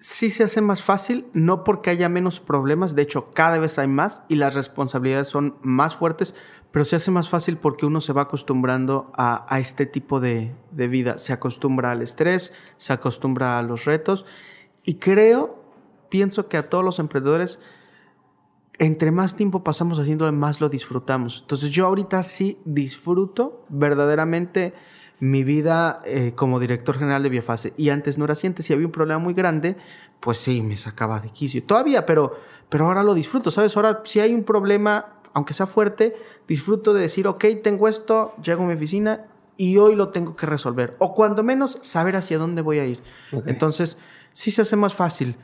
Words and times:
sí 0.00 0.30
se 0.30 0.44
hace 0.44 0.62
más 0.62 0.82
fácil, 0.82 1.26
no 1.34 1.62
porque 1.62 1.90
haya 1.90 2.08
menos 2.08 2.40
problemas, 2.40 2.96
de 2.96 3.02
hecho 3.02 3.26
cada 3.32 3.58
vez 3.58 3.78
hay 3.78 3.86
más 3.86 4.22
y 4.28 4.36
las 4.36 4.54
responsabilidades 4.54 5.28
son 5.28 5.56
más 5.62 5.94
fuertes, 5.94 6.34
pero 6.72 6.84
se 6.84 6.96
hace 6.96 7.10
más 7.10 7.28
fácil 7.28 7.58
porque 7.58 7.84
uno 7.84 8.00
se 8.00 8.12
va 8.12 8.22
acostumbrando 8.22 9.12
a, 9.16 9.58
este 9.58 9.86
tipo 9.86 10.18
de, 10.20 10.54
de, 10.70 10.88
vida, 10.88 11.18
se 11.18 11.32
acostumbra 11.32 11.90
al 11.90 12.00
estrés, 12.00 12.52
se 12.78 12.92
acostumbra 12.92 13.58
a 13.58 13.62
los 13.62 13.84
retos 13.84 14.24
y 14.84 14.94
creo, 14.94 15.62
pienso 16.08 16.48
que 16.48 16.56
a 16.56 16.68
todos 16.70 16.84
los 16.84 16.98
emprendedores, 16.98 17.58
entre 18.78 19.10
más 19.10 19.36
tiempo 19.36 19.62
pasamos 19.62 19.98
haciendo, 19.98 20.30
más 20.32 20.60
lo 20.62 20.70
disfrutamos. 20.70 21.40
Entonces 21.42 21.70
yo 21.70 21.86
ahorita 21.86 22.22
sí 22.22 22.58
disfruto 22.64 23.66
verdaderamente 23.68 24.72
mi 25.20 25.44
vida 25.44 26.00
eh, 26.04 26.32
como 26.34 26.58
director 26.58 26.98
general 26.98 27.22
de 27.22 27.28
Biofase. 27.28 27.74
Y 27.76 27.90
antes 27.90 28.18
no 28.18 28.24
era 28.24 28.32
así, 28.32 28.46
antes 28.46 28.66
si 28.66 28.72
había 28.72 28.86
un 28.86 28.92
problema 28.92 29.20
muy 29.20 29.34
grande, 29.34 29.76
pues 30.18 30.38
sí, 30.38 30.62
me 30.62 30.76
sacaba 30.76 31.20
de 31.20 31.30
quicio. 31.30 31.62
Todavía, 31.62 32.06
pero, 32.06 32.36
pero 32.68 32.86
ahora 32.86 33.02
lo 33.02 33.14
disfruto, 33.14 33.50
¿sabes? 33.50 33.76
Ahora 33.76 34.02
si 34.04 34.20
hay 34.20 34.34
un 34.34 34.44
problema, 34.44 35.20
aunque 35.34 35.54
sea 35.54 35.66
fuerte, 35.66 36.16
disfruto 36.48 36.94
de 36.94 37.02
decir, 37.02 37.26
ok, 37.26 37.44
tengo 37.62 37.86
esto, 37.86 38.34
llego 38.42 38.64
a 38.64 38.66
mi 38.66 38.74
oficina 38.74 39.26
y 39.56 39.76
hoy 39.76 39.94
lo 39.94 40.08
tengo 40.08 40.36
que 40.36 40.46
resolver. 40.46 40.96
O 40.98 41.14
cuando 41.14 41.42
menos, 41.42 41.78
saber 41.82 42.16
hacia 42.16 42.38
dónde 42.38 42.62
voy 42.62 42.78
a 42.78 42.86
ir. 42.86 43.02
Entonces, 43.46 43.98
sí 44.32 44.50
se 44.50 44.62
hace 44.62 44.76
más 44.76 44.94
fácil. 44.94 45.36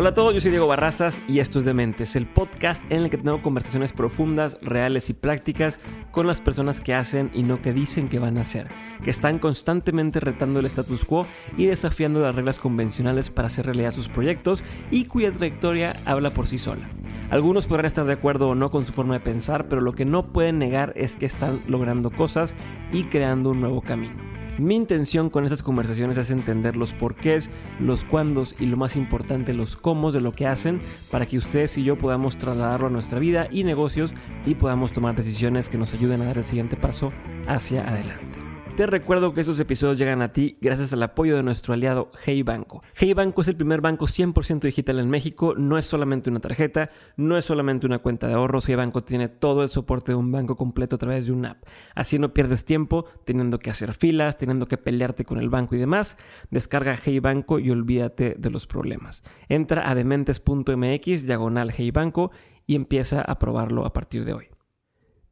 Hola 0.00 0.10
a 0.10 0.14
todos, 0.14 0.32
yo 0.32 0.40
soy 0.40 0.52
Diego 0.52 0.68
Barrazas 0.68 1.20
y 1.26 1.40
esto 1.40 1.58
es 1.58 1.64
Dementes, 1.64 2.14
el 2.14 2.24
podcast 2.24 2.80
en 2.88 3.02
el 3.02 3.10
que 3.10 3.16
tengo 3.16 3.42
conversaciones 3.42 3.92
profundas, 3.92 4.56
reales 4.62 5.10
y 5.10 5.12
prácticas 5.12 5.80
con 6.12 6.28
las 6.28 6.40
personas 6.40 6.80
que 6.80 6.94
hacen 6.94 7.32
y 7.34 7.42
no 7.42 7.60
que 7.60 7.72
dicen 7.72 8.08
que 8.08 8.20
van 8.20 8.38
a 8.38 8.42
hacer, 8.42 8.68
que 9.02 9.10
están 9.10 9.40
constantemente 9.40 10.20
retando 10.20 10.60
el 10.60 10.66
status 10.66 11.04
quo 11.04 11.26
y 11.56 11.66
desafiando 11.66 12.20
las 12.20 12.36
reglas 12.36 12.60
convencionales 12.60 13.28
para 13.28 13.48
hacer 13.48 13.66
realidad 13.66 13.90
sus 13.90 14.08
proyectos 14.08 14.62
y 14.92 15.06
cuya 15.06 15.32
trayectoria 15.32 15.96
habla 16.04 16.30
por 16.30 16.46
sí 16.46 16.58
sola. 16.58 16.88
Algunos 17.30 17.66
podrán 17.66 17.86
estar 17.86 18.06
de 18.06 18.12
acuerdo 18.12 18.50
o 18.50 18.54
no 18.54 18.70
con 18.70 18.86
su 18.86 18.92
forma 18.92 19.14
de 19.14 19.20
pensar, 19.20 19.66
pero 19.66 19.80
lo 19.80 19.94
que 19.94 20.04
no 20.04 20.32
pueden 20.32 20.60
negar 20.60 20.92
es 20.94 21.16
que 21.16 21.26
están 21.26 21.60
logrando 21.66 22.10
cosas 22.10 22.54
y 22.92 23.02
creando 23.02 23.50
un 23.50 23.60
nuevo 23.60 23.80
camino. 23.80 24.37
Mi 24.58 24.74
intención 24.74 25.30
con 25.30 25.44
estas 25.44 25.62
conversaciones 25.62 26.16
es 26.16 26.32
entender 26.32 26.76
los 26.76 26.92
porqués, 26.92 27.48
los 27.78 28.02
cuándos 28.02 28.56
y 28.58 28.66
lo 28.66 28.76
más 28.76 28.96
importante, 28.96 29.54
los 29.54 29.76
cómo 29.76 30.10
de 30.10 30.20
lo 30.20 30.32
que 30.32 30.48
hacen 30.48 30.80
para 31.12 31.26
que 31.26 31.38
ustedes 31.38 31.78
y 31.78 31.84
yo 31.84 31.96
podamos 31.96 32.38
trasladarlo 32.38 32.88
a 32.88 32.90
nuestra 32.90 33.20
vida 33.20 33.46
y 33.52 33.62
negocios 33.62 34.14
y 34.46 34.56
podamos 34.56 34.92
tomar 34.92 35.14
decisiones 35.14 35.68
que 35.68 35.78
nos 35.78 35.94
ayuden 35.94 36.22
a 36.22 36.26
dar 36.26 36.38
el 36.38 36.44
siguiente 36.44 36.76
paso 36.76 37.12
hacia 37.46 37.88
adelante. 37.88 38.47
Te 38.78 38.86
recuerdo 38.86 39.32
que 39.32 39.40
estos 39.40 39.58
episodios 39.58 39.98
llegan 39.98 40.22
a 40.22 40.32
ti 40.32 40.56
gracias 40.60 40.92
al 40.92 41.02
apoyo 41.02 41.34
de 41.34 41.42
nuestro 41.42 41.74
aliado 41.74 42.12
Hey 42.24 42.44
Banco. 42.44 42.80
Hey 42.94 43.12
Banco 43.12 43.42
es 43.42 43.48
el 43.48 43.56
primer 43.56 43.80
banco 43.80 44.06
100% 44.06 44.60
digital 44.60 45.00
en 45.00 45.10
México, 45.10 45.56
no 45.56 45.78
es 45.78 45.84
solamente 45.84 46.30
una 46.30 46.38
tarjeta, 46.38 46.90
no 47.16 47.36
es 47.36 47.44
solamente 47.44 47.86
una 47.86 47.98
cuenta 47.98 48.28
de 48.28 48.34
ahorros, 48.34 48.68
Hey 48.68 48.76
Banco 48.76 49.02
tiene 49.02 49.26
todo 49.26 49.64
el 49.64 49.68
soporte 49.68 50.12
de 50.12 50.16
un 50.16 50.30
banco 50.30 50.56
completo 50.56 50.94
a 50.94 50.98
través 51.00 51.26
de 51.26 51.32
una 51.32 51.50
app. 51.50 51.64
Así 51.96 52.20
no 52.20 52.32
pierdes 52.32 52.64
tiempo 52.64 53.06
teniendo 53.24 53.58
que 53.58 53.70
hacer 53.70 53.94
filas, 53.94 54.38
teniendo 54.38 54.68
que 54.68 54.78
pelearte 54.78 55.24
con 55.24 55.40
el 55.40 55.48
banco 55.48 55.74
y 55.74 55.78
demás. 55.78 56.16
Descarga 56.52 56.96
Hey 57.04 57.18
Banco 57.18 57.58
y 57.58 57.72
olvídate 57.72 58.36
de 58.38 58.50
los 58.50 58.68
problemas. 58.68 59.24
Entra 59.48 59.90
a 59.90 59.96
dementes.mx, 59.96 61.26
diagonal 61.26 61.72
Hey 61.76 61.90
Banco 61.90 62.30
y 62.64 62.76
empieza 62.76 63.22
a 63.22 63.40
probarlo 63.40 63.84
a 63.84 63.92
partir 63.92 64.24
de 64.24 64.34
hoy. 64.34 64.57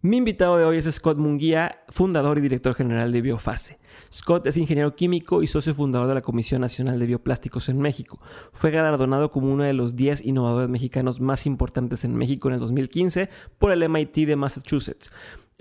Mi 0.07 0.19
invitado 0.19 0.57
de 0.57 0.65
hoy 0.65 0.77
es 0.77 0.85
Scott 0.85 1.19
Munguía, 1.19 1.81
fundador 1.89 2.39
y 2.39 2.41
director 2.41 2.77
general 2.77 3.11
de 3.11 3.23
Biofase. 3.23 3.81
Scott 4.13 4.47
es 4.47 4.57
ingeniero 4.57 4.95
químico 4.95 5.43
y 5.43 5.49
socio 5.49 5.75
fundador 5.75 6.07
de 6.07 6.15
la 6.15 6.21
Comisión 6.21 6.61
Nacional 6.61 7.01
de 7.01 7.07
Bioplásticos 7.07 7.69
en 7.69 7.81
México. 7.81 8.21
Fue 8.53 8.71
galardonado 8.71 9.33
como 9.33 9.53
uno 9.53 9.65
de 9.65 9.73
los 9.73 9.97
10 9.97 10.25
innovadores 10.25 10.71
mexicanos 10.71 11.21
más 11.21 11.45
importantes 11.45 12.05
en 12.05 12.15
México 12.15 12.47
en 12.47 12.55
el 12.55 12.61
2015 12.61 13.31
por 13.59 13.73
el 13.73 13.89
MIT 13.89 14.29
de 14.29 14.37
Massachusetts. 14.37 15.11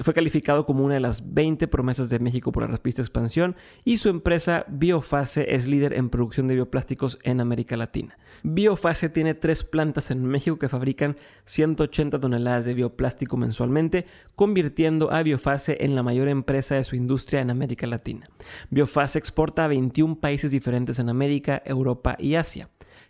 Fue 0.04 0.14
calificado 0.14 0.66
como 0.66 0.84
una 0.84 0.96
de 0.96 1.00
las 1.00 1.34
20 1.34 1.70
promesas 1.70 2.10
de 2.10 2.20
México 2.20 2.52
por 2.52 2.64
la 2.64 2.68
revista 2.68 3.02
Expansión 3.02 3.56
y 3.86 3.98
su 3.98 4.10
empresa 4.10 4.66
Biofase 4.68 5.56
es 5.56 5.68
líder 5.68 5.94
en 5.94 6.10
producción 6.10 6.48
de 6.48 6.56
bioplásticos 6.56 7.18
en 7.24 7.40
América 7.40 7.78
Latina. 7.78 8.18
Biofase 8.44 9.08
tiene 9.08 9.36
tres 9.36 9.64
plantas 9.64 10.12
en 10.12 10.26
México 10.26 10.60
que 10.60 10.68
fabrican 10.68 11.16
180 11.46 12.20
toneladas 12.20 12.66
de 12.66 12.74
bioplástico 12.74 13.38
mensualmente, 13.38 14.06
convirtiendo 14.36 15.14
a 15.14 15.24
Biofase 15.24 15.78
en 15.80 15.96
la 15.96 16.04
mayor 16.04 16.28
empresa 16.28 16.76
de 16.76 16.84
su 16.84 16.98
industria 16.98 17.40
en 17.40 17.50
América 17.50 17.88
Latina. 17.88 18.28
Biofase 18.72 19.18
exporta 19.18 19.64
a 19.64 19.70
21 19.70 20.20
países 20.20 20.52
diferentes 20.52 21.00
en 21.00 21.08
América, 21.08 21.64
Europa 21.66 22.18
y 22.20 22.36
Asia. 22.36 22.68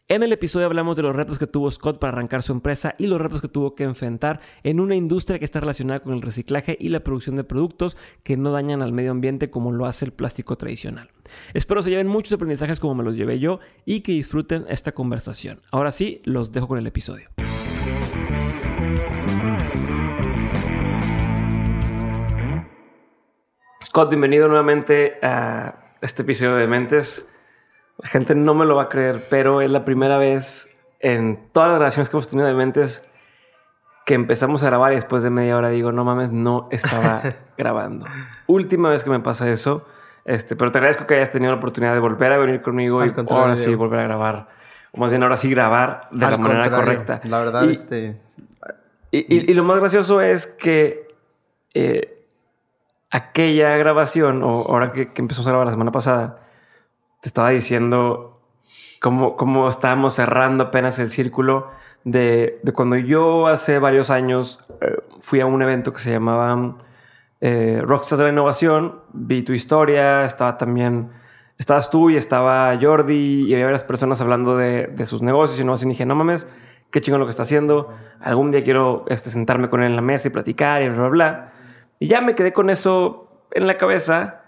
En 0.08 0.22
el 0.22 0.32
episodio 0.32 0.68
hablamos 0.68 0.96
de 0.96 1.02
los 1.02 1.16
retos 1.16 1.40
que 1.40 1.48
tuvo 1.48 1.72
Scott 1.72 1.98
para 1.98 2.14
arrancar 2.14 2.44
su 2.44 2.54
empresa 2.54 2.94
y 3.00 3.08
los 3.08 3.20
retos 3.20 3.42
que 3.42 3.48
tuvo 3.48 3.74
que 3.74 3.86
enfrentar 3.86 4.40
en 4.62 4.80
una 4.80 4.94
industria 4.94 5.40
que 5.40 5.46
está 5.46 5.60
relacionada 5.60 6.02
con 6.02 6.14
el 6.14 6.22
reciclaje 6.22 6.78
y 6.80 6.90
la 6.90 7.00
producción 7.00 7.38
de 7.38 7.44
productos 7.44 7.98
que 8.22 8.38
no 8.38 8.52
dañan 8.52 8.84
al 8.84 8.92
medio 8.92 9.10
ambiente 9.10 9.50
como 9.50 9.72
lo 9.72 9.88
hace 9.88 10.06
el 10.06 10.14
plástico 10.14 10.58
tradicional. 10.58 11.10
Espero 11.56 11.82
se 11.82 11.90
lleven 11.90 12.06
muchos 12.06 12.34
aprendizajes 12.34 12.80
como 12.80 12.94
me 12.94 13.04
los 13.04 13.16
llevé 13.16 13.40
yo 13.40 13.62
y 13.84 14.02
que 14.02 14.12
disfruten 14.12 14.66
esta 14.70 14.92
conversación. 14.92 15.62
Ahora 15.72 15.90
sí, 15.90 16.22
los 16.24 16.52
dejo 16.52 16.68
con 16.68 16.78
el 16.78 16.86
episodio. 16.86 17.30
Scott, 23.84 24.10
bienvenido 24.10 24.48
nuevamente 24.48 25.18
a 25.24 25.98
este 26.00 26.22
episodio 26.22 26.58
de 26.58 26.68
Mentes. 26.68 27.28
La 27.98 28.10
gente 28.10 28.36
no 28.36 28.54
me 28.54 28.66
lo 28.66 28.76
va 28.76 28.84
a 28.84 28.90
creer, 28.90 29.22
pero 29.30 29.62
es 29.62 29.70
la 29.70 29.86
primera 29.86 30.18
vez 30.18 30.76
en 31.00 31.50
todas 31.52 31.70
las 31.70 31.80
relaciones 31.80 32.10
que 32.10 32.18
hemos 32.18 32.28
tenido 32.28 32.48
de 32.48 32.54
mentes 32.54 33.08
que 34.06 34.14
empezamos 34.14 34.64
a 34.64 34.68
grabar 34.68 34.92
y 34.92 34.96
después 34.96 35.24
de 35.24 35.32
media 35.32 35.58
hora 35.58 35.70
digo, 35.70 35.92
no 35.92 36.06
mames, 36.06 36.32
no 36.32 36.68
estaba 36.72 37.22
grabando. 37.58 38.06
Última 38.48 38.90
vez 38.90 39.04
que 39.04 39.10
me 39.10 39.20
pasa 39.20 39.50
eso. 39.50 39.86
Este, 40.26 40.56
pero 40.56 40.72
te 40.72 40.80
agradezco 40.80 41.06
que 41.06 41.16
hayas 41.16 41.32
tenido 41.32 41.52
la 41.52 41.58
oportunidad 41.58 41.94
de 41.94 42.00
volver 42.00 42.32
a 42.32 42.38
venir 42.38 42.62
conmigo 42.62 43.06
y 43.06 43.12
ahora 43.30 43.56
sí 43.56 43.74
volver 43.76 44.00
a 44.00 44.04
grabar. 44.04 44.48
O 44.92 45.00
más 45.00 45.10
bien 45.10 45.24
ahora 45.24 45.38
sí 45.38 45.50
grabar 45.50 46.08
de 46.12 46.30
la 46.30 46.38
manera 46.38 46.72
correcta. 46.72 47.22
La 47.24 47.40
verdad, 47.40 47.70
este. 47.70 48.20
Y, 49.12 49.54
lo 49.54 49.64
más 49.64 49.80
gracioso 49.80 50.22
es 50.22 50.48
que 50.48 51.08
eh, 51.74 52.26
aquella 53.10 53.78
grabación, 53.78 54.44
o 54.44 54.66
ahora 54.68 54.92
que, 54.92 55.14
que 55.14 55.22
empezamos 55.22 55.48
a 55.48 55.52
grabar 55.52 55.68
la 55.68 55.74
semana 55.74 55.92
pasada, 55.92 56.45
te 57.26 57.30
estaba 57.30 57.50
diciendo 57.50 58.40
cómo, 59.02 59.36
cómo 59.36 59.68
estábamos 59.68 60.14
cerrando 60.14 60.66
apenas 60.66 61.00
el 61.00 61.10
círculo 61.10 61.72
de, 62.04 62.60
de 62.62 62.72
cuando 62.72 62.98
yo 62.98 63.48
hace 63.48 63.80
varios 63.80 64.12
años 64.12 64.60
eh, 64.80 64.98
fui 65.22 65.40
a 65.40 65.48
un 65.48 65.60
evento 65.64 65.92
que 65.92 65.98
se 65.98 66.12
llamaba 66.12 66.76
eh, 67.42 67.82
Rockstars 67.84 68.20
de 68.20 68.26
la 68.26 68.32
Innovación, 68.32 69.00
vi 69.12 69.42
tu 69.42 69.54
historia, 69.54 70.24
estaba 70.24 70.60
también, 70.60 71.10
estabas 71.58 71.90
tú 71.90 72.12
y 72.12 72.16
estaba 72.16 72.78
Jordi 72.80 73.48
y 73.48 73.54
había 73.56 73.66
varias 73.66 73.84
personas 73.84 74.22
hablando 74.22 74.56
de, 74.56 74.86
de 74.86 75.06
sus 75.08 75.24
negocios 75.24 75.60
y 75.60 75.64
no 75.64 75.74
así 75.74 75.88
dije, 75.88 76.06
no 76.06 76.14
mames, 76.14 76.48
qué 76.92 77.02
chingón 77.02 77.22
lo 77.22 77.26
que 77.26 77.32
está 77.32 77.42
haciendo, 77.42 77.92
algún 78.22 78.52
día 78.52 78.64
quiero 78.64 79.04
este, 79.08 79.32
sentarme 79.32 79.68
con 79.68 79.82
él 79.82 79.88
en 79.90 79.96
la 79.96 80.04
mesa 80.04 80.28
y 80.28 80.32
platicar 80.32 80.84
y 80.84 80.90
bla, 80.90 80.98
bla, 81.00 81.10
bla. 81.10 81.54
Y 81.98 82.06
ya 82.06 82.22
me 82.22 82.36
quedé 82.36 82.54
con 82.54 82.70
eso 82.70 83.48
en 83.50 83.66
la 83.66 83.80
cabeza 83.80 84.44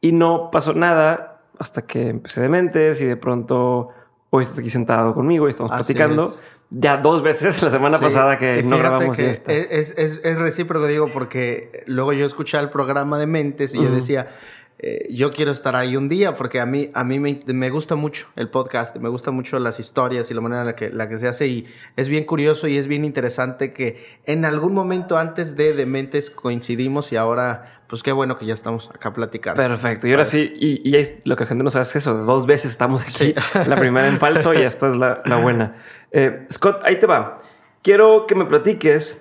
y 0.00 0.12
no 0.12 0.52
pasó 0.52 0.74
nada 0.74 1.32
hasta 1.58 1.82
que 1.82 2.08
empecé 2.08 2.40
de 2.40 2.48
mentes 2.48 3.00
y 3.00 3.04
de 3.04 3.16
pronto 3.16 3.90
hoy 4.30 4.42
estás 4.42 4.58
aquí 4.58 4.70
sentado 4.70 5.14
conmigo 5.14 5.46
y 5.46 5.50
estamos 5.50 5.72
platicando. 5.72 6.32
Ya 6.70 6.96
dos 6.96 7.22
veces 7.22 7.62
la 7.62 7.70
semana 7.70 7.98
pasada 7.98 8.36
que 8.36 8.62
no 8.62 8.78
grabamos 8.78 9.16
que 9.16 9.30
Es, 9.30 9.42
es, 9.96 10.20
es, 10.24 10.38
recíproco, 10.38 10.86
digo, 10.86 11.08
porque 11.08 11.84
luego 11.86 12.12
yo 12.12 12.26
escuché 12.26 12.58
el 12.58 12.70
programa 12.70 13.18
de 13.18 13.26
Mentes 13.26 13.74
y 13.74 13.82
yo 13.82 13.90
decía, 13.90 14.34
eh, 14.86 15.06
yo 15.08 15.30
quiero 15.30 15.50
estar 15.50 15.76
ahí 15.76 15.96
un 15.96 16.10
día 16.10 16.34
porque 16.34 16.60
a 16.60 16.66
mí, 16.66 16.90
a 16.92 17.04
mí 17.04 17.18
me, 17.18 17.70
gusta 17.70 17.94
mucho 17.94 18.26
el 18.36 18.50
podcast, 18.50 18.94
me 18.96 19.08
gusta 19.08 19.30
mucho 19.30 19.58
las 19.58 19.80
historias 19.80 20.30
y 20.30 20.34
la 20.34 20.42
manera 20.42 20.60
en 20.60 20.66
la 20.66 20.76
que, 20.76 20.90
la 20.90 21.08
que 21.08 21.16
se 21.16 21.26
hace 21.26 21.46
y 21.46 21.66
es 21.96 22.10
bien 22.10 22.24
curioso 22.24 22.68
y 22.68 22.76
es 22.76 22.86
bien 22.86 23.06
interesante 23.06 23.72
que 23.72 24.20
en 24.26 24.44
algún 24.44 24.74
momento 24.74 25.16
antes 25.16 25.56
de 25.56 25.72
Dementes 25.72 26.28
coincidimos 26.28 27.12
y 27.12 27.16
ahora 27.16 27.80
pues 27.88 28.02
qué 28.02 28.12
bueno 28.12 28.36
que 28.36 28.44
ya 28.44 28.52
estamos 28.52 28.90
acá 28.90 29.14
platicando. 29.14 29.56
Perfecto. 29.56 30.06
Y 30.06 30.10
ahora 30.10 30.26
sí, 30.26 30.52
y, 30.54 30.92
lo 31.24 31.34
que 31.36 31.44
la 31.44 31.48
gente 31.48 31.64
no 31.64 31.70
sabe 31.70 31.84
es 31.84 31.96
eso, 31.96 32.12
dos 32.12 32.44
veces 32.44 32.70
estamos 32.70 33.00
aquí, 33.00 33.34
la 33.66 33.76
primera 33.76 34.06
en 34.06 34.18
falso 34.18 34.52
y 34.52 34.58
esta 34.58 34.90
es 34.90 34.96
la, 34.96 35.22
buena. 35.40 35.76
Eh, 36.12 36.46
Scott, 36.52 36.82
ahí 36.84 36.98
te 36.98 37.06
va. 37.06 37.38
Quiero 37.80 38.26
que 38.26 38.34
me 38.34 38.44
platiques. 38.44 39.18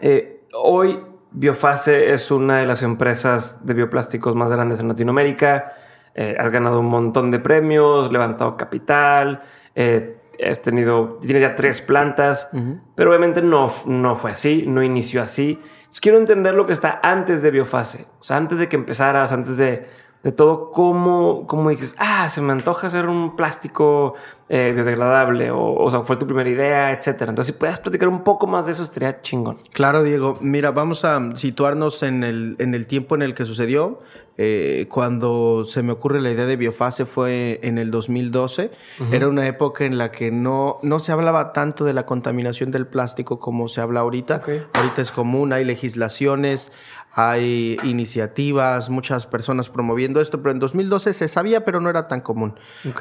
Eh, 0.00 0.40
hoy 0.52 0.98
Biofase 1.30 2.12
es 2.12 2.30
una 2.30 2.58
de 2.58 2.66
las 2.66 2.82
empresas 2.82 3.66
de 3.66 3.74
bioplásticos 3.74 4.34
más 4.34 4.50
grandes 4.50 4.80
en 4.80 4.88
Latinoamérica. 4.88 5.72
Eh, 6.14 6.36
has 6.38 6.50
ganado 6.50 6.80
un 6.80 6.86
montón 6.86 7.30
de 7.30 7.38
premios, 7.38 8.10
levantado 8.12 8.56
capital, 8.56 9.42
has 9.76 10.62
tenido, 10.62 11.18
tienes 11.20 11.42
ya 11.42 11.54
tres 11.54 11.80
plantas, 11.80 12.48
pero 12.94 13.10
obviamente 13.10 13.42
no, 13.42 13.70
no 13.86 14.16
fue 14.16 14.32
así, 14.32 14.64
no 14.66 14.82
inició 14.82 15.22
así. 15.22 15.60
quiero 16.00 16.18
entender 16.18 16.54
lo 16.54 16.66
que 16.66 16.72
está 16.72 17.00
antes 17.02 17.42
de 17.42 17.50
biofase, 17.50 18.06
o 18.20 18.24
sea, 18.24 18.36
antes 18.36 18.58
de 18.58 18.68
que 18.68 18.76
empezaras, 18.76 19.32
antes 19.32 19.56
de, 19.56 19.86
de 20.22 20.32
todo, 20.32 20.72
cómo, 20.72 21.46
cómo 21.46 21.70
dices, 21.70 21.94
ah, 21.98 22.28
se 22.28 22.40
me 22.40 22.52
antoja 22.52 22.88
hacer 22.88 23.06
un 23.06 23.36
plástico 23.36 24.14
eh, 24.48 24.72
biodegradable, 24.74 25.50
o, 25.50 25.74
o 25.74 25.90
sea, 25.90 26.00
fue 26.00 26.16
tu 26.16 26.26
primera 26.26 26.48
idea, 26.48 26.92
etcétera. 26.92 27.30
Entonces, 27.30 27.54
si 27.54 27.58
puedes 27.58 27.78
platicar 27.78 28.08
un 28.08 28.24
poco 28.24 28.46
más 28.46 28.66
de 28.66 28.72
eso, 28.72 28.82
estaría 28.82 29.20
chingón. 29.22 29.58
Claro, 29.72 30.02
Diego. 30.02 30.34
Mira, 30.40 30.70
vamos 30.70 31.04
a 31.04 31.36
situarnos 31.36 32.02
en 32.02 32.24
el, 32.24 32.56
en 32.58 32.74
el 32.74 32.86
tiempo 32.86 33.14
en 33.14 33.22
el 33.22 33.34
que 33.34 33.44
sucedió. 33.44 34.00
Eh, 34.40 34.86
cuando 34.88 35.64
se 35.64 35.82
me 35.82 35.90
ocurre 35.90 36.20
la 36.20 36.30
idea 36.30 36.46
de 36.46 36.54
biofase 36.54 37.06
fue 37.06 37.58
en 37.64 37.76
el 37.76 37.90
2012. 37.90 38.70
Era 39.10 39.26
una 39.26 39.48
época 39.48 39.84
en 39.84 39.98
la 39.98 40.12
que 40.12 40.30
no, 40.30 40.78
no 40.82 41.00
se 41.00 41.10
hablaba 41.10 41.52
tanto 41.52 41.84
de 41.84 41.92
la 41.92 42.06
contaminación 42.06 42.70
del 42.70 42.86
plástico 42.86 43.40
como 43.40 43.66
se 43.66 43.80
habla 43.80 44.00
ahorita. 44.00 44.42
Ahorita 44.74 45.02
es 45.02 45.10
común, 45.10 45.52
hay 45.52 45.64
legislaciones, 45.64 46.70
hay 47.12 47.76
iniciativas, 47.84 48.90
muchas 48.90 49.26
personas 49.26 49.68
promoviendo 49.68 50.20
esto, 50.20 50.40
pero 50.42 50.52
en 50.52 50.58
2012 50.58 51.12
se 51.12 51.28
sabía, 51.28 51.64
pero 51.64 51.80
no 51.80 51.90
era 51.90 52.06
tan 52.08 52.20
común. 52.20 52.54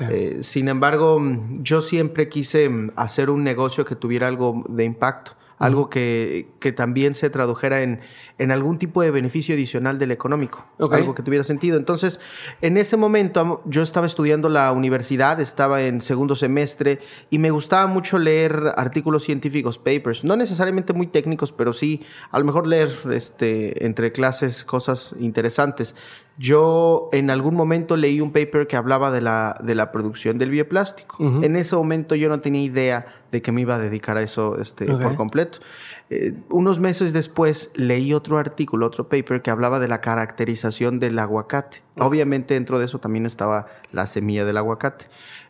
Eh, 0.09 0.39
sin 0.41 0.69
embargo, 0.69 1.21
yo 1.59 1.81
siempre 1.81 2.29
quise 2.29 2.69
hacer 2.95 3.29
un 3.29 3.43
negocio 3.43 3.85
que 3.85 3.95
tuviera 3.95 4.27
algo 4.27 4.63
de 4.69 4.85
impacto 4.85 5.33
algo 5.57 5.89
que, 5.89 6.49
que, 6.59 6.71
también 6.71 7.15
se 7.15 7.29
tradujera 7.29 7.81
en, 7.81 8.01
en, 8.37 8.51
algún 8.51 8.77
tipo 8.77 9.01
de 9.01 9.09
beneficio 9.09 9.55
adicional 9.55 9.97
del 9.97 10.11
económico, 10.11 10.67
algo 10.77 11.15
que 11.15 11.23
tuviera 11.23 11.43
sentido. 11.43 11.77
Entonces, 11.77 12.19
en 12.61 12.77
ese 12.77 12.95
momento 12.95 13.61
yo 13.65 13.81
estaba 13.81 14.05
estudiando 14.05 14.49
la 14.49 14.71
universidad, 14.71 15.39
estaba 15.41 15.81
en 15.81 16.01
segundo 16.01 16.35
semestre 16.35 16.99
y 17.29 17.39
me 17.39 17.49
gustaba 17.49 17.87
mucho 17.87 18.19
leer 18.19 18.73
artículos 18.75 19.23
científicos, 19.23 19.79
papers, 19.79 20.23
no 20.23 20.35
necesariamente 20.35 20.93
muy 20.93 21.07
técnicos, 21.07 21.51
pero 21.51 21.73
sí 21.73 22.03
a 22.29 22.37
lo 22.37 22.45
mejor 22.45 22.67
leer 22.67 22.91
este, 23.11 23.85
entre 23.85 24.11
clases 24.11 24.63
cosas 24.63 25.15
interesantes. 25.19 25.95
Yo 26.37 27.09
en 27.13 27.31
algún 27.31 27.55
momento 27.55 27.97
leí 27.97 28.21
un 28.21 28.31
paper 28.31 28.67
que 28.67 28.75
hablaba 28.75 29.09
de 29.09 29.21
la, 29.21 29.59
de 29.63 29.73
la 29.73 29.91
producción 29.91 30.37
del 30.37 30.51
bioplástico. 30.51 31.17
En 31.41 31.55
ese 31.55 31.75
momento 31.75 32.13
yo 32.13 32.29
no 32.29 32.37
tenía 32.39 32.61
idea 32.61 33.16
de 33.31 33.41
que 33.41 33.51
me 33.51 33.61
iba 33.61 33.75
a 33.75 33.79
dedicar 33.79 34.17
a 34.17 34.21
eso 34.21 34.57
este, 34.59 34.85
por 34.85 35.15
completo. 35.15 35.59
Eh, 36.09 36.33
unos 36.49 36.79
meses 36.79 37.13
después 37.13 37.71
leí 37.75 38.13
otro 38.13 38.37
artículo, 38.37 38.85
otro 38.87 39.09
paper 39.09 39.41
que 39.41 39.51
hablaba 39.51 39.79
de 39.79 39.87
la 39.87 40.01
caracterización 40.01 40.99
del 40.99 41.19
aguacate. 41.19 41.81
Obviamente 41.97 42.53
dentro 42.53 42.79
de 42.79 42.85
eso 42.85 42.99
también 42.99 43.25
estaba 43.25 43.67
la 43.91 44.07
semilla 44.07 44.45
del 44.45 44.57
aguacate. 44.57 45.05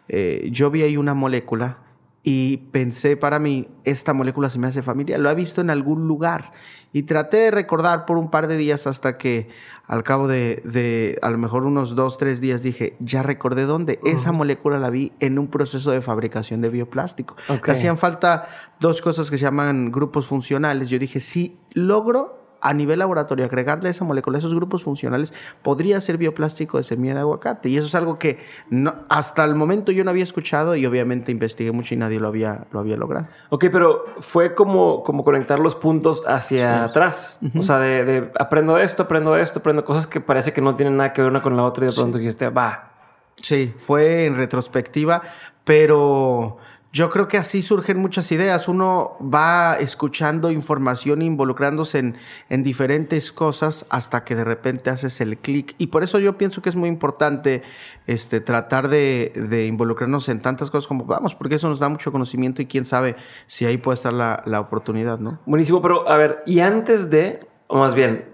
Eh, 0.10 0.50
yo 0.52 0.72
vi 0.72 0.84
ahí 0.84 0.98
una 0.98 1.14
molécula 1.14 1.78
y 2.24 2.58
pensé 2.72 3.16
para 3.16 3.40
mí, 3.40 3.70
esta 3.84 4.14
molécula 4.14 4.50
se 4.50 4.60
me 4.60 4.68
hace 4.68 4.82
familiar, 4.82 5.20
lo 5.20 5.30
he 5.30 5.36
visto 5.36 5.62
en 5.62 5.70
algún 5.70 6.08
lugar. 6.08 6.52
Y 6.92 7.04
traté 7.04 7.38
de 7.38 7.52
recordar 7.52 8.06
por 8.06 8.18
un 8.18 8.32
par 8.32 8.48
de 8.48 8.58
días 8.58 8.88
hasta 8.88 9.18
que 9.18 9.50
al 9.88 10.04
cabo 10.04 10.28
de, 10.28 11.18
a 11.22 11.30
lo 11.30 11.38
mejor 11.38 11.66
unos 11.66 11.96
dos, 11.96 12.18
tres 12.18 12.42
días 12.42 12.62
dije, 12.62 12.98
ya 13.00 13.24
recordé 13.24 13.64
dónde. 13.64 14.00
Esa 14.04 14.32
molécula 14.34 14.80
la 14.80 14.90
vi 14.90 15.14
en 15.20 15.40
un 15.40 15.48
proceso 15.48 15.92
de 15.92 16.02
fabricación 16.02 16.62
de 16.62 16.70
bioplástico. 16.70 17.36
Hacían 17.66 17.98
falta 17.98 18.50
dos 18.80 19.02
cosas 19.02 19.30
que 19.30 19.38
se 19.38 19.44
llaman 19.44 19.92
grupos 19.92 20.28
funcionales. 20.28 20.90
Yo 20.90 21.00
dije, 21.00 21.22
si 21.22 21.58
logro 21.74 22.47
a 22.62 22.74
nivel 22.74 23.00
laboratorio 23.00 23.46
agregarle 23.46 23.90
esa 23.90 24.06
molécula, 24.06 24.38
esos 24.38 24.54
grupos 24.54 24.84
funcionales, 24.84 25.34
podría 25.62 26.00
ser 26.02 26.18
bioplástico 26.18 26.78
de 26.78 26.84
semilla 26.84 27.14
de 27.14 27.20
aguacate. 27.22 27.70
Y 27.70 27.78
eso 27.78 27.88
es 27.88 27.96
algo 27.96 28.18
que 28.20 28.40
no, 28.70 28.94
hasta 29.10 29.44
el 29.46 29.56
momento 29.56 29.92
yo 29.92 30.04
no 30.04 30.12
había 30.12 30.24
escuchado 30.24 30.76
y 30.76 30.86
obviamente 30.86 31.32
investigué 31.32 31.72
mucho 31.72 31.94
y 31.94 31.98
nadie 31.98 32.20
lo 32.20 32.28
había, 32.28 32.66
lo 32.72 32.80
había 32.80 32.98
logrado. 32.98 33.28
Ok, 33.50 33.66
pero 33.72 34.06
fue 34.20 34.56
como, 34.56 35.04
como 35.04 35.24
conectar 35.24 35.60
los 35.60 35.76
puntos 35.76 36.24
hacia 36.28 36.84
atrás. 36.84 37.40
O 37.58 37.64
sea, 37.64 37.80
de, 37.80 38.32
aprendo 38.40 38.78
esto, 38.78 39.04
aprendo 39.04 39.36
esto, 39.38 39.60
aprendo 39.60 39.86
cosas 39.86 40.08
que 40.08 40.22
parece 40.22 40.54
que 40.54 40.62
no 40.62 40.76
tienen 40.76 40.98
nada 40.98 41.14
que 41.14 41.22
ver 41.22 41.32
una 41.32 41.42
con 41.42 41.56
la 41.56 41.64
otra 41.64 41.86
y 41.86 41.90
de 41.90 41.96
pronto 41.96 42.18
dijiste, 42.18 42.50
va. 42.50 42.92
Sí, 43.40 43.74
fue 43.78 44.26
en 44.26 44.36
retrospectiva, 44.36 45.22
pero 45.64 46.58
yo 46.94 47.10
creo 47.10 47.28
que 47.28 47.38
así 47.38 47.62
surgen 47.62 47.98
muchas 47.98 48.32
ideas. 48.32 48.68
Uno 48.68 49.18
va 49.22 49.78
escuchando 49.80 50.52
información, 50.52 51.22
involucrándose 51.22 52.00
en, 52.00 52.18
en 52.50 52.64
diferentes 52.64 53.32
cosas 53.32 53.86
hasta 53.90 54.24
que 54.24 54.36
de 54.36 54.44
repente 54.44 54.90
haces 54.90 55.20
el 55.22 55.38
clic. 55.38 55.76
Y 55.78 55.88
por 55.88 56.04
eso 56.04 56.20
yo 56.20 56.38
pienso 56.38 56.62
que 56.62 56.70
es 56.70 56.76
muy 56.76 56.90
importante 56.90 57.62
este, 58.08 58.40
tratar 58.40 58.88
de, 58.88 59.34
de, 59.36 59.66
involucrarnos 59.66 60.30
en 60.30 60.40
tantas 60.40 60.70
cosas 60.70 60.88
como 60.88 61.06
vamos, 61.06 61.36
porque 61.36 61.56
eso 61.56 61.68
nos 61.70 61.80
da 61.80 61.90
mucho 61.90 62.12
conocimiento 62.12 62.62
y 62.62 62.66
quién 62.66 62.86
sabe 62.86 63.16
si 63.48 63.66
ahí 63.66 63.78
puede 63.78 63.96
estar 63.96 64.14
la, 64.14 64.42
la 64.46 64.60
oportunidad, 64.60 65.20
¿no? 65.20 65.40
Buenísimo, 65.46 65.82
pero 65.82 66.08
a 66.10 66.16
ver, 66.18 66.42
y 66.46 66.62
antes 66.62 67.10
de, 67.10 67.40
o 67.68 67.78
más 67.80 67.94
bien, 67.94 68.26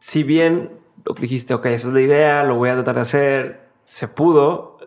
si 0.00 0.22
bien 0.22 0.70
dijiste, 1.20 1.54
ok, 1.54 1.66
esa 1.66 1.88
es 1.88 1.94
la 1.94 2.00
idea, 2.00 2.42
lo 2.44 2.56
voy 2.56 2.70
a 2.70 2.74
tratar 2.74 2.96
de 2.96 3.00
hacer, 3.02 3.68
se 3.84 4.08
pudo, 4.08 4.77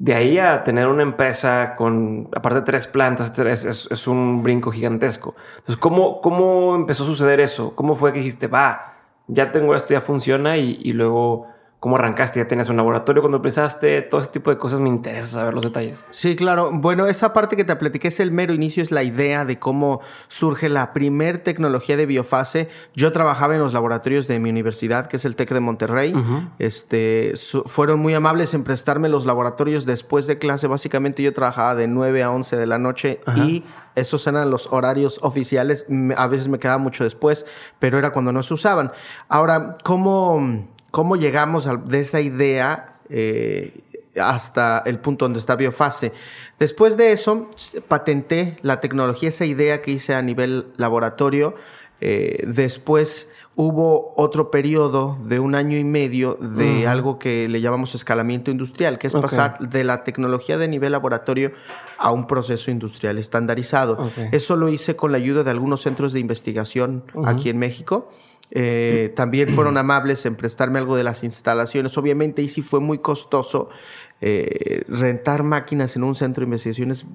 de 0.00 0.14
ahí 0.14 0.38
a 0.38 0.64
tener 0.64 0.86
una 0.86 1.02
empresa 1.02 1.74
con, 1.76 2.30
aparte 2.34 2.60
de 2.60 2.64
tres 2.64 2.86
plantas, 2.86 3.38
es, 3.38 4.06
un 4.08 4.42
brinco 4.42 4.70
gigantesco. 4.70 5.34
Entonces, 5.58 5.76
¿cómo, 5.76 6.22
¿cómo 6.22 6.74
empezó 6.74 7.02
a 7.02 7.06
suceder 7.06 7.38
eso? 7.38 7.76
¿Cómo 7.76 7.94
fue 7.94 8.10
que 8.14 8.20
dijiste, 8.20 8.46
va, 8.46 8.94
ya 9.26 9.52
tengo 9.52 9.74
esto, 9.74 9.92
ya 9.92 10.00
funciona 10.00 10.56
y 10.56 10.92
luego 10.94 11.48
cómo 11.80 11.96
arrancaste, 11.96 12.38
ya 12.38 12.46
tenías 12.46 12.68
un 12.68 12.76
laboratorio 12.76 13.22
cuando 13.22 13.38
empezaste, 13.38 14.02
todo 14.02 14.20
ese 14.20 14.30
tipo 14.30 14.50
de 14.50 14.58
cosas 14.58 14.80
me 14.80 14.90
interesa 14.90 15.26
saber 15.26 15.54
los 15.54 15.64
detalles. 15.64 15.98
Sí, 16.10 16.36
claro. 16.36 16.70
Bueno, 16.72 17.06
esa 17.06 17.32
parte 17.32 17.56
que 17.56 17.64
te 17.64 17.74
platiqué 17.74 18.08
es 18.08 18.20
el 18.20 18.30
mero 18.30 18.52
inicio, 18.52 18.82
es 18.82 18.90
la 18.90 19.02
idea 19.02 19.46
de 19.46 19.58
cómo 19.58 20.02
surge 20.28 20.68
la 20.68 20.92
primer 20.92 21.38
tecnología 21.42 21.96
de 21.96 22.04
biofase. 22.04 22.68
Yo 22.94 23.12
trabajaba 23.12 23.54
en 23.54 23.60
los 23.60 23.72
laboratorios 23.72 24.28
de 24.28 24.38
mi 24.38 24.50
universidad, 24.50 25.06
que 25.06 25.16
es 25.16 25.24
el 25.24 25.36
TEC 25.36 25.54
de 25.54 25.60
Monterrey. 25.60 26.14
este, 26.58 27.32
fueron 27.64 27.98
muy 27.98 28.12
amables 28.12 28.52
en 28.52 28.62
prestarme 28.62 29.08
los 29.08 29.24
laboratorios 29.24 29.86
después 29.86 30.26
de 30.26 30.38
clase. 30.38 30.66
Básicamente 30.66 31.22
yo 31.22 31.32
trabajaba 31.32 31.74
de 31.74 31.88
9 31.88 32.22
a 32.22 32.30
11 32.30 32.56
de 32.58 32.66
la 32.66 32.76
noche 32.76 33.20
y 33.36 33.64
esos 33.94 34.26
eran 34.26 34.50
los 34.50 34.68
horarios 34.70 35.18
oficiales. 35.22 35.86
A 36.18 36.26
veces 36.26 36.48
me 36.48 36.58
quedaba 36.58 36.76
mucho 36.76 37.04
después, 37.04 37.46
pero 37.78 37.96
era 37.96 38.12
cuando 38.12 38.32
no 38.32 38.42
se 38.42 38.52
usaban. 38.52 38.92
Ahora, 39.30 39.76
¿cómo 39.82 40.68
cómo 40.90 41.16
llegamos 41.16 41.68
de 41.88 42.00
esa 42.00 42.20
idea 42.20 42.94
eh, 43.08 43.80
hasta 44.20 44.82
el 44.86 44.98
punto 44.98 45.24
donde 45.24 45.38
está 45.38 45.56
Biofase. 45.56 46.12
Después 46.58 46.96
de 46.96 47.12
eso, 47.12 47.48
patenté 47.88 48.56
la 48.62 48.80
tecnología, 48.80 49.28
esa 49.28 49.44
idea 49.44 49.82
que 49.82 49.92
hice 49.92 50.14
a 50.14 50.22
nivel 50.22 50.66
laboratorio. 50.76 51.54
Eh, 52.02 52.44
después 52.46 53.28
hubo 53.56 54.14
otro 54.16 54.50
periodo 54.50 55.18
de 55.22 55.38
un 55.38 55.54
año 55.54 55.76
y 55.76 55.84
medio 55.84 56.38
de 56.40 56.88
algo 56.88 57.18
que 57.18 57.46
le 57.46 57.60
llamamos 57.60 57.94
escalamiento 57.94 58.50
industrial, 58.50 58.98
que 58.98 59.08
es 59.08 59.12
pasar 59.12 59.58
de 59.58 59.84
la 59.84 60.02
tecnología 60.02 60.56
de 60.56 60.66
nivel 60.66 60.92
laboratorio 60.92 61.52
a 61.98 62.10
un 62.10 62.26
proceso 62.26 62.70
industrial 62.70 63.18
estandarizado. 63.18 64.10
Eso 64.32 64.56
lo 64.56 64.70
hice 64.70 64.96
con 64.96 65.12
la 65.12 65.18
ayuda 65.18 65.44
de 65.44 65.50
algunos 65.50 65.82
centros 65.82 66.14
de 66.14 66.20
investigación 66.20 67.04
aquí 67.26 67.50
en 67.50 67.58
México. 67.58 68.10
Eh, 68.50 69.12
también 69.16 69.48
fueron 69.48 69.76
amables 69.76 70.24
en 70.26 70.36
prestarme 70.36 70.78
algo 70.78 70.96
de 70.96 71.04
las 71.04 71.24
instalaciones. 71.24 71.96
Obviamente, 71.98 72.42
y 72.42 72.48
sí 72.48 72.62
fue 72.62 72.80
muy 72.80 72.98
costoso. 72.98 73.68
Eh, 74.20 74.84
rentar 74.88 75.42
máquinas 75.42 75.96
en 75.96 76.04
un 76.04 76.14
centro 76.14 76.42
de 76.42 76.46
investigación 76.46 76.90
es 76.90 77.06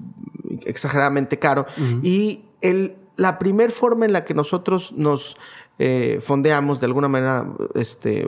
exageradamente 0.66 1.38
caro. 1.38 1.66
Y 2.02 2.46
el, 2.62 2.96
la 3.16 3.38
primera 3.38 3.72
forma 3.72 4.06
en 4.06 4.14
la 4.14 4.26
que 4.26 4.34
nosotros 4.34 4.94
nos 4.94 5.38
eh, 5.78 6.20
fondeamos 6.22 6.80
de 6.80 6.86
alguna 6.86 7.10
manera, 7.10 7.48
este, 7.74 8.26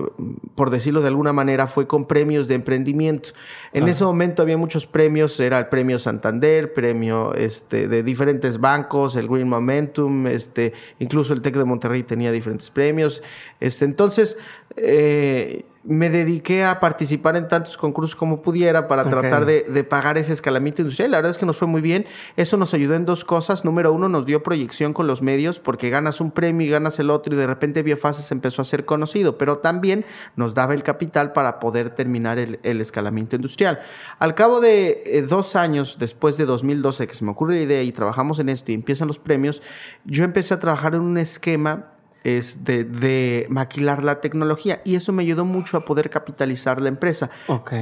por 0.55 0.69
decirlo 0.69 1.01
de 1.01 1.07
alguna 1.07 1.31
manera, 1.31 1.67
fue 1.67 1.87
con 1.87 2.05
premios 2.05 2.47
de 2.47 2.55
emprendimiento. 2.55 3.29
En 3.71 3.87
ese 3.87 4.03
momento 4.03 4.41
había 4.41 4.57
muchos 4.57 4.85
premios, 4.85 5.39
era 5.39 5.57
el 5.57 5.67
premio 5.67 5.97
Santander, 5.97 6.73
premio 6.73 7.33
este, 7.35 7.87
de 7.87 8.03
diferentes 8.03 8.59
bancos, 8.59 9.15
el 9.15 9.27
Green 9.27 9.47
Momentum, 9.47 10.27
este, 10.27 10.73
incluso 10.99 11.33
el 11.33 11.41
TEC 11.41 11.55
de 11.55 11.65
Monterrey 11.65 12.03
tenía 12.03 12.31
diferentes 12.31 12.69
premios. 12.69 13.23
Este, 13.61 13.85
entonces, 13.85 14.37
eh, 14.75 15.63
me 15.87 16.09
dediqué 16.09 16.65
a 16.65 16.81
participar 16.81 17.37
en 17.37 17.47
tantos 17.47 17.77
concursos 17.77 18.15
como 18.15 18.41
pudiera 18.41 18.89
para 18.89 19.09
tratar 19.09 19.45
de, 19.45 19.83
pagar 19.85 20.17
ese 20.17 20.33
escalamiento 20.33 20.81
industrial. 20.81 21.11
La 21.11 21.17
verdad 21.17 21.31
es 21.31 21.37
que 21.37 21.45
nos 21.45 21.57
fue 21.57 21.67
muy 21.67 21.81
bien. 21.81 22.05
Eso 22.35 22.57
nos 22.57 22.73
ayudó 22.73 22.95
en 22.95 23.05
dos 23.05 23.23
cosas. 23.23 23.63
Número 23.63 23.93
uno, 23.93 24.09
nos 24.09 24.25
dio 24.25 24.43
proyección 24.43 24.93
con 24.93 25.07
los 25.07 25.21
medios 25.21 25.59
porque 25.59 25.89
ganas 25.89 26.19
un 26.19 26.31
premio 26.31 26.67
y 26.67 26.69
ganas 26.69 26.99
el 26.99 27.09
otro 27.09 27.33
y 27.33 27.37
de 27.37 27.47
repente 27.47 27.83
Biofases 27.83 28.31
empezó 28.33 28.61
a 28.61 28.65
ser 28.65 28.83
conocido, 28.83 29.37
pero 29.37 29.59
también 29.59 30.05
nos 30.35 30.53
daba 30.53 30.73
el 30.73 30.83
capital 30.83 31.31
para 31.31 31.59
poder 31.59 31.91
terminar 31.91 32.37
el, 32.37 32.81
escalamiento 32.81 33.37
industrial. 33.37 33.79
Al 34.19 34.35
cabo 34.35 34.59
de 34.59 35.03
eh, 35.05 35.21
dos 35.21 35.55
años 35.55 35.97
después 35.99 36.35
de 36.35 36.45
2012 36.45 37.07
que 37.07 37.15
se 37.15 37.23
me 37.23 37.31
ocurre 37.31 37.55
la 37.55 37.61
idea 37.61 37.83
y 37.83 37.93
trabajamos 37.93 38.39
en 38.39 38.49
esto 38.49 38.71
y 38.71 38.75
empiezan 38.75 39.07
los 39.07 39.19
premios, 39.19 39.61
yo 40.03 40.25
empecé 40.25 40.53
a 40.53 40.59
trabajar 40.59 40.95
en 40.95 41.01
un 41.01 41.17
esquema 41.17 41.96
es 42.27 42.63
de, 42.63 43.47
maquilar 43.49 44.03
la 44.03 44.19
tecnología 44.19 44.81
y 44.83 44.95
eso 44.95 45.13
me 45.13 45.23
ayudó 45.23 45.45
mucho 45.45 45.77
a 45.77 45.85
poder 45.85 46.09
capitalizar 46.09 46.81
la 46.81 46.89
empresa. 46.89 47.29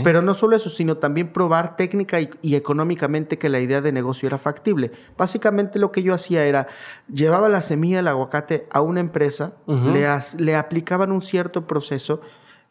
Pero 0.04 0.22
no 0.22 0.34
solo 0.34 0.56
eso, 0.56 0.70
sino 0.70 0.98
también 0.98 1.34
probar 1.34 1.76
técnica 1.78 2.20
y, 2.20 2.56
económicamente 2.56 3.40
que 3.40 3.50
la 3.50 3.60
idea 3.60 3.82
de 3.82 3.92
negocio 3.92 4.28
era 4.28 4.38
factible. 4.38 4.92
Básicamente 5.18 5.80
lo 5.80 5.92
que 5.92 6.04
yo 6.04 6.14
hacía 6.14 6.46
era, 6.46 6.68
llevaba 7.12 7.50
la 7.50 7.62
semilla 7.62 7.98
del 7.98 8.08
aguacate 8.08 8.68
a 8.70 8.82
una 8.82 9.00
empresa, 9.00 9.54
le, 9.68 10.06
le 10.38 10.56
aplicaban 10.56 11.12
un 11.12 11.22
cierto 11.22 11.66
proceso, 11.66 12.22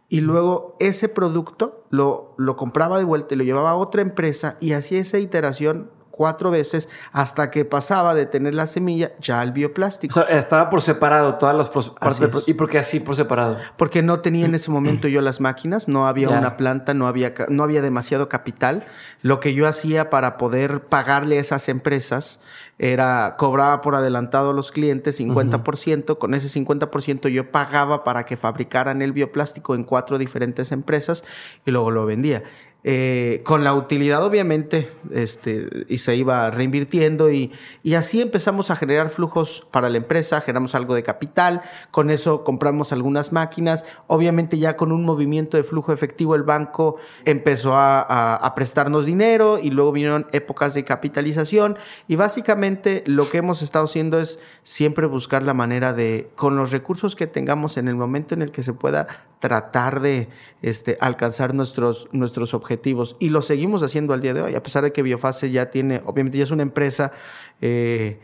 y 0.09 0.21
luego 0.21 0.77
ese 0.81 1.09
producto 1.09 1.85
lo, 1.91 2.35
lo 2.37 2.57
compraba 2.57 2.99
de 2.99 3.05
vuelta 3.05 3.35
y 3.35 3.39
lo 3.39 3.45
llevaba 3.45 3.71
a 3.71 3.77
otra 3.77 4.03
empresa 4.03 4.59
y 4.61 4.73
hacía 4.73 5.01
esa 5.01 5.19
iteración 5.19 5.91
cuatro 6.15 6.53
veces 6.53 6.89
hasta 7.11 7.51
que 7.51 7.65
pasaba 7.65 8.15
de 8.15 8.27
tener 8.27 8.55
la 8.55 8.69
semilla 8.69 9.11
ya 9.19 9.41
al 9.41 9.51
bioplástico. 9.51 10.21
O 10.21 10.25
sea, 10.25 10.39
estaba 10.39 10.71
por 10.71 10.81
separado 10.81 11.35
todas 11.39 11.57
las 11.57 11.69
partes. 11.69 12.45
¿Y 12.47 12.55
por 12.55 12.71
qué 12.71 12.79
así 12.79 13.01
por 13.01 13.17
separado? 13.17 13.57
Porque 13.77 14.01
no 14.01 14.21
tenía 14.21 14.47
en 14.47 14.55
ese 14.55 14.71
momento 14.71 15.09
yo 15.09 15.21
las 15.21 15.41
máquinas, 15.41 15.89
no 15.89 16.07
había 16.07 16.31
una 16.31 16.57
planta, 16.57 16.95
no 16.95 17.09
había, 17.09 17.35
no 17.49 17.65
había 17.65 17.83
demasiado 17.83 18.29
capital. 18.29 18.87
Lo 19.23 19.41
que 19.41 19.55
yo 19.55 19.67
hacía 19.67 20.09
para 20.09 20.37
poder 20.37 20.83
pagarle 20.83 21.39
a 21.39 21.41
esas 21.41 21.69
empresas 21.69 22.39
era 22.79 23.37
cobraba 23.37 23.81
por 23.81 23.95
adelantado 23.95 24.51
a 24.51 24.53
los 24.53 24.73
clientes 24.73 25.21
50%, 25.21 26.19
con 26.19 26.35
ese 26.35 26.61
50% 26.61 27.29
yo 27.29 27.51
pagaba 27.51 28.05
para 28.05 28.25
que 28.25 28.37
fabricaran 28.37 29.03
el 29.03 29.13
bioplástico 29.13 29.75
en 29.75 29.85
cuatro 29.85 30.19
diferentes 30.19 30.73
empresas 30.73 31.25
y 31.65 31.71
luego 31.71 31.91
lo 31.91 32.07
vendía. 32.07 32.43
Eh, 32.87 33.41
con 33.45 33.65
la 33.65 33.73
utilidad 33.73 34.23
obviamente, 34.23 34.93
este, 35.11 35.87
y 35.89 35.97
se 35.97 36.17
iba 36.17 36.51
reinvirtiendo 36.51 37.31
y, 37.31 37.51
y, 37.83 37.95
así 37.95 38.21
empezamos 38.21 38.71
a 38.71 38.77
generar 38.77 39.09
flujos 39.09 39.67
para 39.71 39.89
la 39.89 39.97
empresa, 39.97 40.43
generamos 40.43 40.75
algo 40.75 40.95
de 40.95 41.03
capital, 41.03 41.63
con 41.91 42.11
eso 42.11 42.45
compramos 42.45 42.93
algunas 42.93 43.33
máquinas, 43.33 43.87
obviamente 44.07 44.59
ya 44.59 44.77
con 44.77 44.93
un 44.93 45.03
movimiento 45.03 45.57
de 45.57 45.63
flujo 45.63 45.95
efectivo 45.95 46.35
el 46.35 46.43
banco 46.43 46.97
empezó 47.25 47.75
a, 47.75 48.03
a 48.37 48.55
prestarnos 48.55 49.07
dinero 49.07 49.59
y 49.59 49.71
luego 49.71 49.91
vinieron 49.93 50.27
épocas 50.33 50.75
de 50.75 50.85
capitalización 50.85 51.79
y 52.07 52.17
básicamente 52.17 53.03
lo 53.07 53.31
que 53.31 53.39
hemos 53.39 53.63
estado 53.63 53.87
haciendo 53.87 54.21
es 54.21 54.39
siempre 54.63 55.07
buscar 55.07 55.43
la 55.43 55.55
manera 55.55 55.95
de, 55.95 56.29
con 56.35 56.57
los 56.57 56.71
recursos 56.71 57.17
que 57.17 57.27
tengamos 57.27 57.79
en 57.79 57.89
el 57.89 57.95
momento 57.95 58.35
en 58.35 58.43
el 58.43 58.51
que 58.53 58.63
se 58.63 58.75
pueda 58.75 59.07
tratar 59.45 60.01
de 60.01 60.31
este, 60.63 60.97
alcanzar 61.03 61.53
nuestros, 61.53 62.09
nuestros 62.13 62.55
objetivos. 62.55 63.15
Y 63.19 63.29
lo 63.29 63.43
seguimos 63.43 63.83
haciendo 63.83 64.15
al 64.15 64.23
día 64.23 64.33
de 64.33 64.41
hoy, 64.41 64.55
a 64.55 64.63
pesar 64.63 64.83
de 64.83 64.91
que 64.91 65.03
Biofase 65.03 65.51
ya 65.51 65.71
tiene, 65.71 66.01
obviamente 66.07 66.39
ya 66.39 66.45
es 66.45 66.51
una 66.51 66.63
empresa, 66.63 67.13
eh, 67.61 68.21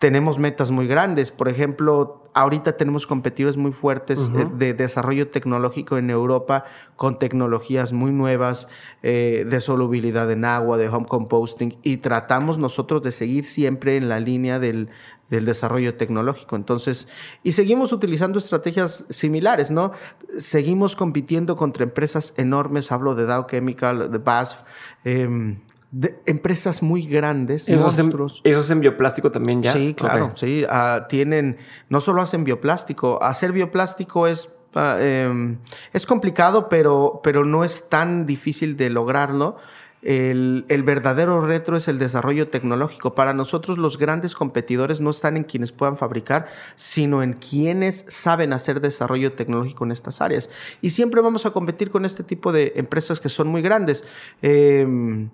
tenemos 0.00 0.40
metas 0.40 0.72
muy 0.72 0.88
grandes. 0.88 1.30
Por 1.30 1.46
ejemplo, 1.46 2.24
ahorita 2.34 2.76
tenemos 2.76 3.06
competidores 3.06 3.56
muy 3.56 3.70
fuertes 3.70 4.18
eh, 4.36 4.48
de 4.52 4.74
desarrollo 4.74 5.28
tecnológico 5.28 5.96
en 5.96 6.10
Europa 6.10 6.64
con 6.96 7.20
tecnologías 7.20 7.92
muy 7.92 8.10
nuevas 8.10 8.66
eh, 9.04 9.46
de 9.48 9.60
solubilidad 9.60 10.28
en 10.32 10.44
agua, 10.44 10.76
de 10.76 10.88
home 10.88 11.06
composting, 11.06 11.78
y 11.84 11.98
tratamos 11.98 12.58
nosotros 12.58 13.02
de 13.02 13.12
seguir 13.12 13.44
siempre 13.44 13.96
en 13.96 14.08
la 14.08 14.18
línea 14.18 14.58
del, 14.58 14.88
del 15.30 15.44
desarrollo 15.44 15.94
tecnológico. 15.94 16.56
Entonces, 16.56 17.08
y 17.42 17.52
seguimos 17.52 17.92
utilizando 17.92 18.38
estrategias 18.38 19.06
similares, 19.10 19.70
¿no? 19.70 19.92
Seguimos 20.38 20.96
compitiendo 20.96 21.56
contra 21.56 21.84
empresas 21.84 22.34
enormes, 22.36 22.92
hablo 22.92 23.14
de 23.14 23.26
Dow 23.26 23.46
Chemical, 23.46 24.10
de 24.10 24.18
BASF, 24.18 24.62
em, 25.04 25.60
de 25.90 26.18
empresas 26.26 26.82
muy 26.82 27.06
grandes, 27.06 27.68
¿Esos 27.68 27.96
monstruos. 27.96 28.40
¿Ellos 28.44 28.64
hacen 28.64 28.80
bioplástico 28.80 29.30
también 29.30 29.62
ya? 29.62 29.72
Sí, 29.72 29.94
claro, 29.94 30.32
sí. 30.34 30.64
Ah, 30.68 31.06
tienen, 31.08 31.58
no 31.88 32.00
solo 32.00 32.20
hacen 32.20 32.44
bioplástico, 32.44 33.22
hacer 33.22 33.52
bioplástico 33.52 34.26
es 34.26 34.50
em, 34.98 35.58
es 35.92 36.04
complicado, 36.04 36.68
pero, 36.68 37.20
pero 37.22 37.44
no 37.44 37.62
es 37.62 37.88
tan 37.88 38.26
difícil 38.26 38.76
de 38.76 38.90
lograrlo 38.90 39.56
el, 40.04 40.82
verdadero 40.84 41.40
reto 41.46 41.74
es 41.76 41.88
el 41.88 41.98
desarrollo 41.98 42.48
tecnológico. 42.48 43.14
Para 43.14 43.32
nosotros 43.32 43.78
los 43.78 43.96
grandes 43.96 44.34
competidores 44.34 45.00
no 45.00 45.10
están 45.10 45.36
en 45.36 45.44
quienes 45.44 45.72
puedan 45.72 45.96
fabricar, 45.96 46.46
sino 46.76 47.22
en 47.22 47.32
quienes 47.32 48.04
saben 48.08 48.52
hacer 48.52 48.82
desarrollo 48.82 49.32
tecnológico 49.32 49.84
en 49.84 49.92
estas 49.92 50.20
áreas. 50.20 50.50
Y 50.82 50.90
siempre 50.90 51.22
vamos 51.22 51.46
a 51.46 51.52
competir 51.52 51.90
con 51.90 52.04
este 52.04 52.22
tipo 52.22 52.52
de 52.52 52.74
empresas 52.76 53.18
que 53.18 53.30
son 53.30 53.48
muy 53.48 53.62
grandes. 53.62 54.04
Em, 54.42 55.30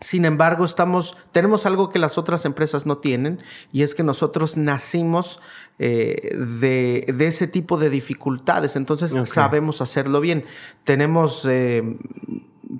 sin 0.00 0.24
embargo, 0.24 0.64
estamos, 0.64 1.14
tenemos 1.30 1.66
algo 1.66 1.90
que 1.90 1.98
las 1.98 2.16
otras 2.16 2.46
empresas 2.46 2.86
no 2.86 2.98
tienen 2.98 3.42
y 3.70 3.82
es 3.82 3.94
que 3.94 4.02
nosotros 4.02 4.56
nacimos 4.56 5.40
eh, 5.78 6.34
de, 6.34 7.04
ese 7.18 7.46
tipo 7.46 7.76
de 7.76 7.90
dificultades, 7.90 8.76
entonces 8.76 9.12
sabemos 9.28 9.82
hacerlo 9.82 10.22
bien. 10.22 10.46
Tenemos 10.84 11.44
em, 11.44 11.98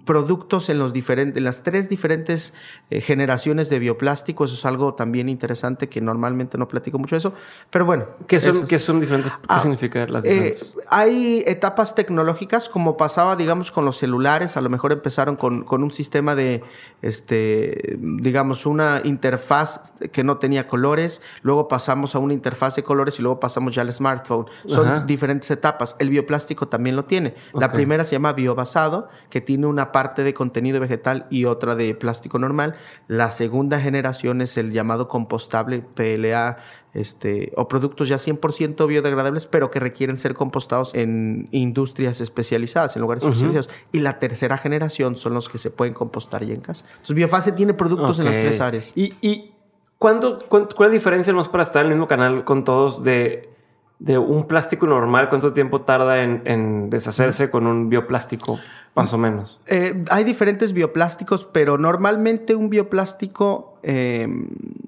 productos 0.05 0.69
en, 0.69 0.79
los 0.79 0.93
diferentes, 0.93 1.43
las 1.43 1.63
tres 1.63 1.89
diferentes 1.89 2.53
eh, 2.91 3.01
generaciones 3.01 3.69
de 3.69 3.79
bioplástico. 3.79 4.45
Eso 4.45 4.55
es 4.55 4.65
algo 4.65 4.95
también 4.95 5.29
interesante 5.29 5.89
que 5.89 6.01
normalmente 6.01 6.59
no 6.59 6.69
platico 6.69 6.99
mucho 6.99 7.17
de 7.17 7.19
eso. 7.19 7.35
Pero 7.71 7.85
bueno. 7.85 8.07
¿Qué 8.27 8.41
son, 8.41 8.67
¿qué 8.67 8.79
son 8.79 9.01
diferentes? 9.01 9.33
¿Qué 9.33 9.47
ah, 9.49 9.61
significa 9.61 10.07
las 10.07 10.25
eh, 10.25 10.29
diferentes? 10.29 10.75
hay 10.89 11.43
etapas 11.47 11.95
tecnológicas, 11.95 12.69
como 12.69 12.97
pasaba, 12.97 13.37
digamos, 13.37 13.71
con 13.73 13.85
los 13.85 13.97
celulares. 13.97 14.57
A 14.57 14.61
lo 14.61 14.71
mejor 14.71 14.93
empezaron 14.93 15.37
con, 15.37 15.65
con 15.65 15.83
un 15.83 15.91
sistema 15.91 16.35
de, 16.35 16.63
este, 17.03 17.99
digamos, 17.99 18.67
una 18.67 19.01
interfaz 19.05 19.93
que 20.13 20.23
no 20.25 20.39
tenía 20.39 20.69
colores. 20.69 21.21
Luego 21.43 21.69
pasamos 21.69 22.15
a 22.15 22.19
una 22.19 22.33
interfaz 22.33 22.77
de 22.77 22.83
colores 22.83 23.19
y 23.19 23.23
luego 23.23 23.41
pasamos 23.41 23.75
ya 23.75 23.83
al 23.83 23.93
smartphone. 23.93 24.47
Son 24.67 25.07
diferentes 25.07 25.51
etapas. 25.51 25.97
El 25.99 26.11
bioplástico 26.11 26.69
también 26.69 26.97
lo 26.97 27.05
tiene. 27.07 27.35
La 27.55 27.73
primera 27.73 28.05
se 28.05 28.13
llama 28.13 28.33
biobasado, 28.33 29.09
que 29.31 29.41
tiene 29.41 29.67
una 29.67 29.80
parte 29.87 30.23
de 30.23 30.35
contenido 30.35 30.81
vegetal 30.81 31.27
y 31.31 31.45
otra 31.45 31.75
de 31.75 31.95
plástico 31.95 32.39
normal. 32.39 32.75
La 33.09 33.31
segunda 33.31 33.81
generación 33.81 34.41
es 34.41 34.57
el 34.57 34.73
llamado 34.73 35.09
compostable 35.09 35.81
PLA, 35.81 36.59
este, 36.93 37.53
o 37.57 37.69
productos 37.69 38.09
ya 38.09 38.17
100% 38.17 38.87
biodegradables, 38.87 39.47
pero 39.47 39.71
que 39.71 39.81
requieren 39.81 40.17
ser 40.17 40.35
compostados 40.35 40.93
en 40.95 41.49
industrias 41.51 42.21
especializadas, 42.21 42.97
en 42.97 43.03
lugares 43.03 43.25
especializados. 43.25 43.71
Y 43.93 44.01
la 44.01 44.19
tercera 44.19 44.59
generación 44.59 45.17
son 45.17 45.35
los 45.35 45.49
que 45.49 45.59
se 45.59 45.71
pueden 45.71 45.95
compostar 45.95 46.45
ya 46.45 46.55
en 46.55 46.61
casa. 46.61 46.85
Entonces, 46.93 47.17
Biofase 47.17 47.53
tiene 47.53 47.75
productos 47.75 48.19
en 48.19 48.27
las 48.27 48.35
tres 48.35 48.61
áreas. 48.61 48.93
¿Y, 48.95 49.15
y 49.21 49.53
¿cuándo, 49.99 50.39
cuál 50.49 50.69
es 50.71 50.79
la 50.79 50.89
diferencia, 50.89 51.33
más 51.33 51.49
para 51.49 51.63
estar 51.63 51.85
en 51.85 51.93
el 51.93 51.97
mismo 51.97 52.09
canal 52.09 52.45
con 52.45 52.65
todos, 52.65 53.05
de, 53.05 53.51
de 54.01 54.19
un 54.19 54.47
plástico 54.47 54.87
normal? 54.87 55.29
¿Cuánto 55.29 55.53
tiempo 55.53 55.83
tarda 55.83 56.23
en, 56.23 56.43
en 56.47 56.91
deshacerse 56.91 57.51
con 57.51 57.67
un 57.67 57.89
bioplástico? 57.89 58.59
Más 58.95 59.13
o 59.13 59.19
menos. 59.19 59.61
Eh, 59.67 60.05
hay 60.11 60.25
diferentes 60.25 60.73
bioplásticos, 60.73 61.45
pero 61.45 61.79
normalmente 61.79 62.57
un 62.57 62.71
bioplástico 62.71 63.79
eh, 63.85 64.27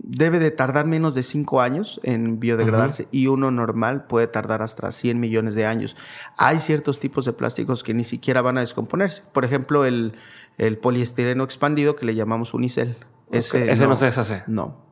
debe 0.03 0.41
de 0.41 0.51
tardar 0.51 0.87
menos 0.87 1.15
de 1.15 1.23
5 1.23 1.61
años 1.61 2.01
en 2.03 2.41
biodegradarse 2.41 3.07
y 3.13 3.29
uno 3.29 3.53
normal 3.53 4.07
puede 4.07 4.27
tardar 4.27 4.61
hasta 4.61 4.91
100 4.91 5.21
millones 5.21 5.55
de 5.55 5.67
años. 5.67 5.97
Hay 6.37 6.59
ciertos 6.59 6.99
tipos 6.99 7.27
de 7.27 7.33
plásticos 7.33 7.85
que 7.85 7.95
ni 7.95 8.03
siquiera 8.03 8.43
van 8.43 8.59
a 8.59 8.63
descomponerse. 8.63 9.23
Por 9.33 9.45
ejemplo, 9.45 9.85
el, 9.85 10.15
el 10.59 10.79
poliestireno 10.79 11.45
expandido 11.45 11.95
que 11.95 12.05
le 12.05 12.17
llamamos 12.17 12.55
unicel. 12.55 12.97
Ese, 13.31 13.71
Ese 13.71 13.87
no 13.87 13.95
se 13.95 14.07
deshace. 14.07 14.43
No. 14.49 14.92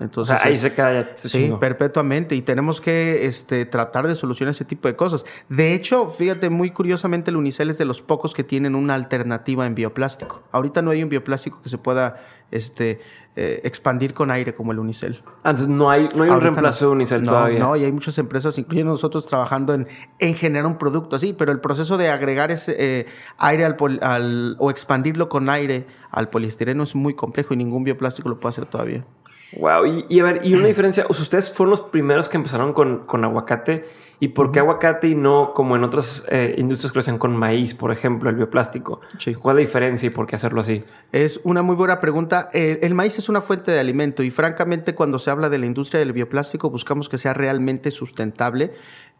Entonces, 0.00 0.36
ahí 0.42 0.56
se 0.56 0.72
queda 0.74 1.12
Sí, 1.16 1.52
perpetuamente. 1.58 2.34
Y 2.34 2.42
tenemos 2.42 2.80
que 2.80 3.26
este, 3.26 3.64
tratar 3.64 4.06
de 4.06 4.14
solucionar 4.14 4.50
ese 4.50 4.64
tipo 4.64 4.88
de 4.88 4.96
cosas. 4.96 5.24
De 5.48 5.74
hecho, 5.74 6.10
fíjate, 6.10 6.50
muy 6.50 6.70
curiosamente, 6.70 7.30
el 7.30 7.36
Unicel 7.36 7.70
es 7.70 7.78
de 7.78 7.84
los 7.84 8.02
pocos 8.02 8.34
que 8.34 8.44
tienen 8.44 8.74
una 8.74 8.94
alternativa 8.94 9.66
en 9.66 9.74
bioplástico. 9.74 10.42
Ahorita 10.52 10.82
no 10.82 10.90
hay 10.90 11.02
un 11.02 11.08
bioplástico 11.08 11.62
que 11.62 11.68
se 11.68 11.78
pueda 11.78 12.16
este, 12.50 13.00
eh, 13.34 13.60
expandir 13.64 14.14
con 14.14 14.30
aire 14.30 14.54
como 14.54 14.72
el 14.72 14.78
Unicel. 14.78 15.22
Antes 15.42 15.68
no 15.68 15.90
hay, 15.90 16.08
no 16.14 16.24
hay 16.24 16.30
un 16.30 16.40
reemplazo 16.40 16.86
de 16.86 16.92
Unicel 16.92 17.24
todavía. 17.24 17.58
No, 17.58 17.76
y 17.76 17.84
hay 17.84 17.92
muchas 17.92 18.18
empresas, 18.18 18.58
incluyendo 18.58 18.92
nosotros, 18.92 19.26
trabajando 19.26 19.74
en, 19.74 19.88
en 20.18 20.34
generar 20.34 20.66
un 20.66 20.78
producto 20.78 21.16
así, 21.16 21.32
pero 21.32 21.52
el 21.52 21.60
proceso 21.60 21.96
de 21.96 22.10
agregar 22.10 22.50
ese 22.50 22.76
eh, 22.78 23.06
aire 23.38 23.64
al, 23.64 23.76
al, 24.02 24.56
o 24.58 24.70
expandirlo 24.70 25.28
con 25.28 25.48
aire 25.48 25.86
al 26.10 26.28
poliestireno 26.30 26.82
es 26.82 26.94
muy 26.94 27.14
complejo 27.14 27.54
y 27.54 27.56
ningún 27.56 27.84
bioplástico 27.84 28.28
lo 28.28 28.38
puede 28.38 28.52
hacer 28.52 28.66
todavía. 28.66 29.04
Wow. 29.52 30.04
Y, 30.08 30.20
a 30.20 30.24
ver, 30.24 30.40
y 30.44 30.54
una 30.54 30.66
diferencia, 30.66 31.06
ustedes 31.08 31.52
fueron 31.52 31.70
los 31.70 31.80
primeros 31.80 32.28
que 32.28 32.36
empezaron 32.36 32.72
con, 32.72 33.06
con 33.06 33.24
aguacate. 33.24 33.84
¿Y 34.18 34.28
por 34.28 34.50
qué 34.50 34.60
aguacate 34.60 35.08
y 35.08 35.14
no 35.14 35.52
como 35.52 35.76
en 35.76 35.84
otras 35.84 36.24
eh, 36.30 36.54
industrias 36.56 36.90
que 36.90 36.96
lo 36.96 37.00
hacen 37.00 37.18
con 37.18 37.36
maíz, 37.36 37.74
por 37.74 37.92
ejemplo, 37.92 38.30
el 38.30 38.36
bioplástico? 38.36 39.00
¿Cuál 39.40 39.58
es 39.58 39.62
la 39.62 39.66
diferencia 39.66 40.06
y 40.06 40.10
por 40.10 40.26
qué 40.26 40.36
hacerlo 40.36 40.62
así? 40.62 40.84
Es 41.12 41.38
una 41.44 41.60
muy 41.60 41.76
buena 41.76 42.00
pregunta. 42.00 42.48
El, 42.52 42.94
maíz 42.94 43.18
es 43.18 43.28
una 43.28 43.42
fuente 43.42 43.72
de 43.72 43.78
alimento 43.78 44.22
y 44.22 44.30
francamente 44.30 44.94
cuando 44.94 45.18
se 45.18 45.30
habla 45.30 45.50
de 45.50 45.58
la 45.58 45.66
industria 45.66 46.00
del 46.00 46.14
bioplástico 46.14 46.70
buscamos 46.70 47.10
que 47.10 47.18
sea 47.18 47.34
realmente 47.34 47.90
sustentable. 47.90 48.72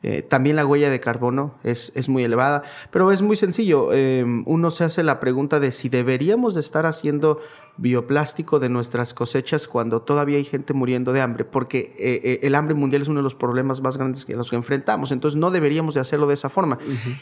Eh, 0.03 0.23
también 0.23 0.57
la 0.57 0.67
huella 0.67 0.91
de 0.91 1.01
carbono 1.01 1.55
es, 1.65 1.91
es, 1.95 2.09
muy 2.09 2.23
elevada, 2.23 2.63
pero 2.91 3.11
es 3.13 3.23
muy 3.23 3.37
sencillo. 3.37 3.93
Em, 3.93 4.45
uno 4.47 4.71
se 4.71 4.85
hace 4.85 5.03
la 5.03 5.19
pregunta 5.21 5.59
de 5.59 5.73
si 5.73 5.89
deberíamos 5.89 6.55
de 6.55 6.61
estar 6.61 6.85
haciendo 6.87 7.41
bioplástico 7.79 8.59
de 8.59 8.69
nuestras 8.69 9.15
cosechas 9.15 9.69
cuando 9.69 10.03
todavía 10.03 10.37
hay 10.37 10.45
gente 10.45 10.75
muriendo 10.75 11.13
de 11.13 11.21
hambre, 11.21 11.45
porque 11.45 11.95
eh, 11.99 12.21
eh, 12.23 12.41
el 12.43 12.55
hambre 12.55 12.75
mundial 12.75 13.03
es 13.03 13.09
uno 13.09 13.21
de 13.21 13.25
los 13.25 13.35
problemas 13.35 13.81
más 13.81 13.97
grandes 13.97 14.25
que 14.25 14.37
los 14.37 14.51
que 14.51 14.57
enfrentamos, 14.57 15.13
entonces 15.13 15.39
no 15.39 15.51
deberíamos 15.51 15.95
de 15.95 16.01
hacerlo 16.01 16.27
de 16.27 16.35
esa 16.35 16.49
forma. 16.49 16.79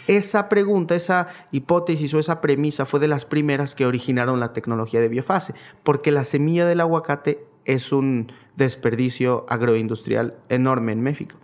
Esa 0.07 0.49
pregunta, 0.49 0.95
esa 0.95 1.29
hipótesis 1.53 2.13
o 2.15 2.19
esa 2.19 2.41
premisa 2.41 2.87
fue 2.87 3.01
de 3.01 3.09
las 3.09 3.25
primeras 3.25 3.75
que 3.75 3.87
originaron 3.87 4.41
la 4.41 4.53
tecnología 4.53 5.01
de 5.01 5.09
biofase, 5.09 5.55
porque 5.83 6.13
la 6.13 6.25
semilla 6.25 6.67
del 6.67 6.81
aguacate 6.81 7.45
es 7.65 7.93
un 7.93 8.33
desperdicio 8.57 9.47
agroindustrial 9.49 10.35
enorme 10.49 10.93
en 10.93 11.03
México 11.03 11.37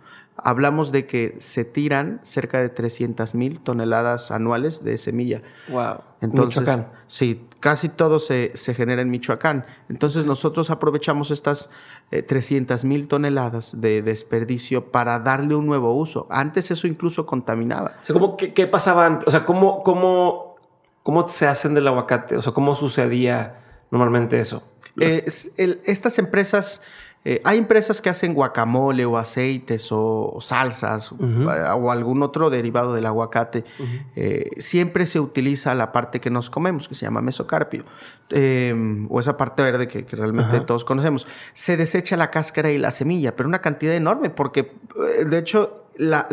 hablamos 0.43 0.91
de 0.91 1.05
que 1.05 1.35
se 1.39 1.65
tiran 1.65 2.19
cerca 2.23 2.61
de 2.61 2.69
300 2.69 3.35
mil 3.35 3.59
toneladas 3.59 4.31
anuales 4.31 4.83
de 4.83 4.97
semilla. 4.97 5.41
Wow. 5.69 6.01
Entonces, 6.21 6.61
Michoacán. 6.61 6.91
Sí, 7.07 7.47
casi 7.59 7.89
todo 7.89 8.19
se, 8.19 8.51
se, 8.55 8.73
genera 8.73 9.01
en 9.01 9.09
Michoacán. 9.09 9.65
Entonces 9.89 10.25
nosotros 10.25 10.69
aprovechamos 10.69 11.31
estas 11.31 11.69
300 12.09 12.83
eh, 12.83 12.87
mil 12.87 13.07
toneladas 13.07 13.79
de 13.79 14.01
desperdicio 14.01 14.91
para 14.91 15.19
darle 15.19 15.55
un 15.55 15.65
nuevo 15.65 15.93
uso. 15.95 16.27
Antes 16.29 16.71
eso 16.71 16.87
incluso 16.87 17.25
contaminaba. 17.25 17.93
O 18.01 18.05
sea, 18.05 18.13
¿cómo, 18.13 18.37
qué, 18.37 18.53
qué, 18.53 18.67
pasaba 18.67 19.05
antes? 19.05 19.27
O 19.27 19.31
sea, 19.31 19.45
¿cómo, 19.45 19.83
cómo, 19.83 20.55
¿cómo 21.03 21.27
se 21.27 21.47
hacen 21.47 21.73
del 21.73 21.87
aguacate? 21.87 22.37
O 22.37 22.41
sea, 22.41 22.53
¿cómo 22.53 22.75
sucedía 22.75 23.59
normalmente 23.89 24.39
eso? 24.39 24.63
Eh, 24.99 25.25
el, 25.57 25.81
estas 25.85 26.19
empresas 26.19 26.81
eh, 27.23 27.39
hay 27.43 27.59
empresas 27.59 28.01
que 28.01 28.09
hacen 28.09 28.33
guacamole 28.33 29.05
o 29.05 29.17
aceites 29.17 29.89
o, 29.91 30.39
salsas 30.41 31.11
o 31.11 31.91
algún 31.91 32.23
otro 32.23 32.49
derivado 32.49 32.95
del 32.95 33.05
aguacate. 33.05 33.63
Eh, 34.15 34.49
siempre 34.57 35.05
se 35.05 35.19
utiliza 35.19 35.75
la 35.75 35.91
parte 35.91 36.19
que 36.19 36.31
nos 36.31 36.49
comemos, 36.49 36.87
que 36.87 36.95
se 36.95 37.05
llama 37.05 37.21
mesocarpio, 37.21 37.85
em, 38.31 39.07
o 39.11 39.19
esa 39.19 39.37
parte 39.37 39.61
verde 39.61 39.87
que, 39.87 40.03
realmente 40.15 40.61
todos 40.61 40.83
conocemos. 40.83 41.27
Se 41.53 41.77
desecha 41.77 42.17
la 42.17 42.31
cáscara 42.31 42.71
y 42.71 42.79
la 42.79 42.89
semilla, 42.89 43.35
pero 43.35 43.47
una 43.47 43.61
cantidad 43.61 43.93
enorme, 43.93 44.31
porque 44.31 44.71
eh, 45.19 45.25
de 45.25 45.37
hecho 45.37 45.85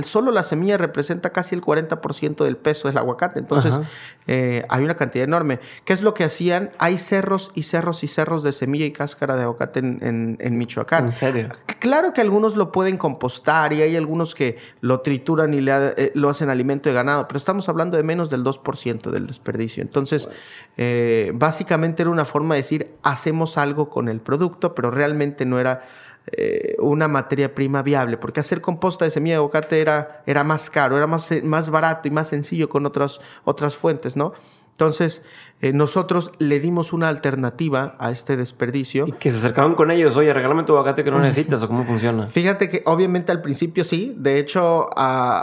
solo 0.02 0.30
la 0.32 0.42
semilla 0.42 0.76
representa 0.76 1.30
casi 1.30 1.54
el 1.54 1.62
40% 1.62 2.44
del 2.44 2.56
peso 2.56 2.88
del 2.88 2.98
aguacate. 2.98 3.38
Entonces, 3.38 3.78
eh, 4.26 4.64
hay 4.68 4.84
una 4.84 4.96
cantidad 4.96 5.24
enorme. 5.24 5.60
¿Qué 5.84 5.92
es 5.92 6.02
lo 6.02 6.14
que 6.14 6.24
hacían? 6.24 6.70
Hay 6.78 6.98
cerros 6.98 7.50
y 7.54 7.64
cerros 7.64 8.02
y 8.04 8.08
cerros 8.08 8.42
de 8.42 8.52
semilla 8.52 8.86
y 8.86 8.92
cáscara 8.92 9.36
de 9.36 9.42
aguacate 9.42 9.80
en, 9.80 10.58
Michoacán. 10.58 11.06
¿En 11.06 11.12
serio? 11.12 11.48
Claro 11.78 12.12
que 12.12 12.20
algunos 12.20 12.56
lo 12.56 12.72
pueden 12.72 12.96
compostar 12.96 13.72
y 13.72 13.82
hay 13.82 13.96
algunos 13.96 14.34
que 14.34 14.58
lo 14.80 15.00
trituran 15.00 15.54
y 15.54 15.60
le, 15.60 15.72
eh, 15.96 16.12
lo 16.14 16.30
hacen 16.30 16.50
alimento 16.50 16.88
de 16.88 16.94
ganado, 16.94 17.28
pero 17.28 17.38
estamos 17.38 17.68
hablando 17.68 17.96
de 17.96 18.02
menos 18.02 18.30
del 18.30 18.44
2% 18.44 19.10
del 19.10 19.26
desperdicio. 19.26 19.82
Entonces, 19.82 20.28
eh, 20.76 21.32
básicamente 21.34 22.02
era 22.02 22.10
una 22.10 22.24
forma 22.24 22.54
de 22.54 22.62
decir, 22.62 22.94
hacemos 23.02 23.58
algo 23.58 23.88
con 23.88 24.08
el 24.08 24.20
producto, 24.20 24.74
pero 24.74 24.90
realmente 24.90 25.44
no 25.44 25.60
era 25.60 25.84
eh, 26.32 26.76
una 26.78 27.08
materia 27.08 27.54
prima 27.54 27.82
viable, 27.82 28.16
porque 28.16 28.40
hacer 28.40 28.60
composta 28.60 29.04
de 29.04 29.10
semilla 29.10 29.34
de 29.34 29.38
aguacate 29.38 29.80
era, 29.80 30.22
era 30.26 30.44
más 30.44 30.70
caro, 30.70 30.96
era 30.96 31.06
más, 31.06 31.30
más 31.42 31.70
barato 31.70 32.08
y 32.08 32.10
más 32.10 32.28
sencillo 32.28 32.68
con 32.68 32.86
otras, 32.86 33.20
otras 33.44 33.76
fuentes, 33.76 34.16
¿no? 34.16 34.32
Entonces, 34.78 35.24
eh, 35.60 35.72
nosotros 35.72 36.30
le 36.38 36.60
dimos 36.60 36.92
una 36.92 37.08
alternativa 37.08 37.96
a 37.98 38.12
este 38.12 38.36
desperdicio. 38.36 39.08
Y 39.08 39.12
que 39.14 39.32
se 39.32 39.38
acercaron 39.38 39.74
con 39.74 39.90
ellos, 39.90 40.16
oye, 40.16 40.32
regálame 40.32 40.62
tu 40.62 40.72
aguacate 40.72 41.02
que 41.02 41.10
no 41.10 41.18
necesitas, 41.20 41.60
o 41.64 41.66
cómo 41.66 41.82
funciona. 41.82 42.28
Fíjate 42.28 42.68
que 42.68 42.82
obviamente 42.86 43.32
al 43.32 43.42
principio 43.42 43.82
sí, 43.82 44.14
de 44.16 44.38
hecho, 44.38 44.88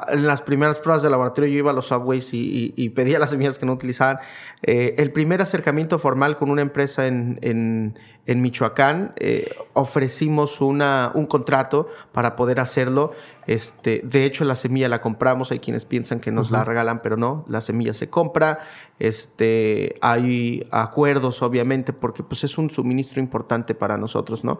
en 0.07 0.25
las 0.25 0.41
primeras 0.41 0.79
pruebas 0.79 1.03
de 1.03 1.09
laboratorio 1.09 1.49
yo 1.49 1.57
iba 1.57 1.71
a 1.71 1.73
los 1.73 1.87
subways 1.87 2.29
y, 2.31 2.89
pedía 2.95 3.19
las 3.19 3.31
semillas 3.31 3.59
que 3.59 3.65
no 3.65 3.73
utilizaban. 3.73 4.19
Eh, 4.63 4.93
el 4.99 5.11
primer 5.11 5.41
acercamiento 5.41 5.99
formal 5.99 6.37
con 6.37 6.49
una 6.49 6.61
empresa 6.61 7.05
en, 7.05 7.37
en, 7.41 7.99
Michoacán, 8.27 9.13
eh, 9.17 9.53
ofrecimos 9.73 10.59
una, 10.59 11.11
un 11.13 11.27
contrato 11.27 11.87
para 12.11 12.35
poder 12.35 12.59
hacerlo. 12.59 13.11
Este, 13.45 14.01
de 14.03 14.25
hecho, 14.25 14.43
la 14.45 14.55
semilla 14.55 14.89
la 14.89 14.99
compramos, 14.99 15.51
hay 15.51 15.59
quienes 15.59 15.85
piensan 15.85 16.19
que 16.19 16.31
nos 16.31 16.49
la 16.49 16.63
regalan, 16.63 16.99
pero 17.03 17.17
no, 17.17 17.45
la 17.47 17.61
semilla 17.61 17.93
se 17.93 18.09
compra. 18.09 18.59
Este, 18.97 19.97
hay 20.01 20.65
acuerdos, 20.71 21.43
obviamente, 21.43 21.93
porque 21.93 22.23
pues 22.23 22.43
es 22.43 22.57
un 22.57 22.71
suministro 22.71 23.21
importante 23.21 23.75
para 23.75 23.97
nosotros, 23.97 24.43
¿no? 24.43 24.57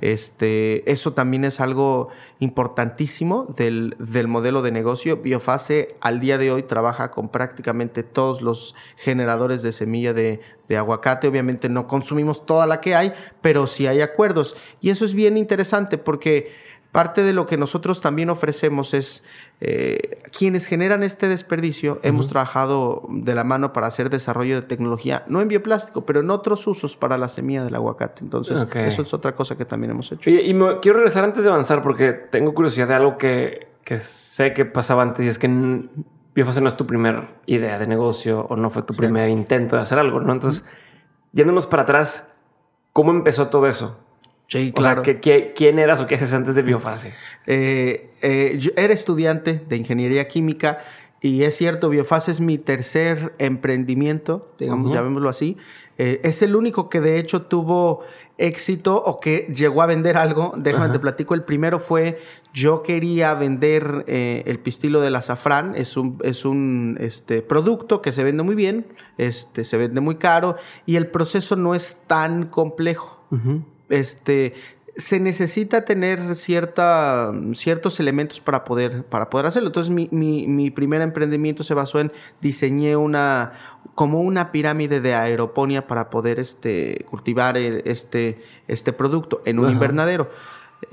Este, 0.00 0.88
eso 0.90 1.12
también 1.12 1.44
es 1.44 1.58
algo 1.58 2.10
importantísimo 2.40 3.52
del, 3.56 3.96
del, 3.98 4.28
modelo 4.28 4.62
de 4.62 4.70
negocio. 4.70 5.18
Biofase 5.18 5.96
al 6.00 6.20
día 6.20 6.38
de 6.38 6.52
hoy 6.52 6.62
trabaja 6.62 7.10
con 7.10 7.28
prácticamente 7.28 8.02
todos 8.02 8.42
los 8.42 8.74
generadores 8.96 9.62
de 9.62 9.72
semilla 9.72 10.12
de, 10.12 10.40
de 10.68 10.76
aguacate. 10.76 11.26
Obviamente 11.26 11.68
no 11.68 11.86
consumimos 11.86 12.46
toda 12.46 12.66
la 12.66 12.80
que 12.80 12.94
hay, 12.94 13.12
pero 13.40 13.66
sí 13.66 13.86
hay 13.86 14.00
acuerdos. 14.00 14.54
Y 14.80 14.90
eso 14.90 15.04
es 15.04 15.14
bien 15.14 15.36
interesante 15.36 15.98
porque 15.98 16.68
Parte 16.92 17.22
de 17.22 17.34
lo 17.34 17.44
que 17.44 17.58
nosotros 17.58 18.00
también 18.00 18.30
ofrecemos 18.30 18.94
es, 18.94 19.22
eh, 19.60 20.22
quienes 20.36 20.66
generan 20.66 21.02
este 21.02 21.26
desperdicio, 21.26 21.98
hemos 22.02 22.28
trabajado 22.28 23.02
de 23.08 23.34
la 23.34 23.42
mano 23.42 23.72
para 23.72 23.88
hacer 23.88 24.08
desarrollo 24.08 24.54
de 24.54 24.62
tecnología, 24.62 25.24
no 25.26 25.40
en 25.40 25.48
bioplástico, 25.48 26.06
pero 26.06 26.20
en 26.20 26.30
otros 26.30 26.66
usos 26.66 26.96
para 26.96 27.18
la 27.18 27.26
semilla 27.26 27.64
del 27.64 27.74
aguacate. 27.74 28.22
Entonces, 28.22 28.66
eso 28.74 29.02
es 29.02 29.14
otra 29.14 29.34
cosa 29.34 29.56
que 29.56 29.64
también 29.64 29.90
hemos 29.90 30.12
hecho. 30.12 30.30
Y, 30.30 30.56
quiero 30.80 30.98
regresar 30.98 31.24
antes 31.24 31.42
de 31.42 31.50
avanzar 31.50 31.82
porque 31.82 32.12
tengo 32.12 32.54
curiosidad 32.54 32.86
de 32.86 32.94
algo 32.94 33.18
que, 33.18 33.68
que 33.84 33.98
sé 33.98 34.54
que 34.54 34.64
pasaba 34.64 35.02
antes 35.02 35.24
y 35.24 35.28
es 35.28 35.38
que 35.38 35.48
Biofase 36.34 36.60
no 36.60 36.68
es 36.68 36.76
tu 36.76 36.86
primera 36.86 37.28
idea 37.46 37.80
de 37.80 37.88
negocio 37.88 38.46
o 38.48 38.54
no 38.54 38.70
fue 38.70 38.82
tu 38.82 38.94
primer 38.94 39.28
intento 39.28 39.74
de 39.74 39.82
hacer 39.82 39.98
algo, 39.98 40.20
¿no? 40.20 40.32
Entonces, 40.32 40.64
yéndonos 41.32 41.66
para 41.66 41.82
atrás, 41.82 42.28
¿cómo 42.92 43.10
empezó 43.10 43.48
todo 43.48 43.66
eso? 43.66 43.98
Sí, 44.48 44.72
claro. 44.72 45.02
quién 45.54 45.78
eras 45.78 46.00
o 46.00 46.06
qué 46.06 46.14
haces 46.14 46.32
antes 46.32 46.54
de 46.54 46.62
Biofase? 46.62 47.12
Eh, 47.46 48.10
eh, 48.22 48.56
yo 48.58 48.70
era 48.76 48.94
estudiante 48.94 49.60
de 49.68 49.76
ingeniería 49.76 50.26
química 50.26 50.78
y 51.20 51.42
es 51.42 51.54
cierto, 51.54 51.90
Biofase 51.90 52.30
es 52.30 52.40
mi 52.40 52.56
tercer 52.56 53.34
emprendimiento, 53.38 54.50
digamos, 54.58 54.94
llamémoslo 54.94 55.28
así. 55.28 55.58
Eh, 55.98 56.20
es 56.24 56.40
el 56.40 56.56
único 56.56 56.88
que 56.88 57.02
de 57.02 57.18
hecho 57.18 57.42
tuvo 57.42 58.04
éxito 58.38 59.02
o 59.02 59.20
que 59.20 59.52
llegó 59.54 59.82
a 59.82 59.86
vender 59.86 60.16
algo. 60.16 60.54
Déjame 60.56 60.90
te 60.90 60.98
platico. 60.98 61.34
El 61.34 61.42
primero 61.42 61.78
fue, 61.78 62.18
yo 62.54 62.82
quería 62.82 63.34
vender 63.34 64.04
el 64.06 64.58
pistilo 64.60 65.02
del 65.02 65.16
azafrán. 65.16 65.74
Es 65.76 65.98
un, 65.98 66.18
es 66.22 66.46
un 66.46 66.96
este, 67.00 67.42
producto 67.42 68.00
que 68.00 68.12
se 68.12 68.24
vende 68.24 68.44
muy 68.44 68.54
bien, 68.54 68.86
este, 69.18 69.64
se 69.64 69.76
vende 69.76 70.00
muy 70.00 70.14
caro 70.14 70.56
y 70.86 70.96
el 70.96 71.08
proceso 71.08 71.54
no 71.54 71.74
es 71.74 71.98
tan 72.06 72.46
complejo 72.46 73.18
este, 73.88 74.54
se 74.98 75.20
necesita 75.20 75.84
tener 75.84 76.34
cierta, 76.34 77.32
ciertos 77.54 78.00
elementos 78.00 78.40
para 78.40 78.64
poder, 78.64 79.04
para 79.04 79.30
poder 79.30 79.46
hacerlo. 79.46 79.68
Entonces, 79.68 79.92
mi, 79.92 80.08
mi, 80.10 80.70
primer 80.72 81.02
emprendimiento 81.02 81.62
se 81.62 81.72
basó 81.72 82.00
en 82.00 82.12
diseñé 82.40 82.96
una, 82.96 83.52
como 83.94 84.20
una 84.20 84.50
pirámide 84.50 85.00
de 85.00 85.14
aeroponía 85.14 85.86
para 85.86 86.10
poder 86.10 86.40
este, 86.40 87.06
cultivar 87.08 87.56
este, 87.56 88.42
este 88.66 88.92
producto 88.92 89.40
en 89.44 89.60
un 89.60 89.70
invernadero. 89.70 90.30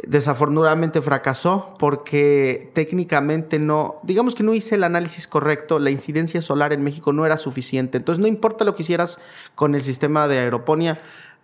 Desafortunadamente 0.08 1.01
fracasó 1.01 1.75
porque 1.79 2.71
técnicamente 2.73 3.58
no, 3.58 3.99
digamos 4.03 4.36
que 4.36 4.43
no 4.43 4.53
hice 4.53 4.75
el 4.75 4.84
análisis 4.84 5.27
correcto, 5.27 5.79
la 5.79 5.89
incidencia 5.89 6.43
solar 6.43 6.73
en 6.73 6.84
México 6.84 7.12
no 7.12 7.25
era 7.25 7.39
suficiente. 7.39 7.97
Entonces, 7.97 8.21
no 8.21 8.27
importa 8.27 8.65
lo 8.65 8.75
que 8.75 8.84
hicieras 8.84 9.19
con 9.55 9.73
el 9.73 9.81
sistema 9.81 10.27
de 10.27 10.39
aeroponía, 10.39 11.01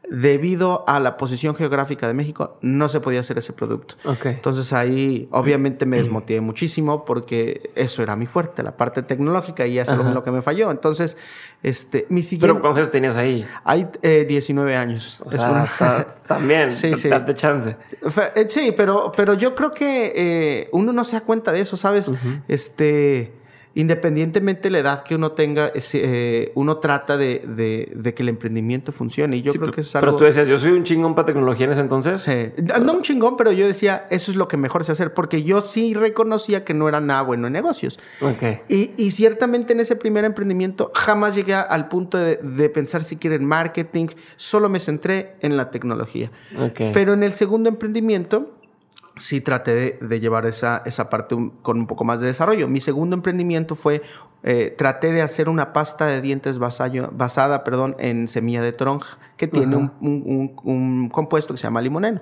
debido 0.10 0.84
a 0.88 1.00
la 1.00 1.16
posición 1.16 1.56
geográfica 1.56 2.08
de 2.08 2.14
México, 2.14 2.58
no 2.62 2.90
se 2.90 3.00
podía 3.00 3.22
hacer 3.22 3.38
ese 3.38 3.54
producto. 3.54 3.96
Entonces 4.24 4.74
ahí 4.74 5.28
obviamente 5.32 5.86
me 5.86 5.98
desmotivé 5.98 6.42
muchísimo 6.42 7.06
porque 7.06 7.72
eso 7.76 8.04
era 8.04 8.16
mi 8.16 8.26
fuerte, 8.26 8.64
la 8.64 8.76
parte 8.76 9.04
tecnológica 9.04 9.66
y 9.68 9.80
eso 9.80 9.94
es 9.94 10.14
lo 10.14 10.24
que 10.24 10.32
me 10.32 10.42
falló. 10.42 10.72
Entonces, 10.72 11.18
este, 11.64 12.08
mi 12.10 12.24
siguiente... 12.24 12.48
¿Pero 12.48 12.62
cuántos 12.62 12.80
años 12.80 12.92
tenías 12.92 13.16
ahí? 13.16 13.48
Hay 13.64 13.88
eh, 14.02 14.26
19 14.28 14.76
años. 14.76 15.22
también, 16.28 16.72
sí, 16.72 16.96
sí. 16.98 17.08
darte 17.08 17.34
chance. 17.34 17.76
Eh, 18.36 18.46
sí, 18.50 18.74
pero, 18.76 19.12
pero 19.16 19.36
yo 19.36 19.56
creo 19.56 19.72
que 19.72 20.14
eh, 20.16 20.70
uno 20.72 20.92
no 20.92 21.04
se 21.04 21.14
da 21.14 21.22
cuenta 21.22 21.52
de 21.52 21.62
eso, 21.62 21.78
¿sabes? 21.78 22.12
Este 22.48 23.41
independientemente 23.74 24.64
de 24.64 24.72
la 24.72 24.80
edad 24.80 25.04
que 25.04 25.16
uno 25.16 25.32
tenga, 25.32 25.72
eh, 25.76 26.52
uno 26.56 26.78
trata 26.78 27.18
de, 27.18 27.44
de, 27.94 28.14
que 28.14 28.24
el 28.24 28.30
emprendimiento 28.30 28.92
funcione. 28.92 29.38
Y 29.38 29.42
yo 29.42 29.54
creo 29.54 29.72
que 29.72 29.82
es 29.82 29.96
algo... 29.96 30.08
Pero 30.08 30.18
tú 30.18 30.24
decías, 30.26 30.48
yo 30.48 30.58
soy 30.58 30.72
un 30.72 30.84
chingón 30.84 31.16
para 31.16 31.28
tecnología 31.28 31.66
en 31.66 31.72
ese 31.72 31.82
entonces. 31.82 32.22
Sí. 32.22 32.52
No 32.82 32.94
un 32.94 33.02
chingón, 33.02 33.38
pero 33.38 33.52
yo 33.52 33.66
decía, 33.66 34.04
eso 34.10 34.32
es 34.32 34.38
lo 34.38 34.48
que 34.48 34.58
mejor 34.58 34.84
sé 34.84 34.92
hacer, 34.92 35.14
porque 35.14 35.44
yo 35.44 35.62
sí 35.62 35.94
reconocía 35.94 36.66
que 36.66 36.74
no 36.74 36.90
era 36.90 37.00
nada 37.00 37.22
bueno 37.22 37.48
en 37.48 37.54
negocios. 37.54 38.00
Okay. 38.20 38.60
Y, 38.68 38.92
y 38.98 39.12
ciertamente 39.12 39.74
en 39.74 39.80
ese 39.80 39.96
primer 39.96 40.26
emprendimiento 40.26 40.92
jamás 40.94 41.36
llegué 41.36 41.54
al 41.54 41.88
punto 41.88 42.18
de, 42.18 42.38
de 42.38 42.70
pensar 42.70 43.04
siquiera 43.04 43.36
en 43.36 43.46
marketing, 43.46 44.08
solo 44.36 44.68
me 44.68 44.80
centré 44.80 45.36
en 45.40 45.56
la 45.56 45.72
tecnología. 45.72 46.32
Okay. 46.60 46.92
Pero 46.94 47.14
en 47.14 47.24
el 47.24 47.34
segundo 47.34 47.70
emprendimiento 47.70 48.58
sí 49.22 49.42
traté 49.42 49.98
de, 50.02 50.20
llevar 50.20 50.46
esa, 50.46 50.82
esa 50.86 51.10
parte 51.10 51.36
con 51.62 51.80
un 51.80 51.88
poco 51.88 52.04
más 52.04 52.20
de 52.20 52.28
desarrollo. 52.28 52.68
Mi 52.68 52.82
segundo 52.82 53.16
emprendimiento 53.16 53.76
fue, 53.76 54.02
eh, 54.44 54.74
traté 54.78 55.12
de 55.12 55.22
hacer 55.22 55.48
una 55.48 55.74
pasta 55.74 56.08
de 56.08 56.22
dientes 56.22 56.58
basada 56.60 57.64
perdón, 57.64 57.96
en 58.00 58.28
semilla 58.28 58.62
de 58.62 58.74
toronja, 58.74 59.18
que 59.38 59.48
tiene 59.48 59.76
un, 59.76 60.56
un, 60.64 61.10
compuesto 61.10 61.54
que 61.54 61.58
se 61.58 61.64
llama 61.64 61.82
limoneno. 61.82 62.22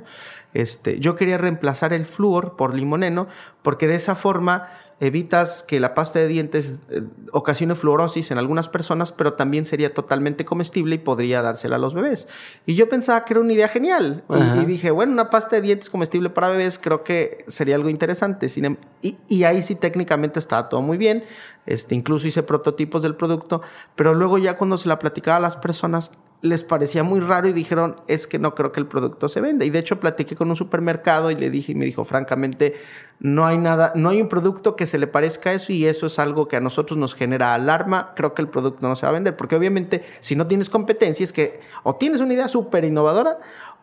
Este, 0.53 0.99
yo 0.99 1.15
quería 1.15 1.37
reemplazar 1.37 1.93
el 1.93 2.05
flúor 2.05 2.55
por 2.55 2.73
limoneno 2.73 3.27
porque 3.61 3.87
de 3.87 3.95
esa 3.95 4.15
forma 4.15 4.67
evitas 4.99 5.63
que 5.63 5.79
la 5.79 5.93
pasta 5.93 6.19
de 6.19 6.27
dientes 6.27 6.75
eh, 6.89 7.03
ocasione 7.31 7.75
fluorosis 7.75 8.31
en 8.31 8.37
algunas 8.37 8.67
personas, 8.67 9.11
pero 9.11 9.33
también 9.33 9.65
sería 9.65 9.93
totalmente 9.93 10.45
comestible 10.45 10.95
y 10.95 10.97
podría 10.97 11.41
dársela 11.41 11.77
a 11.77 11.79
los 11.79 11.93
bebés. 11.93 12.27
Y 12.65 12.75
yo 12.75 12.89
pensaba 12.89 13.23
que 13.23 13.33
era 13.33 13.39
una 13.39 13.53
idea 13.53 13.67
genial. 13.67 14.23
Y, 14.57 14.65
dije, 14.65 14.91
bueno, 14.91 15.13
una 15.13 15.29
pasta 15.29 15.55
de 15.55 15.61
dientes 15.61 15.89
comestible 15.89 16.29
para 16.29 16.49
bebés 16.49 16.79
creo 16.79 17.03
que 17.03 17.45
sería 17.47 17.75
algo 17.75 17.89
interesante. 17.89 18.47
Em, 18.55 18.75
y, 19.01 19.17
y 19.27 19.43
ahí 19.43 19.61
sí 19.61 19.75
técnicamente 19.75 20.39
estaba 20.39 20.67
todo 20.67 20.81
muy 20.81 20.97
bien. 20.97 21.23
Este, 21.65 21.95
incluso 21.95 22.27
hice 22.27 22.43
prototipos 22.43 23.01
del 23.03 23.15
producto, 23.15 23.61
pero 23.95 24.13
luego 24.13 24.37
ya 24.37 24.57
cuando 24.57 24.77
se 24.77 24.87
la 24.87 24.99
platicaba 24.99 25.37
a 25.37 25.39
las 25.39 25.55
personas, 25.55 26.11
les 26.41 26.63
parecía 26.63 27.03
muy 27.03 27.19
raro 27.19 27.49
y 27.49 27.53
dijeron, 27.53 27.97
es 28.07 28.25
que 28.25 28.39
no 28.39 28.55
creo 28.55 28.71
que 28.71 28.79
el 28.79 28.87
producto 28.87 29.27
se 29.27 29.41
venda. 29.41 29.65
Y 29.65 29.69
de 29.69 29.79
hecho 29.79 29.99
platiqué 29.99 30.35
con 30.35 30.49
un 30.49 30.55
supermercado 30.55 31.31
y 31.31 31.35
le 31.35 31.49
dije, 31.49 31.73
y 31.73 31.75
me 31.75 31.85
dijo, 31.85 32.05
francamente, 32.05 32.75
no 33.19 33.45
hay 33.45 33.57
nada, 33.57 33.91
no 33.95 34.09
hay 34.09 34.21
un 34.21 34.29
producto 34.29 34.77
que 34.77 34.85
se 34.85 34.97
le 34.97 35.07
parezca 35.07 35.49
a 35.49 35.53
eso 35.53 35.73
y 35.73 35.85
eso 35.85 36.05
es 36.05 36.17
algo 36.17 36.47
que 36.47 36.55
a 36.55 36.61
nosotros 36.61 36.97
nos 36.97 37.13
genera 37.13 37.53
alarma. 37.53 38.13
Creo 38.15 38.33
que 38.33 38.41
el 38.41 38.47
producto 38.47 38.87
no 38.87 38.95
se 38.95 39.05
va 39.05 39.09
a 39.09 39.13
vender, 39.13 39.35
porque 39.35 39.55
obviamente 39.55 40.03
si 40.21 40.37
no 40.37 40.47
tienes 40.47 40.69
competencia 40.69 41.23
es 41.23 41.33
que 41.33 41.59
o 41.83 41.95
tienes 41.95 42.21
una 42.21 42.33
idea 42.33 42.47
súper 42.47 42.85
innovadora 42.85 43.39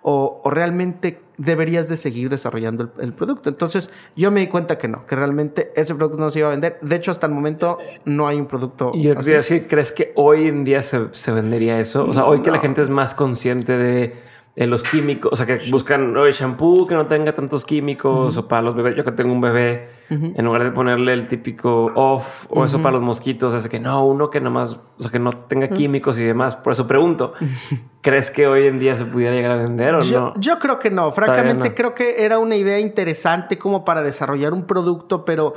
o, 0.08 0.40
realmente 0.44 1.18
deberías 1.36 1.88
de 1.88 1.96
seguir 1.96 2.28
desarrollando 2.30 2.92
el, 3.00 3.12
producto. 3.12 3.48
Entonces 3.48 3.90
yo 4.14 4.30
me 4.30 4.38
di 4.38 4.46
cuenta 4.46 4.78
que 4.78 4.86
no, 4.86 5.04
que 5.04 5.16
realmente 5.16 5.72
ese 5.74 5.96
producto 5.96 6.16
no 6.20 6.30
se 6.30 6.38
iba 6.38 6.48
a 6.48 6.52
vender. 6.52 6.78
De 6.80 6.94
hecho, 6.94 7.10
hasta 7.10 7.26
el 7.26 7.32
momento 7.32 7.78
no 8.04 8.28
hay 8.28 8.36
un 8.36 8.46
producto. 8.46 8.92
Y 8.94 9.02
yo 9.02 9.14
decir, 9.16 9.66
¿crees 9.68 9.90
que 9.90 10.12
hoy 10.14 10.46
en 10.46 10.62
día 10.62 10.82
se, 10.82 11.08
se 11.10 11.32
vendería 11.32 11.80
eso? 11.80 12.06
O 12.06 12.12
sea, 12.12 12.24
hoy 12.24 12.40
que 12.40 12.52
la 12.52 12.60
gente 12.60 12.82
es 12.82 12.88
más 12.88 13.14
consciente 13.14 13.76
de 13.76 14.14
en 14.58 14.70
los 14.70 14.82
químicos, 14.82 15.30
o 15.34 15.36
sea, 15.36 15.44
que 15.44 15.70
buscan 15.70 16.16
el 16.16 16.32
shampoo 16.32 16.86
que 16.86 16.94
no 16.94 17.06
tenga 17.06 17.34
tantos 17.34 17.66
químicos, 17.66 18.38
o 18.38 18.48
para 18.48 18.62
los 18.62 18.74
bebés, 18.74 18.96
yo 18.96 19.04
que 19.04 19.12
tengo 19.12 19.30
un 19.30 19.42
bebé, 19.42 19.90
en 20.08 20.44
lugar 20.44 20.64
de 20.64 20.70
ponerle 20.70 21.12
el 21.12 21.28
típico 21.28 21.92
off, 21.94 22.46
o 22.48 22.64
eso 22.64 22.80
para 22.80 22.92
los 22.92 23.02
mosquitos, 23.02 23.52
hace 23.52 23.68
que 23.68 23.78
no, 23.78 24.06
uno 24.06 24.30
que 24.30 24.40
nomás, 24.40 24.78
o 24.98 25.02
sea, 25.02 25.10
que 25.10 25.18
no 25.18 25.30
tenga 25.30 25.68
químicos 25.68 26.18
y 26.18 26.24
demás. 26.24 26.56
Por 26.56 26.72
eso 26.72 26.86
pregunto, 26.86 27.34
¿crees 28.00 28.30
que 28.30 28.46
hoy 28.46 28.66
en 28.66 28.78
día 28.78 28.96
se 28.96 29.04
pudiera 29.04 29.34
llegar 29.34 29.50
a 29.50 29.56
vender 29.56 29.94
o 29.94 30.02
no? 30.02 30.32
Yo 30.38 30.58
creo 30.58 30.78
que 30.78 30.90
no, 30.90 31.12
francamente 31.12 31.74
creo 31.74 31.94
que 31.94 32.24
era 32.24 32.38
una 32.38 32.56
idea 32.56 32.78
interesante 32.78 33.58
como 33.58 33.84
para 33.84 34.02
desarrollar 34.02 34.54
un 34.54 34.64
producto, 34.66 35.26
pero 35.26 35.52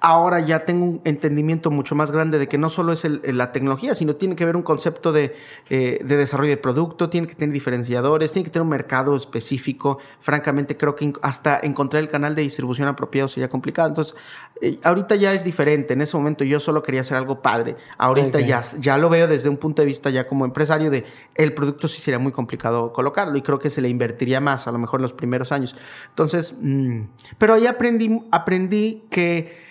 ahora 0.00 0.40
ya 0.40 0.64
tengo 0.64 0.86
un 0.86 1.00
entendimiento 1.04 1.70
mucho 1.70 1.94
más 1.94 2.10
grande 2.10 2.38
de 2.38 2.48
que 2.48 2.56
no 2.56 2.70
solo 2.70 2.92
es 2.92 3.04
la 3.04 3.52
tecnología, 3.52 3.94
sino 3.94 4.16
tiene 4.16 4.34
que 4.34 4.44
haber 4.44 4.56
un 4.56 4.62
concepto 4.62 5.12
de, 5.12 5.36
eh, 5.68 6.00
de, 6.02 6.16
desarrollo 6.16 6.50
de 6.50 6.56
producto, 6.56 7.10
tiene 7.10 7.26
que 7.26 7.34
tener 7.34 7.52
diferenciadores, 7.52 8.32
tiene 8.32 8.44
que 8.44 8.50
tener 8.50 8.62
un 8.62 8.70
mercado 8.70 9.14
específico. 9.14 9.98
Francamente, 10.20 10.76
creo 10.76 10.94
que 10.94 11.12
hasta 11.20 11.60
encontrar 11.62 12.02
el 12.02 12.08
canal 12.08 12.34
de 12.34 12.42
distribución 12.42 12.88
apropiado 12.88 13.28
sería 13.28 13.50
complicado. 13.50 13.88
Entonces, 13.88 14.16
eh, 14.62 14.78
ahorita 14.82 15.16
ya 15.16 15.34
es 15.34 15.44
diferente. 15.44 15.92
En 15.92 16.00
ese 16.00 16.16
momento 16.16 16.44
yo 16.44 16.60
solo 16.60 16.82
quería 16.82 17.02
hacer 17.02 17.18
algo 17.18 17.42
padre. 17.42 17.76
Ahorita 17.98 18.40
ya, 18.40 18.62
ya 18.78 18.96
lo 18.96 19.10
veo 19.10 19.26
desde 19.26 19.50
un 19.50 19.58
punto 19.58 19.82
de 19.82 19.86
vista 19.86 20.08
ya 20.08 20.26
como 20.26 20.46
empresario 20.46 20.90
de 20.90 21.04
el 21.34 21.52
producto 21.52 21.88
sí 21.88 22.00
sería 22.00 22.18
muy 22.18 22.32
complicado 22.32 22.92
colocarlo 22.92 23.36
y 23.36 23.42
creo 23.42 23.58
que 23.58 23.68
se 23.68 23.82
le 23.82 23.90
invertiría 23.90 24.40
más, 24.40 24.66
a 24.66 24.72
lo 24.72 24.78
mejor 24.78 25.00
en 25.00 25.02
los 25.02 25.12
primeros 25.12 25.52
años. 25.52 25.76
Entonces, 26.08 26.54
mm, 26.58 27.02
pero 27.36 27.52
ahí 27.52 27.66
aprendí, 27.66 28.20
aprendí 28.30 29.04
que 29.10 29.69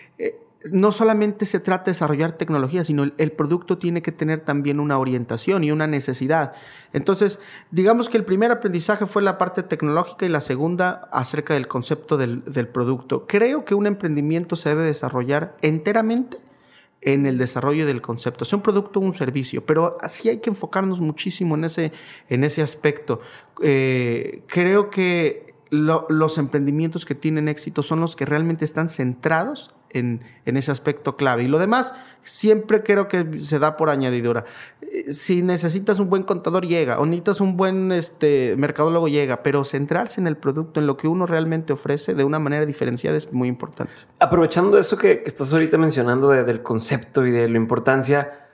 no 0.72 0.92
solamente 0.92 1.46
se 1.46 1.60
trata 1.60 1.86
de 1.86 1.92
desarrollar 1.92 2.34
tecnología, 2.34 2.84
sino 2.84 3.04
el, 3.04 3.32
producto 3.32 3.78
tiene 3.78 4.02
que 4.02 4.12
tener 4.12 4.42
también 4.42 4.80
una 4.80 4.98
orientación 5.00 5.64
y 5.64 5.72
una 5.72 5.88
necesidad. 5.88 6.54
Entonces, 6.92 7.40
digamos 7.72 8.10
que 8.10 8.18
el 8.18 8.26
primer 8.26 8.52
aprendizaje 8.52 9.06
fue 9.06 9.22
la 9.22 9.38
parte 9.38 9.64
tecnológica 9.64 10.26
y 10.26 10.30
la 10.30 10.42
segunda 10.42 11.08
acerca 11.12 11.54
del 11.54 11.68
concepto 11.68 12.18
del, 12.18 12.42
producto. 12.68 13.26
Creo 13.26 13.64
que 13.64 13.74
un 13.74 13.88
emprendimiento 13.88 14.56
se 14.56 14.70
debe 14.70 14.84
desarrollar 14.84 15.56
enteramente 15.62 16.38
en 17.02 17.26
el 17.26 17.38
desarrollo 17.38 17.86
del 17.86 18.02
concepto, 18.02 18.44
sea 18.44 18.58
un 18.58 18.64
producto 18.64 19.00
o 19.00 19.04
un 19.04 19.14
servicio, 19.14 19.66
pero 19.66 19.98
así 20.02 20.28
hay 20.28 20.40
que 20.40 20.50
enfocarnos 20.50 21.00
muchísimo 21.00 21.56
en 21.56 21.64
ese, 21.64 21.94
en 22.28 22.44
ese 22.44 22.62
aspecto. 22.62 23.22
Eh, 23.62 24.44
creo 24.48 24.90
que 24.90 25.49
los 25.72 26.38
emprendimientos 26.38 27.06
que 27.06 27.16
tienen 27.16 27.48
éxito 27.48 27.84
son 27.84 28.00
los 28.00 28.16
que 28.16 28.26
realmente 28.26 28.66
están 28.66 28.90
centrados 28.90 29.74
en, 29.92 30.22
ese 30.46 30.72
aspecto 30.72 31.16
clave. 31.16 31.44
Y 31.44 31.48
lo 31.48 31.60
demás, 31.60 31.94
siempre 32.24 32.84
creo 32.84 33.08
que 33.08 33.40
se 33.40 33.60
da 33.60 33.78
por 33.78 33.90
añadidura. 33.90 34.46
Eh, 34.82 35.14
si 35.14 35.42
necesitas 35.42 36.00
un 36.00 36.10
buen 36.10 36.24
contador, 36.24 36.66
llega. 36.66 37.00
O 37.00 37.06
necesitas 37.06 37.42
un 37.42 37.58
buen 37.58 37.92
este, 37.92 38.56
mercadólogo, 38.58 39.08
llega. 39.08 39.44
Pero 39.44 39.64
centrarse 39.64 40.20
en 40.20 40.28
el 40.28 40.38
producto, 40.38 40.80
en 40.80 40.88
lo 40.88 40.98
que 40.98 41.08
uno 41.08 41.26
realmente 41.26 41.74
ofrece 41.74 42.14
de 42.14 42.24
una 42.24 42.40
manera 42.40 42.66
diferenciada 42.66 43.18
es 43.18 43.32
muy 43.32 43.48
importante. 43.48 43.94
Aprovechando 44.20 44.78
eso 44.78 44.98
que, 44.98 45.24
estás 45.26 45.54
ahorita 45.54 45.78
mencionando 45.78 46.30
del 46.30 46.62
concepto 46.62 47.26
y 47.26 47.32
de 47.32 47.48
la 47.50 47.58
importancia, 47.58 48.48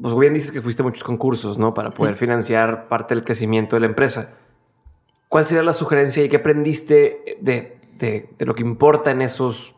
pues 0.00 0.16
bien 0.16 0.34
dices 0.34 0.50
que 0.50 0.62
fuiste 0.62 0.82
a 0.82 0.84
muchos 0.84 1.04
concursos, 1.04 1.58
¿no? 1.58 1.74
Para 1.74 1.90
poder 1.90 2.16
financiar 2.16 2.88
parte 2.88 3.14
del 3.14 3.24
crecimiento 3.24 3.76
de 3.76 3.80
la 3.80 3.86
empresa. 3.86 4.34
¿Cuál 5.34 5.46
sería 5.46 5.64
la 5.64 5.72
sugerencia 5.72 6.22
y 6.22 6.28
qué 6.28 6.36
aprendiste 6.36 7.38
de, 7.40 7.78
de, 7.98 8.28
de 8.38 8.46
lo 8.46 8.54
que 8.54 8.62
importa 8.62 9.10
en 9.10 9.20
esos 9.20 9.74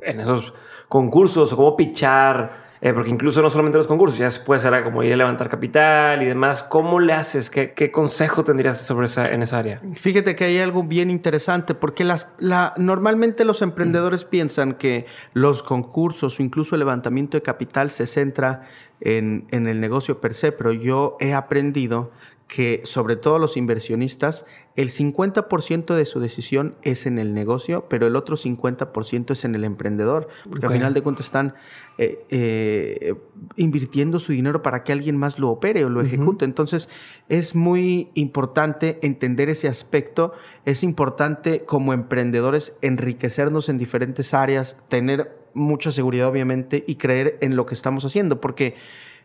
en 0.00 0.20
esos 0.20 0.54
concursos 0.88 1.52
o 1.52 1.56
cómo 1.56 1.76
pichar, 1.76 2.64
eh, 2.80 2.94
porque 2.94 3.10
incluso 3.10 3.42
no 3.42 3.50
solamente 3.50 3.76
los 3.76 3.86
concursos, 3.86 4.18
ya 4.18 4.30
se 4.30 4.40
puede 4.40 4.60
hacer 4.60 4.82
como 4.84 5.02
ir 5.02 5.12
a 5.12 5.16
levantar 5.16 5.50
capital 5.50 6.22
y 6.22 6.24
demás. 6.24 6.62
¿Cómo 6.62 6.98
le 6.98 7.12
haces? 7.12 7.50
¿Qué, 7.50 7.74
qué 7.74 7.92
consejo 7.92 8.42
tendrías 8.42 8.86
sobre 8.86 9.04
esa, 9.04 9.30
en 9.30 9.42
esa 9.42 9.58
área? 9.58 9.82
Fíjate 9.92 10.34
que 10.34 10.44
hay 10.44 10.60
algo 10.60 10.82
bien 10.82 11.10
interesante, 11.10 11.74
porque 11.74 12.02
las, 12.02 12.28
la, 12.38 12.72
normalmente 12.78 13.44
los 13.44 13.60
emprendedores 13.60 14.24
piensan 14.24 14.76
que 14.76 15.04
los 15.34 15.62
concursos 15.62 16.40
o 16.40 16.42
incluso 16.42 16.74
el 16.74 16.78
levantamiento 16.78 17.36
de 17.36 17.42
capital 17.42 17.90
se 17.90 18.06
centra 18.06 18.62
en, 19.02 19.46
en 19.50 19.66
el 19.66 19.78
negocio 19.78 20.22
per 20.22 20.32
se, 20.32 20.52
pero 20.52 20.72
yo 20.72 21.18
he 21.20 21.34
aprendido 21.34 22.12
que 22.48 22.80
sobre 22.84 23.16
todo 23.16 23.38
los 23.38 23.56
inversionistas, 23.56 24.46
el 24.76 24.90
50% 24.90 25.94
de 25.94 26.04
su 26.04 26.20
decisión 26.20 26.74
es 26.82 27.06
en 27.06 27.18
el 27.18 27.32
negocio, 27.32 27.86
pero 27.88 28.06
el 28.06 28.14
otro 28.14 28.36
50% 28.36 29.30
es 29.30 29.44
en 29.46 29.54
el 29.54 29.64
emprendedor, 29.64 30.28
porque 30.48 30.66
al 30.66 30.72
final 30.72 30.92
de 30.92 31.02
cuentas 31.02 31.26
están 31.26 31.54
eh, 31.96 32.18
eh, 32.30 33.14
invirtiendo 33.56 34.18
su 34.18 34.32
dinero 34.32 34.62
para 34.62 34.84
que 34.84 34.92
alguien 34.92 35.16
más 35.16 35.38
lo 35.38 35.48
opere 35.48 35.82
o 35.86 35.88
lo 35.88 36.02
ejecute. 36.02 36.44
Entonces 36.44 36.90
es 37.30 37.54
muy 37.54 38.10
importante 38.12 38.98
entender 39.00 39.48
ese 39.48 39.66
aspecto, 39.66 40.32
es 40.66 40.82
importante 40.82 41.64
como 41.64 41.94
emprendedores 41.94 42.76
enriquecernos 42.82 43.70
en 43.70 43.78
diferentes 43.78 44.34
áreas, 44.34 44.76
tener 44.88 45.34
mucha 45.54 45.90
seguridad 45.90 46.28
obviamente 46.28 46.84
y 46.86 46.96
creer 46.96 47.38
en 47.40 47.56
lo 47.56 47.64
que 47.64 47.74
estamos 47.74 48.04
haciendo, 48.04 48.42
porque 48.42 48.74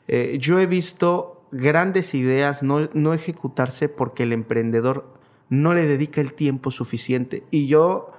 eh, 0.07 0.37
yo 0.39 0.61
he 0.61 0.65
visto 0.65 1.45
grandes 1.51 2.13
ideas 2.13 2.63
no, 2.63 2.89
no 2.93 3.13
ejecutarse 3.13 3.89
porque 3.89 4.23
el 4.23 4.31
emprendedor 4.31 5.19
no 5.51 5.73
le 5.73 5.85
dedica 5.85 6.21
el 6.21 6.33
tiempo 6.33 6.71
suficiente. 6.71 7.43
Y 7.51 7.67
yo, 7.67 8.13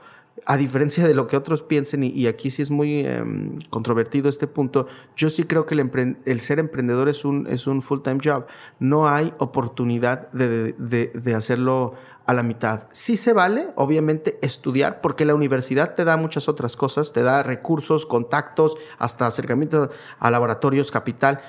a 0.45 0.59
diferencia 0.59 1.09
de 1.09 1.15
lo 1.15 1.27
que 1.27 1.39
otros 1.39 1.63
piensen, 1.63 2.05
y, 2.05 2.27
aquí 2.27 2.51
sí 2.51 2.61
es 2.61 2.71
muy 2.71 3.07
em, 3.07 3.59
controvertido 3.71 4.29
este 4.29 4.47
punto, 4.47 4.87
yo 5.17 5.31
sí 5.31 5.45
creo 5.45 5.65
que 5.65 5.75
el, 5.75 6.19
el 6.27 6.41
ser 6.41 6.59
emprendedor 6.59 7.09
es 7.09 7.25
un, 7.25 7.47
es 7.47 7.67
un 7.67 7.81
full-time 7.81 8.21
job. 8.23 8.45
No 8.79 9.09
hay 9.09 9.33
oportunidad 9.39 10.31
de, 10.33 10.75
de, 10.75 11.11
de, 11.15 11.35
hacerlo 11.35 11.95
a 12.27 12.35
la 12.35 12.43
mitad. 12.43 12.83
Sí 12.93 13.17
se 13.17 13.33
vale, 13.33 13.69
obviamente, 13.77 14.39
estudiar, 14.43 15.01
porque 15.01 15.25
la 15.25 15.35
universidad 15.35 15.95
te 15.95 16.05
da 16.05 16.19
muchas 16.19 16.51
otras 16.51 16.77
cosas, 16.77 17.15
te 17.15 17.23
da 17.23 17.43
recursos, 17.43 18.05
contactos, 18.05 18.77
hasta 18.99 19.27
acercamiento 19.27 19.91
a 20.19 20.31
laboratorios, 20.31 20.91
capital, 20.91 21.41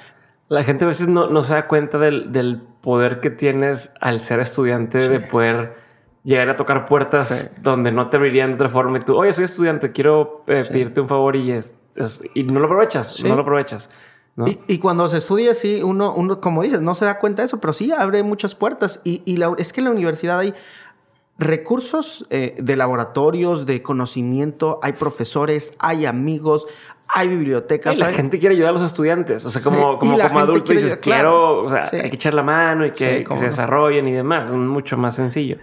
la 0.54 0.64
gente 0.64 0.86
a 0.86 0.88
veces 0.88 1.08
no, 1.08 1.42
se 1.42 1.54
da 1.54 1.68
cuenta 1.68 1.98
del, 1.98 2.62
poder 2.82 3.22
que 3.22 3.32
tienes 3.32 3.92
al 4.02 4.22
ser 4.22 4.40
estudiante 4.40 5.10
de 5.10 5.20
poder 5.20 5.78
llegar 6.24 6.50
a 6.50 6.56
tocar 6.56 6.86
puertas 6.86 7.56
donde 7.64 7.92
no 7.92 8.10
te 8.10 8.18
abrirían 8.18 8.50
de 8.50 8.56
otra 8.56 8.70
forma. 8.70 9.00
Y 9.00 9.02
tú, 9.02 9.16
oye, 9.16 9.34
soy 9.34 9.46
estudiante, 9.46 9.92
quiero 9.92 10.44
eh, 10.48 10.64
pedirte 10.70 11.02
un 11.02 11.08
favor 11.08 11.36
y, 11.36 11.52
es, 11.52 11.74
y 12.36 12.44
no 12.44 12.60
lo 12.60 12.66
aprovechas, 12.68 13.24
no 13.24 13.36
lo 13.36 13.42
aprovechas. 13.42 13.90
Y, 14.68 14.78
cuando 14.78 15.08
se 15.08 15.18
estudia, 15.18 15.54
sí, 15.56 15.82
uno, 15.82 16.14
uno, 16.14 16.40
como 16.40 16.62
dices, 16.62 16.82
no 16.82 16.94
se 16.94 17.06
da 17.06 17.20
cuenta 17.20 17.42
de 17.42 17.48
eso, 17.48 17.60
pero 17.60 17.74
sí 17.74 17.92
abre 17.92 18.22
muchas 18.22 18.54
puertas. 18.54 19.02
Y, 19.04 19.24
es 19.58 19.74
que 19.74 19.82
en 19.82 19.86
la 19.86 19.92
universidad 19.92 20.40
hay 20.40 20.54
recursos 21.40 22.28
eh, 22.30 22.56
de 22.60 22.76
laboratorios, 22.76 23.66
de 23.66 23.82
conocimiento, 23.82 24.80
hay 24.84 24.94
profesores, 24.94 25.74
hay 25.80 26.06
amigos, 26.06 26.68
hay 27.16 27.28
bibliotecas. 27.28 27.96
Y 27.96 28.00
la 28.00 28.12
gente 28.12 28.40
quiere 28.40 28.56
ayudar 28.56 28.72
a 28.72 28.74
los 28.74 28.84
estudiantes. 28.84 29.46
O 29.46 29.50
sea, 29.50 29.62
como, 29.62 30.00
como, 30.00 30.18
como 30.18 30.40
adulto 30.40 30.74
dices, 30.74 30.98
quiero, 30.98 31.66
o 31.66 31.70
sea, 31.72 32.02
hay 32.02 32.10
que 32.10 32.16
echar 32.16 32.34
la 32.34 32.44
mano 32.44 32.86
y 32.86 32.92
que, 32.92 33.24
se 33.36 33.46
desarrollen 33.46 34.08
y 34.08 34.14
demás. 34.14 34.48
Es 34.48 34.56
mucho 34.56 34.98
más 34.98 35.16
sencillo. 35.16 35.58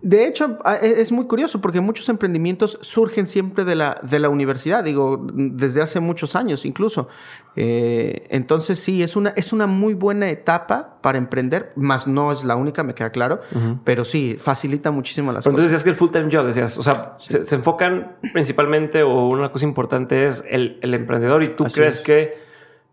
De 0.00 0.26
hecho, 0.26 0.58
e, 0.82 1.00
es 1.00 1.10
muy 1.10 1.26
curioso 1.26 1.60
porque 1.60 1.80
muchos 1.80 2.08
emprendimientos 2.08 2.78
surgen 2.82 3.26
siempre 3.26 3.64
de 3.64 3.74
la, 3.74 4.00
de 4.02 4.18
la 4.18 4.28
universidad, 4.28 4.84
digo, 4.84 5.26
desde 5.32 5.82
hace 5.82 6.00
muchos 6.00 6.36
años 6.36 6.64
incluso. 6.64 7.08
Eh, 7.56 8.26
entonces 8.30 8.78
sí, 8.78 9.02
es 9.02 9.16
una, 9.16 9.30
es 9.30 9.52
una 9.52 9.66
muy 9.66 9.94
buena 9.94 10.30
etapa 10.30 10.98
para 11.00 11.18
emprender, 11.18 11.72
más 11.74 12.06
no 12.06 12.30
es 12.30 12.44
la 12.44 12.54
única, 12.54 12.84
me 12.84 12.94
queda 12.94 13.10
claro, 13.10 13.40
pero 13.84 14.04
sí, 14.04 14.36
facilita 14.38 14.90
muchísimo 14.90 15.32
las 15.32 15.44
pero 15.44 15.54
cosas. 15.54 15.66
Entonces 15.66 15.72
decías 15.72 15.84
que 15.84 15.90
el 15.90 15.96
full-time 15.96 16.36
job, 16.36 16.46
decías, 16.46 16.78
o 16.78 16.82
sea, 16.82 17.16
se, 17.18 17.54
enfocan 17.54 18.16
principalmente 18.32 19.02
o 19.02 19.28
una 19.28 19.50
cosa 19.50 19.64
importante 19.64 20.26
es 20.26 20.44
el, 20.48 20.78
el 20.82 20.94
emprendedor 20.94 21.42
y 21.42 21.48
tú 21.48 21.64
crees 21.64 22.00
que 22.00 22.38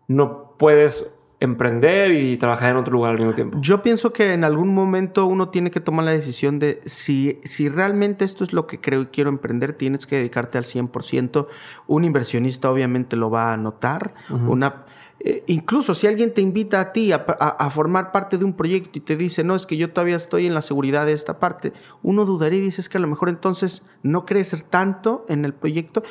no 0.08 0.54
puedes 0.58 1.15
emprender 1.40 2.12
y 2.12 2.36
trabajar 2.36 2.70
en 2.70 2.76
otro 2.76 2.92
lugar 2.92 3.12
al 3.12 3.18
mismo 3.18 3.34
tiempo? 3.34 3.58
Yo 3.60 3.82
pienso 3.82 4.12
que 4.12 4.32
en 4.32 4.44
algún 4.44 4.74
momento 4.74 5.26
uno 5.26 5.48
tiene 5.48 5.70
que 5.70 5.80
tomar 5.80 6.04
la 6.04 6.12
decisión 6.12 6.58
de 6.58 6.80
si, 6.86 7.40
si 7.44 7.68
realmente 7.68 8.24
esto 8.24 8.44
es 8.44 8.52
lo 8.52 8.66
que 8.66 8.80
creo 8.80 9.02
y 9.02 9.06
quiero 9.06 9.30
emprender, 9.30 9.74
tienes 9.74 10.06
que 10.06 10.16
dedicarte 10.16 10.58
al 10.58 10.64
100%. 10.64 11.46
Un 11.86 12.04
inversionista 12.04 12.70
obviamente 12.70 13.16
lo 13.16 13.30
va 13.30 13.52
a 13.52 13.56
notar. 13.56 14.14
Una... 14.30 14.84
Eh, 15.20 15.42
incluso 15.46 15.94
si 15.94 16.06
alguien 16.06 16.34
te 16.34 16.42
invita 16.42 16.78
a 16.78 16.92
ti 16.92 17.10
a, 17.10 17.16
a, 17.16 17.70
formar 17.70 18.12
parte 18.12 18.36
de 18.36 18.44
un 18.44 18.52
proyecto 18.52 18.98
y 18.98 19.00
te 19.00 19.16
dice, 19.16 19.42
no, 19.42 19.56
es 19.56 19.64
que 19.64 19.78
yo 19.78 19.90
todavía 19.90 20.16
estoy 20.16 20.46
en 20.46 20.54
la 20.54 20.60
seguridad 20.60 21.06
de 21.06 21.14
esta 21.14 21.38
parte, 21.38 21.72
uno 22.02 22.26
dudaría 22.26 22.58
y 22.58 22.62
dices 22.62 22.90
que 22.90 22.98
a 22.98 23.00
lo 23.00 23.08
mejor 23.08 23.30
entonces 23.30 23.82
no 24.02 24.26
crees 24.26 24.64
tanto 24.68 25.24
en 25.28 25.44
el 25.46 25.54
proyecto. 25.54 26.02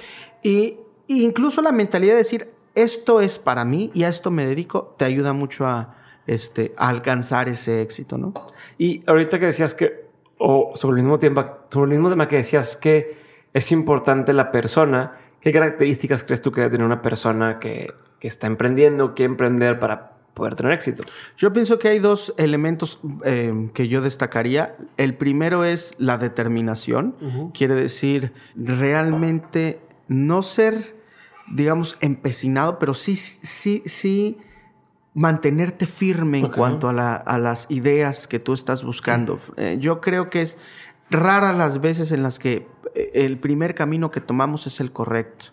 Y, 0.42 0.80
incluso 1.08 1.62
la 1.62 1.72
mentalidad 1.72 2.14
de 2.14 2.18
decir, 2.18 2.50
esto 2.76 3.22
es 3.22 3.40
para 3.40 3.66
mí 3.66 3.92
y 3.94 4.04
a 4.04 4.10
esto 4.10 4.32
me 4.32 4.46
dedico, 4.46 4.96
te 4.98 5.06
ayuda 5.06 5.34
mucho 5.34 5.66
a, 5.66 5.96
este, 6.28 6.74
alcanzar 6.78 7.50
ese 7.50 7.82
éxito, 7.82 8.18
¿no? 8.18 8.34
Y 8.78 9.04
ahorita 9.08 9.40
que 9.40 9.48
decías 9.48 9.74
que, 9.74 10.06
o 10.38 10.72
sobre 10.76 10.98
el 10.98 11.04
mismo 11.04 11.20
tiempo, 11.20 11.46
sobre 11.70 11.92
el 11.92 11.98
mismo 11.98 12.10
tema 12.10 12.28
que 12.28 12.38
decías 12.38 12.78
que 12.78 13.18
es 13.54 13.72
importante 13.72 14.34
la 14.34 14.52
persona, 14.52 15.18
¿qué 15.40 15.52
características 15.52 16.24
crees 16.24 16.42
tú 16.42 16.52
que 16.52 16.62
debe 16.62 16.72
tener 16.72 16.86
una 16.86 17.02
persona 17.02 17.60
que, 17.60 17.94
que 18.20 18.28
está 18.28 18.48
emprendiendo, 18.48 19.16
que 19.16 19.24
emprender 19.24 19.80
para 19.80 20.14
poder 20.34 20.56
tener 20.56 20.74
éxito? 20.74 21.04
Yo 21.38 21.54
pienso 21.54 21.80
que 21.80 21.90
hay 21.90 22.00
dos 22.00 22.34
elementos 22.38 23.00
eh, 23.24 23.70
que 23.74 23.88
yo 23.88 24.02
destacaría. 24.02 24.76
El 24.98 25.14
primero 25.14 25.64
es 25.64 25.94
la 25.98 26.18
determinación. 26.18 27.52
Quiere 27.54 27.76
decir 27.76 28.34
realmente 28.56 29.80
no 30.08 30.44
ser 30.44 30.95
digamos, 31.48 31.98
empecinado, 32.02 32.80
pero 32.80 32.94
sí, 32.94 33.16
sí, 33.16 33.84
sí 33.86 34.38
mantenerte 35.16 35.86
firme 35.86 36.40
en 36.40 36.50
cuanto 36.50 36.90
a, 36.90 37.38
las 37.40 37.72
ideas 37.72 38.28
que 38.28 38.40
tú 38.40 38.54
estás 38.54 38.84
buscando. 38.84 39.38
Eh, 39.56 39.78
yo 39.80 40.02
creo 40.02 40.30
que 40.30 40.42
es 40.42 40.58
rara 41.10 41.54
las 41.54 41.80
veces 41.80 42.12
en 42.12 42.22
las 42.22 42.38
que 42.38 42.68
eh, 42.94 43.12
el 43.14 43.40
primer 43.40 43.76
camino 43.76 44.12
que 44.12 44.20
tomamos 44.20 44.68
es 44.68 44.80
el 44.82 44.92
correcto. 44.92 45.48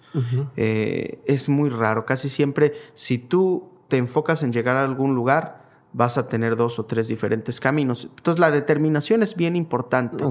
Eh, 0.57 1.21
es 1.27 1.49
muy 1.49 1.71
raro. 1.71 2.05
Casi 2.05 2.29
siempre, 2.29 2.73
si 2.95 3.19
tú 3.19 3.71
te 3.89 3.99
enfocas 3.99 4.43
en 4.43 4.53
llegar 4.53 4.77
a 4.77 4.83
algún 4.83 5.15
lugar, 5.15 5.63
vas 5.93 6.19
a 6.19 6.27
tener 6.27 6.57
dos 6.57 6.79
o 6.81 6.85
tres 6.85 7.07
diferentes 7.07 7.61
caminos. 7.61 8.09
Entonces, 8.17 8.41
la 8.41 8.51
determinación 8.51 9.23
es 9.23 9.37
bien 9.37 9.55
importante. 9.55 10.25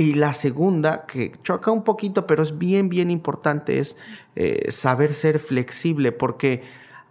Y 0.00 0.14
la 0.14 0.32
segunda, 0.32 1.04
que 1.04 1.32
choca 1.42 1.70
un 1.70 1.84
poquito, 1.84 2.26
pero 2.26 2.42
es 2.42 2.56
bien, 2.56 2.88
bien 2.88 3.10
importante, 3.10 3.80
es 3.80 3.98
eh, 4.34 4.72
saber 4.72 5.12
ser 5.12 5.38
flexible, 5.38 6.10
porque 6.10 6.62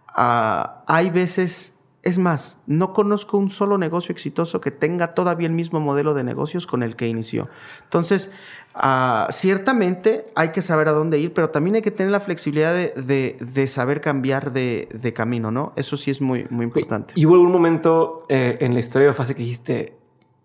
ah, 0.08 0.82
hay 0.88 1.12
veces, 1.12 1.75
es 2.02 2.17
más, 2.17 2.58
no 2.65 2.91
conozco 2.91 3.38
un 3.38 3.52
solo 3.52 3.78
negocio 3.78 4.12
exitoso 4.12 4.60
que 4.60 4.71
tenga 4.71 5.13
todavía 5.13 5.45
el 5.45 5.54
mismo 5.54 5.80
modelo 5.80 6.15
de 6.15 6.23
negocios 6.23 6.65
con 6.65 6.82
el 6.82 6.95
que 6.95 7.08
inició. 7.08 7.47
Entonces, 7.84 8.32
ah, 8.73 9.28
ciertamente 9.30 10.25
hay 10.34 10.49
que 10.49 10.63
saber 10.63 10.88
a 10.88 10.91
dónde 10.91 11.19
ir, 11.19 11.32
pero 11.32 11.52
también 11.52 11.75
hay 11.75 11.84
que 11.84 11.91
tener 11.91 12.12
la 12.12 12.21
flexibilidad 12.21 12.73
de, 12.73 13.67
saber 13.67 14.02
cambiar 14.02 14.52
de, 14.52 15.13
camino, 15.15 15.52
¿no? 15.52 15.73
Eso 15.75 15.95
sí 15.95 16.10
es 16.10 16.21
muy, 16.21 16.47
muy 16.49 16.63
importante. 16.63 17.13
Y 17.15 17.28
hubo 17.28 17.39
un 17.39 17.52
momento 17.52 18.25
eh, 18.30 18.58
en 18.62 18.73
la 18.73 18.80
historia 18.80 19.10
de 19.10 19.13
fase 19.13 19.36
que 19.36 19.43
dijiste, 19.43 19.99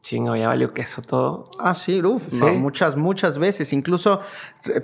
chingo, 0.05 0.37
ya 0.37 0.49
valió 0.49 0.73
queso 0.75 1.01
todo. 1.01 1.49
Ah, 1.59 1.75
sí, 1.75 2.01
uf, 2.05 2.31
muchas, 2.43 2.95
muchas 2.95 3.39
veces. 3.39 3.73
Incluso 3.73 4.21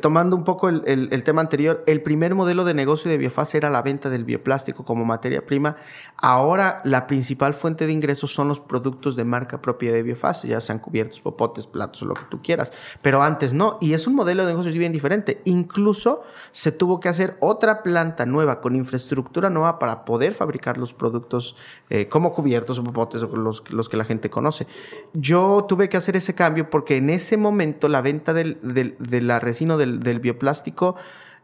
tomando 0.00 0.34
un 0.34 0.44
poco 0.44 0.68
el, 0.70 1.22
tema 1.22 1.42
anterior, 1.42 1.84
el 1.86 2.02
primer 2.02 2.34
modelo 2.34 2.64
de 2.64 2.72
negocio 2.72 3.10
de 3.10 3.18
Biofase 3.18 3.58
era 3.58 3.70
la 3.70 3.82
venta 3.82 4.08
del 4.08 4.24
bioplástico 4.24 4.84
como 4.84 5.04
materia 5.04 5.44
prima. 5.44 5.76
Ahora 6.16 6.80
la 6.84 7.06
principal 7.06 7.54
fuente 7.54 7.86
de 7.86 7.92
ingresos 7.92 8.32
son 8.32 8.48
los 8.48 8.60
productos 8.60 9.14
de 9.14 9.24
marca 9.24 9.60
propia 9.60 9.92
de 9.92 10.02
Biofase, 10.02 10.48
ya 10.48 10.60
sean 10.60 10.78
cubiertos, 10.78 11.20
popotes, 11.20 11.66
platos 11.66 12.02
o 12.02 12.06
lo 12.06 12.14
que 12.14 12.24
tú 12.30 12.40
quieras. 12.42 12.72
Pero 13.02 13.22
antes 13.22 13.52
no, 13.52 13.76
y 13.80 13.92
es 13.92 14.06
un 14.06 14.14
modelo 14.14 14.44
de 14.44 14.52
negocio 14.52 14.72
bien 14.72 14.92
diferente. 14.92 15.42
Incluso 15.44 16.22
se 16.52 16.72
tuvo 16.72 16.98
que 16.98 17.10
hacer 17.10 17.36
otra 17.40 17.82
planta 17.82 18.24
nueva 18.24 18.62
con 18.62 18.74
infraestructura 18.74 19.50
nueva 19.50 19.78
para 19.78 20.06
poder 20.06 20.32
fabricar 20.32 20.78
los 20.78 20.94
productos 20.94 21.56
eh, 21.90 22.08
como 22.08 22.32
cubiertos 22.32 22.78
o 22.78 22.84
popotes 22.84 23.22
o 23.22 23.36
los, 23.36 23.70
los 23.70 23.90
que 23.90 23.98
la 23.98 24.04
gente 24.04 24.30
conoce 24.30 24.66
yo 25.12 25.66
tuve 25.68 25.88
que 25.88 25.96
hacer 25.96 26.16
ese 26.16 26.34
cambio 26.34 26.70
porque 26.70 26.96
en 26.96 27.10
ese 27.10 27.36
momento 27.36 27.88
la 27.88 28.00
venta 28.00 28.32
del, 28.32 28.58
de 28.62 29.20
la 29.20 29.38
resina 29.38 29.76
del, 29.76 30.00
del, 30.00 30.20
bioplástico 30.20 30.96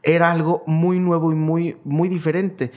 era 0.02 0.31
algo 0.31 0.62
muy 0.66 1.00
nuevo 1.00 1.33
y 1.33 1.35
muy, 1.35 1.76
muy 1.85 2.09
diferente. 2.09 2.70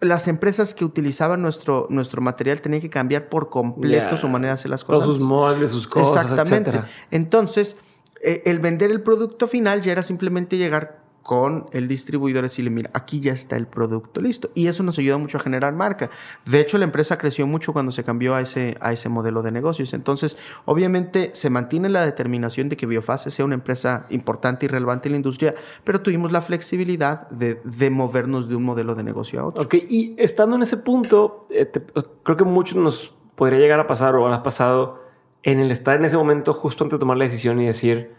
Las 0.00 0.28
empresas 0.28 0.74
que 0.74 0.84
utilizaban 0.84 1.42
nuestro, 1.42 1.86
nuestro 1.90 2.22
material 2.22 2.60
tenían 2.62 2.80
que 2.80 2.88
cambiar 2.88 3.28
por 3.28 3.50
completo 3.50 4.16
su 4.16 4.28
manera 4.28 4.54
de 4.54 4.60
hacer 4.60 4.70
las 4.70 4.82
cosas. 4.82 5.04
Todos 5.04 5.18
sus 5.18 5.26
moldes, 5.26 5.70
sus 5.70 5.86
cosas. 5.86 6.30
Exactamente. 6.30 6.82
Entonces, 7.10 7.76
eh, 8.22 8.42
el 8.46 8.60
vender 8.60 8.90
el 8.90 9.02
producto 9.02 9.46
final 9.46 9.82
ya 9.82 9.92
era 9.92 10.02
simplemente 10.02 10.56
llegar 10.56 10.99
con 11.30 11.66
el 11.70 11.86
distribuidor 11.86 12.42
decirle, 12.42 12.70
mira, 12.70 12.90
aquí 12.92 13.20
ya 13.20 13.32
está 13.32 13.54
el 13.54 13.68
producto 13.68 14.20
listo. 14.20 14.50
Y 14.52 14.66
eso 14.66 14.82
nos 14.82 14.98
ayuda 14.98 15.16
mucho 15.16 15.36
a 15.36 15.40
generar 15.40 15.72
marca. 15.72 16.10
De 16.44 16.58
hecho, 16.58 16.76
la 16.76 16.82
empresa 16.82 17.18
creció 17.18 17.46
mucho 17.46 17.72
cuando 17.72 17.92
se 17.92 18.02
cambió 18.02 18.34
a 18.34 18.40
ese, 18.40 18.76
a 18.80 18.92
ese 18.92 19.08
modelo 19.08 19.40
de 19.40 19.52
negocios. 19.52 19.94
Entonces, 19.94 20.36
obviamente, 20.64 21.30
se 21.34 21.48
mantiene 21.48 21.88
la 21.88 22.04
determinación 22.04 22.68
de 22.68 22.76
que 22.76 22.84
Biofase 22.84 23.30
sea 23.30 23.44
una 23.44 23.54
empresa 23.54 24.06
importante 24.10 24.66
y 24.66 24.68
relevante 24.70 25.06
en 25.06 25.12
la 25.12 25.16
industria, 25.18 25.54
pero 25.84 26.00
tuvimos 26.00 26.32
la 26.32 26.40
flexibilidad 26.40 27.30
de, 27.30 27.60
de 27.62 27.90
movernos 27.90 28.48
de 28.48 28.56
un 28.56 28.64
modelo 28.64 28.96
de 28.96 29.04
negocio 29.04 29.38
a 29.38 29.44
otro. 29.44 29.62
Ok, 29.62 29.74
y 29.88 30.16
estando 30.18 30.56
en 30.56 30.62
ese 30.62 30.78
punto, 30.78 31.46
eh, 31.50 31.70
creo 32.24 32.36
que 32.36 32.44
muchos 32.44 32.76
nos 32.76 33.14
podría 33.36 33.60
llegar 33.60 33.78
a 33.78 33.86
pasar 33.86 34.16
o 34.16 34.26
ha 34.26 34.42
pasado 34.42 35.00
en 35.44 35.60
el 35.60 35.70
estar 35.70 35.94
en 35.94 36.06
ese 36.06 36.16
momento 36.16 36.52
justo 36.52 36.82
antes 36.82 36.96
de 36.96 37.00
tomar 37.00 37.18
la 37.18 37.24
decisión 37.26 37.60
y 37.60 37.66
decir, 37.66 38.18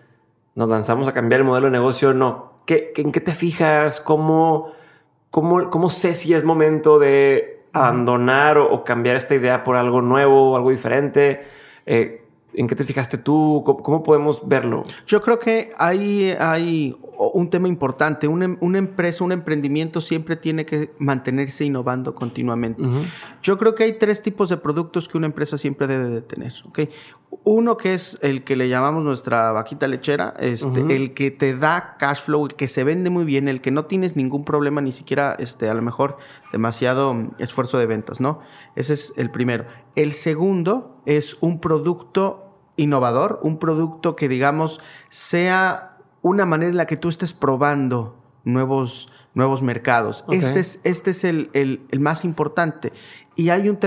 nos 0.56 0.70
lanzamos 0.70 1.08
a 1.08 1.14
cambiar 1.14 1.42
el 1.42 1.48
modelo 1.48 1.68
de 1.68 1.72
negocio, 1.72 2.14
no, 2.14 2.52
¿En 2.68 3.12
qué 3.12 3.20
te 3.20 3.34
fijas? 3.34 4.00
¿Cómo, 4.00 4.72
cómo, 5.30 5.70
cómo 5.70 5.90
sé 5.90 6.14
si 6.14 6.34
es 6.34 6.44
momento 6.44 7.00
de 7.00 7.64
abandonar 7.74 8.58
o, 8.58 8.84
cambiar 8.84 9.16
esta 9.16 9.36
idea 9.36 9.64
por 9.64 9.76
algo 9.76 10.02
nuevo, 10.02 10.56
algo 10.56 10.72
diferente? 10.72 11.44
Eh, 11.86 12.21
¿En 12.54 12.68
qué 12.68 12.76
te 12.76 12.84
fijaste 12.84 13.18
tú? 13.18 13.64
¿Cómo, 13.66 14.04
podemos 14.04 14.48
verlo? 14.48 14.84
Yo 15.06 15.22
creo 15.22 15.40
que 15.40 15.70
hay, 15.78 16.36
hay 16.40 16.98
un 17.18 17.50
tema 17.50 17.68
importante. 17.68 18.28
Una, 18.28 18.58
una, 18.60 18.78
empresa, 18.78 19.24
un 19.24 19.32
emprendimiento 19.32 20.02
siempre 20.02 20.36
tiene 20.36 20.66
que 20.66 20.92
mantenerse 20.98 21.66
innovando 21.66 22.14
continuamente. 22.14 22.82
Yo 23.42 23.58
creo 23.58 23.76
que 23.76 23.84
hay 23.84 23.94
tres 23.94 24.22
tipos 24.22 24.50
de 24.50 24.58
productos 24.58 25.08
que 25.08 25.18
una 25.18 25.28
empresa 25.28 25.58
siempre 25.58 25.88
debe 25.88 26.10
de 26.10 26.22
tener. 26.22 26.54
¿okay? 26.68 26.90
Uno 27.44 27.78
que 27.78 27.94
es 27.94 28.18
el 28.22 28.44
que 28.44 28.56
le 28.56 28.68
llamamos 28.68 29.04
nuestra 29.04 29.52
vaquita 29.54 29.88
lechera, 29.88 30.34
este, 30.40 30.96
el 30.96 31.14
que 31.14 31.32
te 31.32 31.56
da 31.56 31.96
cash 31.98 32.24
flow, 32.24 32.46
el 32.46 32.56
que 32.56 32.68
se 32.68 32.84
vende 32.84 33.10
muy 33.10 33.24
bien, 33.24 33.48
el 33.48 33.62
que 33.62 33.72
no 33.72 33.86
tienes 33.86 34.16
ningún 34.18 34.44
problema, 34.44 34.82
ni 34.82 34.92
siquiera 34.92 35.36
este, 35.40 35.70
a 35.70 35.74
lo 35.74 35.82
mejor 35.82 36.18
demasiado 36.52 37.16
esfuerzo 37.40 37.78
de 37.78 37.86
ventas, 37.86 38.20
¿no? 38.20 38.40
Ese 38.76 38.94
es 38.94 39.14
el 39.16 39.32
primero. 39.32 39.66
El 39.96 40.12
segundo 40.12 41.01
es 41.06 41.38
un 41.42 41.60
producto 41.60 42.52
innovador, 42.76 43.40
un 43.44 43.58
producto 43.58 44.16
que 44.16 44.30
digamos 44.30 44.80
sea 45.10 45.98
una 46.22 46.46
manera 46.46 46.70
en 46.70 46.78
la 46.78 46.86
que 46.86 46.98
tú 46.98 47.10
estés 47.10 47.34
probando 47.34 48.16
nuevos, 48.44 49.10
nuevos 49.34 49.62
mercados. 49.62 50.24
Este 50.30 50.60
es, 50.60 50.80
este 50.84 51.12
es 51.12 51.24
el, 51.24 51.50
el, 51.54 52.00
más 52.00 52.24
importante. 52.26 52.94
Y 53.36 53.50
hay 53.50 53.70
un, 53.70 53.80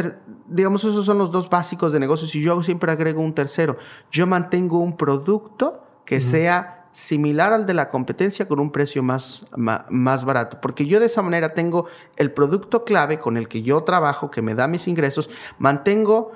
digamos, 0.48 0.84
esos 0.84 1.06
son 1.06 1.18
los 1.18 1.30
dos 1.30 1.48
básicos 1.48 1.92
de 1.92 2.00
negocios 2.00 2.34
y 2.34 2.42
yo 2.42 2.62
siempre 2.62 2.90
agrego 2.90 3.22
un 3.22 3.34
tercero. 3.34 3.76
Yo 4.10 4.26
mantengo 4.26 4.78
un 4.78 4.96
producto 4.96 5.84
que 6.04 6.20
sea 6.20 6.84
similar 6.94 7.52
al 7.52 7.66
de 7.66 7.74
la 7.74 7.88
competencia 7.88 8.46
con 8.46 8.60
un 8.60 8.70
precio 8.70 9.02
más, 9.02 9.44
más, 9.56 10.24
barato. 10.24 10.60
Porque 10.60 10.86
yo 10.86 11.00
de 11.00 11.06
esa 11.06 11.22
manera 11.22 11.52
tengo 11.52 11.86
el 12.16 12.30
producto 12.30 12.84
clave 12.84 13.18
con 13.18 13.36
el 13.36 13.48
que 13.48 13.62
yo 13.62 13.82
trabajo, 13.82 14.30
que 14.30 14.42
me 14.42 14.54
da 14.54 14.68
mis 14.68 14.86
ingresos, 14.86 15.28
mantengo 15.58 16.32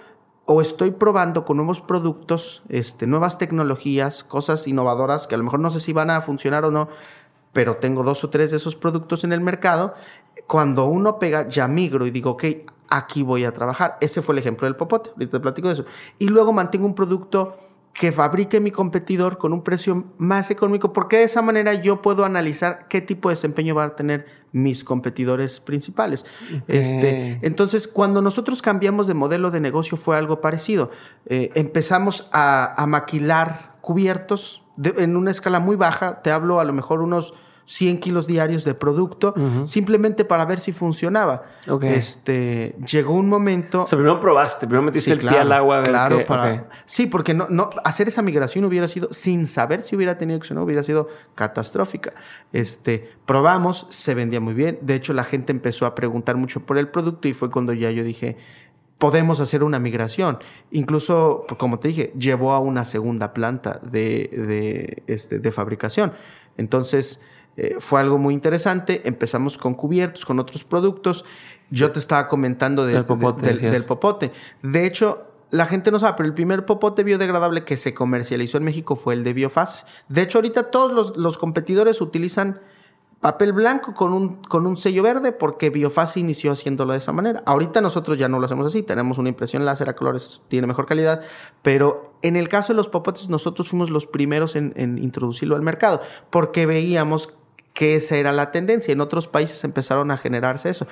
o 0.50 0.62
estoy 0.62 0.92
probando 0.92 1.44
con 1.44 1.58
nuevos 1.58 1.82
productos, 1.82 2.62
este, 2.70 3.06
nuevas 3.06 3.37
tecnologías, 3.37 4.24
cosas 4.24 4.66
innovadoras 4.66 5.26
que 5.26 5.34
a 5.34 5.38
lo 5.38 5.44
mejor 5.44 5.61
no 5.61 5.70
sé 5.70 5.78
si 5.78 5.92
van 5.92 6.08
a 6.08 6.22
funcionar 6.22 6.64
o 6.64 6.70
no, 6.70 6.88
pero 7.52 7.76
tengo 7.76 8.02
dos 8.02 8.24
o 8.24 8.30
tres 8.30 8.50
de 8.50 8.56
esos 8.56 8.74
productos 8.74 9.24
en 9.24 9.34
el 9.34 9.42
mercado. 9.42 9.92
Cuando 10.46 10.87
uno 10.87 11.18
pega, 11.18 11.46
ya 11.48 11.68
migro 11.68 12.06
y 12.06 12.11
digo, 12.11 12.30
ok, 12.30 12.44
aquí 12.88 13.22
voy 13.22 13.44
a 13.44 13.52
trabajar. 13.52 13.98
Ese 14.00 14.22
fue 14.22 14.37
el 14.37 14.38
ejemplo 14.38 14.66
del 14.66 14.74
popote, 14.74 15.11
te 15.18 15.38
platico 15.38 15.68
de 15.68 15.74
eso. 15.74 15.84
Y 16.18 16.28
luego 16.28 16.54
mantengo 16.54 16.87
un 16.87 16.94
producto 16.94 17.58
que 17.98 18.12
fabrique 18.12 18.61
mi 18.61 18.70
competidor 18.70 19.38
con 19.38 19.52
un 19.52 19.64
precio 19.64 20.04
más 20.18 20.52
económico, 20.52 20.92
porque 20.92 21.16
de 21.16 21.24
esa 21.24 21.42
manera 21.42 21.74
yo 21.74 22.00
puedo 22.00 22.24
analizar 22.24 22.87
qué 22.88 23.00
tipo 23.00 23.28
de 23.28 23.34
desempeño 23.34 23.74
va 23.74 23.84
a 23.84 23.96
tener 23.96 24.24
mis 24.52 24.84
competidores 24.84 25.58
principales. 25.58 26.24
Este, 26.68 27.40
entonces, 27.42 27.88
cuando 27.88 28.22
nosotros 28.22 28.62
cambiamos 28.62 29.08
de 29.08 29.14
modelo 29.14 29.50
de 29.50 29.58
negocio 29.58 29.96
fue 29.96 30.16
algo 30.16 30.40
parecido. 30.40 30.92
Eh, 31.26 31.50
empezamos 31.56 32.28
a, 32.32 32.84
maquilar 32.87 33.74
cubiertos 33.80 34.62
en 34.80 35.16
una 35.16 35.32
escala 35.32 35.58
muy 35.58 35.74
baja, 35.74 36.22
te 36.22 36.30
hablo 36.30 36.61
a 36.61 36.64
lo 36.64 36.72
mejor 36.72 37.02
unos 37.02 37.34
100 37.68 37.98
kilos 37.98 38.26
diarios 38.26 38.64
de 38.64 38.74
producto, 38.74 39.35
simplemente 39.66 40.24
para 40.24 40.46
ver 40.46 40.59
si 40.59 40.72
funcionaba. 40.72 41.44
Este, 41.83 42.74
llegó 42.90 43.12
un 43.12 43.28
momento... 43.28 43.83
O 43.83 43.87
sea, 43.87 43.98
primero 43.98 44.18
probaste, 44.20 44.66
primero 44.66 44.85
metiste 44.85 45.12
el 45.12 45.18
pie 45.18 45.38
al 45.38 45.52
agua. 45.52 45.83
claro, 45.83 46.24
para... 46.24 46.66
Sí, 46.87 47.07
porque 47.07 47.35
no, 47.35 47.46
no, 47.50 47.68
hacer 47.85 48.09
esa 48.09 48.22
migración 48.22 48.64
hubiera 48.64 48.88
sido, 48.88 49.12
sin 49.12 49.46
saber 49.46 49.83
si 49.83 49.94
hubiera 49.94 50.16
tenido 50.16 50.40
que 50.40 50.54
no, 50.54 50.62
hubiera 50.62 50.83
sido 50.83 51.09
catastrófica. 51.35 52.14
Este, 52.54 53.11
probamos, 53.26 53.87
se 53.90 54.14
vendía 54.14 54.40
muy 54.40 54.54
bien. 54.54 54.78
De 54.81 54.94
hecho, 54.94 55.12
la 55.12 55.24
gente 55.24 55.52
empezó 55.52 55.85
a 55.85 55.94
preguntar 55.94 56.37
mucho 56.37 56.61
por 56.61 56.78
el 56.78 56.88
producto 56.88 57.28
y 57.28 57.35
fue 57.35 57.50
cuando 57.50 57.74
ya 57.74 57.90
yo 57.90 58.02
dije, 58.02 58.38
podemos 58.96 59.40
hacer 59.40 59.62
una 59.62 59.78
migración. 59.78 60.38
Incluso, 60.70 61.44
como 61.59 61.81
te 61.81 61.88
dije, 61.88 62.14
llevó 62.18 62.52
a 62.52 62.61
una 62.61 62.87
segunda 62.87 63.35
planta 63.35 63.78
de, 63.83 64.31
de, 64.33 65.02
este, 65.07 65.38
de 65.38 65.52
fabricación. 65.52 66.14
Entonces, 66.57 67.20
eh, 67.61 67.75
fue 67.81 68.01
algo 68.01 68.18
muy 68.18 68.35
interesante. 68.35 69.03
Empezamos 69.05 69.59
con 69.59 69.75
cubiertos, 69.75 70.25
con 70.25 70.38
otros 70.38 70.62
productos. 70.62 71.25
Yo 71.71 71.90
te 71.90 71.99
estaba 71.99 72.29
comentando 72.29 72.87
del, 72.87 73.05
popote, 73.05 73.53
del, 73.53 73.85
popote. 73.85 74.31
De 74.62 74.87
hecho, 74.87 75.27
la 75.51 75.66
gente 75.66 75.90
no 75.90 75.99
sabe, 75.99 76.14
pero 76.16 76.29
el 76.29 76.35
primer 76.35 76.64
popote 76.64 77.03
biodegradable 77.03 77.64
que 77.64 77.77
se 77.77 77.94
comercializó 77.94 78.59
en 78.59 78.64
México 78.64 78.94
fue 78.94 79.14
el 79.14 79.25
de 79.25 79.33
Biofaz. 79.33 79.87
De 80.09 80.23
hecho, 80.23 80.38
ahorita 80.38 80.71
todos 80.71 81.16
los, 81.16 81.37
competidores 81.37 82.01
utilizan 82.01 82.61
papel 83.21 83.53
blanco 83.53 83.92
con 83.92 84.12
un, 84.12 84.37
con 84.44 84.64
un 84.64 84.77
sello 84.77 85.03
verde 85.03 85.33
porque 85.33 85.71
Biofaz 85.71 86.16
inició 86.16 86.53
haciéndolo 86.53 86.92
de 86.92 87.01
esa 87.01 87.11
manera. 87.11 87.42
Ahorita 87.44 87.81
nosotros 87.81 88.18
ya 88.18 88.29
no 88.29 88.38
lo 88.38 88.47
hacemos 88.47 88.68
así, 88.68 88.85
tenemos 88.85 89.18
una 89.18 89.31
impresión 89.31 89.64
láser 89.64 89.88
a 89.88 89.97
colores, 89.97 90.42
tiene 90.47 90.68
mejor 90.68 90.87
calidad, 90.87 91.23
pero 91.62 92.12
en 92.23 92.37
el 92.37 92.49
caso 92.49 92.73
de 92.73 92.77
los 92.77 92.88
popotes 92.88 93.29
nosotros 93.29 93.68
fuimos 93.68 93.90
los 93.90 94.07
primeros 94.07 94.55
en, 94.55 94.73
en 94.77 94.99
introducirlo 94.99 95.57
al 95.57 95.62
mercado 95.62 96.01
porque 96.31 96.64
veíamos 96.64 97.35
que 97.78 97.94
esa 97.94 98.16
era 98.16 98.32
la 98.32 98.50
tendencia. 98.50 98.90
En 98.90 99.00
otros 99.00 99.28
países 99.28 99.62
empezaron 99.62 100.10
a 100.10 100.16
generarse 100.16 100.68
eso. 100.68 100.88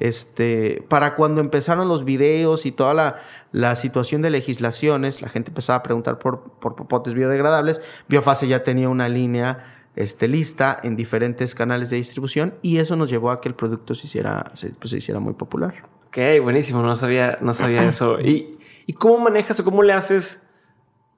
Este, 0.00 0.82
para 0.88 1.14
cuando 1.14 1.42
empezaron 1.42 1.86
los 1.86 2.06
videos 2.06 2.64
y 2.64 2.72
toda 2.72 2.94
la, 2.94 3.20
la, 3.52 3.76
situación 3.76 4.22
de 4.22 4.30
legislaciones, 4.30 5.20
la 5.20 5.28
gente 5.28 5.50
empezaba 5.50 5.80
a 5.80 5.82
preguntar 5.82 6.18
por, 6.18 6.52
por 6.58 6.76
popotes 6.76 7.12
biodegradables. 7.12 7.82
Biofase 8.08 8.48
ya 8.48 8.64
tenía 8.64 8.88
una 8.88 9.10
línea 9.10 9.82
este, 9.96 10.28
lista 10.28 10.80
en 10.82 10.96
diferentes 10.96 11.54
canales 11.54 11.90
de 11.90 11.98
distribución 11.98 12.54
y 12.62 12.78
eso 12.78 12.96
nos 12.96 13.10
llevó 13.10 13.32
a 13.32 13.42
que 13.42 13.50
el 13.50 13.54
producto 13.54 13.94
se 13.94 14.06
hiciera, 14.06 14.50
se, 14.54 14.70
pues, 14.70 14.92
se 14.92 14.96
hiciera 14.96 15.20
muy 15.20 15.34
popular. 15.34 15.74
Ok, 16.06 16.42
buenísimo, 16.42 16.80
no 16.80 16.96
sabía, 16.96 17.36
no 17.42 17.52
sabía 17.52 17.84
eso. 17.84 18.18
¿Y, 18.18 18.58
¿Y 18.86 18.94
cómo 18.94 19.18
manejas 19.18 19.60
o 19.60 19.64
cómo 19.64 19.82
le 19.82 19.92
haces 19.92 20.42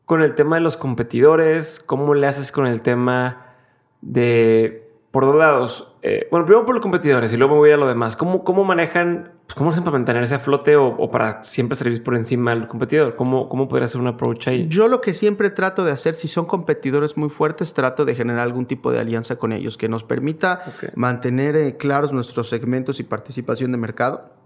con 0.05 0.21
el 0.21 0.35
tema 0.35 0.57
de 0.57 0.63
los 0.63 0.77
competidores? 0.77 1.79
¿Cómo 1.79 2.13
le 2.15 2.27
haces 2.27 2.51
con 2.51 2.67
el 2.67 2.83
tema 2.83 3.55
de 4.01 4.83
por 5.13 5.27
dos 5.27 5.37
lados. 5.37 5.95
Eh, 6.03 6.27
bueno, 6.31 6.47
primero 6.47 6.67
por 6.67 6.75
los 6.75 6.83
competidores 6.83 7.33
y 7.33 7.37
luego 7.37 7.55
me 7.55 7.61
voy 7.61 7.71
a 7.71 7.77
lo 7.77 7.87
demás. 7.87 8.17
¿Cómo, 8.17 8.43
cómo 8.43 8.65
manejan, 8.65 9.33
pues, 9.47 9.55
cómo 9.55 9.71
hacen 9.71 9.85
para 9.85 9.99
mantenerse 9.99 10.35
a 10.35 10.39
flote 10.39 10.75
o, 10.75 11.11
para 11.11 11.45
siempre 11.45 11.77
servir 11.77 12.03
por 12.03 12.17
encima 12.17 12.53
del 12.53 12.67
competidor? 12.67 13.15
¿Cómo, 13.15 13.49
¿Cómo 13.49 13.69
podría 13.69 13.85
hacer 13.85 14.01
un 14.01 14.09
approach 14.09 14.49
ahí? 14.49 14.67
Yo 14.69 14.89
lo 14.89 15.03
que 15.03 15.13
siempre 15.13 15.51
trato 15.51 15.85
de 15.85 15.93
hacer, 15.93 16.15
si 16.15 16.27
son 16.27 16.47
competidores 16.47 17.17
muy 17.17 17.29
fuertes, 17.29 17.75
trato 17.75 18.05
de 18.07 18.15
generar 18.15 18.41
algún 18.41 18.67
tipo 18.67 18.91
de 18.91 18.99
alianza 18.99 19.37
con 19.37 19.53
ellos 19.53 19.77
que 19.77 19.89
nos 19.89 20.03
permita 20.03 20.65
mantener 20.97 21.55
eh, 21.57 21.77
claros 21.77 22.13
nuestros 22.13 22.49
segmentos 22.49 22.99
y 22.99 23.05
participación 23.05 23.71
de 23.71 23.79
mercado 23.79 24.42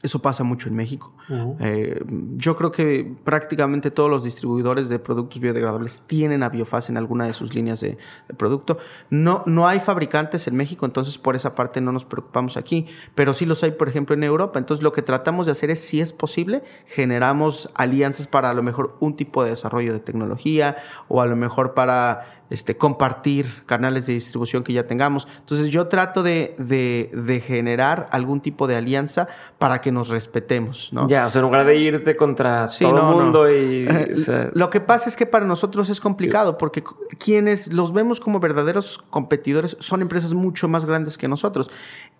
eso 0.00 0.20
pasa 0.20 0.44
mucho 0.44 0.68
en 0.68 0.76
México. 0.76 1.12
Eh, 1.60 2.02
yo 2.36 2.56
creo 2.56 2.70
que 2.70 3.14
prácticamente 3.24 3.90
todos 3.90 4.08
los 4.08 4.22
distribuidores 4.22 4.88
de 4.88 5.00
productos 5.00 5.40
biodegradables 5.40 6.00
tienen 6.06 6.44
a 6.44 6.48
Biofaz 6.48 6.88
en 6.88 6.96
alguna 6.96 7.26
de 7.26 7.34
sus 7.34 7.52
líneas 7.52 7.80
de, 7.80 7.98
producto. 8.36 8.78
No, 9.10 9.42
no 9.46 9.66
hay 9.66 9.80
fabricantes 9.80 10.46
en 10.46 10.54
México, 10.54 10.86
entonces 10.86 11.18
por 11.18 11.34
esa 11.34 11.56
parte 11.56 11.80
no 11.80 11.90
nos 11.90 12.04
preocupamos 12.04 12.56
aquí, 12.56 12.86
pero 13.16 13.34
sí 13.34 13.44
los 13.44 13.62
hay, 13.64 13.72
por 13.72 13.88
ejemplo, 13.88 14.14
en 14.14 14.22
Europa. 14.22 14.58
Entonces 14.58 14.84
lo 14.84 14.92
que 14.92 15.02
tratamos 15.02 15.46
de 15.46 15.52
hacer 15.52 15.70
es, 15.70 15.80
si 15.80 16.00
es 16.00 16.12
posible, 16.12 16.62
generamos 16.86 17.68
alianzas 17.74 18.28
para 18.28 18.50
a 18.50 18.54
lo 18.54 18.62
mejor 18.62 18.96
un 19.00 19.16
tipo 19.16 19.42
de 19.42 19.50
desarrollo 19.50 19.92
de 19.92 20.00
tecnología 20.00 20.76
o 21.08 21.20
a 21.20 21.26
lo 21.26 21.34
mejor 21.34 21.74
para 21.74 22.37
este, 22.50 22.76
compartir 22.76 23.64
canales 23.66 24.06
de 24.06 24.14
distribución 24.14 24.62
que 24.62 24.72
ya 24.72 24.84
tengamos. 24.84 25.28
Entonces 25.40 25.68
yo 25.68 25.88
trato 25.88 26.22
de, 26.22 26.54
de, 26.58 27.40
generar 27.40 28.08
algún 28.10 28.40
tipo 28.40 28.66
de 28.66 28.76
alianza 28.76 29.28
para 29.58 29.80
que 29.80 29.92
nos 29.92 30.08
respetemos, 30.08 30.90
¿no? 30.92 31.08
Ya, 31.08 31.26
o 31.26 31.30
sea, 31.30 31.40
en 31.40 31.46
lugar 31.46 31.66
de 31.66 31.76
irte 31.76 32.16
contra 32.16 32.68
todo 32.78 32.96
el 32.96 33.16
mundo 33.16 33.50
y... 33.50 33.88
Lo 34.54 34.70
que 34.70 34.80
pasa 34.80 35.08
es 35.08 35.16
que 35.16 35.26
para 35.26 35.46
nosotros 35.46 35.88
es 35.90 36.00
complicado 36.00 36.58
porque 36.58 36.82
quienes 37.18 37.72
los 37.72 37.92
vemos 37.92 38.20
como 38.20 38.40
verdaderos 38.40 39.00
competidores 39.10 39.76
son 39.80 40.02
empresas 40.02 40.34
mucho 40.34 40.68
más 40.68 40.84
grandes 40.84 41.18
que 41.18 41.28
nosotros. 41.28 41.70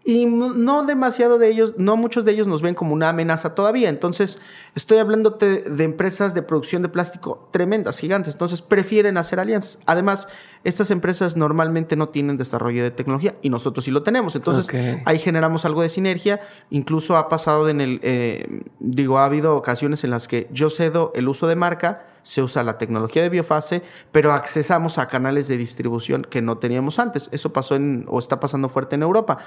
Y 0.09 0.25
no 0.25 0.87
demasiado 0.87 1.39
de 1.39 1.51
ellos, 1.51 1.75
no 1.77 1.99
muchos 1.99 2.25
de 2.25 2.33
ellos 2.33 2.47
nos 2.47 2.63
ven 2.63 2.75
como 2.75 2.95
una 2.95 3.11
amenaza 3.11 3.55
todavía. 3.55 3.91
Entonces, 3.91 4.39
estoy 4.75 4.97
hablando 4.97 5.33
de 5.33 5.85
empresas 5.85 6.33
de 6.33 6.41
producción 6.41 6.81
de 6.81 6.89
plástico 6.89 7.47
tremendas, 7.51 7.99
gigantes. 7.99 8.33
Entonces, 8.33 8.63
prefieren 8.63 9.19
hacer 9.19 9.39
alianzas. 9.39 9.79
Además, 9.85 10.27
estas 10.65 10.91
empresas 10.91 11.37
normalmente 11.37 11.95
no 11.95 12.09
tienen 12.09 12.39
desarrollo 12.39 12.83
de 12.85 12.91
tecnología 12.91 13.37
y 13.43 13.51
nosotros 13.51 13.85
sí 13.85 13.91
lo 13.91 14.03
tenemos. 14.03 14.35
Entonces, 14.35 14.67
ahí 15.05 15.19
generamos 15.19 15.67
algo 15.67 15.83
de 15.83 15.91
sinergia. 15.91 16.41
Incluso 16.71 17.19
ha 17.19 17.29
pasado 17.29 17.69
en 17.69 17.83
el, 17.83 18.01
eh, 18.03 18.63
digo, 18.81 19.19
ha 19.19 19.27
habido 19.27 19.57
ocasiones 19.57 20.05
en 20.05 20.11
las 20.11 20.27
que 20.27 20.49
yo 20.51 20.71
cedo 20.71 21.13
el 21.17 21.29
uso 21.29 21.47
de 21.49 21.57
marca, 21.57 22.07
se 22.23 22.43
usa 22.43 22.63
la 22.63 22.77
tecnología 22.77 23.23
de 23.23 23.31
biofase, 23.31 23.83
pero 24.13 24.33
accesamos 24.33 24.99
a 24.99 25.09
canales 25.09 25.49
de 25.49 25.57
distribución 25.57 26.23
que 26.23 26.43
no 26.43 26.59
teníamos 26.59 26.99
antes. 26.99 27.31
Eso 27.33 27.53
pasó 27.55 27.75
en, 27.75 28.05
o 28.09 28.19
está 28.19 28.39
pasando 28.39 28.69
fuerte 28.69 28.97
en 28.97 29.03
Europa. 29.03 29.39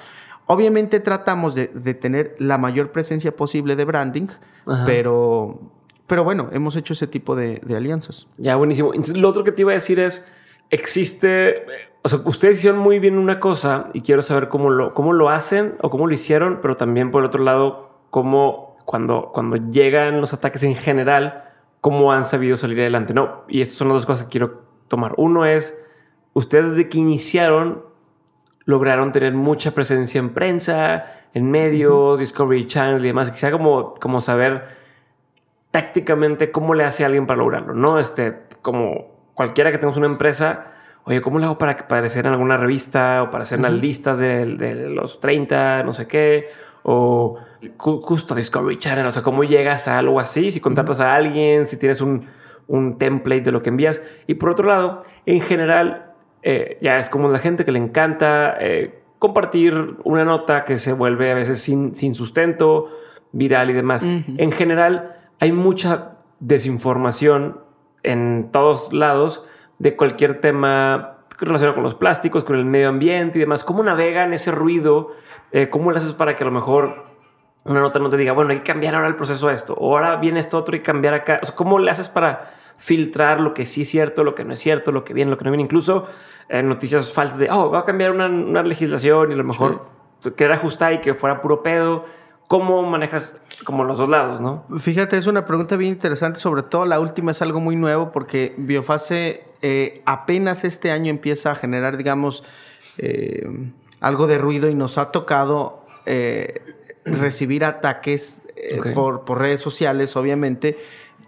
Obviamente 0.48 1.00
tratamos 1.00 1.56
de, 1.56 1.68
tener 1.94 2.36
la 2.40 2.58
mayor 2.58 2.92
presencia 2.92 3.36
posible 3.36 3.76
de 3.76 3.86
branding, 3.86 4.28
pero, 4.86 5.60
pero 6.08 6.24
bueno, 6.24 6.50
hemos 6.52 6.76
hecho 6.76 6.94
ese 6.94 7.08
tipo 7.08 7.36
de, 7.36 7.62
de 7.64 7.76
alianzas. 7.76 8.28
Ya, 8.38 8.56
buenísimo. 8.56 8.94
Entonces, 8.94 9.18
lo 9.18 9.30
otro 9.30 9.44
que 9.44 9.52
te 9.52 9.62
iba 9.62 9.72
a 9.72 9.76
decir 9.76 10.00
es, 10.00 10.28
existe, 10.70 11.66
o 12.02 12.10
sea, 12.10 12.20
ustedes 12.26 12.60
hicieron 12.60 12.80
muy 12.80 13.00
bien 13.00 13.18
una 13.18 13.40
cosa 13.40 13.90
y 13.94 14.02
quiero 14.02 14.22
saber 14.22 14.50
cómo 14.50 14.70
lo, 14.70 14.94
cómo 14.94 15.14
lo 15.14 15.30
hacen 15.30 15.76
o 15.82 15.90
cómo 15.90 16.08
lo 16.08 16.14
hicieron, 16.14 16.60
pero 16.62 16.76
también 16.76 17.12
por 17.12 17.22
el 17.22 17.28
otro 17.28 17.44
lado, 17.44 18.00
cómo 18.10 18.78
cuando, 18.86 19.32
cuando 19.34 19.58
llegan 19.58 20.20
los 20.20 20.34
ataques 20.34 20.64
en 20.64 20.76
general, 20.76 21.46
cómo 21.82 22.12
han 22.12 22.26
sabido 22.26 22.58
salir 22.58 22.80
adelante. 22.80 23.14
No, 23.14 23.44
y 23.48 23.62
estas 23.62 23.78
son 23.78 23.90
las 23.90 23.96
dos 23.96 24.06
cosas 24.06 24.24
que 24.24 24.30
quiero 24.32 24.64
tomar. 24.88 25.14
Uno 25.18 25.46
es, 25.46 25.78
ustedes 26.34 26.72
desde 26.72 26.90
que 26.90 26.98
iniciaron 26.98 27.84
lograron 28.66 29.12
tener 29.12 29.34
mucha 29.34 29.72
presencia 29.72 30.20
en 30.20 30.34
prensa, 30.34 31.06
en 31.34 31.50
medios, 31.50 32.20
Discovery 32.20 32.68
Channel 32.68 33.04
y 33.04 33.08
demás. 33.08 33.32
Quisiera 33.32 33.58
como, 33.58 33.94
como 33.96 34.22
saber 34.22 34.82
tácticamente 35.72 36.52
cómo 36.52 36.74
le 36.74 36.84
hace 36.84 37.04
a 37.04 37.08
alguien 37.08 37.26
para 37.26 37.40
lograrlo, 37.40 37.74
¿no? 37.74 38.00
Este, 38.00 38.36
como 38.62 39.32
cualquiera 39.34 39.72
que 39.72 39.78
tengamos 39.78 39.98
una 39.98 40.08
empresa, 40.08 40.68
oye, 41.06 41.22
¿cómo 41.22 41.40
le 41.40 41.46
hago 41.46 41.58
para 41.58 41.72
aparecer 41.72 42.28
en 42.28 42.34
alguna 42.34 42.58
revista 42.58 43.24
o 43.24 43.32
para 43.32 43.44
hacer 43.44 43.60
las 43.60 43.72
listas 43.72 44.20
de, 44.20 44.46
los 44.90 45.20
30, 45.20 45.84
no 45.84 45.94
sé 45.94 46.08
qué? 46.08 46.50
O 46.84 47.38
justo 47.78 48.36
Discovery 48.36 48.80
Channel, 48.80 49.06
o 49.06 49.12
sea, 49.12 49.22
¿cómo 49.22 49.44
llegas 49.44 49.88
a 49.88 49.98
algo 49.98 50.20
así? 50.20 50.52
Si 50.52 50.60
contratas 50.60 51.00
a 51.00 51.16
alguien, 51.16 51.66
si 51.66 51.78
tienes 51.78 52.02
un, 52.02 52.28
un, 52.68 52.98
template 52.98 53.42
de 53.42 53.52
lo 53.52 53.62
que 53.62 53.70
envías. 53.70 54.02
Y 54.28 54.34
por 54.36 54.50
otro 54.50 54.68
lado, 54.68 55.04
en 55.26 55.42
general, 55.42 56.11
eh, 56.44 56.78
ya 56.82 56.98
es 56.98 57.10
como 57.10 57.30
la 57.30 57.40
gente 57.40 57.66
que 57.66 57.72
le 57.72 57.80
encanta 57.80 58.58
eh, 58.60 59.02
compartir 59.20 59.98
una 60.04 60.26
nota 60.26 60.66
que 60.66 60.78
se 60.78 60.94
vuelve 60.94 61.32
a 61.32 61.36
veces 61.36 61.62
sin, 61.62 61.96
sin 61.96 62.16
sustento, 62.16 62.90
viral 63.32 63.70
y 63.70 63.74
demás. 63.74 64.04
En 64.04 64.52
general, 64.52 65.16
hay 65.40 65.52
mucha 65.52 66.18
desinformación 66.40 67.60
en 68.04 68.50
todos 68.52 68.92
lados 68.94 69.46
de 69.80 69.96
cualquier 69.96 70.42
tema 70.42 71.18
relacionado 71.40 71.76
con 71.76 71.84
los 71.84 71.96
plásticos, 71.96 72.44
con 72.44 72.56
el 72.56 72.66
medio 72.66 72.90
ambiente 72.90 73.38
y 73.38 73.42
demás. 73.42 73.64
¿Cómo 73.64 73.84
navegan 73.84 74.34
ese 74.34 74.52
ruido? 74.52 75.12
Eh, 75.52 75.70
¿Cómo 75.70 75.92
lo 75.92 75.98
haces 75.98 76.14
para 76.14 76.36
que 76.36 76.44
a 76.44 76.48
lo 76.48 76.52
mejor 76.52 77.06
una 77.64 77.80
nota 77.80 78.00
no 78.00 78.10
te 78.10 78.18
diga, 78.18 78.34
bueno, 78.34 78.52
hay 78.52 78.58
que 78.58 78.64
cambiar 78.64 78.96
ahora 78.96 79.08
el 79.08 79.16
proceso 79.16 79.48
a 79.48 79.54
esto, 79.54 79.74
o 79.76 79.96
ahora 79.96 80.16
viene 80.18 80.40
esto 80.40 80.58
otro 80.58 80.76
y 80.76 80.82
cambiar 80.82 81.14
acá? 81.14 81.40
O 81.42 81.46
sea, 81.46 81.56
¿Cómo 81.56 81.80
le 81.80 81.92
haces 81.92 82.10
para 82.10 82.52
filtrar 82.82 83.40
lo 83.40 83.54
que 83.54 83.68
sí 83.68 83.84
es 83.84 83.90
cierto, 83.90 84.24
lo 84.24 84.34
que 84.34 84.44
no 84.44 84.54
es 84.54 84.60
cierto, 84.60 84.92
lo 84.92 85.04
que 85.04 85.14
viene, 85.14 85.30
lo 85.30 85.38
que 85.38 85.46
no 85.46 85.52
viene? 85.52 85.64
Incluso 85.64 86.08
eh, 86.50 86.64
noticias 86.64 87.14
falsas 87.14 87.38
de, 87.38 87.50
oh, 87.52 87.70
va 87.70 87.80
a 87.80 87.86
cambiar 87.86 88.12
una, 88.12 88.64
legislación 88.64 89.30
y 89.30 89.34
a 89.36 89.38
lo 89.38 89.44
mejor 89.44 89.86
querer 90.36 90.54
ajustar 90.54 90.94
y 90.94 91.00
que 91.00 91.14
fuera 91.14 91.42
puro 91.42 91.62
pedo. 91.62 92.06
¿Cómo 92.48 92.82
manejas 92.82 93.40
como 93.64 93.84
los 93.84 94.00
dos 94.00 94.10
lados, 94.10 94.42
no? 94.42 94.66
Fíjate, 94.80 95.16
es 95.16 95.28
una 95.28 95.46
pregunta 95.46 95.78
bien 95.78 95.92
interesante, 95.92 96.40
sobre 96.40 96.64
todo 96.64 96.86
la 96.86 97.00
última 97.00 97.32
es 97.32 97.42
algo 97.42 97.62
muy 97.62 97.76
nuevo 97.78 98.12
porque 98.12 98.56
Biofase 98.58 99.46
eh, 99.62 100.02
apenas 100.06 100.64
este 100.66 100.92
año 100.92 101.12
empieza 101.12 101.52
a 101.52 101.56
generar, 101.56 101.96
digamos, 101.96 102.44
eh, 102.98 103.48
algo 104.00 104.26
de 104.26 104.40
ruido 104.40 104.70
y 104.70 104.76
nos 104.76 104.98
ha 104.98 105.12
tocado 105.12 105.86
eh, 106.08 106.62
recibir 107.06 107.64
ataques 107.64 108.42
por, 108.94 109.24
por, 109.24 109.40
redes 109.40 109.62
sociales, 109.62 110.18
obviamente. 110.18 110.78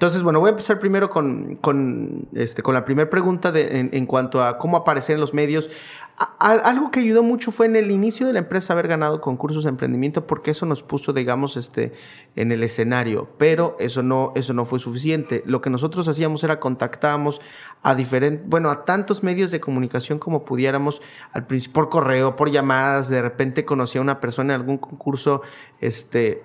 Entonces, 0.04 0.22
bueno, 0.22 0.42
voy 0.42 0.50
a 0.50 0.52
empezar 0.52 0.80
primero 0.80 1.10
con, 1.10 1.56
con, 1.62 2.28
este, 2.34 2.62
con 2.62 2.74
la 2.74 2.84
primera 2.84 3.10
pregunta 3.10 3.54
de, 3.54 3.80
en, 3.80 3.90
en, 3.94 4.06
cuanto 4.06 4.44
a 4.44 4.58
cómo 4.58 4.76
aparecer 4.76 5.14
en 5.16 5.22
los 5.22 5.34
medios 5.34 5.70
algo 6.18 6.92
que 6.92 7.00
ayudó 7.00 7.24
mucho 7.24 7.52
fue 7.52 7.66
en 7.66 7.76
el 7.76 7.90
inicio 7.90 8.28
de 8.28 8.34
la 8.34 8.40
empresa 8.40 8.74
haber 8.74 8.88
ganado 8.88 9.20
concursos 9.20 9.64
de 9.64 9.70
emprendimiento 9.70 10.28
porque 10.28 10.52
eso 10.52 10.66
nos 10.66 10.84
puso, 10.84 11.12
digamos, 11.12 11.58
este, 11.58 11.94
en 12.36 12.52
el 12.52 12.64
escenario, 12.64 13.30
pero 13.38 13.76
eso 13.80 14.04
no, 14.04 14.32
eso 14.36 14.54
no 14.54 14.64
fue 14.66 14.80
suficiente. 14.80 15.44
Lo 15.46 15.62
que 15.62 15.70
nosotros 15.70 16.08
hacíamos 16.08 16.44
era 16.44 16.60
contactábamos 16.60 17.42
a 17.82 17.96
diferentes, 17.96 18.48
bueno, 18.48 18.70
a 18.70 18.86
tantos 18.86 19.24
medios 19.24 19.52
de 19.52 19.60
comunicación 19.60 20.20
como 20.20 20.46
pudiéramos, 20.46 21.02
al 21.32 21.46
por 21.46 21.90
correo, 21.90 22.36
por 22.36 22.52
llamadas, 22.52 23.10
de 23.10 23.22
repente 23.22 23.66
conocía 23.66 24.00
a 24.00 24.04
una 24.04 24.20
persona 24.20 24.54
en 24.54 24.62
algún 24.62 24.78
concurso, 24.78 25.42
este, 25.82 26.44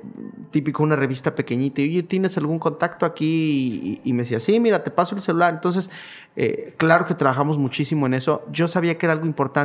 típico, 0.51 0.83
una 0.83 0.97
revista 0.97 1.35
pequeñita, 1.35 1.83
y 1.83 1.91
oye, 1.91 2.03
¿tienes 2.03 2.37
algún 2.39 2.59
contacto 2.59 3.05
aquí? 3.05 4.01
Y, 4.05 4.11
y 4.11 4.13
me 4.15 4.23
decía, 4.23 4.41
sí, 4.41 4.59
mira, 4.61 4.83
te 4.83 4.91
paso 4.91 5.15
el 5.15 5.21
celular. 5.21 5.55
Entonces, 5.55 5.91
eh, 6.41 6.75
claro 6.77 7.05
que 7.05 7.15
trabajamos 7.15 7.59
muchísimo 7.59 8.07
en 8.07 8.15
eso. 8.15 8.45
Yo 8.53 8.69
sabía 8.69 8.97
que 8.97 9.07
era 9.07 9.13
algo 9.13 9.27
importante. 9.27 9.58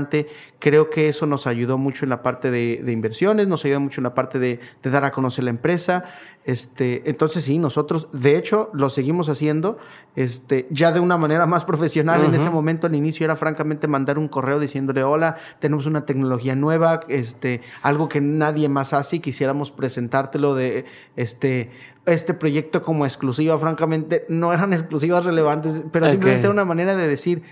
Creo 0.60 0.89
que 0.89 1.10
eso 1.10 1.26
nos 1.26 1.46
ayudó 1.46 1.78
mucho 1.78 2.06
en 2.06 2.10
la 2.10 2.22
parte 2.22 2.50
de, 2.50 2.91
inversiones, 2.91 3.48
nos 3.48 3.66
ayudó 3.66 3.80
mucho 3.80 4.00
en 4.00 4.04
la 4.04 4.14
parte 4.14 4.39
de, 4.39 4.60
dar 4.82 5.04
a 5.04 5.12
conocer 5.12 5.44
la 5.44 5.50
empresa. 5.50 6.06
Este, 6.46 7.10
entonces 7.10 7.44
sí, 7.44 7.58
nosotros 7.60 8.10
de 8.12 8.38
hecho 8.38 8.70
lo 8.74 8.89
seguimos 8.89 9.30
haciendo 9.30 9.78
este, 10.16 10.68
ya 10.70 10.91
de 10.91 11.00
una 11.00 11.18
manera 11.18 11.46
más 11.46 11.64
profesional. 11.66 12.24
En 12.24 12.34
ese 12.34 12.50
momento 12.50 12.88
al 12.88 12.96
inicio 12.96 13.24
era 13.26 13.36
francamente 13.36 13.88
mandar 13.88 14.18
un 14.18 14.28
correo 14.28 14.60
diciéndole 14.60 15.04
hola, 15.04 15.38
tenemos 15.60 15.86
una 15.86 16.06
tecnología 16.06 16.56
nueva, 16.56 17.02
este, 17.08 17.62
algo 17.82 18.10
que 18.10 18.22
nadie 18.22 18.70
más 18.70 18.94
hace 18.94 19.18
y 19.18 19.20
quisiéramos 19.20 19.72
presentártelo 19.72 20.56
de 20.56 20.86
este 21.16 21.72
este 22.06 22.34
proyecto 22.34 22.82
como 22.82 23.06
exclusiva, 23.06 23.58
francamente, 23.58 24.26
no 24.28 24.52
eran 24.54 24.74
exclusivas 24.74 25.24
relevantes, 25.26 25.84
pero 25.91 26.10
simplemente 26.10 26.46
era 26.46 26.52
una 26.52 26.66
manera 26.66 26.96
de 26.96 27.08
decir, 27.08 27.44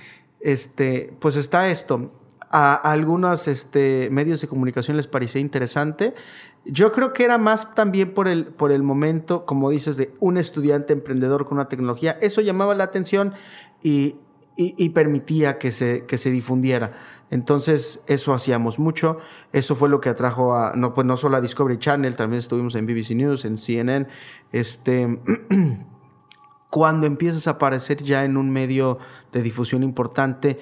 este, 0.42 1.14
pues 1.20 1.36
está 1.36 1.70
esto. 1.70 2.12
A, 2.52 2.76
algunos 2.76 3.48
este, 3.48 4.10
medios 4.12 4.42
de 4.42 4.48
comunicación 4.48 4.98
les 4.98 5.08
parecía 5.08 5.42
interesante. 5.42 6.14
Yo 6.66 6.92
creo 6.92 7.14
que 7.14 7.24
era 7.24 7.38
más 7.38 7.74
también 7.74 8.14
por 8.14 8.28
el, 8.28 8.48
por 8.48 8.72
el 8.72 8.84
momento, 8.84 9.46
como 9.46 9.70
dices, 9.70 9.98
de 9.98 10.14
un 10.20 10.38
estudiante 10.38 10.94
emprendedor 10.94 11.46
con 11.46 11.58
una 11.58 11.68
tecnología. 11.68 12.18
Eso 12.22 12.42
llamaba 12.42 12.76
la 12.76 12.84
atención 12.84 13.34
y, 13.82 14.18
y, 14.58 14.90
permitía 14.90 15.58
que 15.58 15.72
se, 15.72 16.06
que 16.06 16.18
se 16.18 16.30
difundiera. 16.30 16.94
Entonces, 17.32 18.02
eso 18.08 18.34
hacíamos 18.34 18.78
mucho. 18.78 19.18
Eso 19.54 19.76
fue 19.76 19.90
lo 19.90 20.02
que 20.02 20.10
atrajo 20.10 20.54
a, 20.54 20.74
no, 20.76 20.94
pues 20.94 21.08
no 21.08 21.18
solo 21.18 21.38
a 21.38 21.42
Discovery 21.42 21.80
Channel, 21.80 22.16
también 22.16 22.40
estuvimos 22.40 22.76
en 22.76 22.86
BBC 22.86 23.12
News, 23.12 23.46
en 23.46 23.58
CNN. 23.58 24.08
Este, 24.52 25.20
cuando 26.72 27.06
empiezas 27.06 27.48
a 27.48 27.52
aparecer 27.52 28.02
ya 28.02 28.24
en 28.24 28.38
un 28.38 28.50
medio 28.50 28.98
de 29.34 29.42
difusión 29.42 29.84
importante, 29.84 30.58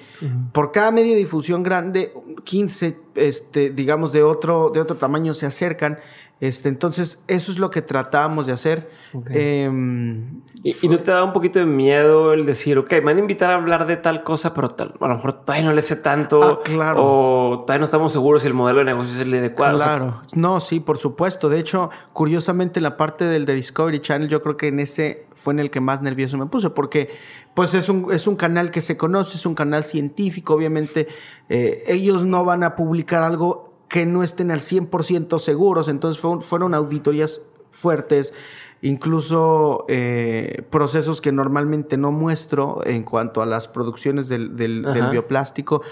por 0.52 0.72
cada 0.72 0.90
medio 0.90 1.12
de 1.12 1.18
difusión 1.18 1.62
grande, 1.62 2.12
15, 2.42 2.98
este, 3.14 3.70
digamos, 3.70 4.12
de 4.12 4.24
otro, 4.24 4.70
de 4.74 4.80
otro 4.80 4.96
tamaño 4.96 5.34
se 5.34 5.46
acercan 5.46 5.98
este, 6.40 6.70
entonces, 6.70 7.22
eso 7.28 7.52
es 7.52 7.58
lo 7.58 7.70
que 7.70 7.82
tratábamos 7.82 8.46
de 8.46 8.52
hacer. 8.54 8.90
Em, 9.28 10.40
¿Y, 10.62 10.88
no 10.88 10.98
te 11.00 11.10
da 11.10 11.22
un 11.22 11.34
poquito 11.34 11.58
de 11.58 11.66
miedo 11.66 12.32
el 12.32 12.46
decir, 12.46 12.78
ok, 12.78 12.90
me 12.92 13.00
van 13.00 13.18
a 13.18 13.20
invitar 13.20 13.50
a 13.50 13.56
hablar 13.56 13.86
de 13.86 13.98
tal 13.98 14.22
cosa, 14.22 14.54
pero 14.54 14.70
tal, 14.70 14.94
a 14.98 15.08
lo 15.08 15.16
mejor 15.16 15.34
todavía 15.34 15.66
no 15.66 15.74
le 15.74 15.82
sé 15.82 15.96
tanto. 15.96 16.42
Ah, 16.42 16.60
claro. 16.64 17.04
O 17.04 17.58
todavía 17.58 17.80
no 17.80 17.84
estamos 17.84 18.12
seguros 18.12 18.40
si 18.40 18.48
el 18.48 18.54
modelo 18.54 18.78
de 18.78 18.86
negocio 18.86 19.14
es 19.14 19.20
el 19.20 19.34
adecuado. 19.34 19.76
Claro. 19.76 20.22
no, 20.34 20.60
sí, 20.60 20.80
por 20.80 20.96
supuesto. 20.96 21.50
De 21.50 21.58
hecho, 21.58 21.90
curiosamente, 22.14 22.80
la 22.80 22.96
parte 22.96 23.26
del 23.26 23.44
de 23.44 23.54
Discovery 23.54 24.00
Channel, 24.00 24.28
yo 24.30 24.40
creo 24.40 24.56
que 24.56 24.68
en 24.68 24.80
ese 24.80 25.26
fue 25.34 25.52
en 25.52 25.60
el 25.60 25.70
que 25.70 25.80
más 25.80 26.00
nervioso 26.00 26.38
me 26.38 26.46
puse, 26.46 26.70
porque 26.70 27.10
pues 27.52 27.74
es 27.74 27.90
un, 27.90 28.10
es 28.12 28.26
un 28.26 28.36
canal 28.36 28.70
que 28.70 28.80
se 28.80 28.96
conoce, 28.96 29.36
es 29.36 29.44
un 29.44 29.54
canal 29.54 29.84
científico, 29.84 30.54
obviamente. 30.54 31.06
Eh, 31.50 31.84
ellos 31.86 32.24
no 32.24 32.46
van 32.46 32.62
a 32.62 32.76
publicar 32.76 33.22
algo 33.22 33.69
que 33.90 34.06
no 34.06 34.22
estén 34.22 34.50
al 34.52 34.60
100% 34.60 35.38
seguros. 35.40 35.88
Entonces 35.88 36.22
fueron, 36.22 36.74
auditorías 36.74 37.42
fuertes, 37.72 38.32
incluso 38.80 39.84
eh, 39.88 40.62
procesos 40.70 41.20
que 41.20 41.32
normalmente 41.32 41.98
no 41.98 42.12
muestro 42.12 42.80
en 42.86 43.02
cuanto 43.02 43.42
a 43.42 43.46
las 43.46 43.66
producciones 43.66 44.28
del, 44.28 44.56
del, 44.56 44.86
bioplástico. 45.10 45.82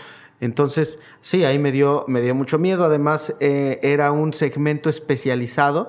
Entonces, 0.40 1.00
sí, 1.22 1.44
ahí 1.44 1.58
me 1.58 1.72
dio, 1.72 2.04
me 2.06 2.22
dio 2.22 2.36
mucho 2.36 2.60
miedo. 2.60 2.84
Además, 2.84 3.34
eh, 3.40 3.80
era 3.82 4.12
un 4.12 4.32
segmento 4.32 4.88
especializado. 4.88 5.88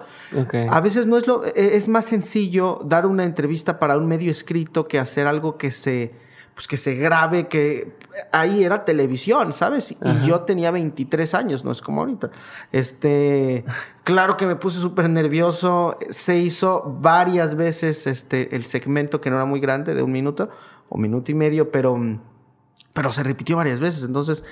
A 0.68 0.82
veces 0.82 1.06
no 1.06 1.16
es 1.16 1.28
lo, 1.28 1.46
e, 1.46 1.76
es 1.76 1.88
más 1.88 2.06
sencillo 2.06 2.82
dar 2.84 3.06
una 3.06 3.24
entrevista 3.24 3.78
para 3.78 3.96
un 3.96 4.08
medio 4.08 4.32
escrito 4.32 4.88
que 4.88 4.98
hacer 4.98 5.28
algo 5.28 5.60
que 5.60 5.70
se 5.70 6.12
pues 6.60 6.68
que 6.68 6.76
se 6.76 6.96
grabe, 6.96 7.48
que 7.48 7.94
ahí 8.34 8.66
era 8.66 8.84
televisión, 8.84 9.54
¿sabes? 9.54 9.92
Y 9.94 10.28
yo 10.28 10.42
tenía 10.42 10.72
23 10.72 11.34
años, 11.34 11.64
no 11.64 11.72
es 11.72 11.82
como 11.82 12.02
ahorita. 12.02 12.32
Este, 12.74 13.64
claro 14.04 14.36
que 14.36 14.46
me 14.46 14.58
puse 14.58 14.78
súper 14.78 15.10
nervioso, 15.10 15.98
se 16.10 16.38
hizo 16.38 16.98
varias 17.00 17.56
veces 17.56 18.08
este, 18.08 18.54
el 18.58 18.66
segmento 18.66 19.22
que 19.22 19.30
no 19.30 19.38
era 19.38 19.46
muy 19.46 19.62
grande, 19.62 19.96
de 19.96 20.04
un 20.04 20.12
minuto 20.12 20.50
o 20.90 20.98
minuto 20.98 21.32
y 21.32 21.34
medio, 21.34 21.72
pero, 21.72 21.98
pero 22.92 23.10
se 23.12 23.24
repitió 23.24 23.56
varias 23.56 23.80
veces, 23.80 24.04
entonces 24.04 24.44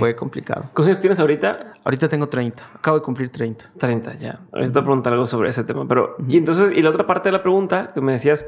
fue 0.00 0.16
complicado. 0.16 0.62
¿Cuántos 0.62 0.86
años 0.86 1.00
tienes 1.00 1.20
ahorita? 1.20 1.74
Ahorita 1.84 2.08
tengo 2.08 2.28
30, 2.28 2.64
acabo 2.74 2.98
de 2.98 3.04
cumplir 3.04 3.30
30. 3.30 3.74
30, 3.78 4.18
ya. 4.18 4.40
Ahorita 4.52 4.72
te 4.72 4.80
voy 4.80 4.82
a 4.82 4.86
preguntar 4.86 5.12
algo 5.12 5.26
sobre 5.26 5.50
ese 5.50 5.62
tema, 5.62 5.86
pero, 5.86 6.16
y 6.26 6.36
entonces, 6.36 6.72
y 6.76 6.82
la 6.82 6.90
otra 6.90 7.06
parte 7.06 7.28
de 7.28 7.34
la 7.34 7.42
pregunta 7.42 7.92
que 7.94 8.00
me 8.00 8.10
decías, 8.10 8.44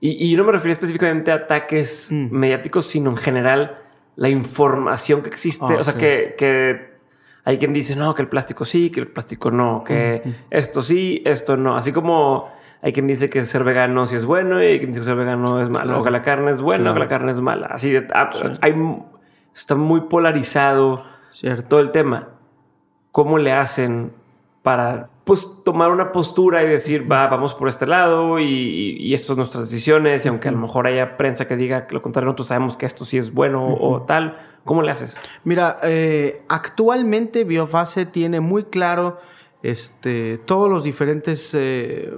y, 0.00 0.30
yo 0.30 0.38
no 0.38 0.44
me 0.44 0.52
refería 0.52 0.72
específicamente 0.72 1.32
a 1.32 1.36
ataques 1.36 2.10
mm. 2.12 2.28
mediáticos, 2.30 2.86
sino 2.86 3.10
en 3.10 3.16
general 3.16 3.78
la 4.16 4.28
información 4.28 5.22
que 5.22 5.28
existe. 5.28 5.64
o 5.64 5.84
sea, 5.84 5.94
que, 5.94 6.34
que, 6.36 6.96
hay 7.44 7.58
quien 7.58 7.72
dice, 7.72 7.96
no, 7.96 8.14
que 8.14 8.22
el 8.22 8.28
plástico 8.28 8.64
sí, 8.64 8.90
que 8.90 9.00
el 9.00 9.08
plástico 9.08 9.50
no, 9.50 9.84
que 9.84 10.22
esto 10.50 10.82
sí, 10.82 11.22
esto 11.24 11.56
no. 11.56 11.76
Así 11.76 11.92
como 11.92 12.50
hay 12.82 12.92
quien 12.92 13.06
dice 13.06 13.30
que 13.30 13.44
ser 13.46 13.64
vegano 13.64 14.06
sí 14.06 14.16
es 14.16 14.24
bueno 14.24 14.62
y 14.62 14.66
hay 14.66 14.78
quien 14.78 14.90
dice 14.90 15.00
que 15.00 15.06
ser 15.06 15.16
vegano 15.16 15.60
es 15.60 15.70
malo, 15.70 16.00
o 16.00 16.04
que 16.04 16.10
la 16.10 16.22
carne 16.22 16.50
es 16.50 16.60
buena 16.60 16.90
o 16.90 16.94
que 16.94 17.00
la 17.00 17.08
carne 17.08 17.32
es 17.32 17.40
mala. 17.40 17.66
Así 17.68 17.90
de, 17.90 18.06
ah, 18.12 18.30
hay, 18.60 18.74
está 19.54 19.74
muy 19.76 20.02
polarizado 20.02 21.04
todo 21.68 21.80
el 21.80 21.90
tema. 21.90 22.28
¿Cómo 23.12 23.38
le 23.38 23.52
hacen 23.52 24.12
para 24.66 25.10
pues 25.22 25.48
tomar 25.64 25.92
una 25.92 26.10
postura 26.10 26.64
y 26.64 26.68
decir, 26.68 27.08
va, 27.10 27.28
vamos 27.28 27.54
por 27.54 27.68
este 27.68 27.86
lado 27.86 28.40
y, 28.40 28.96
y, 28.98 29.14
esto 29.14 29.28
son 29.28 29.36
nuestras 29.36 29.70
decisiones 29.70 30.24
y 30.24 30.28
aunque 30.28 30.48
a 30.48 30.50
lo 30.50 30.58
mejor 30.58 30.88
haya 30.88 31.16
prensa 31.16 31.46
que 31.46 31.54
diga 31.54 31.86
que 31.86 31.94
lo 31.94 32.02
contrario, 32.02 32.26
nosotros 32.26 32.48
sabemos 32.48 32.76
que 32.76 32.84
esto 32.84 33.04
sí 33.04 33.16
es 33.16 33.32
bueno 33.32 33.64
o 33.64 34.02
tal, 34.02 34.36
¿cómo 34.64 34.82
le 34.82 34.90
haces? 34.90 35.16
Mira, 35.44 35.76
eh, 35.84 36.42
actualmente 36.48 37.44
Biofase 37.44 38.06
tiene 38.06 38.40
muy 38.40 38.64
claro 38.64 39.20
este, 39.62 40.38
todos 40.38 40.68
los 40.68 40.82
diferentes 40.82 41.50
eh, 41.54 42.12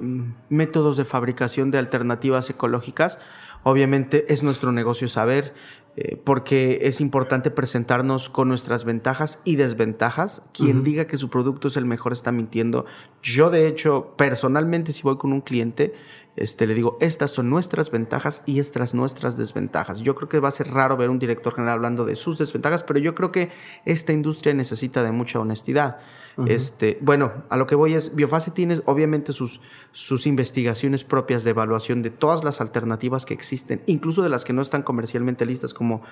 métodos 0.49 0.97
de 0.97 1.05
fabricación 1.05 1.71
de 1.71 1.77
alternativas 1.77 2.49
ecológicas. 2.49 3.19
Obviamente 3.63 4.33
es 4.33 4.43
nuestro 4.43 4.73
negocio 4.73 5.09
saber. 5.09 5.53
Eh, 6.01 6.15
porque 6.15 6.79
es 6.83 7.01
importante 7.01 7.51
presentarnos 7.51 8.29
con 8.29 8.47
nuestras 8.47 8.85
ventajas 8.85 9.41
y 9.43 9.57
desventajas. 9.57 10.43
Quien 10.53 10.85
diga 10.85 11.09
que 11.09 11.19
su 11.19 11.29
producto 11.29 11.67
es 11.67 11.77
el 11.77 11.87
mejor 11.87 12.13
está 12.13 12.31
mintiendo. 12.31 12.87
Yo, 13.21 13.51
de 13.51 13.67
hecho, 13.67 14.15
personalmente, 14.17 14.93
si 14.93 15.03
voy 15.03 15.17
con 15.17 15.33
un 15.33 15.41
cliente, 15.41 15.95
este, 16.37 16.69
le 16.69 16.75
digo, 16.75 16.99
estas 17.01 17.33
son 17.33 17.51
nuestras 17.51 17.91
ventajas 17.91 18.45
y 18.47 18.61
estas 18.61 18.95
nuestras 18.95 19.37
desventajas. 19.37 19.99
Yo 19.99 20.15
creo 20.15 20.29
que 20.29 20.39
va 20.39 20.51
a 20.51 20.53
ser 20.53 20.69
raro 20.69 20.97
ver 20.97 21.11
un 21.11 21.19
director 21.19 21.53
general 21.53 21.79
hablando 21.79 22.05
de 22.05 22.15
sus 22.15 22.39
desventajas, 22.39 22.85
pero 22.85 23.01
yo 23.01 23.17
creo 23.17 23.33
que 23.33 23.51
esta 23.85 24.13
industria 24.13 24.55
necesita 24.55 25.03
de 25.03 25.11
mucha 25.11 25.41
honestidad. 25.41 25.99
Este, 26.47 26.99
bueno, 27.01 27.33
a 27.49 27.57
lo 27.57 27.67
que 27.67 27.75
voy 27.75 27.95
es, 27.95 28.15
Biofase 28.15 28.51
tiene 28.51 28.81
obviamente 28.85 29.33
sus, 29.33 29.61
sus 29.93 30.27
investigaciones 30.27 31.05
propias 31.05 31.45
de 31.45 31.51
evaluación 31.51 32.03
de 32.03 32.11
todas 32.11 32.45
las 32.45 32.61
alternativas 32.61 33.25
que 33.25 33.35
existen, 33.35 33.83
incluso 33.87 34.23
de 34.23 34.29
las 34.29 34.45
que 34.45 34.53
no 34.53 34.63
están 34.63 34.83
comercialmente 34.83 35.47
listas, 35.47 35.75
como... 35.75 36.03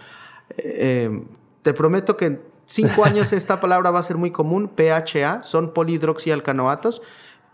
Eh, 0.51 1.09
eh, 1.09 1.23
te 1.63 1.75
prometo 1.75 2.17
que 2.17 2.27
en 2.27 2.41
cinco 2.65 3.05
años 3.05 3.33
esta 3.33 3.61
palabra 3.61 3.91
va 3.91 3.99
a 3.99 4.03
ser 4.03 4.17
muy 4.17 4.31
común, 4.31 4.69
PHA, 4.69 5.43
son 5.43 5.73
polihidroxialcanoatos 5.73 7.03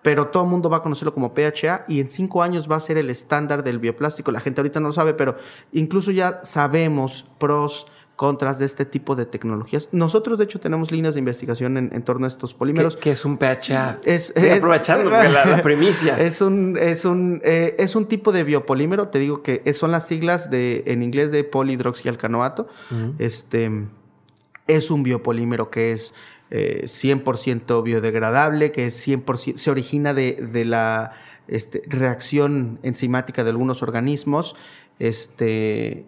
pero 0.03 0.29
todo 0.29 0.43
el 0.43 0.51
mundo 0.51 0.69
va 0.69 0.79
a 0.79 0.83
conocerlo 0.83 1.15
como 1.15 1.33
PHA 1.33 1.85
y 1.89 2.01
en 2.01 2.09
cinco 2.09 2.43
años 2.43 2.71
va 2.71 2.77
a 2.77 2.81
ser 2.81 2.99
el 2.99 3.09
estándar 3.09 3.63
del 3.63 3.79
bioplástico. 3.79 4.33
La 4.33 4.41
gente 4.41 4.61
ahorita 4.61 4.81
no 4.81 4.89
lo 4.89 4.93
sabe, 4.93 5.15
pero 5.15 5.37
incluso 5.73 6.11
ya 6.11 6.41
sabemos 6.43 7.25
pros, 7.39 7.87
contras 8.17 8.59
de 8.59 8.67
este 8.67 8.85
tipo 8.85 9.17
de 9.17 9.27
tecnologías. 9.27 9.89
Nosotros, 9.93 10.39
de 10.39 10.45
hecho, 10.45 10.61
tenemos 10.61 10.91
líneas 10.91 11.15
de 11.15 11.21
investigación 11.21 11.77
en, 11.77 12.03
torno 12.03 12.27
a 12.27 12.29
estos 12.29 12.55
polímeros. 12.55 12.97
¿Qué, 12.97 13.11
es 13.13 13.25
un 13.25 13.39
PHA? 13.39 13.99
Es, 14.05 14.33
aprovechando 14.37 15.11
la, 15.11 15.61
primicia. 15.63 16.19
Es 16.23 16.41
un, 16.41 16.79
es, 16.79 17.05
un, 17.05 17.41
eh, 17.45 17.75
es 17.79 17.97
un 17.97 18.07
tipo 18.07 18.33
de 18.33 18.45
biopolímero, 18.45 19.09
te 19.09 19.19
digo 19.19 19.43
que 19.43 19.73
son 19.73 19.91
las 19.91 20.07
siglas 20.07 20.51
de, 20.51 20.85
en 20.87 21.03
inglés 21.03 21.33
de 21.33 21.45
polihidroxialcanoato. 21.45 22.69
Este 23.19 23.71
es 24.67 24.91
un 24.91 25.03
biopolímero 25.03 25.71
que 25.71 25.93
es 25.93 26.15
100% 26.51 27.79
eh, 27.79 27.83
biodegradable, 27.83 28.73
que 28.73 28.87
es 28.87 29.09
100%, 29.09 29.57
se 29.57 29.71
origina 29.71 30.15
de, 30.15 30.33
de 30.35 30.65
la 30.65 31.13
este, 31.49 31.83
reacción 31.87 32.79
enzimática 32.83 33.43
de 33.45 33.51
algunos 33.51 33.83
organismos. 33.83 34.55
Este, 34.99 36.07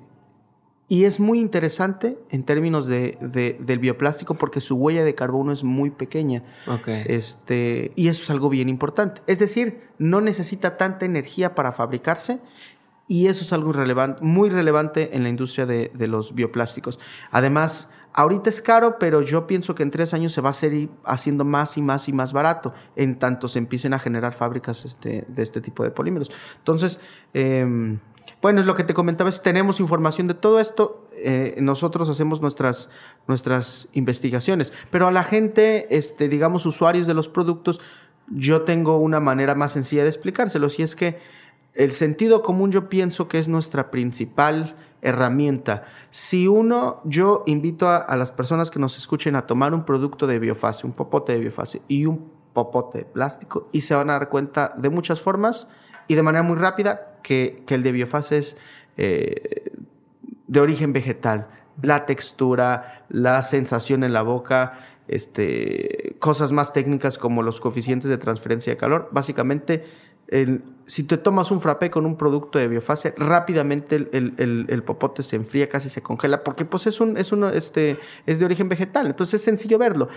y 0.87 1.05
es 1.05 1.19
muy 1.19 1.39
interesante 1.39 2.19
en 2.29 2.45
términos 2.45 2.87
de, 2.87 3.17
del 3.59 3.79
bioplástico 3.79 4.35
porque 4.35 4.61
su 4.61 4.77
huella 4.77 5.03
de 5.03 5.15
carbono 5.15 5.53
es 5.53 5.65
muy 5.65 5.91
pequeña. 5.91 6.43
Este, 6.87 7.93
y 7.97 8.09
eso 8.09 8.23
es 8.23 8.31
algo 8.31 8.51
bien 8.51 8.69
importante. 8.69 9.23
Es 9.27 9.39
decir, 9.39 9.89
no 9.99 10.21
necesita 10.21 10.77
tanta 10.77 11.07
energía 11.07 11.55
para 11.55 11.73
fabricarse 11.73 12.41
y 13.07 13.29
eso 13.29 13.45
es 13.45 13.53
algo 13.53 13.73
relevante, 13.73 14.23
muy 14.23 14.51
relevante 14.51 15.17
en 15.17 15.23
la 15.23 15.31
industria 15.31 15.65
de, 15.65 15.91
los 16.07 16.35
bioplásticos. 16.35 16.99
Además, 17.31 17.91
ahorita 18.13 18.51
es 18.51 18.61
caro, 18.61 18.99
pero 18.99 19.23
yo 19.23 19.47
pienso 19.47 19.75
que 19.75 19.83
en 19.83 19.91
tres 19.91 20.13
años 20.13 20.33
se 20.33 20.43
va 20.43 20.51
a 20.51 20.55
seguir 20.55 20.91
haciendo 21.05 21.47
más 21.47 21.79
y 21.79 21.83
más 21.83 22.09
y 22.11 22.13
más 22.13 22.35
barato 22.35 22.75
en 22.95 23.19
tanto 23.19 23.49
se 23.49 23.59
empiecen 23.59 23.95
a 23.95 23.99
generar 23.99 24.35
fábricas 24.35 24.85
este, 24.85 25.25
de 25.29 25.43
este 25.43 25.63
tipo 25.63 25.83
de 25.83 25.91
polímeros. 25.91 26.31
Entonces, 26.59 26.99
em, 27.33 28.01
bueno, 28.43 28.61
es 28.61 28.67
lo 28.67 28.75
que 28.75 28.85
te 28.85 28.95
comentaba, 28.95 29.31
tenemos 29.31 29.81
información 29.81 30.27
de 30.29 30.35
todo 30.35 30.61
esto, 30.61 31.09
eh, 31.13 31.57
nosotros 31.61 32.09
hacemos 32.09 32.41
nuestras, 32.41 32.91
nuestras 33.27 33.89
investigaciones, 33.93 34.73
pero 34.91 35.07
a 35.07 35.13
la 35.13 35.25
gente, 35.25 35.87
este, 35.97 36.29
digamos, 36.29 36.67
usuarios 36.67 37.07
de 37.07 37.15
los 37.15 37.29
productos, 37.29 37.81
yo 38.29 38.63
tengo 38.63 38.99
una 38.99 39.21
manera 39.21 39.55
más 39.55 39.73
sencilla 39.73 40.03
de 40.03 40.09
explicárselo, 40.09 40.69
y 40.77 40.83
es 40.83 40.97
que 40.97 41.19
el 41.73 41.93
sentido 41.93 42.43
común 42.43 42.71
yo 42.71 42.89
pienso 42.89 43.29
que 43.29 43.39
es 43.39 43.49
nuestra 43.49 43.91
principal 43.91 44.77
herramienta. 45.03 45.85
Si 46.11 46.47
uno, 46.47 47.01
yo 47.05 47.43
invito 47.47 47.89
a, 47.89 47.97
a 47.97 48.17
las 48.17 48.31
personas 48.31 48.71
que 48.71 48.79
nos 48.79 48.97
escuchen 48.97 49.37
a 49.37 49.47
tomar 49.47 49.75
un 49.75 49.85
producto 49.85 50.27
de 50.27 50.39
biofase, 50.39 50.87
un 50.87 50.93
popote 50.93 51.33
de 51.33 51.41
biofase 51.41 51.83
y 51.89 52.07
un 52.07 52.31
popote 52.53 53.05
plástico, 53.05 53.69
y 53.73 53.81
se 53.81 53.95
van 53.95 54.11
a 54.11 54.15
dar 54.15 54.29
cuenta 54.29 54.73
de 54.77 54.89
muchas 54.89 55.21
formas 55.21 55.67
y 56.09 56.15
de 56.15 56.23
manera 56.23 56.43
muy 56.43 56.57
rápida 56.57 57.19
que, 57.23 57.63
el 57.69 57.83
de 57.83 57.93
biofase 57.93 58.39
es 58.39 58.57
eh, 58.97 59.71
de 60.47 60.61
origen 60.61 60.93
vegetal. 60.93 61.49
La 61.83 62.07
textura, 62.07 63.05
la 63.09 63.43
sensación 63.43 64.05
en 64.05 64.13
la 64.13 64.23
boca, 64.23 64.79
este, 65.09 66.17
cosas 66.19 66.53
más 66.53 66.73
técnicas 66.73 67.19
como 67.19 67.43
los 67.43 67.61
coeficientes 67.61 68.09
de 68.09 68.19
transferencia 68.19 68.73
de 68.73 68.77
calor. 68.77 69.09
Básicamente, 69.13 69.85
si 70.87 71.03
te 71.05 71.19
tomas 71.19 71.51
un 71.51 71.61
frappé 71.61 71.91
con 71.91 72.07
un 72.07 72.17
producto 72.17 72.59
de 72.59 72.69
biofase, 72.69 73.15
rápidamente 73.17 74.09
el, 74.13 74.83
popote 74.85 75.23
se 75.23 75.37
enfría, 75.37 75.69
casi 75.69 75.89
se 75.89 76.03
congela, 76.03 76.43
porque 76.43 76.65
pues 76.65 76.87
es, 76.87 77.01
un, 77.01 77.17
es, 77.17 77.33
uno, 77.33 77.51
este, 77.51 77.99
es 78.27 78.39
de 78.39 78.45
origen 78.45 78.69
vegetal, 78.69 79.07
entonces 79.07 79.35
es 79.35 79.43
sencillo 79.43 79.79
verlo. 79.79 80.09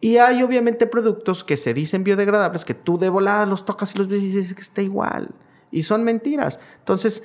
Y 0.00 0.16
hay 0.16 0.42
obviamente 0.42 0.86
productos 0.86 1.44
que 1.44 1.56
se 1.56 1.74
dicen 1.74 2.04
biodegradables, 2.04 2.64
que 2.64 2.74
tú 2.74 2.98
de 2.98 3.10
volada 3.10 3.44
los 3.44 3.66
tocas 3.66 3.94
y 3.94 3.98
los 3.98 4.08
ves 4.08 4.22
y 4.22 4.26
dices 4.28 4.54
que 4.54 4.62
está 4.62 4.80
igual. 4.80 5.28
Y 5.70 5.82
son 5.82 6.04
mentiras. 6.04 6.58
Entonces, 6.78 7.22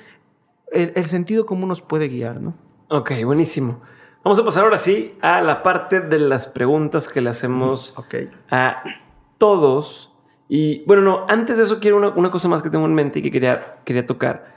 el, 0.72 1.06
sentido 1.06 1.46
común 1.46 1.68
nos 1.68 1.80
puede 1.80 2.08
guiar, 2.08 2.40
¿no? 2.40 2.54
Ok, 2.88 3.12
buenísimo. 3.24 3.80
Vamos 4.22 4.38
a 4.38 4.44
pasar 4.44 4.64
ahora 4.64 4.78
sí 4.78 5.16
a 5.22 5.40
la 5.40 5.62
parte 5.62 6.00
de 6.00 6.18
las 6.18 6.46
preguntas 6.48 7.08
que 7.08 7.20
le 7.20 7.30
hacemos 7.30 7.94
a 8.50 8.82
todos. 9.38 10.12
Y 10.48 10.84
bueno, 10.84 11.02
no, 11.02 11.26
antes 11.28 11.56
de 11.56 11.64
eso 11.64 11.80
quiero 11.80 11.96
una, 11.96 12.30
cosa 12.30 12.48
más 12.48 12.62
que 12.62 12.70
tengo 12.70 12.84
en 12.84 12.94
mente 12.94 13.20
y 13.20 13.22
que 13.22 13.30
quería, 13.30 13.78
quería 13.84 14.04
tocar. 14.04 14.54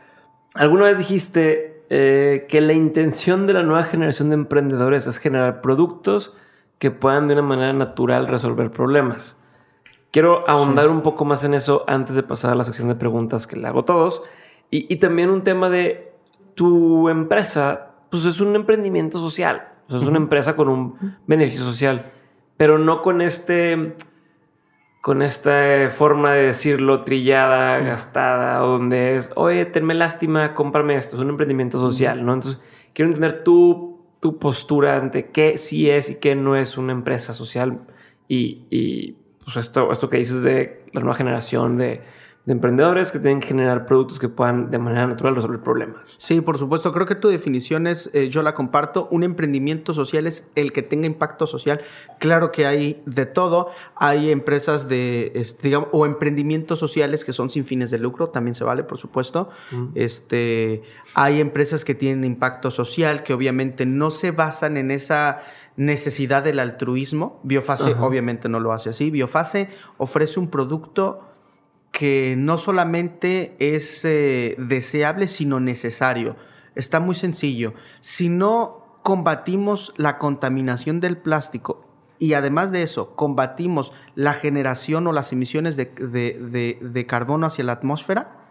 Alguna 0.55 0.85
vez 0.85 0.97
dijiste 0.97 1.85
eh, 1.89 2.47
que 2.49 2.61
la 2.61 2.73
intención 2.73 3.47
de 3.47 3.53
la 3.53 3.63
nueva 3.63 3.83
generación 3.83 4.29
de 4.29 4.35
emprendedores 4.35 5.07
es 5.07 5.17
generar 5.17 5.61
productos 5.61 6.33
que 6.79 6.91
puedan 6.91 7.27
de 7.27 7.33
una 7.33 7.43
manera 7.43 7.73
natural 7.73 8.27
resolver 8.27 8.71
problemas. 8.71 9.37
Quiero 10.11 10.49
ahondar 10.49 10.89
un 10.89 11.01
poco 11.01 11.23
más 11.25 11.43
en 11.43 11.53
eso 11.53 11.83
antes 11.87 12.15
de 12.15 12.23
pasar 12.23 12.51
a 12.51 12.55
la 12.55 12.63
sección 12.63 12.87
de 12.87 12.95
preguntas 12.95 13.45
que 13.45 13.57
le 13.57 13.67
hago 13.67 13.81
a 13.81 13.85
todos. 13.85 14.23
Y, 14.71 14.95
también 14.97 15.29
un 15.29 15.43
tema 15.43 15.69
de 15.69 16.13
tu 16.55 17.09
empresa, 17.09 17.91
pues 18.09 18.25
es 18.25 18.39
un 18.39 18.55
emprendimiento 18.55 19.19
social. 19.19 19.69
es 19.87 20.03
una 20.03 20.17
empresa 20.17 20.55
con 20.55 20.69
un 20.69 21.17
beneficio 21.25 21.63
social, 21.63 22.11
pero 22.55 22.77
no 22.77 23.01
con 23.01 23.21
este, 23.21 23.95
con 25.01 25.23
esta 25.23 25.89
forma 25.89 26.33
de 26.33 26.47
decirlo 26.47 27.03
trillada, 27.03 27.79
gastada, 27.79 28.59
donde 28.59 29.17
es, 29.17 29.31
oye, 29.35 29.65
tenme 29.65 29.95
lástima, 29.95 30.53
cómprame 30.53 30.95
esto. 30.95 31.15
Es 31.15 31.23
un 31.23 31.29
emprendimiento 31.29 31.79
social, 31.79 32.23
¿no? 32.23 32.33
Entonces, 32.35 32.61
quiero 32.93 33.09
entender 33.09 33.43
tu 33.43 33.88
tu 34.19 34.37
postura 34.37 34.97
ante 34.97 35.27
qué 35.31 35.57
sí 35.57 35.89
es 35.89 36.09
y 36.09 36.15
qué 36.15 36.35
no 36.35 36.55
es 36.55 36.77
una 36.77 36.91
empresa 36.91 37.33
social. 37.33 37.79
Y, 38.27 38.63
y 38.69 39.15
pues 39.43 39.57
esto, 39.57 39.91
esto 39.91 40.09
que 40.09 40.17
dices 40.17 40.43
de 40.43 40.83
la 40.93 41.01
nueva 41.01 41.15
generación 41.15 41.77
de 41.77 42.01
de 42.45 42.53
emprendedores 42.53 43.11
que 43.11 43.19
tienen 43.19 43.41
que 43.41 43.47
generar 43.47 43.85
productos 43.85 44.17
que 44.17 44.29
puedan 44.29 44.71
de 44.71 44.79
manera 44.79 45.05
natural 45.05 45.35
resolver 45.35 45.59
problemas. 45.59 46.15
Sí, 46.17 46.41
por 46.41 46.57
supuesto. 46.57 46.91
Creo 46.91 47.05
que 47.05 47.15
tu 47.15 47.27
definición 47.27 47.85
es, 47.85 48.09
eh, 48.13 48.29
yo 48.29 48.41
la 48.41 48.55
comparto, 48.55 49.07
un 49.11 49.23
emprendimiento 49.23 49.93
social 49.93 50.25
es 50.25 50.47
el 50.55 50.71
que 50.71 50.81
tenga 50.81 51.05
impacto 51.05 51.47
social. 51.47 51.81
Claro 52.19 52.51
que 52.51 52.65
hay 52.65 53.03
de 53.05 53.25
todo. 53.25 53.69
Hay 53.95 54.31
empresas 54.31 54.87
de, 54.87 55.45
digamos, 55.61 55.89
o 55.91 56.05
emprendimientos 56.05 56.79
sociales 56.79 57.23
que 57.23 57.33
son 57.33 57.49
sin 57.49 57.65
fines 57.65 57.91
de 57.91 57.99
lucro, 57.99 58.29
también 58.29 58.55
se 58.55 58.63
vale, 58.63 58.83
por 58.83 58.97
supuesto. 58.97 59.49
Este, 59.93 60.81
hay 61.13 61.41
empresas 61.41 61.85
que 61.85 61.93
tienen 61.93 62.23
impacto 62.23 62.71
social 62.71 63.21
que 63.23 63.33
obviamente 63.33 63.85
no 63.85 64.11
se 64.11 64.31
basan 64.31 64.77
en 64.77 64.91
esa 64.91 65.41
necesidad 65.75 66.43
del 66.43 66.59
altruismo. 66.59 67.39
Biofase 67.43 67.95
obviamente 67.99 68.49
no 68.49 68.59
lo 68.59 68.73
hace 68.73 68.89
así. 68.89 69.11
Biofase 69.11 69.69
ofrece 69.97 70.39
un 70.39 70.49
producto 70.49 71.28
que 71.99 72.35
no 72.37 72.57
solamente 72.57 73.57
es 73.59 74.05
eh, 74.05 74.55
deseable, 74.57 75.27
sino 75.27 75.59
necesario. 75.59 76.37
Está 76.73 77.01
muy 77.01 77.13
sencillo. 77.13 77.73
Si 77.99 78.29
no 78.29 79.01
combatimos 79.03 79.93
la 79.97 80.17
contaminación 80.17 81.01
del 81.01 81.17
plástico 81.17 81.85
y 82.17 82.35
además 82.35 82.71
de 82.71 82.83
eso 82.83 83.17
combatimos 83.17 83.91
la 84.15 84.31
generación 84.31 85.07
o 85.07 85.11
las 85.11 85.33
emisiones 85.33 85.75
de, 85.75 87.05
carbono 87.05 87.47
hacia 87.47 87.65
la 87.65 87.73
atmósfera, 87.73 88.47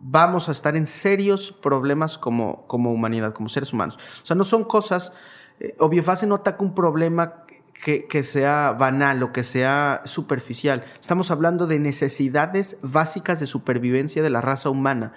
vamos 0.00 0.48
a 0.48 0.52
estar 0.52 0.74
en 0.74 0.88
serios 0.88 1.52
problemas 1.52 2.18
como, 2.18 2.66
como 2.66 2.92
humanidad, 2.92 3.34
como 3.34 3.48
seres 3.48 3.72
humanos. 3.72 4.00
O 4.20 4.26
sea, 4.26 4.34
no 4.34 4.42
son 4.42 4.64
cosas... 4.64 5.12
Eh, 5.60 5.76
no 6.26 6.34
ataca 6.34 6.64
un 6.64 6.74
problema 6.74 7.44
que, 7.82 8.22
sea 8.22 8.72
banal 8.78 9.22
o 9.22 9.32
que 9.32 9.42
sea 9.42 10.02
superficial. 10.04 10.84
Estamos 11.00 11.30
hablando 11.30 11.66
de 11.66 11.78
necesidades 11.78 12.76
básicas 12.82 13.40
de 13.40 13.46
supervivencia 13.46 14.22
de 14.22 14.30
la 14.30 14.40
raza 14.40 14.68
humana 14.68 15.12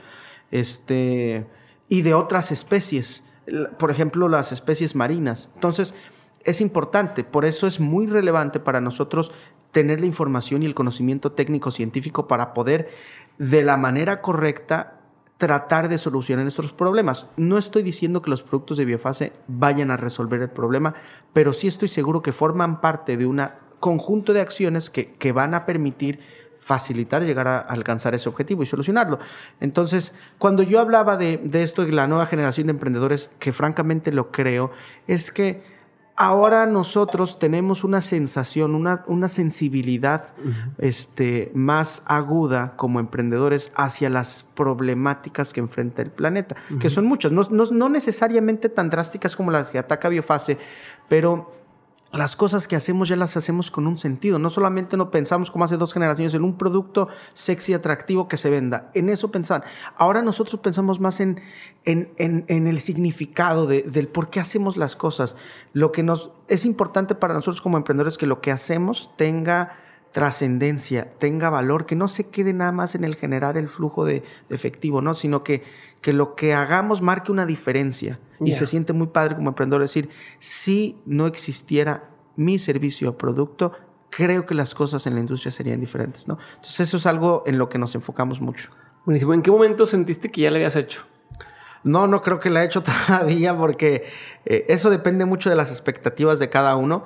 este, 0.52 1.46
y 1.90 2.02
de 2.04 2.14
otras 2.14 2.52
especies, 2.52 3.24
por 3.78 3.92
ejemplo, 3.92 4.30
las 4.30 4.52
especies 4.52 4.96
marinas. 4.96 5.50
Entonces, 5.56 5.94
es 6.46 6.62
importante, 6.62 7.24
por 7.24 7.46
eso 7.46 7.68
es 7.68 7.80
muy 7.80 8.08
relevante 8.08 8.60
para 8.60 8.82
nosotros 8.82 9.32
tener 9.72 10.00
la 10.00 10.06
información 10.06 10.64
y 10.64 10.66
el 10.66 10.76
conocimiento 10.76 11.32
técnico 11.34 11.72
científico 11.72 12.28
para 12.28 12.54
poder 12.54 12.90
de 13.38 13.64
la 13.64 13.76
manera 13.76 14.22
correcta 14.22 15.03
tratar 15.44 15.90
de 15.90 15.98
solucionar 15.98 16.46
nuestros 16.46 16.72
problemas. 16.72 17.26
No 17.36 17.58
estoy 17.58 17.84
diciendo 17.84 18.22
que 18.22 18.30
los 18.30 18.44
productos 18.44 18.78
de 18.78 18.86
biofase 18.86 19.34
vayan 19.50 19.92
a 19.92 19.98
resolver 19.98 20.42
el 20.42 20.50
problema, 20.50 20.96
pero 21.34 21.52
sí 21.52 21.68
estoy 21.68 21.90
seguro 21.90 22.22
que 22.22 22.32
forman 22.32 22.80
parte 22.80 23.18
de 23.18 23.26
un 23.26 23.42
conjunto 23.82 24.32
de 24.32 24.40
acciones 24.40 24.90
que, 24.90 25.32
van 25.34 25.54
a 25.54 25.66
permitir 25.66 26.22
facilitar 26.60 27.26
llegar 27.26 27.50
a 27.50 27.58
alcanzar 27.60 28.16
ese 28.16 28.30
objetivo 28.30 28.64
y 28.64 28.68
solucionarlo. 28.68 29.20
Entonces, 29.60 30.14
cuando 30.38 30.64
yo 30.64 30.80
hablaba 30.80 31.18
de, 31.18 31.42
de 31.44 31.64
esto 31.64 31.84
de 31.84 31.92
la 31.92 32.08
nueva 32.08 32.26
generación 32.26 32.68
de 32.68 32.72
emprendedores, 32.72 33.30
que 33.40 33.52
francamente 33.52 34.14
lo 34.14 34.32
creo, 34.32 34.72
es 35.08 35.30
que 35.30 35.62
ahora 36.16 36.66
nosotros 36.66 37.40
tenemos 37.40 37.84
una 37.84 38.02
sensación, 38.02 38.76
una, 38.76 39.04
una 39.08 39.30
sensibilidad 39.30 40.26
este, 40.78 41.52
más 41.56 42.04
aguda 42.06 42.74
como 42.76 43.00
emprendedores 43.00 43.72
hacia 43.76 44.10
las 44.10 44.46
problemáticas 44.54 45.54
que 45.54 45.60
enfrenta 45.60 46.02
el 46.02 46.12
planeta, 46.12 46.56
que 46.80 46.90
son 46.90 47.06
muchas, 47.06 47.32
no, 47.32 47.44
no, 47.50 47.90
necesariamente 47.90 48.70
tan 48.70 48.90
drásticas 48.90 49.36
como 49.36 49.52
las 49.52 49.70
que 49.70 49.80
ataca 49.80 50.10
Biofase, 50.10 50.58
pero 51.10 51.52
las 52.14 52.36
cosas 52.36 52.68
que 52.68 52.76
hacemos 52.76 53.10
ya 53.10 53.16
las 53.16 53.36
hacemos 53.38 53.72
con 53.72 53.88
un 53.88 53.98
sentido. 53.98 54.38
No 54.38 54.50
solamente 54.50 54.98
no 54.98 55.10
pensamos 55.10 55.50
como 55.50 55.66
hace 55.66 55.78
dos 55.78 55.94
generaciones 55.94 56.34
en 56.36 56.44
un 56.44 56.58
producto 56.58 57.08
sexy, 57.34 57.74
atractivo 57.74 58.28
que 58.28 58.38
se 58.38 58.50
venda. 58.50 58.92
En 58.94 59.10
eso 59.10 59.32
pensaban. 59.32 59.64
Ahora 59.96 60.22
nosotros 60.22 60.62
pensamos 60.62 61.00
más 61.00 61.20
en, 61.20 61.42
en, 61.86 62.14
en, 62.18 62.68
el 62.68 62.80
significado 62.80 63.66
de, 63.66 63.82
del 63.82 64.08
por 64.08 64.30
qué 64.30 64.40
hacemos 64.40 64.78
las 64.78 64.96
cosas. 64.96 65.36
Lo 65.74 65.92
que 65.92 66.04
nos 66.04 66.30
es 66.48 66.66
importante 66.66 67.16
para 67.16 67.34
nosotros 67.34 67.62
como 67.62 67.78
emprendedores 67.78 68.18
que 68.18 68.28
lo 68.28 68.42
que 68.42 68.52
hacemos 68.52 69.12
tenga 69.18 69.74
trascendencia, 70.14 71.12
tenga 71.18 71.50
valor, 71.50 71.86
que 71.86 71.96
no 71.96 72.08
se 72.08 72.28
quede 72.28 72.54
nada 72.54 72.72
más 72.72 72.94
en 72.94 73.04
el 73.04 73.16
generar 73.16 73.58
el 73.58 73.68
flujo 73.68 74.06
de, 74.06 74.24
efectivo, 74.50 75.02
¿no? 75.02 75.16
Sino 75.16 75.44
que, 75.44 75.64
que 76.04 76.14
lo 76.14 76.36
que 76.36 76.54
hagamos 76.54 77.02
marque 77.02 77.32
una 77.32 77.48
diferencia. 77.48 78.20
Y 78.42 78.54
se 78.54 78.68
siente 78.68 78.92
muy 78.92 79.08
padre 79.08 79.36
como 79.36 79.50
emprendedor 79.50 79.82
decir, 79.82 80.10
si 80.40 81.00
no 81.06 81.28
existiera 81.28 82.10
mi 82.36 82.60
servicio 82.60 83.12
o 83.12 83.18
producto, 83.18 83.72
creo 84.10 84.46
que 84.46 84.54
las 84.54 84.76
cosas 84.76 85.08
en 85.08 85.14
la 85.16 85.22
industria 85.22 85.52
serían 85.52 85.80
diferentes, 85.80 86.28
¿no? 86.28 86.38
Entonces 86.56 86.82
eso 86.82 86.98
es 86.98 87.06
algo 87.06 87.44
en 87.48 87.58
lo 87.58 87.70
que 87.70 87.78
nos 87.78 87.96
enfocamos 87.96 88.42
mucho. 88.42 88.70
Buenísimo. 89.06 89.34
¿En 89.34 89.42
qué 89.42 89.50
momento 89.50 89.86
sentiste 89.86 90.30
que 90.30 90.42
ya 90.42 90.52
lo 90.52 90.58
habías 90.58 90.76
hecho? 90.76 91.04
No, 91.86 92.06
no 92.06 92.22
creo 92.22 92.40
que 92.40 92.50
la 92.50 92.64
he 92.64 92.66
hecho 92.66 92.84
todavía 93.08 93.56
porque 93.58 94.06
eh, 94.46 94.66
eso 94.68 94.90
depende 94.90 95.24
mucho 95.24 95.50
de 95.50 95.56
las 95.56 95.72
expectativas 95.72 96.38
de 96.38 96.50
cada 96.50 96.76
uno. 96.76 97.06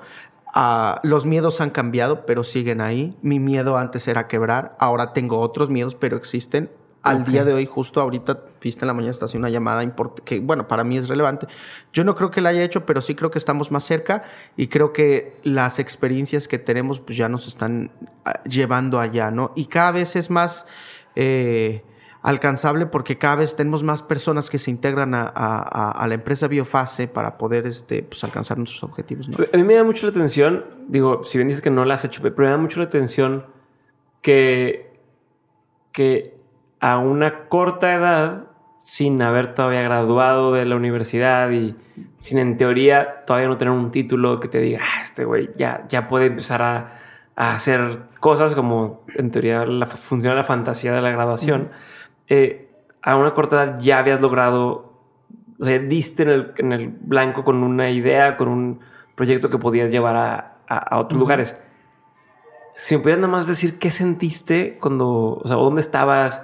Ah, 0.56 1.02
los 1.04 1.28
miedos 1.28 1.62
han 1.62 1.70
cambiado, 1.70 2.26
pero 2.26 2.44
siguen 2.44 2.82
ahí. 2.82 3.16
Mi 3.22 3.40
miedo 3.40 3.78
antes 3.78 4.08
era 4.08 4.28
quebrar, 4.28 4.76
ahora 4.80 5.14
tengo 5.14 5.40
otros 5.40 5.70
miedos, 5.70 5.94
pero 5.94 6.18
existen. 6.18 6.72
Al 7.10 7.26
día 7.26 7.44
de 7.46 7.54
hoy, 7.54 7.66
justo 7.66 8.02
ahorita, 8.02 8.42
viste 8.62 8.84
en 8.86 8.88
la 8.88 8.94
mañana, 8.94 9.12
está 9.12 9.26
haciendo 9.26 9.48
una 9.48 9.54
llamada 9.54 9.84
que, 10.26 10.40
bueno, 10.40 10.68
para 10.68 10.84
mí 10.84 10.98
es 10.98 11.08
relevante. 11.08 11.48
Yo 11.94 12.04
no 12.04 12.16
creo 12.16 12.32
que 12.32 12.42
la 12.42 12.50
haya 12.50 12.64
hecho, 12.64 12.86
pero 12.86 13.02
sí 13.02 13.16
creo 13.16 13.32
que 13.32 13.40
estamos 13.40 13.72
más 13.72 13.84
cerca 13.84 14.24
y 14.56 14.68
creo 14.68 14.94
que 14.94 15.38
las 15.44 15.80
experiencias 15.80 16.48
que 16.48 16.60
tenemos 16.60 17.00
pues 17.00 17.18
ya 17.18 17.30
nos 17.30 17.48
están 17.48 17.92
ah, 18.26 18.42
llevando 18.44 19.00
allá, 19.00 19.32
¿no? 19.32 19.52
Y 19.56 19.66
cada 19.66 19.92
vez 19.92 20.16
es 20.16 20.30
más... 20.30 20.66
Eh, 21.16 21.84
alcanzable 22.28 22.88
porque 22.88 23.18
cada 23.18 23.38
vez 23.38 23.56
tenemos 23.56 23.84
más 23.84 24.02
personas 24.02 24.50
que 24.50 24.60
se 24.60 24.70
integran 24.70 25.14
a, 25.16 26.06
la 26.08 26.14
empresa 26.14 26.50
Biofase 26.50 27.08
para 27.08 27.38
poder 27.38 27.66
este, 27.68 28.04
pues, 28.04 28.22
alcanzar 28.24 28.58
nuestros 28.58 28.84
objetivos. 28.84 29.30
A 29.54 29.56
mí 29.58 29.64
me 29.64 29.76
da 29.76 29.84
mucho 29.86 30.06
la 30.06 30.12
atención, 30.12 30.66
digo, 30.90 31.24
si 31.24 31.38
bien 31.38 31.48
dices 31.48 31.62
que 31.62 31.70
no 31.70 31.86
la 31.86 31.94
has 31.94 32.04
hecho, 32.04 32.22
pero 32.22 32.36
me 32.38 32.48
da 32.48 32.58
mucho 32.58 32.80
la 32.80 32.86
atención 32.88 33.46
que, 34.22 34.92
que 35.94 36.37
a 36.80 36.98
una 36.98 37.48
corta 37.48 37.94
edad, 37.94 38.44
sin 38.82 39.22
haber 39.22 39.54
todavía 39.54 39.82
graduado 39.82 40.54
de 40.54 40.66
la 40.66 40.76
universidad 40.76 41.50
y 41.52 41.76
sin 42.22 42.38
en 42.38 42.58
teoría 42.58 43.26
todavía 43.26 43.50
no 43.50 43.58
tener 43.58 43.74
un 43.74 43.92
título 43.92 44.40
que 44.40 44.48
te 44.48 44.60
diga, 44.60 44.80
ah, 44.82 45.04
este 45.04 45.26
güey 45.26 45.50
ya, 45.58 45.86
ya 45.90 46.08
puede 46.08 46.28
empezar 46.28 46.62
a, 46.62 46.94
hacer 47.36 48.00
cosas 48.20 48.56
como 48.56 49.04
en 49.14 49.30
teoría 49.30 49.64
la, 49.66 49.86
funciona 49.86 50.36
la 50.36 50.44
fantasía 50.44 50.92
de 50.94 51.02
la 51.02 51.12
graduación. 51.12 51.70
Eh, 52.30 52.68
a 53.02 53.16
una 53.16 53.34
corta 53.34 53.64
edad 53.64 53.80
ya 53.80 54.00
habías 54.00 54.22
logrado, 54.22 54.94
o 55.60 55.64
sea, 55.64 55.80
diste 55.80 56.24
en 56.24 56.72
el, 56.72 56.90
blanco 56.90 57.44
con 57.44 57.64
una 57.64 57.90
idea, 57.90 58.38
con 58.38 58.48
un 58.48 58.80
proyecto 59.16 59.50
que 59.50 59.58
podías 59.58 59.92
llevar 59.92 60.16
a, 60.68 60.98
otros 60.98 61.20
lugares. 61.20 61.58
Si 62.76 62.96
me 62.96 63.02
pudieras 63.02 63.22
nada 63.22 63.32
más 63.32 63.48
decir 63.48 63.80
qué 63.80 63.92
sentiste 63.92 64.78
cuando, 64.80 65.40
o 65.42 65.48
sea, 65.48 65.56
dónde 65.58 65.82
estabas, 65.82 66.44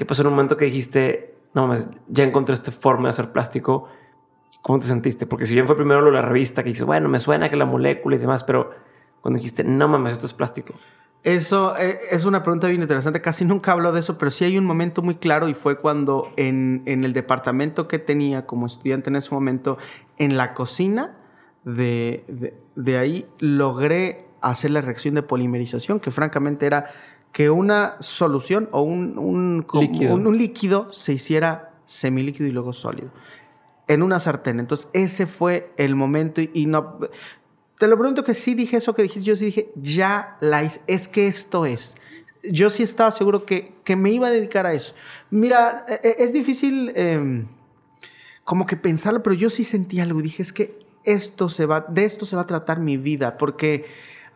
qué 0.00 0.06
pasó 0.06 0.22
en 0.22 0.28
un 0.28 0.32
momento 0.32 0.56
que 0.56 0.64
dijiste, 0.64 1.34
no 1.52 1.66
mames, 1.66 1.86
ya 2.08 2.24
encontré 2.24 2.54
esta 2.54 2.72
forma 2.72 3.08
de 3.08 3.10
hacer 3.10 3.32
plástico, 3.32 3.86
¿cómo 4.62 4.78
te 4.78 4.86
sentiste? 4.86 5.26
Porque 5.26 5.44
si 5.44 5.52
bien 5.52 5.66
fue 5.66 5.76
primero 5.76 6.00
lo 6.00 6.06
de 6.06 6.12
la 6.14 6.22
revista 6.22 6.62
que 6.62 6.70
dices, 6.70 6.86
bueno, 6.86 7.10
me 7.10 7.18
suena 7.18 7.50
que 7.50 7.56
la 7.56 7.66
molécula 7.66 8.16
y 8.16 8.18
demás, 8.18 8.42
pero 8.42 8.70
cuando 9.20 9.36
dijiste, 9.36 9.62
no 9.62 9.88
mames, 9.88 10.14
esto 10.14 10.24
es 10.24 10.32
plástico. 10.32 10.72
Eso 11.22 11.76
eh, 11.76 11.98
es 12.10 12.24
una 12.24 12.42
pregunta 12.42 12.66
bien 12.66 12.80
interesante. 12.80 13.20
Casi 13.20 13.44
nunca 13.44 13.72
hablo 13.72 13.92
de 13.92 14.00
eso, 14.00 14.16
pero 14.16 14.30
sí 14.30 14.46
hay 14.46 14.56
un 14.56 14.64
momento 14.64 15.02
muy 15.02 15.16
claro 15.16 15.50
y 15.50 15.52
fue 15.52 15.76
cuando 15.76 16.30
en, 16.36 16.82
el 16.86 17.12
departamento 17.12 17.86
que 17.86 17.98
tenía 17.98 18.46
como 18.46 18.66
estudiante 18.66 19.10
en 19.10 19.16
ese 19.16 19.34
momento, 19.34 19.76
en 20.16 20.38
la 20.38 20.54
cocina 20.54 21.14
de, 21.64 22.54
de, 22.74 22.96
ahí, 22.96 23.26
logré 23.38 24.28
hacer 24.40 24.70
la 24.70 24.80
reacción 24.80 25.14
de 25.14 25.22
polimerización, 25.22 26.00
que 26.00 26.10
francamente 26.10 26.64
era 26.64 26.90
que 27.32 27.50
una 27.50 27.96
solución 28.00 28.68
o 28.72 28.82
un, 28.82 29.18
un, 29.18 29.66
líquido. 29.72 30.14
un 30.14 30.36
líquido 30.36 30.92
se 30.92 31.12
hiciera 31.12 31.72
semilíquido 31.86 32.48
y 32.48 32.52
luego 32.52 32.72
sólido 32.72 33.10
en 33.90 34.04
una 34.04 34.20
sartén. 34.20 34.60
Entonces, 34.60 34.88
ese 34.92 35.26
fue 35.26 35.72
el 35.76 35.96
momento 35.96 36.40
y, 36.40 36.66
no 36.66 37.00
te 37.76 37.88
lo 37.88 37.98
pregunto 37.98 38.22
que 38.22 38.34
sí 38.34 38.54
dije 38.54 38.76
eso 38.76 38.94
que 38.94 39.02
dijiste, 39.02 39.26
yo 39.26 39.34
sí 39.34 39.46
dije, 39.46 39.72
ya 39.74 40.36
la 40.40 40.62
es 40.62 41.08
que 41.08 41.26
esto 41.26 41.66
es. 41.66 41.96
Yo 42.44 42.70
sí 42.70 42.84
estaba 42.84 43.10
seguro 43.10 43.44
que, 43.44 43.74
que 43.82 43.96
me 43.96 44.12
iba 44.12 44.28
a 44.28 44.30
dedicar 44.30 44.64
a 44.64 44.74
eso. 44.74 44.94
Mira, 45.30 45.86
e, 45.88 45.94
e, 46.06 46.22
es 46.22 46.32
difícil 46.32 46.92
em, 46.94 47.48
como 48.44 48.64
que 48.64 48.76
pensarlo, 48.76 49.24
pero 49.24 49.34
yo 49.34 49.50
sí 49.50 49.64
sentí 49.64 49.98
algo 49.98 50.20
y 50.20 50.24
dije, 50.24 50.42
es 50.42 50.52
que 50.52 50.78
esto 51.02 51.48
se 51.48 51.66
va, 51.66 51.84
de 51.88 52.04
esto 52.04 52.26
se 52.26 52.36
va 52.36 52.42
a 52.42 52.46
tratar 52.46 52.78
mi 52.78 52.96
vida, 52.96 53.38
porque 53.38 53.86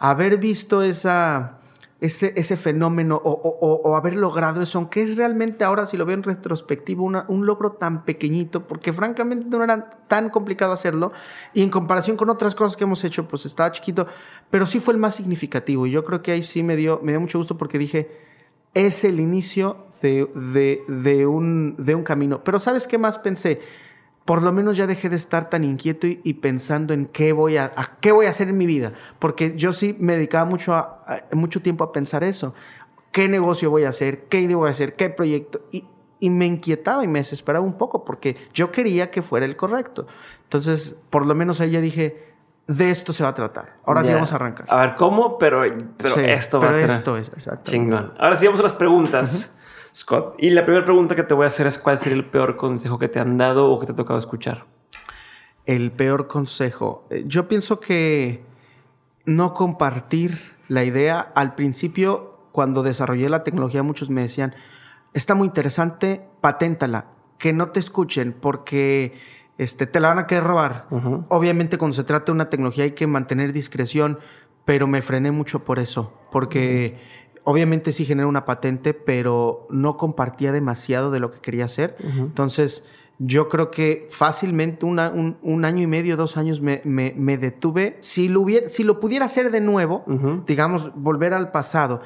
haber 0.01 0.39
visto 0.39 0.83
esa 0.83 1.61
ese, 2.05 2.57
fenómeno 2.57 3.21
o, 3.25 3.97
haber 3.97 4.17
logrado 4.17 4.63
eso, 4.63 4.79
aunque 4.79 5.03
es 5.03 5.17
realmente 5.17 5.65
ahora, 5.65 5.87
si 5.87 5.97
lo 5.97 6.05
veo 6.05 6.15
en 6.15 6.23
retrospectivo, 6.23 7.05
un 7.05 7.47
logro 7.47 7.73
tan 7.73 8.05
pequeñito, 8.05 8.67
porque 8.67 8.93
francamente 8.93 9.47
no 9.57 9.65
era 9.65 9.91
tan 10.09 10.31
complicado 10.31 10.73
hacerlo, 10.73 11.13
y 11.53 11.63
en 11.63 11.71
comparación 11.71 12.17
con 12.17 12.31
otras 12.31 12.55
cosas 12.55 12.77
que 12.77 12.85
hemos 12.85 13.03
hecho, 13.05 13.27
pues 13.27 13.47
estaba 13.47 13.73
chiquito, 13.73 14.07
pero 14.51 14.67
sí 14.67 14.81
fue 14.81 14.95
el 14.95 15.01
más 15.01 15.15
significativo, 15.15 15.87
y 15.87 15.91
yo 15.91 16.05
creo 16.05 16.23
que 16.23 16.33
ahí 16.33 16.43
sí 16.43 16.63
me 16.63 16.77
dio, 16.77 17.01
me 17.03 17.13
dio 17.13 17.21
mucho 17.21 17.39
gusto 17.39 17.57
porque 17.57 17.79
dije, 17.79 18.11
es 18.75 19.05
el 19.05 19.21
inicio 19.21 19.87
de, 20.03 20.83
de, 20.87 21.27
un, 21.27 21.77
de 21.79 21.95
un 21.95 22.03
camino. 22.03 22.45
Pero 22.45 22.59
¿sabes 22.61 22.87
qué 22.87 22.99
más 22.99 23.19
pensé? 23.19 23.61
Por 24.25 24.43
lo 24.43 24.53
menos 24.53 24.77
ya 24.77 24.87
dejé 24.87 25.09
de 25.09 25.17
estar 25.17 25.51
tan 25.51 25.65
inquieto 25.65 26.07
y, 26.07 26.35
pensando 26.35 26.95
en 26.95 27.07
qué 27.07 27.33
voy 27.33 27.57
a, 27.59 27.73
qué 28.01 28.11
voy 28.13 28.27
a 28.27 28.31
hacer 28.31 28.49
en 28.49 28.57
mi 28.57 28.67
vida, 28.67 28.93
porque 29.19 29.55
yo 29.57 29.73
sí 29.73 29.97
me 29.99 30.15
dedicaba 30.15 30.45
mucho, 30.47 30.75
a, 30.75 31.05
mucho 31.33 31.61
tiempo 31.61 31.85
a 31.85 31.93
pensar 31.93 32.25
eso, 32.25 32.55
qué 33.13 33.29
negocio 33.29 33.71
voy 33.71 33.85
a 33.85 33.91
hacer, 33.91 34.25
qué 34.25 34.41
idea 34.41 34.57
voy 34.57 34.69
a 34.69 34.71
hacer, 34.71 34.97
qué 34.97 35.11
proyecto, 35.11 35.61
y, 35.71 35.85
y 36.21 36.31
me 36.31 36.47
inquietaba 36.47 37.05
y 37.05 37.09
me 37.09 37.19
desesperaba 37.19 37.65
un 37.65 37.77
poco, 37.77 38.05
porque 38.05 38.37
yo 38.55 38.73
quería 38.73 39.11
que 39.11 39.21
fuera 39.21 39.45
el 39.45 39.57
correcto. 39.57 40.07
Entonces, 40.45 40.97
por 41.11 41.27
lo 41.27 41.35
menos 41.35 41.61
ahí 41.61 41.73
ya 41.73 41.81
dije, 41.83 42.35
de 42.67 42.91
esto 42.91 43.13
se 43.13 43.23
va 43.23 43.31
a 43.31 43.35
tratar. 43.35 43.75
Ahora 43.85 44.05
sí 44.05 44.13
vamos 44.13 44.33
a 44.33 44.37
arrancar. 44.37 44.67
A 44.71 44.81
ver, 44.81 44.97
¿cómo? 44.97 45.37
Pero, 45.37 45.63
pero 45.99 46.17
esto 46.17 46.61
va 46.61 46.71
a 46.71 46.73
ser 46.73 46.91
esto 46.91 47.19
es, 47.19 47.29
exacto. 47.29 47.71
Chingón. 47.71 48.15
Ahora 48.19 48.37
sí 48.37 48.47
vamos 48.47 48.61
a 48.61 48.65
las 48.65 48.75
preguntas. 48.75 49.55
Scott. 49.95 50.35
Y 50.39 50.51
la 50.51 50.65
primera 50.65 50.85
pregunta 50.85 51.15
que 51.15 51.23
te 51.23 51.35
voy 51.35 51.45
a 51.45 51.49
hacer 51.49 51.67
es 51.67 51.79
cuál 51.79 51.99
sería 51.99 52.17
el 52.17 52.25
peor 52.25 52.57
consejo 52.57 52.99
que 52.99 53.09
te 53.09 53.21
han 53.21 53.39
dado 53.39 53.71
o 53.71 53.79
que 53.79 53.87
te 53.87 53.93
ha 53.93 53.97
tocado 53.97 54.19
escuchar. 54.19 54.67
El 55.67 55.93
peor 55.93 56.27
consejo. 56.27 57.07
Eh, 57.11 57.25
yo 57.27 57.49
pienso 57.49 57.81
que 57.81 58.45
no 59.25 59.55
compartir 59.55 60.39
la 60.69 60.85
idea. 60.85 61.21
Al 61.21 61.55
principio, 61.55 62.39
cuando 62.53 62.83
desarrollé 62.83 63.29
la 63.29 63.45
tecnología, 63.45 63.83
muchos 63.83 64.11
me 64.11 64.23
decían, 64.23 64.55
está 65.13 65.35
muy 65.35 65.47
interesante, 65.47 66.27
paténtala, 66.41 67.07
que 67.39 67.53
no 67.53 67.71
te 67.71 67.81
escuchen 67.81 68.33
porque 68.33 69.15
este, 69.59 69.87
te 69.87 70.01
la 70.01 70.09
van 70.09 70.19
a 70.19 70.27
querer 70.27 70.45
robar. 70.45 70.87
Obviamente 71.29 71.79
cuando 71.79 71.95
se 71.97 72.05
trata 72.05 72.27
de 72.27 72.33
una 72.33 72.51
tecnología 72.51 72.85
hay 72.85 72.93
que 72.93 73.07
mantener 73.07 73.53
discreción, 73.53 74.19
pero 74.65 74.87
me 74.87 75.03
frené 75.03 75.31
mucho 75.31 75.65
por 75.65 75.79
eso, 75.79 76.13
porque 76.33 76.99
obviamente 77.45 77.93
sí 77.93 78.05
generé 78.05 78.27
una 78.27 78.45
patente, 78.45 78.95
pero 78.95 79.67
no 79.71 79.97
compartía 79.97 80.53
demasiado 80.53 81.11
de 81.11 81.21
lo 81.21 81.31
que 81.31 81.41
quería 81.41 81.67
hacer. 81.67 81.97
Entonces, 82.01 82.83
yo 83.19 83.49
creo 83.49 83.71
que 83.71 84.09
fácilmente 84.11 84.85
un, 84.87 84.99
año 84.99 85.83
y 85.83 85.87
medio, 85.87 86.17
dos 86.17 86.37
años 86.37 86.61
me, 86.61 87.39
detuve. 87.39 87.99
Si 88.01 88.29
lo, 88.29 88.41
hubiera, 88.41 88.69
si 88.69 88.83
lo 88.83 88.99
pudiera 88.99 89.27
hacer 89.27 89.51
de 89.51 89.61
nuevo, 89.61 90.05
digamos, 90.47 90.93
volver 90.95 91.35
al 91.35 91.53
pasado, 91.53 92.01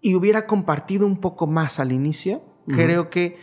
y 0.00 0.14
hubiera 0.14 0.46
compartido 0.46 1.06
un 1.06 1.18
poco 1.18 1.46
más 1.46 1.78
al 1.78 1.92
inicio, 1.92 2.42
creo 2.66 3.10
que 3.10 3.38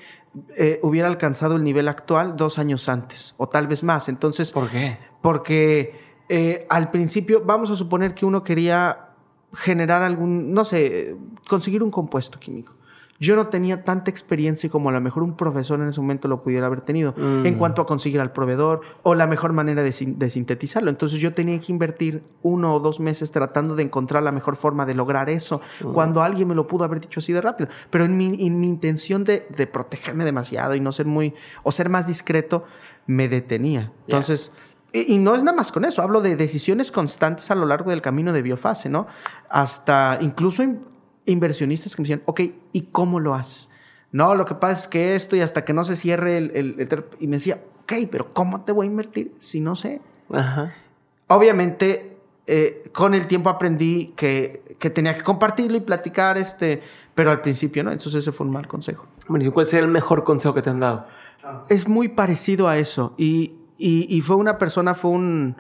eh, 0.58 0.80
hubiera 0.84 1.08
alcanzado 1.08 1.56
el 1.56 1.64
nivel 1.64 1.88
actual 1.88 2.36
dos 2.36 2.58
años 2.60 2.90
antes, 2.90 3.36
o 3.38 3.48
tal 3.48 3.68
vez 3.68 3.84
más. 3.84 4.10
Entonces, 4.10 4.52
¿por 4.52 4.70
qué? 4.70 4.98
Porque 5.22 5.94
eh, 6.28 6.66
al 6.70 6.92
principio, 6.92 7.44
vamos 7.46 7.70
a 7.72 7.76
suponer 7.76 8.14
que 8.14 8.26
uno 8.26 8.44
quería 8.44 9.05
generar 9.56 10.02
algún, 10.02 10.54
no 10.54 10.64
sé, 10.66 11.16
conseguir 11.48 11.82
un 11.82 11.92
compuesto 11.92 12.40
químico. 12.40 12.74
Yo 13.18 13.38
no 13.38 13.48
tenía 13.48 13.86
tanta 13.86 14.12
experiencia 14.12 14.70
como 14.70 14.90
a 14.90 14.92
lo 14.92 15.00
mejor 15.00 15.24
un 15.24 15.38
profesor 15.38 15.80
en 15.80 15.88
ese 15.88 16.02
momento 16.02 16.28
lo 16.28 16.44
pudiera 16.44 16.68
haber 16.68 16.82
tenido 16.82 17.16
en 17.18 17.56
mm. 17.56 17.58
cuanto 17.58 17.82
a 17.82 17.86
conseguir 17.86 18.20
al 18.20 18.34
proveedor 18.34 18.82
o 19.04 19.16
la 19.16 19.26
mejor 19.26 19.54
manera 19.54 19.84
de, 19.84 19.94
sintetizarlo. 19.94 20.90
Entonces 20.90 21.20
yo 21.20 21.34
tenía 21.34 21.58
que 21.62 21.72
invertir 21.72 22.24
uno 22.42 22.74
o 22.74 22.80
dos 22.82 23.00
meses 23.00 23.32
tratando 23.32 23.78
de 23.78 23.84
encontrar 23.84 24.22
la 24.22 24.34
mejor 24.34 24.58
forma 24.58 24.86
de 24.86 24.96
lograr 24.96 25.30
eso, 25.30 25.62
mm. 25.82 25.94
cuando 25.94 26.24
alguien 26.24 26.50
me 26.50 26.56
lo 26.56 26.68
pudo 26.68 26.84
haber 26.84 27.00
dicho 27.00 27.22
así 27.22 27.32
de 27.32 27.40
rápido. 27.40 27.70
Pero 27.90 28.04
en 28.04 28.18
mi, 28.18 28.26
intención 28.26 29.24
de, 29.24 29.42
protegerme 29.72 30.26
demasiado 30.26 30.76
y 30.76 30.82
no 30.82 30.92
ser 30.92 31.06
muy, 31.06 31.34
o 31.64 31.72
ser 31.72 31.88
más 31.88 32.08
discreto, 32.08 32.66
me 33.08 33.30
detenía. 33.30 33.94
Entonces 34.08 34.52
y, 34.96 35.18
no 35.18 35.36
es 35.36 35.44
nada 35.44 35.58
más 35.58 35.72
con 35.72 35.84
eso, 35.84 36.02
hablo 36.02 36.22
de 36.22 36.36
decisiones 36.36 36.92
constantes 36.92 37.52
a 37.52 37.56
lo 37.56 37.66
largo 37.66 37.90
del 37.90 38.02
camino 38.02 38.32
de 38.32 38.42
biofase, 38.42 38.90
¿no? 38.90 39.08
Hasta 39.50 40.18
incluso 40.22 40.64
inversionistas 41.26 41.96
que 41.96 42.02
me 42.02 42.08
decían, 42.08 42.24
ok, 42.26 42.42
¿y 42.72 42.82
cómo 42.92 43.20
lo 43.20 43.34
haces? 43.34 43.70
No, 44.12 44.36
lo 44.36 44.46
que 44.46 44.56
pasa 44.56 44.84
es 44.84 44.88
que 44.88 45.16
esto 45.16 45.36
y 45.36 45.42
hasta 45.42 45.66
que 45.66 45.74
no 45.74 45.84
se 45.84 45.98
cierre 45.98 46.38
el, 46.38 46.52
el, 46.56 47.06
y 47.20 47.28
me 47.28 47.38
decía, 47.38 47.62
ok, 47.84 47.94
pero 48.10 48.34
¿cómo 48.34 48.62
te 48.62 48.72
voy 48.72 48.88
a 48.88 48.90
invertir 48.90 49.36
si 49.40 49.60
no 49.60 49.76
sé? 49.76 50.02
Ajá. 50.32 50.74
Obviamente, 51.28 52.18
eh, 52.48 52.90
con 52.94 53.14
el 53.14 53.28
tiempo 53.28 53.50
aprendí 53.50 54.14
que, 54.16 54.78
que, 54.80 54.90
tenía 54.90 55.16
que 55.16 55.24
compartirlo 55.24 55.78
y 55.78 55.82
platicar, 55.82 56.38
este, 56.38 56.82
pero 57.14 57.32
al 57.32 57.42
principio 57.42 57.84
no, 57.84 57.92
entonces 57.92 58.20
ese 58.22 58.32
fue 58.32 58.46
un 58.46 58.54
mal 58.54 58.68
consejo. 58.68 59.08
Bueno, 59.28 59.52
¿cuál 59.52 59.68
sería 59.68 59.86
el 59.86 59.92
mejor 59.92 60.24
consejo 60.24 60.54
que 60.54 60.62
te 60.62 60.70
han 60.70 60.80
dado? 60.80 61.08
Es 61.68 61.88
muy 61.88 62.08
parecido 62.08 62.68
a 62.68 62.78
eso 62.78 63.14
y, 63.18 63.56
y, 63.78 64.22
fue 64.22 64.36
una 64.36 64.58
persona, 64.58 64.94
fue 64.94 65.12
un, 65.12 65.56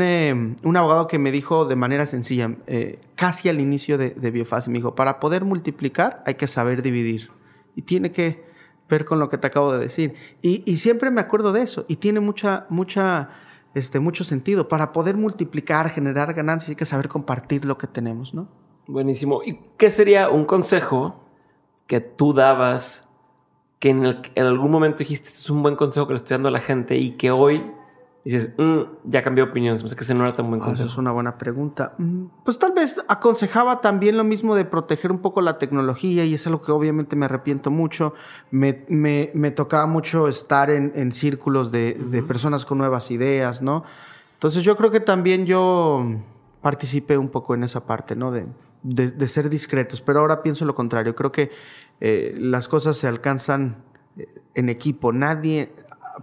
eh, 0.00 0.54
un, 0.62 0.76
abogado 0.76 1.06
que 1.06 1.18
me 1.18 1.30
dijo 1.30 1.66
de 1.66 1.76
manera 1.76 2.06
sencilla, 2.06 2.56
eh, 2.66 2.98
casi 3.16 3.48
al 3.48 3.60
inicio 3.60 3.98
de, 3.98 4.10
de 4.10 4.30
me 4.30 4.78
dijo, 4.78 4.94
para 4.94 5.20
poder 5.20 5.44
multiplicar 5.44 6.22
hay 6.26 6.34
que 6.34 6.46
saber 6.46 6.82
dividir 6.82 7.30
y 7.76 7.82
tiene 7.82 8.12
que 8.12 8.44
ver 8.88 9.04
con 9.04 9.18
lo 9.18 9.28
que 9.28 9.38
te 9.38 9.46
acabo 9.46 9.72
de 9.72 9.78
decir. 9.78 10.14
Y, 10.42 10.62
y 10.70 10.78
siempre 10.78 11.10
me 11.10 11.20
acuerdo 11.20 11.52
de 11.52 11.62
eso 11.62 11.84
y 11.86 11.96
tiene 11.96 12.20
mucha, 12.20 12.66
mucha, 12.70 13.30
este, 13.74 14.00
mucho 14.00 14.24
sentido. 14.24 14.68
Para 14.68 14.92
poder 14.92 15.16
multiplicar, 15.16 15.88
generar 15.90 16.34
ganancias 16.34 16.70
hay 16.70 16.76
que 16.76 16.84
saber 16.86 17.08
compartir 17.08 17.64
lo 17.64 17.78
que 17.78 17.86
tenemos, 17.86 18.34
¿no? 18.34 18.48
Buenísimo. 18.86 19.42
¿Y 19.44 19.60
qué 19.78 19.90
sería 19.90 20.30
un 20.30 20.44
consejo 20.44 21.20
que 21.86 22.00
tú 22.00 22.32
dabas 22.32 23.09
que 23.80 23.88
en, 23.88 24.04
en 24.04 24.46
algún 24.46 24.70
momento 24.70 24.98
dijiste, 24.98 25.26
este 25.26 25.40
es 25.40 25.50
un 25.50 25.62
buen 25.62 25.74
consejo 25.74 26.06
que 26.06 26.12
le 26.12 26.18
estoy 26.18 26.34
dando 26.34 26.48
a 26.48 26.52
la 26.52 26.60
gente 26.60 26.96
y 26.96 27.12
que 27.12 27.30
hoy 27.30 27.64
dices, 28.24 28.50
mm, 28.58 28.80
ya 29.04 29.22
cambió 29.22 29.44
opinión, 29.44 29.78
sé 29.78 29.96
que 29.96 30.02
ese 30.04 30.14
no 30.14 30.24
era 30.24 30.34
tan 30.34 30.48
buen 30.48 30.60
consejo. 30.60 30.88
Ah, 30.88 30.92
es 30.92 30.98
una 30.98 31.12
buena 31.12 31.38
pregunta. 31.38 31.94
Mm, 31.96 32.26
pues 32.44 32.58
tal 32.58 32.72
vez 32.72 33.02
aconsejaba 33.08 33.80
también 33.80 34.18
lo 34.18 34.24
mismo 34.24 34.54
de 34.54 34.66
proteger 34.66 35.10
un 35.10 35.20
poco 35.20 35.40
la 35.40 35.56
tecnología 35.56 36.24
y 36.26 36.34
es 36.34 36.46
algo 36.46 36.60
que 36.60 36.72
obviamente 36.72 37.16
me 37.16 37.24
arrepiento 37.24 37.70
mucho. 37.70 38.12
Me, 38.50 38.84
me, 38.88 39.30
me 39.34 39.50
tocaba 39.50 39.86
mucho 39.86 40.28
estar 40.28 40.70
en, 40.70 40.92
en 40.94 41.12
círculos 41.12 41.72
de, 41.72 41.94
de, 41.94 42.22
personas 42.22 42.66
con 42.66 42.76
nuevas 42.78 43.10
ideas, 43.10 43.62
¿no? 43.62 43.84
Entonces 44.34 44.62
yo 44.62 44.76
creo 44.76 44.90
que 44.90 45.00
también 45.00 45.46
yo 45.46 46.04
participé 46.60 47.16
un 47.16 47.30
poco 47.30 47.54
en 47.54 47.64
esa 47.64 47.86
parte, 47.86 48.14
¿no? 48.16 48.30
De, 48.30 48.46
de, 48.82 49.10
de 49.10 49.28
ser 49.28 49.48
discretos, 49.48 50.02
pero 50.02 50.20
ahora 50.20 50.42
pienso 50.42 50.66
lo 50.66 50.74
contrario. 50.74 51.14
Creo 51.14 51.32
que 51.32 51.50
eh, 52.00 52.34
las 52.38 52.68
cosas 52.68 52.96
se 52.96 53.06
alcanzan 53.06 53.76
eh, 54.16 54.26
en 54.54 54.68
equipo. 54.68 55.12
Nadie, 55.12 55.72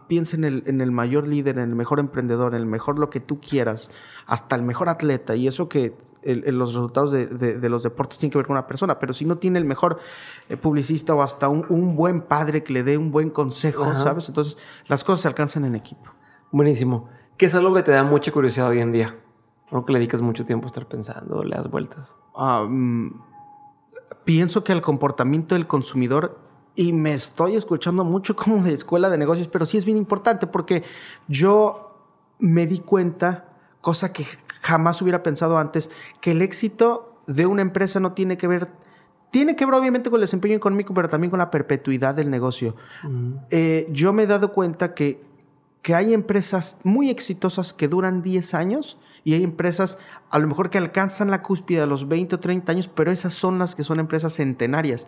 piensa 0.07 0.35
en 0.35 0.43
el, 0.43 0.63
en 0.67 0.81
el 0.81 0.91
mayor 0.91 1.27
líder, 1.27 1.57
en 1.57 1.69
el 1.69 1.75
mejor 1.75 1.99
emprendedor, 1.99 2.53
en 2.53 2.61
el 2.61 2.65
mejor 2.65 2.99
lo 2.99 3.09
que 3.09 3.19
tú 3.19 3.39
quieras, 3.39 3.89
hasta 4.25 4.55
el 4.55 4.63
mejor 4.63 4.89
atleta. 4.89 5.35
Y 5.35 5.47
eso 5.47 5.69
que 5.69 5.95
los 6.23 6.73
resultados 6.73 7.11
de, 7.11 7.25
de, 7.25 7.69
los 7.69 7.83
deportes 7.83 8.17
tienen 8.17 8.31
que 8.31 8.37
ver 8.37 8.47
con 8.47 8.55
una 8.55 8.67
persona, 8.67 8.99
pero 8.99 9.13
si 9.13 9.23
no 9.23 9.37
tiene 9.37 9.59
el 9.59 9.65
mejor 9.65 9.99
eh, 10.49 10.57
publicista 10.57 11.15
o 11.15 11.21
hasta 11.21 11.47
un, 11.47 11.65
un, 11.69 11.95
buen 11.95 12.21
padre 12.21 12.63
que 12.63 12.73
le 12.73 12.83
dé 12.83 12.97
un 12.97 13.11
buen 13.11 13.29
consejo, 13.29 13.95
¿sabes? 13.95 14.27
Entonces 14.27 14.57
las 14.87 15.05
cosas 15.05 15.21
se 15.21 15.27
alcanzan 15.29 15.63
en 15.63 15.75
equipo. 15.75 16.11
Buenísimo. 16.51 17.07
¿Qué 17.37 17.45
es 17.45 17.55
algo 17.55 17.73
que 17.73 17.83
te 17.83 17.91
da 17.91 18.03
mucha 18.03 18.31
curiosidad 18.31 18.67
hoy 18.67 18.79
en 18.79 18.91
día? 18.91 19.15
Algo 19.71 19.85
que 19.85 19.93
le 19.93 19.99
dedicas 19.99 20.21
mucho 20.21 20.45
tiempo 20.45 20.65
a 20.65 20.67
estar 20.67 20.85
pensando, 20.85 21.43
le 21.43 21.55
das 21.55 21.69
vueltas. 21.69 22.13
Ah, 22.35 22.65
mm, 22.67 23.21
pienso 24.23 24.63
que 24.63 24.73
el 24.73 24.81
comportamiento 24.81 25.55
del 25.55 25.67
consumidor 25.67 26.39
y 26.75 26.93
me 26.93 27.13
estoy 27.13 27.55
escuchando 27.55 28.03
mucho 28.05 28.35
como 28.37 28.63
de 28.63 28.73
escuela 28.73 29.09
de 29.09 29.17
negocios, 29.17 29.47
pero 29.47 29.65
sí 29.65 29.77
es 29.77 29.85
bien 29.85 29.97
importante 29.97 30.47
porque 30.47 30.83
yo 31.27 31.83
me 32.39 32.67
di 32.67 32.79
cuenta, 32.79 33.45
cosa 33.81 34.13
que 34.13 34.25
jamás 34.61 35.01
hubiera 35.01 35.23
pensado 35.23 35.57
antes, 35.57 35.89
que 36.21 36.31
el 36.31 36.41
éxito 36.41 37.21
de 37.25 37.45
una 37.45 37.61
empresa 37.61 37.99
no 37.99 38.13
tiene 38.13 38.37
que 38.37 38.47
ver, 38.47 38.69
tiene 39.31 39.55
que 39.55 39.65
ver 39.65 39.75
obviamente 39.75 40.09
con 40.09 40.17
el 40.17 40.21
desempeño 40.21 40.55
económico, 40.55 40.93
pero 40.93 41.09
también 41.09 41.31
con 41.31 41.39
la 41.39 41.51
perpetuidad 41.51 42.15
del 42.15 42.29
negocio. 42.29 42.75
Eh, 43.49 43.87
yo 43.91 44.13
me 44.13 44.23
he 44.23 44.27
dado 44.27 44.53
cuenta 44.53 44.93
que, 44.93 45.21
que 45.81 45.95
hay 45.95 46.13
empresas 46.13 46.77
muy 46.83 47.09
exitosas 47.09 47.73
que 47.73 47.87
duran 47.87 48.21
10 48.21 48.53
años 48.53 48.97
y 49.27 49.33
hay 49.33 49.43
empresas 49.43 49.97
a 50.29 50.39
lo 50.39 50.47
mejor 50.47 50.69
que 50.69 50.77
alcanzan 50.77 51.29
la 51.29 51.41
cúspide 51.41 51.81
a 51.81 51.85
los 51.85 52.07
20 52.07 52.35
o 52.35 52.39
30 52.39 52.71
años, 52.71 52.87
pero 52.87 53.11
esas 53.11 53.33
son 53.33 53.59
las 53.59 53.75
que 53.75 53.83
son 53.83 53.99
empresas 53.99 54.33
centenarias. 54.33 55.05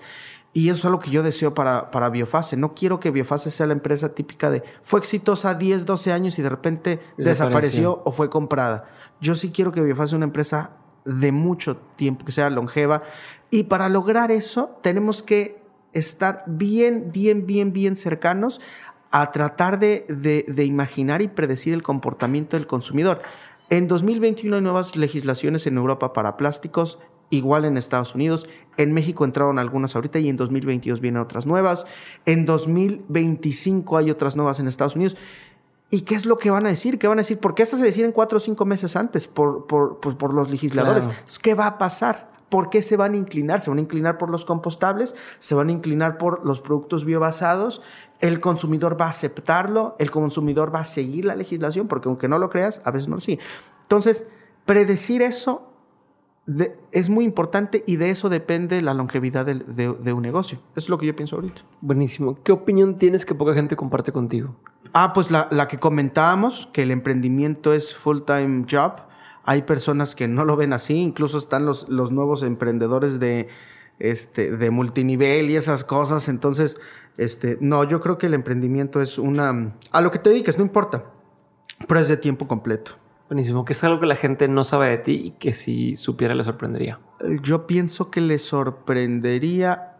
Y 0.52 0.68
eso 0.68 0.80
es 0.80 0.86
algo 0.86 1.00
que 1.00 1.10
yo 1.10 1.24
deseo 1.24 1.54
para, 1.54 1.90
para 1.90 2.10
Biofase. 2.10 2.58
No 2.58 2.74
quiero 2.76 3.00
que 3.00 3.12
Biofase 3.12 3.50
sea 3.50 3.66
la 3.66 3.72
empresa 3.72 4.10
típica 4.10 4.50
de 4.50 4.62
fue 4.82 5.00
exitosa 5.00 5.54
10, 5.54 5.86
12 5.86 6.12
años 6.12 6.38
y 6.38 6.42
de 6.42 6.50
repente 6.50 7.00
desapareció, 7.16 8.02
o 8.04 8.12
fue 8.12 8.30
comprada. 8.30 8.90
Yo 9.22 9.36
sí 9.36 9.52
quiero 9.52 9.72
que 9.72 9.80
Biofase 9.80 10.10
sea 10.10 10.18
una 10.18 10.26
empresa 10.26 10.72
de 11.06 11.32
mucho 11.32 11.78
tiempo, 11.96 12.26
que 12.26 12.34
sea 12.34 12.50
longeva. 12.50 13.04
Y 13.52 13.64
para 13.64 13.88
lograr 13.88 14.32
eso 14.32 14.78
tenemos 14.82 15.24
que 15.24 15.64
estar 15.94 16.44
bien, 16.46 17.14
bien, 17.14 17.46
bien, 17.46 17.72
bien 17.72 17.96
cercanos 17.96 18.60
a 19.12 19.32
tratar 19.32 19.80
de, 19.80 20.06
de, 20.10 20.44
de 20.46 20.66
imaginar 20.66 21.22
y 21.22 21.30
predecir 21.30 21.74
el 21.74 21.84
comportamiento 21.84 22.58
del 22.58 22.68
consumidor. 22.68 23.22
En 23.70 23.88
2021 23.88 24.56
hay 24.56 24.62
nuevas 24.62 24.96
legislaciones 24.96 25.68
en 25.68 25.78
Europa 25.78 26.12
para 26.14 26.38
plásticos, 26.38 26.98
igual 27.30 27.66
en 27.66 27.78
Estados 27.78 28.16
Unidos. 28.16 28.48
En 28.78 28.94
México 28.94 29.26
entraron 29.26 29.60
algunas 29.60 29.96
ahorita 29.96 30.20
y 30.20 30.30
en 30.30 30.38
2022 30.38 31.02
vienen 31.02 31.22
otras 31.22 31.46
nuevas. 31.46 31.86
En 32.26 32.46
2025 32.46 33.98
hay 33.98 34.10
otras 34.10 34.36
nuevas 34.36 34.60
en 34.60 34.68
Estados 34.68 34.96
Unidos. 34.96 35.18
¿Y 35.92 36.02
qué 36.02 36.16
es 36.16 36.26
lo 36.26 36.38
que 36.38 36.50
van 36.50 36.66
a 36.66 36.70
decir? 36.70 37.00
¿Qué 37.00 37.08
van 37.08 37.20
a 37.20 37.22
decir? 37.22 37.40
Porque 37.40 37.64
esas 37.64 37.80
se 37.80 37.86
deciden 37.86 38.12
cuatro 38.12 38.38
o 38.38 38.42
cinco 38.42 38.66
meses 38.66 38.96
antes 38.96 39.28
por, 39.28 39.68
por, 39.68 40.00
pues, 40.00 40.16
por 40.16 40.34
los 40.34 40.50
legisladores. 40.50 41.08
¿qué 41.42 41.56
va 41.56 41.68
a 41.68 41.78
pasar? 41.78 42.30
¿Por 42.50 42.70
qué 42.70 42.82
se 42.82 42.98
van 42.98 43.14
a 43.14 43.18
inclinar? 43.18 43.62
¿Se 43.62 43.70
van 43.70 43.80
a 43.80 43.82
inclinar 43.82 44.18
por 44.18 44.30
los 44.30 44.44
compostables? 44.46 45.16
¿Se 45.40 45.56
van 45.56 45.70
a 45.70 45.72
inclinar 45.72 46.18
por 46.18 46.46
los 46.46 46.60
productos 46.60 47.06
biobasados? 47.06 47.82
el 48.20 48.40
consumidor 48.40 49.00
va 49.00 49.06
a 49.06 49.10
aceptarlo, 49.10 49.96
el 49.98 50.12
consumidor 50.12 50.74
va 50.74 50.82
a 50.82 50.86
seguir 50.86 51.26
la 51.26 51.36
legislación, 51.36 51.88
porque 51.88 52.10
aunque 52.10 52.28
no 52.28 52.38
lo 52.38 52.50
creas, 52.50 52.82
a 52.84 52.92
veces 52.92 53.08
no 53.08 53.16
lo 53.16 53.22
sigue. 53.22 53.40
Entonces, 53.84 54.26
predecir 54.66 55.22
eso 55.22 55.70
es 56.92 57.10
muy 57.10 57.26
importante 57.26 57.84
y 57.86 57.98
de 57.98 58.10
eso 58.10 58.28
depende 58.28 58.82
la 58.82 58.94
longevidad 58.94 59.46
de, 59.46 60.14
un 60.14 60.22
negocio. 60.22 60.60
Eso 60.76 60.86
es 60.86 60.90
lo 60.90 60.98
que 60.98 61.06
yo 61.06 61.16
pienso 61.16 61.36
ahorita. 61.36 61.62
Buenísimo. 61.82 62.40
¿Qué 62.44 62.52
opinión 62.52 62.98
tienes 62.98 63.26
que 63.26 63.36
poca 63.36 63.54
gente 63.54 63.76
comparte 63.76 64.12
contigo? 64.12 64.56
Ah, 64.94 65.14
pues 65.14 65.30
la, 65.30 65.68
que 65.68 65.78
comentábamos, 65.78 66.68
que 66.74 66.82
el 66.82 66.92
emprendimiento 66.92 67.74
es 67.74 67.96
full-time 67.96 68.66
job. 68.70 69.09
Hay 69.50 69.64
personas 69.64 70.14
que 70.14 70.28
no 70.28 70.46
lo 70.46 70.56
ven 70.58 70.74
así, 70.74 70.94
incluso 70.94 71.40
están 71.40 71.66
los, 71.66 71.90
los 71.90 72.12
nuevos 72.12 72.44
emprendedores 72.44 73.20
de, 73.20 73.48
este, 73.98 74.56
de 74.56 74.70
multinivel 74.70 75.50
y 75.50 75.56
esas 75.56 75.84
cosas. 75.84 76.30
Entonces, 76.30 76.78
este, 77.18 77.58
no, 77.60 77.84
yo 77.84 78.00
creo 78.00 78.20
que 78.20 78.28
el 78.28 78.36
emprendimiento 78.36 79.02
es 79.02 79.18
una... 79.18 79.74
A 79.92 80.02
lo 80.02 80.12
que 80.12 80.20
te 80.20 80.30
dediques, 80.30 80.60
no 80.60 80.64
importa, 80.64 81.06
pero 81.88 82.00
es 82.00 82.08
de 82.08 82.18
tiempo 82.18 82.48
completo. 82.48 82.92
Buenísimo, 83.28 83.66
que 83.66 83.74
es 83.74 83.84
algo 83.84 84.00
que 84.00 84.06
la 84.06 84.16
gente 84.16 84.48
no 84.48 84.64
sabe 84.64 84.92
de 84.92 85.00
ti 85.00 85.14
y 85.14 85.32
que 85.32 85.54
si 85.54 85.96
supiera 85.96 86.36
le 86.36 86.44
sorprendería. 86.44 87.00
Yo 87.42 87.66
pienso 87.66 88.12
que 88.12 88.22
le 88.22 88.38
sorprendería... 88.38 89.96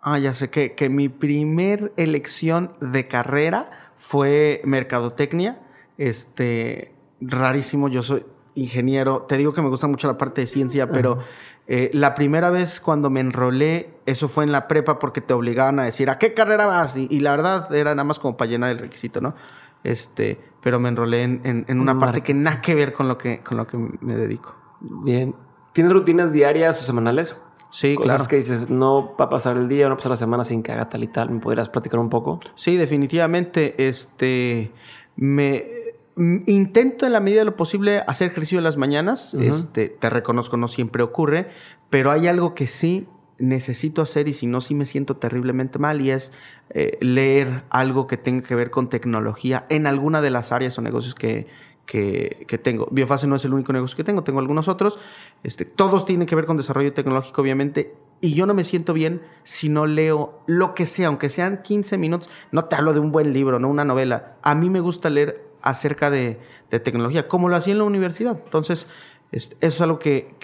Ah, 0.00 0.18
ya 0.18 0.32
sé 0.32 0.48
que, 0.48 0.74
que 0.74 0.88
mi 0.88 1.10
primer 1.10 1.92
elección 1.98 2.72
de 2.80 3.08
carrera 3.08 3.92
fue 3.96 4.62
mercadotecnia. 4.64 5.60
Este, 5.98 6.94
rarísimo, 7.20 7.90
yo 7.90 8.02
soy 8.02 8.24
ingeniero. 8.54 9.22
Te 9.22 9.36
digo 9.36 9.52
que 9.52 9.62
me 9.62 9.68
gusta 9.68 9.86
mucho 9.86 10.06
la 10.06 10.18
parte 10.18 10.42
de 10.42 10.46
ciencia, 10.46 10.90
pero 10.90 11.18
eh, 11.66 11.90
la 11.92 12.14
primera 12.14 12.50
vez 12.50 12.80
cuando 12.80 13.10
me 13.10 13.20
enrolé, 13.20 13.94
eso 14.06 14.28
fue 14.28 14.44
en 14.44 14.52
la 14.52 14.68
prepa 14.68 14.98
porque 14.98 15.20
te 15.20 15.32
obligaban 15.32 15.80
a 15.80 15.84
decir, 15.84 16.10
¿a 16.10 16.18
qué 16.18 16.34
carrera 16.34 16.66
vas? 16.66 16.96
Y, 16.96 17.20
la 17.20 17.30
verdad 17.30 17.74
era 17.74 17.94
nada 17.94 18.04
más 18.04 18.18
como 18.18 18.36
para 18.36 18.50
llenar 18.50 18.70
el 18.70 18.78
requisito, 18.78 19.20
¿no? 19.20 19.34
Este, 19.82 20.40
pero 20.62 20.80
me 20.80 20.88
enrolé 20.88 21.22
en, 21.22 21.64
en, 21.68 21.80
una 21.80 21.98
parte 21.98 22.22
que 22.22 22.32
nada 22.32 22.60
que 22.60 22.74
ver 22.74 22.92
con 22.92 23.08
lo 23.08 23.18
que, 23.18 23.40
con 23.40 23.56
lo 23.56 23.66
que 23.66 23.76
me 23.76 24.14
dedico. 24.16 24.54
Bien. 24.80 25.34
¿Tienes 25.72 25.92
rutinas 25.92 26.32
diarias 26.32 26.80
o 26.80 26.84
semanales? 26.84 27.34
Sí, 27.70 27.96
Cosas 27.96 28.12
claro. 28.12 28.28
que 28.28 28.36
dices, 28.36 28.70
no 28.70 29.16
va 29.18 29.24
a 29.24 29.28
pasar 29.28 29.56
el 29.56 29.68
día, 29.68 29.86
no 29.86 29.90
va 29.90 29.94
a 29.94 29.96
pasar 29.96 30.10
la 30.10 30.16
semana 30.16 30.44
sin 30.44 30.62
que 30.62 30.70
haga 30.72 30.88
tal 30.88 31.02
y 31.02 31.08
tal. 31.08 31.30
¿Me 31.30 31.40
podrías 31.40 31.68
platicar 31.68 31.98
un 31.98 32.08
poco? 32.08 32.38
Sí, 32.54 32.76
definitivamente. 32.76 33.74
Este, 33.88 34.70
me 35.16 35.83
intento 36.16 37.06
en 37.06 37.12
la 37.12 37.20
medida 37.20 37.40
de 37.40 37.44
lo 37.46 37.56
posible 37.56 38.02
hacer 38.06 38.30
ejercicio 38.30 38.58
en 38.58 38.64
las 38.64 38.76
mañanas. 38.76 39.34
este, 39.34 39.88
te 39.88 40.10
reconozco, 40.10 40.56
no 40.56 40.68
siempre 40.68 41.02
ocurre, 41.02 41.48
pero 41.90 42.10
hay 42.10 42.26
algo 42.26 42.54
que 42.54 42.66
sí 42.66 43.06
necesito 43.38 44.02
hacer 44.02 44.28
y 44.28 44.32
si 44.32 44.46
no, 44.46 44.60
sí 44.60 44.74
me 44.74 44.86
siento 44.86 45.16
terriblemente 45.16 45.78
mal 45.78 46.00
y 46.00 46.10
es 46.10 46.32
eh, 46.70 46.98
leer 47.00 47.64
algo 47.70 48.06
que 48.06 48.16
tenga 48.16 48.46
que 48.46 48.54
ver 48.54 48.70
con 48.70 48.88
tecnología 48.88 49.66
en 49.68 49.86
alguna 49.86 50.20
de 50.20 50.30
las 50.30 50.52
áreas 50.52 50.78
o 50.78 50.82
negocios 50.82 51.14
que, 51.14 51.48
que, 51.84 52.44
que, 52.46 52.58
tengo. 52.58 52.86
Biofase 52.90 53.26
no 53.26 53.36
es 53.36 53.44
el 53.44 53.52
único 53.52 53.72
negocio 53.72 53.96
que 53.96 54.04
tengo, 54.04 54.22
tengo 54.22 54.38
algunos 54.38 54.68
otros. 54.68 54.98
Este, 55.42 55.64
todos 55.64 56.06
tienen 56.06 56.26
que 56.26 56.36
ver 56.36 56.46
con 56.46 56.56
desarrollo 56.56 56.92
tecnológico, 56.92 57.42
obviamente, 57.42 57.94
y 58.20 58.34
yo 58.34 58.46
no 58.46 58.54
me 58.54 58.64
siento 58.64 58.92
bien 58.92 59.20
si 59.42 59.68
no 59.68 59.86
leo 59.86 60.40
lo 60.46 60.74
que 60.74 60.86
sea, 60.86 61.08
aunque 61.08 61.28
sean 61.28 61.60
15 61.62 61.98
minutos. 61.98 62.30
No 62.52 62.66
te 62.66 62.76
hablo 62.76 62.92
de 62.92 63.00
un 63.00 63.12
buen 63.12 63.32
libro, 63.32 63.58
no 63.58 63.68
una 63.68 63.84
novela. 63.84 64.36
A 64.42 64.54
mí 64.54 64.70
me 64.70 64.80
gusta 64.80 65.10
leer 65.10 65.43
acerca 65.64 66.10
de, 66.10 66.38
tecnología, 66.82 67.28
como 67.28 67.48
lo 67.48 67.54
hacía 67.54 67.72
en 67.72 67.78
la 67.78 67.84
universidad. 67.84 68.36
Entonces, 68.44 68.88
eso 69.30 69.54
es 69.60 69.80
algo 69.80 69.98
que, 69.98 70.34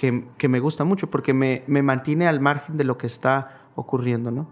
me 0.48 0.60
gusta 0.60 0.84
mucho 0.84 1.10
porque 1.10 1.34
me, 1.34 1.64
mantiene 1.66 2.26
al 2.26 2.40
margen 2.40 2.76
de 2.76 2.84
lo 2.84 2.96
que 2.96 3.06
está 3.06 3.66
ocurriendo, 3.74 4.30
¿no? 4.30 4.48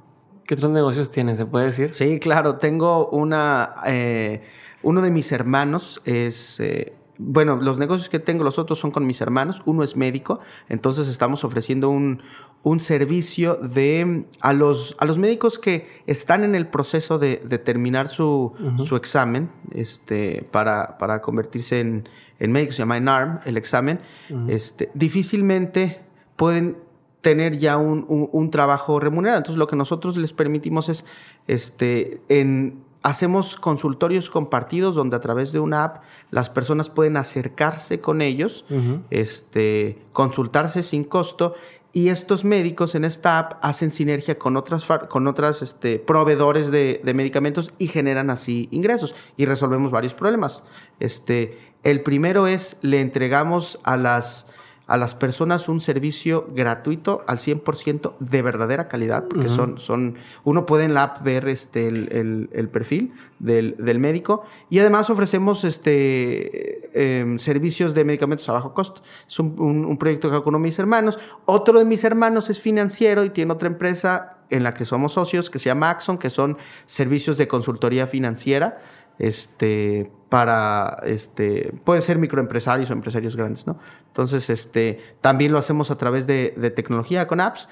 ¿Qué 0.47 0.55
otros 0.55 0.71
negocios 0.71 1.11
tienes? 1.11 1.39
¿Se 1.39 1.47
puede 1.47 1.67
decir? 1.67 1.95
Sí, 1.95 2.19
claro. 2.21 2.57
Tengo 2.57 3.09
una... 3.11 3.75
Eh, 3.87 4.43
uno 4.83 5.03
de 5.03 5.11
mis 5.11 5.31
hermanos 5.33 6.01
es... 6.05 6.59
Eh, 6.61 6.95
bueno, 7.19 7.57
los 7.57 7.79
negocios 7.79 8.09
que 8.09 8.21
tengo, 8.21 8.45
los 8.45 8.59
otros 8.59 8.79
son 8.79 8.91
con 8.91 9.07
mis 9.07 9.21
hermanos. 9.21 9.63
Uno 9.67 9.83
es 9.83 9.97
médico, 9.97 10.41
entonces 10.69 11.09
estamos 11.09 11.45
ofreciendo 11.45 11.91
un, 11.91 12.23
un 12.63 12.81
servicio 12.81 13.57
de 13.57 14.25
a 14.41 14.53
los, 14.53 14.97
a 14.99 15.05
los 15.05 15.19
médicos 15.19 15.59
que 15.59 16.03
están 16.07 16.45
en 16.45 16.55
el 16.55 16.69
proceso 16.69 17.19
de, 17.19 17.37
terminar 17.37 18.09
su, 18.09 18.55
su, 18.79 18.97
examen 18.97 19.51
este, 19.73 20.47
para, 20.51 20.97
para 20.99 21.21
convertirse 21.21 21.81
en, 21.81 22.09
en 22.39 22.53
médico, 22.53 22.73
se 22.73 22.79
llama 22.79 22.97
ENARM, 22.97 23.41
el 23.45 23.57
examen, 23.57 24.01
este, 24.49 24.91
difícilmente 24.95 26.01
pueden 26.37 26.77
tener 27.21 27.59
ya 27.59 27.77
un, 27.79 28.07
un, 28.09 28.51
trabajo 28.51 29.01
remunerado. 29.01 29.39
Entonces, 29.39 29.59
lo 29.59 29.67
que 29.67 29.77
nosotros 29.77 30.17
les 30.17 30.33
permitimos 30.33 30.89
es, 30.89 31.05
este, 31.49 32.23
en, 32.29 32.85
hacemos 33.03 33.57
consultorios 33.57 34.31
compartidos 34.31 34.95
donde 34.95 35.17
a 35.17 35.21
través 35.21 35.53
de 35.53 35.61
una 35.61 35.85
app 35.85 36.03
las 36.31 36.51
personas 36.51 36.91
pueden 36.91 37.17
acercarse 37.17 38.01
con 38.01 38.23
ellos, 38.23 38.65
este, 39.11 39.99
consultarse 40.13 40.83
sin 40.83 41.05
costo 41.05 41.55
y 41.93 42.09
estos 42.09 42.45
médicos 42.45 42.95
en 42.95 43.05
esta 43.05 43.39
app 43.39 43.65
hacen 43.65 43.91
sinergia 43.91 44.39
con 44.39 44.57
otras, 44.57 44.87
con 45.09 45.27
otras 45.27 45.63
este, 45.63 45.99
proveedores 45.99 46.71
de, 46.71 47.01
de, 47.03 47.15
medicamentos 47.15 47.73
y 47.79 47.87
generan 47.87 48.31
así 48.31 48.69
ingresos 48.71 49.15
y 49.37 49.47
resolvemos 49.47 49.91
varios 49.91 50.15
problemas. 50.15 50.63
Este, 51.01 51.59
el 51.85 52.03
primero 52.03 52.47
es, 52.47 52.77
le 52.83 53.01
entregamos 53.01 53.81
a 53.85 53.97
las 53.97 54.47
a 54.89 54.97
las 54.97 55.15
personas 55.15 55.69
un 55.69 55.81
servicio 55.81 56.49
gratuito 56.55 57.23
al 57.27 57.39
100% 57.39 58.15
de 58.21 58.43
verdadera 58.43 58.89
calidad, 58.89 59.29
porque 59.29 59.51
son, 59.51 59.79
son, 59.79 60.17
uno 60.45 60.65
puede 60.65 60.85
en 60.85 60.95
la 60.95 61.03
app 61.03 61.23
ver 61.23 61.47
este, 61.47 61.87
el, 61.87 62.69
perfil 62.73 63.13
del, 63.39 63.99
médico 63.99 64.45
y 64.71 64.79
además 64.79 65.11
ofrecemos 65.11 65.63
este, 65.65 67.21
em, 67.21 67.39
servicios 67.39 67.93
de 67.93 68.05
medicamentos 68.05 68.49
a 68.49 68.53
bajo 68.53 68.73
costo. 68.73 69.03
Es 69.29 69.39
un, 69.39 69.99
proyecto 69.99 70.31
que 70.31 70.37
hago 70.37 70.45
con 70.45 70.55
uno 70.55 70.63
de 70.63 70.69
mis 70.69 70.79
hermanos. 70.79 71.19
Otro 71.45 71.79
de 71.79 71.85
mis 71.85 72.03
hermanos 72.05 72.49
es 72.49 72.59
financiero 72.59 73.25
y 73.25 73.31
tiene 73.31 73.53
otra 73.53 73.69
empresa 73.69 74.39
en 74.49 74.63
la 74.63 74.73
que 74.73 74.87
somos 74.87 75.13
socios 75.13 75.51
que 75.51 75.59
se 75.59 75.67
llama 75.67 75.91
Axon, 75.91 76.17
que 76.17 76.31
son 76.31 76.57
servicios 76.87 77.37
de 77.37 77.47
consultoría 77.47 78.07
financiera 78.07 78.81
este, 79.19 80.11
para, 80.29 80.99
este, 81.05 81.73
pueden 81.85 82.03
ser 82.03 82.19
microempresarios 82.19 82.91
o 82.91 82.93
empresarios 82.93 83.37
grandes, 83.37 83.67
¿no? 83.67 83.79
Entonces, 84.07 84.51
este, 84.51 85.01
también 85.21 85.53
lo 85.53 85.59
hacemos 85.59 85.91
a 85.91 85.97
través 85.97 86.27
de, 86.27 86.51
tecnología 86.75 87.27
con 87.27 87.41
apps. 87.41 87.69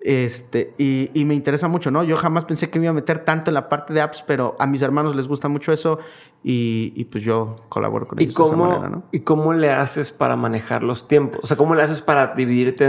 Este, 0.00 0.74
y, 0.76 1.24
me 1.24 1.34
interesa 1.34 1.66
mucho, 1.66 1.90
¿no? 1.90 2.04
Yo 2.04 2.16
jamás 2.16 2.44
pensé 2.44 2.68
que 2.68 2.78
me 2.78 2.84
iba 2.84 2.90
a 2.90 2.94
meter 2.94 3.20
tanto 3.20 3.50
en 3.50 3.54
la 3.54 3.70
parte 3.70 3.94
de 3.94 4.02
apps, 4.02 4.22
pero 4.26 4.54
a 4.58 4.66
mis 4.66 4.82
hermanos 4.82 5.16
les 5.16 5.26
gusta 5.26 5.48
mucho 5.48 5.72
eso 5.72 5.98
y, 6.42 7.04
pues 7.04 7.24
yo 7.24 7.56
colaboro 7.70 8.06
con 8.06 8.20
ellos 8.20 8.34
de 8.34 8.42
esa 8.44 8.56
manera, 8.56 8.88
¿no? 8.88 9.04
¿Y 9.12 9.20
cómo 9.20 9.54
le 9.54 9.70
haces 9.70 10.12
para 10.12 10.36
manejar 10.36 10.82
los 10.82 11.08
tiempos? 11.08 11.40
O 11.42 11.46
sea, 11.46 11.56
¿cómo 11.56 11.74
le 11.74 11.82
haces 11.82 12.02
para 12.02 12.34
dividirte 12.34 12.84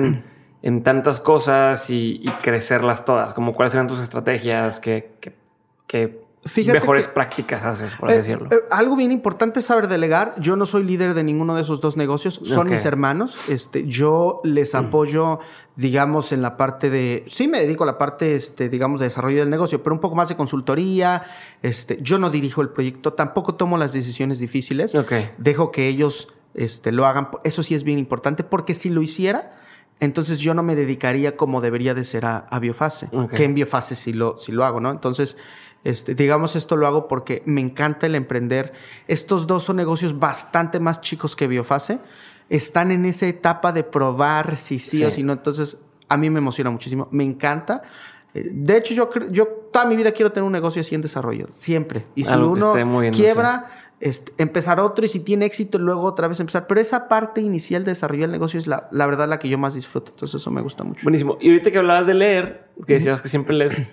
en, 0.62 0.84
tantas 0.84 1.22
cosas 1.22 1.90
y, 1.90 2.26
crecerlas 2.42 3.06
todas? 3.06 3.34
Como 3.34 3.54
cuáles 3.54 3.74
eran 3.74 3.88
tus 3.88 4.02
estrategias 4.02 4.82
que, 4.82 5.14
que 5.88 6.25
mejores 6.68 7.08
prácticas 7.08 7.66
haces, 7.66 7.96
por 7.96 8.10
así 8.10 8.16
eh, 8.16 8.18
decirlo. 8.20 8.48
Eh, 8.52 8.64
algo 8.70 8.96
bien 8.96 9.12
importante 9.12 9.60
es 9.60 9.66
saber 9.66 9.88
delegar. 9.88 10.36
Yo 10.40 10.56
no 10.56 10.66
soy 10.66 10.84
líder 10.84 11.14
de 11.14 11.24
ninguno 11.24 11.56
de 11.56 11.64
esos 11.64 11.82
dos 11.82 11.98
negocios, 11.98 12.40
son 12.44 12.70
mis 12.70 12.86
hermanos. 12.86 13.36
Este, 13.50 13.88
yo 13.88 14.42
les 14.44 14.74
mm. 14.74 14.78
apoyo, 14.78 15.40
digamos, 15.76 16.32
en 16.32 16.42
la 16.42 16.58
parte 16.58 16.90
de. 16.90 17.26
Sí, 17.28 17.48
me 17.48 17.60
dedico 17.60 17.84
a 17.84 17.88
la 17.88 17.98
parte, 17.98 18.36
este, 18.36 18.70
digamos, 18.70 19.00
de 19.00 19.08
desarrollo 19.08 19.40
del 19.40 19.50
negocio, 19.50 19.82
pero 19.82 19.94
un 19.94 20.02
poco 20.02 20.16
más 20.16 20.30
de 20.30 20.36
consultoría. 20.36 21.24
Este, 21.62 21.98
yo 22.02 22.20
no 22.20 22.30
dirijo 22.30 22.62
el 22.62 22.70
proyecto, 22.70 23.14
tampoco 23.14 23.56
tomo 23.56 23.78
las 23.78 23.92
decisiones 23.92 24.40
difíciles. 24.40 24.96
Dejo 25.38 25.72
que 25.72 25.88
ellos 25.88 26.28
este, 26.54 26.92
lo 26.92 27.06
hagan. 27.06 27.30
Eso 27.44 27.64
sí 27.64 27.76
es 27.76 27.84
bien 27.84 27.98
importante, 27.98 28.44
porque 28.44 28.76
si 28.76 28.90
lo 28.90 29.02
hiciera 29.02 29.52
entonces 30.00 30.40
yo 30.40 30.54
no 30.54 30.62
me 30.62 30.76
dedicaría 30.76 31.38
como 31.38 31.62
debería 31.62 31.94
de 31.94 32.04
ser 32.04 32.26
a, 32.26 32.48
Biofase, 32.60 33.10
que 33.34 33.46
en 33.46 33.56
Biofase 33.56 33.96
sí 33.96 34.12
lo, 34.12 34.38
sí 34.38 34.52
lo 34.52 34.66
hago, 34.66 34.82
¿no? 34.82 34.92
Entonces, 34.92 35.38
este, 35.86 36.16
digamos, 36.16 36.56
esto 36.56 36.76
lo 36.76 36.88
hago 36.88 37.08
porque 37.08 37.44
me 37.46 37.62
encanta 37.62 38.08
el 38.08 38.16
emprender. 38.16 38.74
Estos 39.08 39.46
dos 39.46 39.64
son 39.64 39.76
negocios 39.76 40.18
bastante 40.18 40.80
más 40.80 41.00
chicos 41.00 41.36
que 41.36 41.48
Biofase. 41.48 42.00
Están 42.50 42.90
en 42.90 43.06
esa 43.06 43.28
etapa 43.28 43.72
de 43.72 43.84
probar 43.84 44.58
si 44.58 44.80
sí, 44.80 45.06
o 45.06 45.12
si 45.12 45.22
no. 45.22 45.34
Entonces, 45.34 45.78
a 46.10 46.18
mí 46.18 46.32
me 46.32 46.40
emociona 46.40 46.72
muchísimo. 46.72 47.08
Me 47.12 47.24
encanta. 47.24 47.84
Eh, 48.34 48.50
de 48.52 48.78
hecho, 48.78 48.96
yo, 48.96 49.12
yo 49.30 49.46
toda 49.72 49.86
mi 49.86 49.96
vida 49.96 50.12
quiero 50.12 50.32
tener 50.32 50.46
un 50.46 50.54
negocio 50.54 50.82
así 50.82 50.96
en 50.96 51.02
desarrollo. 51.02 51.50
Siempre. 51.52 52.08
Y 52.16 52.24
si 52.24 52.34
uno 52.34 52.74
quiebra, 53.12 53.92
este, 54.00 54.34
empezar 54.40 54.80
otro 54.80 55.06
y 55.06 55.10
si 55.10 55.20
tiene 55.20 55.46
éxito, 55.46 55.78
luego 55.78 56.02
otra 56.02 56.28
vez 56.28 56.40
empezar. 56.40 56.66
Pero 56.66 56.82
esa 56.82 57.08
parte 57.08 57.42
inicial 57.42 57.84
de 57.84 57.92
desarrollar 57.92 58.26
el 58.26 58.32
negocio 58.32 58.60
es 58.60 58.66
la, 58.66 58.88
la 58.90 59.06
verdad 59.06 59.30
la 59.30 59.38
que 59.38 59.50
yo 59.50 59.60
más 59.60 59.76
disfruto. 59.76 60.14
Entonces, 60.14 60.42
eso 60.42 60.50
me 60.50 60.62
gusta 60.62 60.84
mucho. 60.84 61.04
Buenísimo. 61.04 61.38
Y 61.40 61.50
ahorita 61.50 61.70
que 61.70 61.78
hablabas 61.78 62.08
de 62.08 62.16
leer, 62.16 62.70
que 62.88 62.96
decías 62.96 63.22
que 63.22 63.30
siempre 63.30 63.54
lees. 63.56 63.84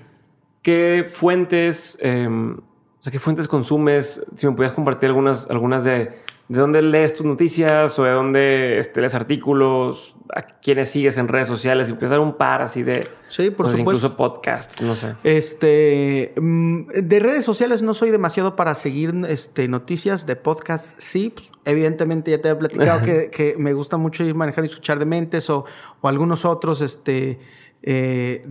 ¿Qué 0.62 1.06
fuentes, 1.10 1.98
em, 2.00 2.56
o 2.56 3.02
sea, 3.02 3.10
qué 3.10 3.18
fuentes 3.18 3.48
consumes? 3.48 4.24
Si 4.36 4.46
me 4.46 4.52
pudieras 4.52 4.74
compartir 4.74 5.08
algunas, 5.08 5.50
algunas 5.50 5.82
de, 5.82 6.12
de 6.48 6.60
dónde 6.60 6.82
lees 6.82 7.16
tus 7.16 7.26
noticias 7.26 7.98
o 7.98 8.04
de 8.04 8.10
dónde 8.12 8.78
este, 8.78 9.00
lees 9.00 9.14
artículos, 9.14 10.16
a 10.34 10.42
quiénes 10.42 10.90
sigues 10.90 11.18
en 11.18 11.26
redes 11.26 11.48
sociales, 11.48 11.88
y 11.88 11.92
empezar 11.92 12.20
un 12.20 12.34
par 12.34 12.62
así 12.62 12.82
de... 12.82 13.08
Sí, 13.26 13.50
por 13.50 13.66
supuesto. 13.66 13.78
Incluso 13.80 14.16
podcasts, 14.16 14.80
no 14.80 14.94
sé. 14.94 15.16
Este, 15.24 16.32
mm, 16.40 16.88
de 16.88 17.20
redes 17.20 17.44
sociales 17.44 17.82
no 17.82 17.92
soy 17.92 18.10
demasiado 18.10 18.54
para 18.54 18.74
seguir 18.74 19.14
este, 19.28 19.66
noticias, 19.66 20.26
de 20.26 20.36
podcasts 20.36 20.94
sí, 20.98 21.30
pues, 21.30 21.50
evidentemente 21.64 22.30
ya 22.30 22.40
te 22.40 22.50
he 22.50 22.54
platicado 22.54 23.02
que, 23.02 23.30
que, 23.34 23.56
me 23.58 23.72
gusta 23.72 23.96
mucho 23.96 24.22
ir 24.22 24.34
manejando 24.36 24.66
y 24.66 24.70
escuchar 24.70 24.98
de 24.98 25.06
mentes 25.06 25.50
o, 25.50 25.64
o 26.00 26.08
algunos 26.08 26.44
otros, 26.44 26.80
este... 26.82 27.40
Eh, 27.82 28.46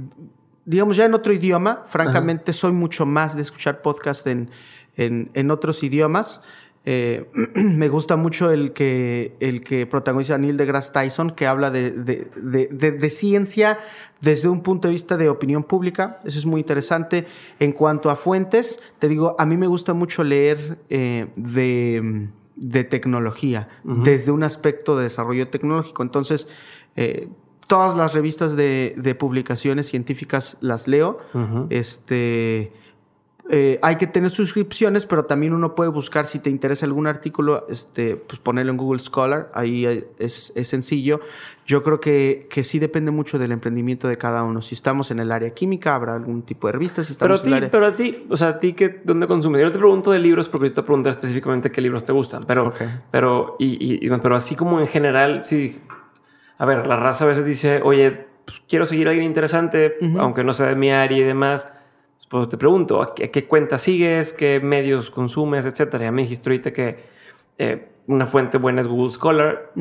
digamos, 0.66 0.98
ya 0.98 1.06
en 1.06 1.14
otro 1.14 1.34
idioma, 1.34 1.86
francamente, 1.88 2.54
soy 2.54 2.72
mucho 2.72 3.06
más 3.06 3.36
de 3.36 3.42
escuchar 3.42 3.82
podcast 3.82 4.26
en, 4.28 4.50
en, 4.96 5.52
otros 5.52 5.84
idiomas. 5.84 6.42
Eh, 6.86 7.30
me 7.56 7.90
gusta 7.90 8.16
mucho 8.16 8.52
el 8.52 8.74
que, 8.74 9.36
el 9.40 9.62
que 9.62 9.86
protagoniza 9.86 10.38
Neil 10.38 10.58
deGrasse 10.58 10.92
Tyson, 10.92 11.32
que 11.32 11.48
habla 11.48 11.72
de, 11.72 11.92
de, 11.92 13.10
ciencia 13.10 13.80
desde 14.20 14.50
un 14.50 14.62
punto 14.62 14.88
de 14.88 14.94
vista 14.94 15.18
de 15.18 15.30
opinión 15.30 15.64
pública. 15.64 16.20
Eso 16.24 16.40
es 16.40 16.46
muy 16.46 16.62
interesante. 16.62 17.26
En 17.60 17.72
cuanto 17.72 18.10
a 18.10 18.16
fuentes, 18.16 18.80
te 19.00 19.08
digo, 19.08 19.36
a 19.40 19.46
mí 19.46 19.58
me 19.58 19.68
gusta 19.68 19.94
mucho 19.94 20.24
leer 20.24 20.80
eh, 20.90 21.28
de, 21.36 22.84
tecnología, 22.84 23.70
desde 23.84 24.32
un 24.32 24.44
aspecto 24.44 24.96
de 24.96 25.04
desarrollo 25.04 25.48
tecnológico. 25.48 26.04
Entonces, 26.04 26.48
eh, 26.96 27.30
todas 27.72 27.96
las 27.96 28.14
revistas 28.14 28.58
de, 28.58 29.16
publicaciones 29.18 29.88
científicas 29.88 30.58
las 30.60 30.90
leo. 30.90 31.20
Este. 31.70 32.74
Eh, 33.50 33.80
hay 33.82 33.96
que 33.96 34.08
tener 34.08 34.30
suscripciones, 34.30 35.06
pero 35.06 35.26
también 35.26 35.54
uno 35.54 35.74
puede 35.74 35.90
buscar 35.90 36.26
si 36.26 36.40
te 36.40 36.50
interesa 36.50 36.86
algún 36.86 37.08
artículo, 37.08 37.66
este, 37.70 38.16
pues 38.16 38.40
ponerlo 38.40 38.72
en 38.72 38.78
Google 38.78 39.00
Scholar, 39.00 39.52
ahí 39.54 40.06
es, 40.20 40.54
sencillo. 40.64 41.22
Yo 41.66 41.82
creo 41.82 42.00
que, 42.00 42.48
que, 42.50 42.64
sí 42.64 42.78
depende 42.78 43.12
mucho 43.12 43.40
del 43.40 43.52
emprendimiento 43.52 44.08
de 44.08 44.18
cada 44.18 44.44
uno. 44.44 44.62
Si 44.62 44.76
estamos 44.76 45.10
en 45.12 45.20
el 45.20 45.32
área 45.32 45.54
química, 45.54 45.96
habrá 45.96 46.16
algún 46.16 46.44
tipo 46.44 46.68
de 46.68 46.74
revistas. 46.74 47.08
Si 47.08 47.14
pero, 47.16 47.36
a 47.36 47.42
ti, 47.42 47.52
pero 47.72 47.86
a 47.86 47.96
ti, 47.96 48.26
o 48.30 48.38
sea, 48.38 48.50
a 48.50 48.60
ti, 48.60 48.74
qué, 48.74 49.02
¿dónde 49.04 49.28
consumes? 49.28 49.60
Yo 49.60 49.68
no 49.68 49.72
te 49.72 49.80
pregunto 49.80 50.12
de 50.12 50.20
libros 50.20 50.50
porque 50.50 50.68
yo 50.68 50.74
te 50.74 50.84
preguntar 50.84 51.12
específicamente 51.12 51.72
qué 51.72 51.82
libros 51.82 52.04
te 52.04 52.12
gustan, 52.12 52.44
pero, 52.46 52.74
pero, 53.12 53.56
y, 53.60 54.10
pero 54.10 54.36
así 54.36 54.56
como 54.56 54.80
en 54.80 54.88
general, 54.88 55.44
sí 55.44 55.80
a 56.62 56.66
ver, 56.68 56.86
la 56.86 56.96
raza 56.96 57.26
a 57.26 57.28
veces 57.28 57.44
dice, 57.44 57.82
oye, 57.84 58.28
pues, 58.46 58.62
quiero 58.70 58.86
seguir 58.86 59.08
a 59.08 59.10
alguien 59.10 59.26
interesante, 59.26 59.96
aunque 60.20 60.44
no 60.44 60.54
sea 60.54 60.68
de 60.68 60.76
mi 60.76 60.92
área 60.92 61.18
y 61.18 61.24
demás. 61.24 61.74
Pues 62.30 62.50
te 62.50 62.58
pregunto, 62.58 63.02
¿a 63.02 63.16
qué, 63.16 63.48
cuenta 63.48 63.80
sigues? 63.80 64.32
¿Qué 64.32 64.60
medios 64.60 65.10
consumes? 65.10 65.66
Etcétera. 65.66 66.06
Ya 66.06 66.12
me 66.12 66.22
dijiste 66.22 66.52
ahorita 66.52 66.72
que 66.72 66.98
eh, 67.58 67.90
una 68.06 68.28
fuente 68.28 68.60
buena 68.60 68.82
es 68.82 68.88
Google 68.88 69.10
Scholar. 69.10 69.72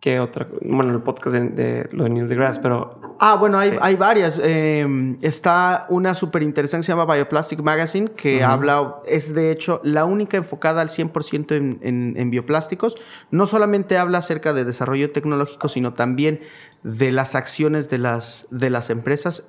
¿Qué 0.00 0.20
otra? 0.20 0.46
Bueno, 0.62 0.92
el 0.92 1.02
podcast 1.02 1.34
de, 1.34 1.88
lo 1.90 2.04
de 2.04 2.10
Neil 2.10 2.28
deGrasse, 2.28 2.60
pero... 2.60 3.16
Ah, 3.18 3.36
bueno, 3.36 3.58
hay, 3.58 3.76
hay 3.80 3.96
varias. 3.96 4.38
Em, 4.42 5.16
está 5.22 5.86
una 5.88 6.14
súper 6.14 6.42
interesante 6.42 6.82
que 6.82 6.86
se 6.86 6.92
llama 6.92 7.12
Bioplastic 7.12 7.60
Magazine, 7.60 8.10
que 8.10 8.44
habla, 8.44 8.96
es 9.06 9.34
de 9.34 9.50
hecho 9.50 9.80
la 9.84 10.04
única 10.04 10.36
enfocada 10.36 10.82
al 10.82 10.90
100% 10.90 11.56
en, 11.56 11.78
en, 11.82 12.14
en, 12.16 12.30
bioplásticos. 12.30 12.96
No 13.30 13.46
solamente 13.46 13.96
habla 13.96 14.18
acerca 14.18 14.52
de 14.52 14.64
desarrollo 14.64 15.10
tecnológico, 15.12 15.68
sino 15.68 15.94
también 15.94 16.40
de 16.82 17.10
las 17.10 17.34
acciones 17.34 17.88
de 17.88 17.98
las, 17.98 18.46
de 18.50 18.68
las 18.68 18.90
empresas. 18.90 19.48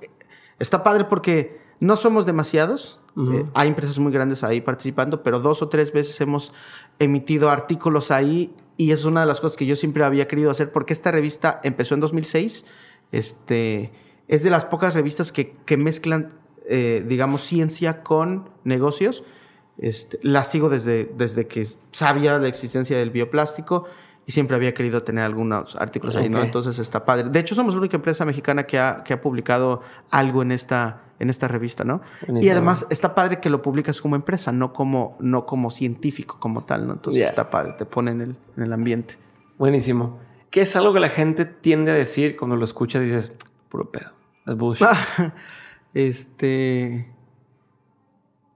Está 0.59 0.81
padre 0.81 1.03
porque 1.03 1.59
no 1.79 1.95
somos 1.95 2.25
demasiados, 2.25 2.99
Eh, 3.17 3.45
hay 3.55 3.69
empresas 3.69 3.97
muy 3.97 4.11
grandes 4.11 4.43
ahí 4.43 4.61
participando, 4.61 5.23
pero 5.23 5.39
dos 5.39 5.63
o 5.63 5.69
tres 5.69 5.91
veces 5.91 6.21
hemos 6.21 6.53
emitido 6.99 7.49
artículos 7.49 8.11
ahí 8.11 8.53
y 8.77 8.91
es 8.91 9.05
una 9.05 9.21
de 9.21 9.27
las 9.27 9.41
cosas 9.41 9.57
que 9.57 9.65
yo 9.65 9.75
siempre 9.75 10.03
había 10.03 10.27
querido 10.27 10.51
hacer 10.51 10.71
porque 10.71 10.93
esta 10.93 11.11
revista 11.11 11.59
empezó 11.63 11.95
en 11.95 11.99
2006. 11.99 12.63
Este, 13.11 13.91
es 14.27 14.43
de 14.43 14.49
las 14.49 14.65
pocas 14.65 14.93
revistas 14.93 15.31
que, 15.31 15.53
que 15.65 15.77
mezclan, 15.77 16.33
eh, 16.69 17.03
digamos, 17.07 17.41
ciencia 17.41 18.03
con 18.03 18.49
negocios. 18.63 19.23
Este, 19.77 20.19
la 20.21 20.43
sigo 20.43 20.69
desde, 20.69 21.11
desde 21.17 21.47
que 21.47 21.67
sabía 21.91 22.37
la 22.37 22.47
existencia 22.47 22.97
del 22.97 23.09
bioplástico 23.09 23.85
y 24.27 24.33
siempre 24.33 24.57
había 24.57 24.73
querido 24.73 25.03
tener 25.03 25.23
algunos 25.23 25.77
artículos 25.77 26.17
ahí, 26.17 26.27
¿no? 26.27 26.43
Entonces 26.43 26.77
está 26.79 27.05
padre. 27.05 27.29
De 27.29 27.39
hecho, 27.39 27.55
somos 27.55 27.73
la 27.73 27.79
única 27.79 27.95
empresa 27.95 28.25
mexicana 28.25 28.65
que 28.65 28.77
ha, 28.77 29.01
que 29.05 29.13
ha 29.13 29.21
publicado 29.21 29.81
algo 30.11 30.41
en 30.41 30.51
esta, 30.51 31.03
en 31.17 31.29
esta 31.29 31.47
revista, 31.47 31.85
¿no? 31.85 32.01
Y 32.41 32.49
además 32.49 32.85
está 32.89 33.15
padre 33.15 33.39
que 33.39 33.49
lo 33.49 33.61
publicas 33.61 34.01
como 34.01 34.17
empresa, 34.17 34.51
no 34.51 34.73
como, 34.73 35.15
no 35.21 35.45
como 35.45 35.71
científico 35.71 36.41
como 36.41 36.65
tal, 36.65 36.87
¿no? 36.87 36.93
Entonces 36.93 37.25
está 37.25 37.49
padre, 37.49 37.75
te 37.77 37.85
pone 37.85 38.11
en 38.11 38.19
el, 38.19 38.35
en 38.57 38.63
el 38.63 38.73
ambiente. 38.73 39.15
Buenísimo. 39.57 40.19
¿Qué 40.49 40.59
es 40.59 40.75
algo 40.75 40.93
que 40.93 40.99
la 40.99 41.09
gente 41.09 41.45
tiende 41.45 41.91
a 41.91 41.95
decir 41.95 42.35
cuando 42.35 42.57
lo 42.57 42.65
escucha? 42.65 42.99
Dices, 42.99 43.33
puro 43.69 43.89
pedo, 43.89 44.11
es 44.45 44.57
bullshit. 44.57 44.87
este... 45.93 47.13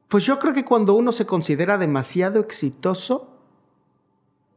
Pues 0.09 0.25
yo 0.25 0.37
creo 0.37 0.53
que 0.53 0.65
cuando 0.65 0.95
uno 0.95 1.13
se 1.13 1.25
considera 1.25 1.77
demasiado 1.77 2.41
exitoso, 2.41 3.30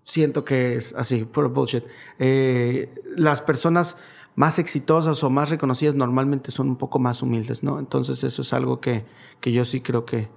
siento 0.05 0.44
que 0.44 0.74
es 0.74 0.94
así, 0.94 1.24
puro 1.24 1.50
bullshit. 1.50 1.84
Eh, 2.18 2.94
las 3.16 3.40
personas 3.40 3.96
más 4.36 4.59
exitosas 4.59 5.22
o 5.22 5.30
más 5.30 5.50
reconocidas 5.50 5.94
normalmente 5.94 6.50
son 6.50 6.68
un 6.68 6.76
poco 6.76 6.98
más 6.98 7.22
humildes, 7.22 7.62
¿no? 7.62 7.78
Entonces 7.78 8.22
eso 8.24 8.42
es 8.42 8.52
algo 8.52 8.80
que, 8.80 9.05
que 9.40 9.52
yo 9.52 9.64
sí 9.64 9.80
creo 9.80 10.05
que, 10.05 10.28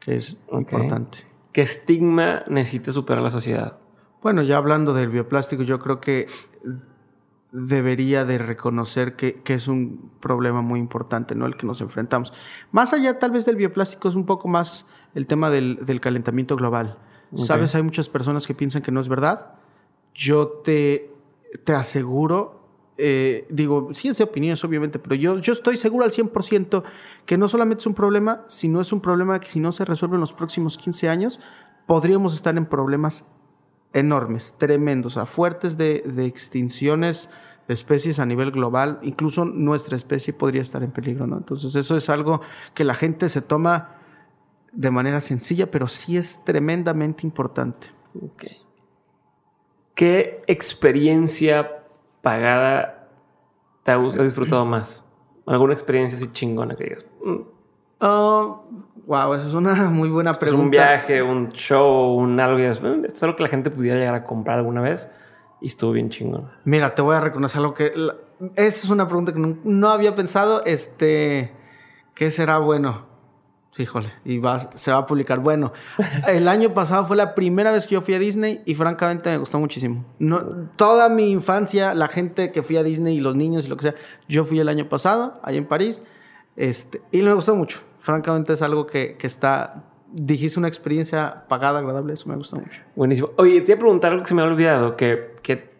que 0.00 0.16
es 0.16 0.38
importante. 0.52 1.18
¿Qué 1.52 1.62
estigma 1.62 2.44
necesita 2.48 2.92
superar 2.92 3.22
la 3.22 3.30
sociedad? 3.30 3.78
Bueno, 4.22 4.42
ya 4.42 4.56
hablando 4.56 4.92
del 4.92 5.08
bioplástico, 5.08 5.62
yo 5.62 5.78
creo 5.78 6.00
que 6.00 6.26
debería 7.52 8.24
de 8.24 8.38
reconocer 8.38 9.16
que, 9.16 9.40
que, 9.42 9.54
es 9.54 9.68
un 9.68 10.10
problema 10.20 10.60
muy 10.60 10.78
importante, 10.78 11.34
¿no? 11.34 11.46
El 11.46 11.56
que 11.56 11.66
nos 11.66 11.80
enfrentamos. 11.80 12.32
Más 12.72 12.92
allá 12.92 13.18
tal 13.18 13.30
vez 13.30 13.46
del 13.46 13.56
bioplástico 13.56 14.08
es 14.08 14.14
un 14.14 14.26
poco 14.26 14.48
más 14.48 14.84
el 15.14 15.26
tema 15.26 15.48
del, 15.48 15.78
del 15.86 16.00
calentamiento 16.00 16.56
global. 16.56 16.98
Sabes, 17.36 17.74
hay 17.74 17.82
muchas 17.82 18.08
personas 18.08 18.46
que 18.46 18.54
piensan 18.54 18.82
que 18.82 18.92
no 18.92 19.00
es 19.00 19.08
verdad. 19.08 19.54
Yo 20.14 20.48
te, 20.48 21.10
te 21.64 21.72
aseguro, 21.72 22.60
eh, 22.98 23.46
digo, 23.50 23.90
sí 23.92 24.08
es 24.08 24.18
de 24.18 24.24
opiniones 24.24 24.64
obviamente, 24.64 24.98
pero 24.98 25.14
yo, 25.14 25.38
yo 25.38 25.52
estoy 25.52 25.76
seguro 25.76 26.04
al 26.04 26.12
100% 26.12 26.82
que 27.26 27.36
no 27.36 27.48
solamente 27.48 27.80
es 27.80 27.86
un 27.86 27.94
problema, 27.94 28.44
sino 28.48 28.80
es 28.80 28.92
un 28.92 29.00
problema 29.00 29.40
que 29.40 29.50
si 29.50 29.60
no 29.60 29.72
se 29.72 29.84
resuelve 29.84 30.14
en 30.14 30.20
los 30.20 30.32
próximos 30.32 30.78
15 30.78 31.08
años, 31.08 31.40
podríamos 31.86 32.34
estar 32.34 32.56
en 32.56 32.66
problemas 32.66 33.26
enormes, 33.92 34.54
tremendos, 34.56 35.16
a 35.16 35.26
fuertes 35.26 35.76
de, 35.76 36.02
de 36.06 36.26
extinciones 36.26 37.28
de 37.68 37.74
especies 37.74 38.18
a 38.18 38.26
nivel 38.26 38.52
global, 38.52 38.98
incluso 39.02 39.44
nuestra 39.44 39.96
especie 39.96 40.32
podría 40.32 40.62
estar 40.62 40.82
en 40.82 40.92
peligro, 40.92 41.26
¿no? 41.26 41.36
Entonces 41.36 41.74
eso 41.74 41.96
es 41.96 42.08
algo 42.08 42.40
que 42.74 42.84
la 42.84 42.94
gente 42.94 43.28
se 43.28 43.42
toma 43.42 43.96
de 44.76 44.90
manera 44.90 45.20
sencilla, 45.20 45.70
pero 45.70 45.88
sí 45.88 46.16
es 46.16 46.44
tremendamente 46.44 47.26
importante. 47.26 47.88
¿Qué 49.94 50.40
experiencia 50.46 51.82
pagada 52.20 53.08
te 53.82 53.92
has 53.92 54.18
disfrutado 54.18 54.66
más? 54.66 55.04
¿Alguna 55.46 55.72
experiencia 55.72 56.18
así 56.18 56.30
chingona 56.32 56.76
que 56.76 56.84
digas? 56.84 57.04
wow, 58.00 58.62
mm"? 59.06 59.34
esa 59.34 59.48
es 59.48 59.54
una 59.54 59.74
muy 59.88 60.10
buena 60.10 60.38
pregunta. 60.38 60.64
un 60.64 60.70
viaje, 60.70 61.22
un 61.22 61.48
show, 61.48 62.14
un 62.14 62.38
algo. 62.38 62.58
Mm, 62.58 63.04
esto 63.06 63.16
es 63.16 63.22
algo 63.22 63.36
que 63.36 63.44
la 63.44 63.48
gente 63.48 63.70
pudiera 63.70 63.98
llegar 63.98 64.14
a 64.14 64.24
comprar 64.24 64.58
alguna 64.58 64.82
vez 64.82 65.10
y 65.62 65.66
estuvo 65.66 65.92
bien 65.92 66.10
chingón. 66.10 66.50
Mira, 66.64 66.94
te 66.94 67.00
voy 67.00 67.16
a 67.16 67.20
reconocer 67.20 67.60
algo 67.60 67.72
que. 67.72 67.92
esa 68.56 68.86
es 68.86 68.90
una 68.90 69.06
pregunta 69.06 69.32
que 69.32 69.38
no, 69.38 69.56
no 69.64 69.88
había 69.88 70.14
pensado. 70.14 70.62
Este. 70.66 71.52
¿Qué 72.14 72.30
será 72.30 72.58
bueno? 72.58 73.15
Híjole, 73.78 74.10
y 74.24 74.38
va, 74.38 74.58
se 74.58 74.90
va 74.90 74.98
a 74.98 75.06
publicar. 75.06 75.40
Bueno, 75.40 75.72
el 76.26 76.48
año 76.48 76.72
pasado 76.72 77.04
fue 77.04 77.16
la 77.16 77.34
primera 77.34 77.72
vez 77.72 77.86
que 77.86 77.94
yo 77.94 78.00
fui 78.00 78.14
a 78.14 78.18
Disney 78.18 78.62
y 78.64 78.74
francamente 78.74 79.28
me 79.30 79.36
gustó 79.36 79.58
muchísimo. 79.60 80.04
No, 80.18 80.42
toda 80.76 81.10
mi 81.10 81.30
infancia, 81.30 81.94
la 81.94 82.08
gente 82.08 82.52
que 82.52 82.62
fui 82.62 82.78
a 82.78 82.82
Disney 82.82 83.18
y 83.18 83.20
los 83.20 83.36
niños 83.36 83.66
y 83.66 83.68
lo 83.68 83.76
que 83.76 83.82
sea, 83.82 83.94
yo 84.28 84.44
fui 84.44 84.60
el 84.60 84.68
año 84.68 84.88
pasado, 84.88 85.40
allá 85.42 85.58
en 85.58 85.66
París, 85.66 86.02
este, 86.56 87.02
y 87.12 87.20
me 87.20 87.34
gustó 87.34 87.54
mucho. 87.54 87.80
Francamente 87.98 88.54
es 88.54 88.62
algo 88.62 88.86
que, 88.86 89.16
que 89.18 89.26
está, 89.26 89.84
dijiste 90.10 90.58
una 90.58 90.68
experiencia 90.68 91.44
pagada, 91.48 91.80
agradable, 91.80 92.14
eso 92.14 92.28
me 92.30 92.36
gusta 92.36 92.56
mucho. 92.56 92.80
Buenísimo. 92.94 93.30
Oye, 93.36 93.60
te 93.60 93.72
iba 93.72 93.76
a 93.76 93.80
preguntar 93.80 94.12
algo 94.12 94.22
que 94.22 94.28
se 94.28 94.34
me 94.34 94.40
ha 94.40 94.46
olvidado, 94.46 94.96
que, 94.96 95.34
que 95.42 95.75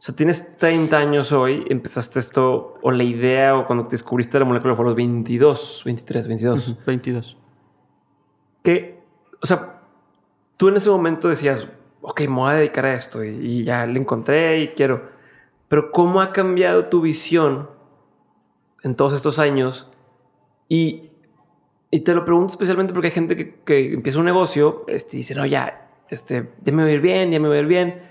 o 0.00 0.02
sea, 0.02 0.16
tienes 0.16 0.56
30 0.56 0.96
años 0.96 1.30
hoy, 1.30 1.66
empezaste 1.68 2.20
esto, 2.20 2.78
o 2.80 2.90
la 2.90 3.02
idea, 3.02 3.54
o 3.54 3.66
cuando 3.66 3.84
te 3.84 3.90
descubriste 3.90 4.38
la 4.38 4.46
molécula 4.46 4.74
fue 4.74 4.86
los 4.86 4.94
22, 4.94 5.82
23, 5.84 6.26
22. 6.26 6.86
22. 6.86 7.36
Que, 8.62 8.98
o 9.42 9.46
sea, 9.46 9.82
tú 10.56 10.68
en 10.68 10.78
ese 10.78 10.88
momento 10.88 11.28
decías, 11.28 11.66
ok, 12.00 12.18
me 12.22 12.28
voy 12.28 12.50
a 12.50 12.54
dedicar 12.54 12.86
a 12.86 12.94
esto 12.94 13.22
y, 13.22 13.62
ya 13.62 13.84
le 13.84 14.00
encontré 14.00 14.62
y 14.62 14.68
quiero. 14.68 15.10
Pero 15.68 15.92
¿cómo 15.92 16.22
ha 16.22 16.32
cambiado 16.32 16.86
tu 16.86 17.02
visión 17.02 17.68
en 18.82 18.94
todos 18.94 19.12
estos 19.12 19.38
años? 19.38 19.92
Y, 20.66 21.10
y 21.90 22.00
te 22.00 22.14
lo 22.14 22.24
pregunto 22.24 22.52
especialmente 22.52 22.94
porque 22.94 23.08
hay 23.08 23.12
gente 23.12 23.36
que, 23.36 23.56
que 23.66 23.92
empieza 23.92 24.18
un 24.18 24.24
negocio 24.24 24.82
este, 24.88 25.18
y 25.18 25.18
dice, 25.18 25.34
no, 25.34 25.44
ya, 25.44 25.90
este, 26.08 26.48
ya 26.62 26.72
me 26.72 26.84
voy 26.84 26.92
a 26.92 26.94
ir 26.94 27.02
bien, 27.02 27.30
ya 27.30 27.38
me 27.38 27.48
voy 27.48 27.58
a 27.58 27.60
ir 27.60 27.66
bien 27.66 28.09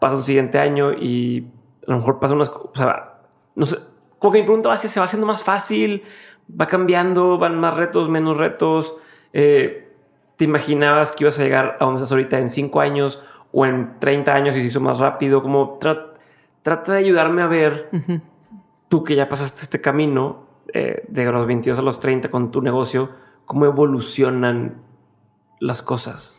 pasa 0.00 0.16
un 0.16 0.24
siguiente 0.24 0.58
año 0.58 0.92
y 0.92 1.46
a 1.86 1.92
lo 1.92 1.98
mejor 1.98 2.18
pasa 2.18 2.34
unas 2.34 2.48
o 2.48 2.72
sea, 2.74 3.14
no 3.54 3.66
sé, 3.66 3.78
como 4.18 4.32
que 4.32 4.40
mi 4.40 4.44
pregunta 4.44 4.68
va 4.68 4.74
a 4.74 4.78
se 4.78 5.00
va 5.00 5.06
haciendo 5.06 5.26
más 5.26 5.42
fácil, 5.42 6.02
va 6.48 6.66
cambiando, 6.66 7.38
van 7.38 7.58
más 7.58 7.76
retos, 7.76 8.08
menos 8.08 8.36
retos. 8.36 8.94
Eh, 9.32 9.92
¿Te 10.36 10.44
imaginabas 10.44 11.12
que 11.12 11.24
ibas 11.24 11.38
a 11.38 11.42
llegar 11.42 11.76
a 11.78 11.84
donde 11.84 11.98
estás 11.98 12.12
ahorita 12.12 12.38
en 12.38 12.50
cinco 12.50 12.80
años 12.80 13.22
o 13.52 13.66
en 13.66 13.98
30 14.00 14.34
años 14.34 14.56
y 14.56 14.60
se 14.60 14.66
hizo 14.66 14.80
más 14.80 14.98
rápido? 14.98 15.42
Como 15.42 15.78
trata 15.78 16.92
de 16.92 16.98
ayudarme 16.98 17.42
a 17.42 17.46
ver, 17.46 17.90
tú 18.88 19.04
que 19.04 19.14
ya 19.14 19.28
pasaste 19.28 19.62
este 19.62 19.80
camino 19.80 20.46
eh, 20.72 21.04
de 21.06 21.24
los 21.30 21.46
22 21.46 21.78
a 21.78 21.82
los 21.82 22.00
30 22.00 22.30
con 22.30 22.50
tu 22.50 22.62
negocio, 22.62 23.10
cómo 23.44 23.66
evolucionan 23.66 24.76
las 25.60 25.82
cosas 25.82 26.33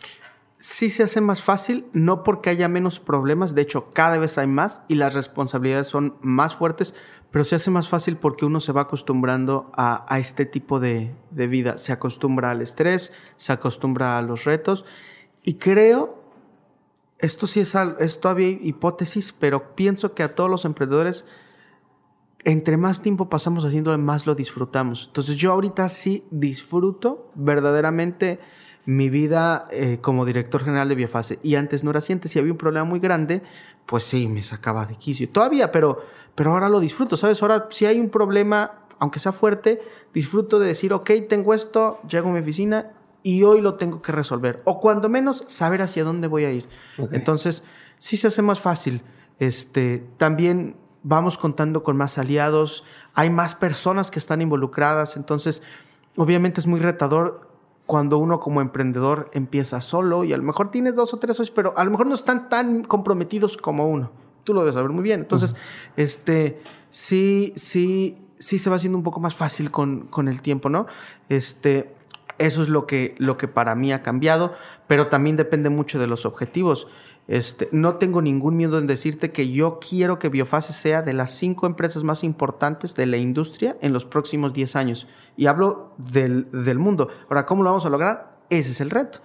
sí 0.66 0.89
se 0.89 1.03
hace 1.03 1.22
más 1.22 1.43
fácil, 1.43 1.86
no 1.93 2.24
porque 2.24 2.49
haya 2.49 2.68
menos 2.68 2.99
problemas, 2.99 3.53
de 3.53 3.61
hecho 3.61 3.93
cada 3.93 4.18
vez 4.18 4.39
hay 4.39 4.47
más 4.47 4.82
y 4.88 4.95
las 4.95 5.13
responsabilidades 5.13 5.88
son 5.88 6.16
más 6.22 6.55
fuertes, 6.55 6.95
pero 7.30 7.45
se 7.45 7.55
hace 7.55 7.70
más 7.70 7.88
fácil 7.88 8.18
porque 8.18 8.45
uno 8.45 8.59
se 8.59 8.72
va 8.72 8.82
acostumbrando 8.82 9.72
a, 9.78 10.07
este 10.18 10.47
tipo 10.47 10.80
de, 10.80 11.13
vida, 11.30 11.78
se 11.78 11.91
acostumbra 11.91 12.49
al 12.49 12.63
estrés, 12.63 13.13
se 13.38 13.53
acostumbra 13.53 14.18
a 14.18 14.24
los 14.24 14.45
retos 14.45 14.86
y 15.43 15.55
creo, 15.55 16.24
esto 17.20 17.45
sí 17.45 17.59
es, 17.59 17.76
es 17.99 18.20
todavía 18.20 18.49
hipótesis, 18.49 19.34
pero 19.34 19.76
pienso 19.76 20.16
que 20.16 20.24
a 20.24 20.34
todos 20.34 20.49
los 20.49 20.66
emprendedores, 20.66 21.26
entre 22.43 22.78
más 22.78 23.03
tiempo 23.03 23.30
pasamos 23.30 23.66
haciendo, 23.66 23.95
más 23.99 24.26
lo 24.26 24.34
disfrutamos. 24.34 25.05
Entonces 25.07 25.36
yo 25.36 25.51
ahorita 25.51 25.89
sí 25.89 26.26
disfruto 26.32 27.32
verdaderamente 27.36 28.39
mi 28.86 29.09
vida 29.09 29.67
eh, 29.71 29.99
como 30.01 30.25
director 30.25 30.63
general 30.63 30.89
de 30.89 30.95
Biofase. 30.95 31.39
Y 31.43 31.55
antes 31.55 31.83
no 31.83 31.89
era 31.89 31.99
así, 31.99 32.13
antes 32.13 32.31
si 32.31 32.39
había 32.39 32.51
un 32.51 32.57
problema 32.57 32.86
muy 32.86 32.99
grande, 32.99 33.41
pues 33.86 34.03
sí, 34.03 34.27
me 34.27 34.43
sacaba 34.43 34.86
de 34.86 34.95
quicio. 34.95 35.29
Todavía, 35.29 35.71
pero, 35.71 36.03
pero 36.36 36.51
ahora 36.51 36.69
lo 36.69 36.79
disfruto, 36.79 37.17
¿sabes? 37.17 37.41
Ahora 37.41 37.67
si 37.71 37.86
hay 37.86 37.99
un 37.99 38.09
problema, 38.09 38.79
aunque 38.99 39.19
sea 39.19 39.31
fuerte, 39.31 39.81
disfruto 40.13 40.59
de 40.59 40.67
decir, 40.67 40.93
ok, 40.93 41.11
tengo 41.27 41.53
esto, 41.53 41.99
llego 42.07 42.29
a 42.29 42.33
mi 42.33 42.39
oficina 42.39 42.91
y 43.23 43.43
hoy 43.43 43.61
lo 43.61 43.75
tengo 43.75 44.01
que 44.01 44.11
resolver. 44.11 44.61
O 44.65 44.79
cuando 44.79 45.09
menos, 45.09 45.43
saber 45.47 45.81
hacia 45.81 46.03
dónde 46.03 46.27
voy 46.27 46.45
a 46.45 46.51
ir. 46.51 46.67
Entonces, 47.11 47.63
sí 47.97 48.17
se 48.17 48.27
hace 48.27 48.41
más 48.41 48.59
fácil. 48.59 49.01
Este, 49.39 50.05
también 50.17 50.75
vamos 51.01 51.38
contando 51.38 51.83
con 51.83 51.97
más 51.97 52.17
aliados, 52.17 52.83
hay 53.13 53.29
más 53.29 53.53
personas 53.55 54.09
que 54.09 54.19
están 54.19 54.41
involucradas, 54.41 55.17
entonces 55.17 55.61
obviamente 56.17 56.59
es 56.59 56.67
muy 56.67 56.79
retador 56.79 57.45
cuando 57.86 58.17
uno 58.17 58.39
como 58.39 58.61
emprendedor 58.61 59.29
empieza 59.33 59.81
solo 59.81 60.23
y 60.23 60.33
a 60.33 60.38
lo 60.38 60.43
mejor 60.43 60.71
tienes 60.71 60.95
dos 60.95 61.13
o 61.13 61.17
tres 61.17 61.38
socios, 61.38 61.53
pero 61.55 61.73
a 61.77 61.83
lo 61.83 61.91
mejor 61.91 62.07
no 62.07 62.15
están 62.15 62.49
tan 62.49 62.83
comprometidos 62.83 63.57
como 63.57 63.88
uno. 63.88 64.11
Tú 64.43 64.53
lo 64.53 64.61
debes 64.61 64.75
saber 64.75 64.91
muy 64.91 65.03
bien. 65.03 65.21
Entonces, 65.21 65.55
este, 65.95 66.61
sí, 66.91 67.53
sí, 67.55 68.17
sí 68.39 68.59
se 68.59 68.69
va 68.69 68.77
haciendo 68.77 68.97
un 68.97 69.03
poco 69.03 69.19
más 69.19 69.36
fácil 69.36 69.71
con, 69.71 70.07
con 70.07 70.27
el 70.27 70.41
tiempo, 70.41 70.69
¿no? 70.69 70.88
Este, 71.29 71.93
eso 72.38 72.63
es 72.63 72.69
lo 72.69 72.86
que, 72.86 73.15
lo 73.17 73.38
que 73.38 73.47
para 73.47 73.75
mí 73.75 73.93
ha 73.93 74.01
cambiado, 74.01 74.53
pero 74.88 75.07
también 75.07 75.36
depende 75.36 75.69
mucho 75.69 75.99
de 75.99 76.07
los 76.07 76.25
objetivos. 76.25 76.88
Este, 77.28 77.69
no 77.71 77.95
tengo 77.95 78.21
ningún 78.21 78.55
miedo 78.55 78.78
en 78.78 78.86
decirte 78.86 79.32
que 79.32 79.49
yo 79.49 79.80
quiero 79.80 80.19
que 80.19 80.30
Biofase 80.30 80.73
sea 80.73 81.01
de 81.01 81.13
las 81.13 81.32
cinco 81.32 81.65
empresas 81.65 82.03
más 82.03 82.23
importantes 82.23 82.93
de 82.93 83.07
la 83.07 83.17
industria 83.17 83.78
en 83.82 83.93
los 83.93 84.05
próximos 84.05 84.53
10 84.53 84.76
años. 84.76 85.07
Y 85.36 85.47
hablo 85.47 85.93
del, 85.97 86.47
mundo. 86.78 87.09
Ahora, 87.30 87.45
¿cómo 87.45 87.63
lo 87.63 87.71
vamos 87.71 87.86
a 87.86 87.89
lograr? 87.89 88.38
Ese 88.49 88.71
es 88.71 88.82
el 88.82 88.91
reto. 88.91 89.19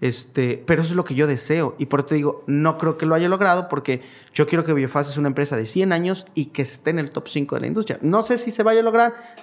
Este, 0.00 0.62
pero 0.66 0.82
eso 0.82 0.90
es 0.90 0.96
lo 0.96 1.04
que 1.04 1.14
yo 1.14 1.26
deseo. 1.26 1.76
Y 1.78 1.86
por 1.86 2.00
eso 2.00 2.08
te 2.08 2.14
digo, 2.14 2.42
no 2.46 2.78
creo 2.78 2.96
que 2.96 3.06
lo 3.06 3.14
haya 3.14 3.28
logrado 3.28 3.68
porque 3.68 4.00
yo 4.32 4.46
quiero 4.46 4.64
que 4.64 4.72
Biofase 4.72 5.12
sea 5.12 5.20
una 5.20 5.28
empresa 5.28 5.56
de 5.56 5.66
100 5.66 5.92
años 5.92 6.26
y 6.34 6.46
que 6.46 6.62
esté 6.62 6.90
en 6.90 6.98
el 6.98 7.12
top 7.12 7.28
5 7.28 7.54
de 7.56 7.60
la 7.60 7.66
industria. 7.66 7.98
No 8.00 8.22
sé 8.22 8.38
si 8.38 8.50
se 8.50 8.62
vaya 8.62 8.80
a 8.80 8.82
lograr. 8.84 9.34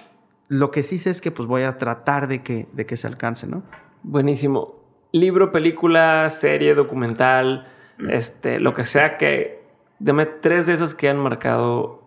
Lo 0.48 0.72
que 0.72 0.82
sí 0.82 0.98
sé 0.98 1.10
es 1.10 1.20
que 1.20 1.30
pues 1.30 1.46
voy 1.46 1.62
a 1.62 1.78
tratar 1.78 2.26
de 2.26 2.42
que, 2.42 2.66
de 2.72 2.84
que 2.84 2.96
se 2.96 3.06
alcance, 3.06 3.46
¿no? 3.46 3.62
Buenísimo. 4.02 4.80
Libro, 5.12 5.52
película, 5.52 6.28
serie, 6.28 6.74
documental 6.74 7.68
este, 8.08 8.60
lo 8.60 8.74
que 8.74 8.84
sea 8.84 9.16
que... 9.16 9.60
Dame 9.98 10.24
tres 10.24 10.66
de 10.66 10.72
esas 10.72 10.94
que 10.94 11.10
han 11.10 11.18
marcado 11.18 12.02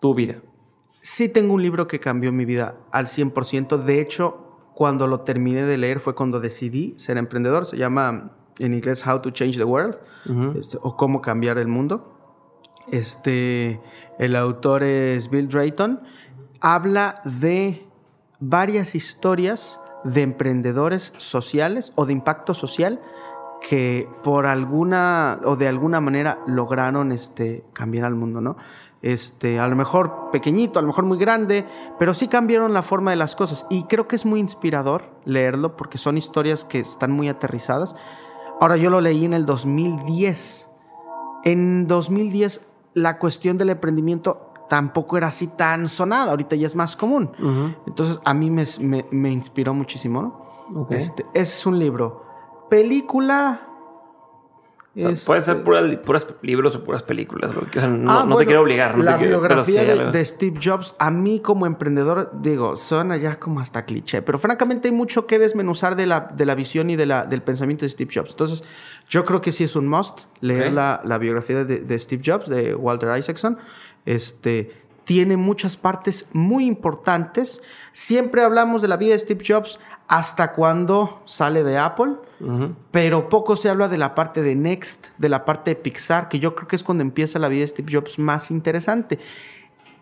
tu 0.00 0.14
vida. 0.14 0.36
Sí 1.00 1.28
tengo 1.28 1.54
un 1.54 1.62
libro 1.62 1.86
que 1.86 2.00
cambió 2.00 2.32
mi 2.32 2.46
vida 2.46 2.76
al 2.90 3.06
100%. 3.06 3.84
De 3.84 4.00
hecho, 4.00 4.48
cuando 4.74 5.06
lo 5.06 5.20
terminé 5.20 5.64
de 5.64 5.76
leer 5.76 6.00
fue 6.00 6.14
cuando 6.14 6.40
decidí 6.40 6.94
ser 6.98 7.18
emprendedor. 7.18 7.66
Se 7.66 7.76
llama 7.76 8.32
en 8.58 8.74
inglés 8.74 9.06
How 9.06 9.20
to 9.20 9.30
Change 9.30 9.56
the 9.56 9.64
World 9.64 9.98
este, 10.56 10.78
o 10.80 10.96
Cómo 10.96 11.20
cambiar 11.20 11.58
el 11.58 11.68
mundo. 11.68 12.14
Este, 12.90 13.80
el 14.18 14.36
autor 14.36 14.82
es 14.82 15.28
Bill 15.28 15.48
Drayton. 15.48 16.00
Habla 16.60 17.20
de 17.24 17.86
varias 18.40 18.94
historias 18.94 19.80
de 20.04 20.22
emprendedores 20.22 21.12
sociales 21.16 21.92
o 21.96 22.06
de 22.06 22.12
impacto 22.12 22.54
social 22.54 23.00
que 23.60 24.08
por 24.22 24.46
alguna 24.46 25.40
o 25.44 25.56
de 25.56 25.68
alguna 25.68 26.00
manera 26.00 26.38
lograron 26.46 27.12
este, 27.12 27.64
cambiar 27.72 28.04
al 28.04 28.14
mundo, 28.14 28.40
¿no? 28.40 28.56
Este, 29.00 29.60
a 29.60 29.68
lo 29.68 29.76
mejor 29.76 30.30
pequeñito, 30.32 30.78
a 30.78 30.82
lo 30.82 30.88
mejor 30.88 31.04
muy 31.04 31.18
grande, 31.18 31.64
pero 31.98 32.14
sí 32.14 32.26
cambiaron 32.26 32.74
la 32.74 32.82
forma 32.82 33.10
de 33.10 33.16
las 33.16 33.36
cosas. 33.36 33.66
Y 33.70 33.84
creo 33.84 34.08
que 34.08 34.16
es 34.16 34.26
muy 34.26 34.40
inspirador 34.40 35.04
leerlo 35.24 35.76
porque 35.76 35.98
son 35.98 36.18
historias 36.18 36.64
que 36.64 36.80
están 36.80 37.12
muy 37.12 37.28
aterrizadas. 37.28 37.94
Ahora 38.60 38.76
yo 38.76 38.90
lo 38.90 39.00
leí 39.00 39.24
en 39.24 39.34
el 39.34 39.46
2010. 39.46 40.66
En 41.44 41.86
2010 41.86 42.60
la 42.94 43.18
cuestión 43.18 43.56
del 43.56 43.70
emprendimiento 43.70 44.52
tampoco 44.68 45.16
era 45.16 45.28
así 45.28 45.46
tan 45.46 45.86
sonada, 45.86 46.30
ahorita 46.30 46.56
ya 46.56 46.66
es 46.66 46.74
más 46.74 46.96
común. 46.96 47.30
Entonces 47.86 48.20
a 48.24 48.34
mí 48.34 48.50
me, 48.50 48.66
me, 49.10 49.30
inspiró 49.30 49.74
muchísimo. 49.74 50.22
¿no? 50.70 50.88
Este, 50.90 51.24
es 51.34 51.64
un 51.66 51.78
libro 51.78 52.27
Película. 52.68 53.62
puede 55.26 55.40
ser 55.42 55.62
puras, 55.62 56.26
libros 56.42 56.76
o 56.76 56.84
puras 56.84 57.02
películas. 57.02 57.52
no, 57.54 58.10
ah, 58.10 58.36
te 58.38 58.44
quiero 58.44 58.62
obligar. 58.62 58.98
la 58.98 59.16
biografía 59.16 59.84
de, 59.84 60.24
Steve 60.24 60.58
Jobs, 60.62 60.94
a 60.98 61.10
mí 61.10 61.40
como 61.40 61.66
emprendedor, 61.66 62.30
digo, 62.40 62.76
suena 62.76 63.16
ya 63.16 63.38
como 63.38 63.60
hasta 63.60 63.84
cliché, 63.84 64.22
pero 64.22 64.38
francamente 64.38 64.88
hay 64.88 64.94
mucho 64.94 65.26
que 65.26 65.38
desmenuzar 65.38 65.96
de 65.96 66.06
la, 66.06 66.32
de 66.34 66.46
la 66.46 66.54
visión 66.54 66.90
y 66.90 66.96
de 66.96 67.06
la, 67.06 67.24
del 67.24 67.42
pensamiento 67.42 67.84
de 67.84 67.90
Steve 67.90 68.10
Jobs. 68.12 68.30
Entonces, 68.30 68.64
yo 69.08 69.24
creo 69.24 69.40
que 69.40 69.52
sí 69.52 69.64
es 69.64 69.76
un 69.76 69.88
must 69.88 70.22
leer 70.40 70.72
la, 70.72 71.00
la, 71.04 71.18
biografía 71.18 71.64
de, 71.64 71.78
de, 71.78 71.98
Steve 71.98 72.22
Jobs, 72.24 72.48
de 72.48 72.74
Walter 72.74 73.16
Isaacson. 73.16 73.58
Este, 74.04 74.70
tiene 75.08 75.38
muchas 75.38 75.78
partes 75.78 76.26
muy 76.34 76.66
importantes. 76.66 77.62
Siempre 77.92 78.42
hablamos 78.42 78.82
de 78.82 78.88
la 78.88 78.98
vida 78.98 79.12
de 79.12 79.18
Steve 79.18 79.42
Jobs 79.42 79.80
hasta 80.06 80.52
cuando 80.52 81.22
sale 81.24 81.64
de 81.64 81.78
Apple, 81.78 82.16
pero 82.90 83.28
poco 83.28 83.56
se 83.56 83.68
habla 83.68 83.88
de 83.88 83.98
la 83.98 84.14
parte 84.14 84.42
de 84.42 84.54
Next, 84.54 85.06
de 85.18 85.28
la 85.28 85.44
parte 85.44 85.70
de 85.70 85.76
Pixar, 85.76 86.28
que 86.28 86.38
yo 86.38 86.54
creo 86.54 86.68
que 86.68 86.76
es 86.76 86.84
cuando 86.84 87.02
empieza 87.02 87.38
la 87.38 87.48
vida 87.48 87.62
de 87.62 87.68
Steve 87.68 87.92
Jobs 87.92 88.18
más 88.18 88.50
interesante. 88.50 89.18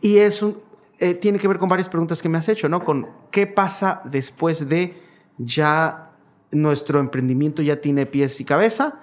Y 0.01 0.19
eso 0.19 0.63
eh, 0.99 1.15
tiene 1.15 1.39
que 1.39 1.49
ver 1.49 1.59
con 1.59 1.69
varias 1.69 1.89
preguntas 1.89 2.23
que 2.23 2.29
me 2.29 2.39
has 2.39 2.49
hecho, 2.49 2.69
¿no? 2.69 2.85
Con 2.85 3.09
qué 3.31 3.47
pasa 3.47 4.03
después 4.05 4.69
de 4.69 5.03
ya 5.39 6.11
nuestro 6.51 7.01
emprendimiento 7.01 7.63
ya 7.63 7.81
tiene 7.81 8.07
pies 8.07 8.41
y 8.41 8.45
cabeza, 8.45 9.01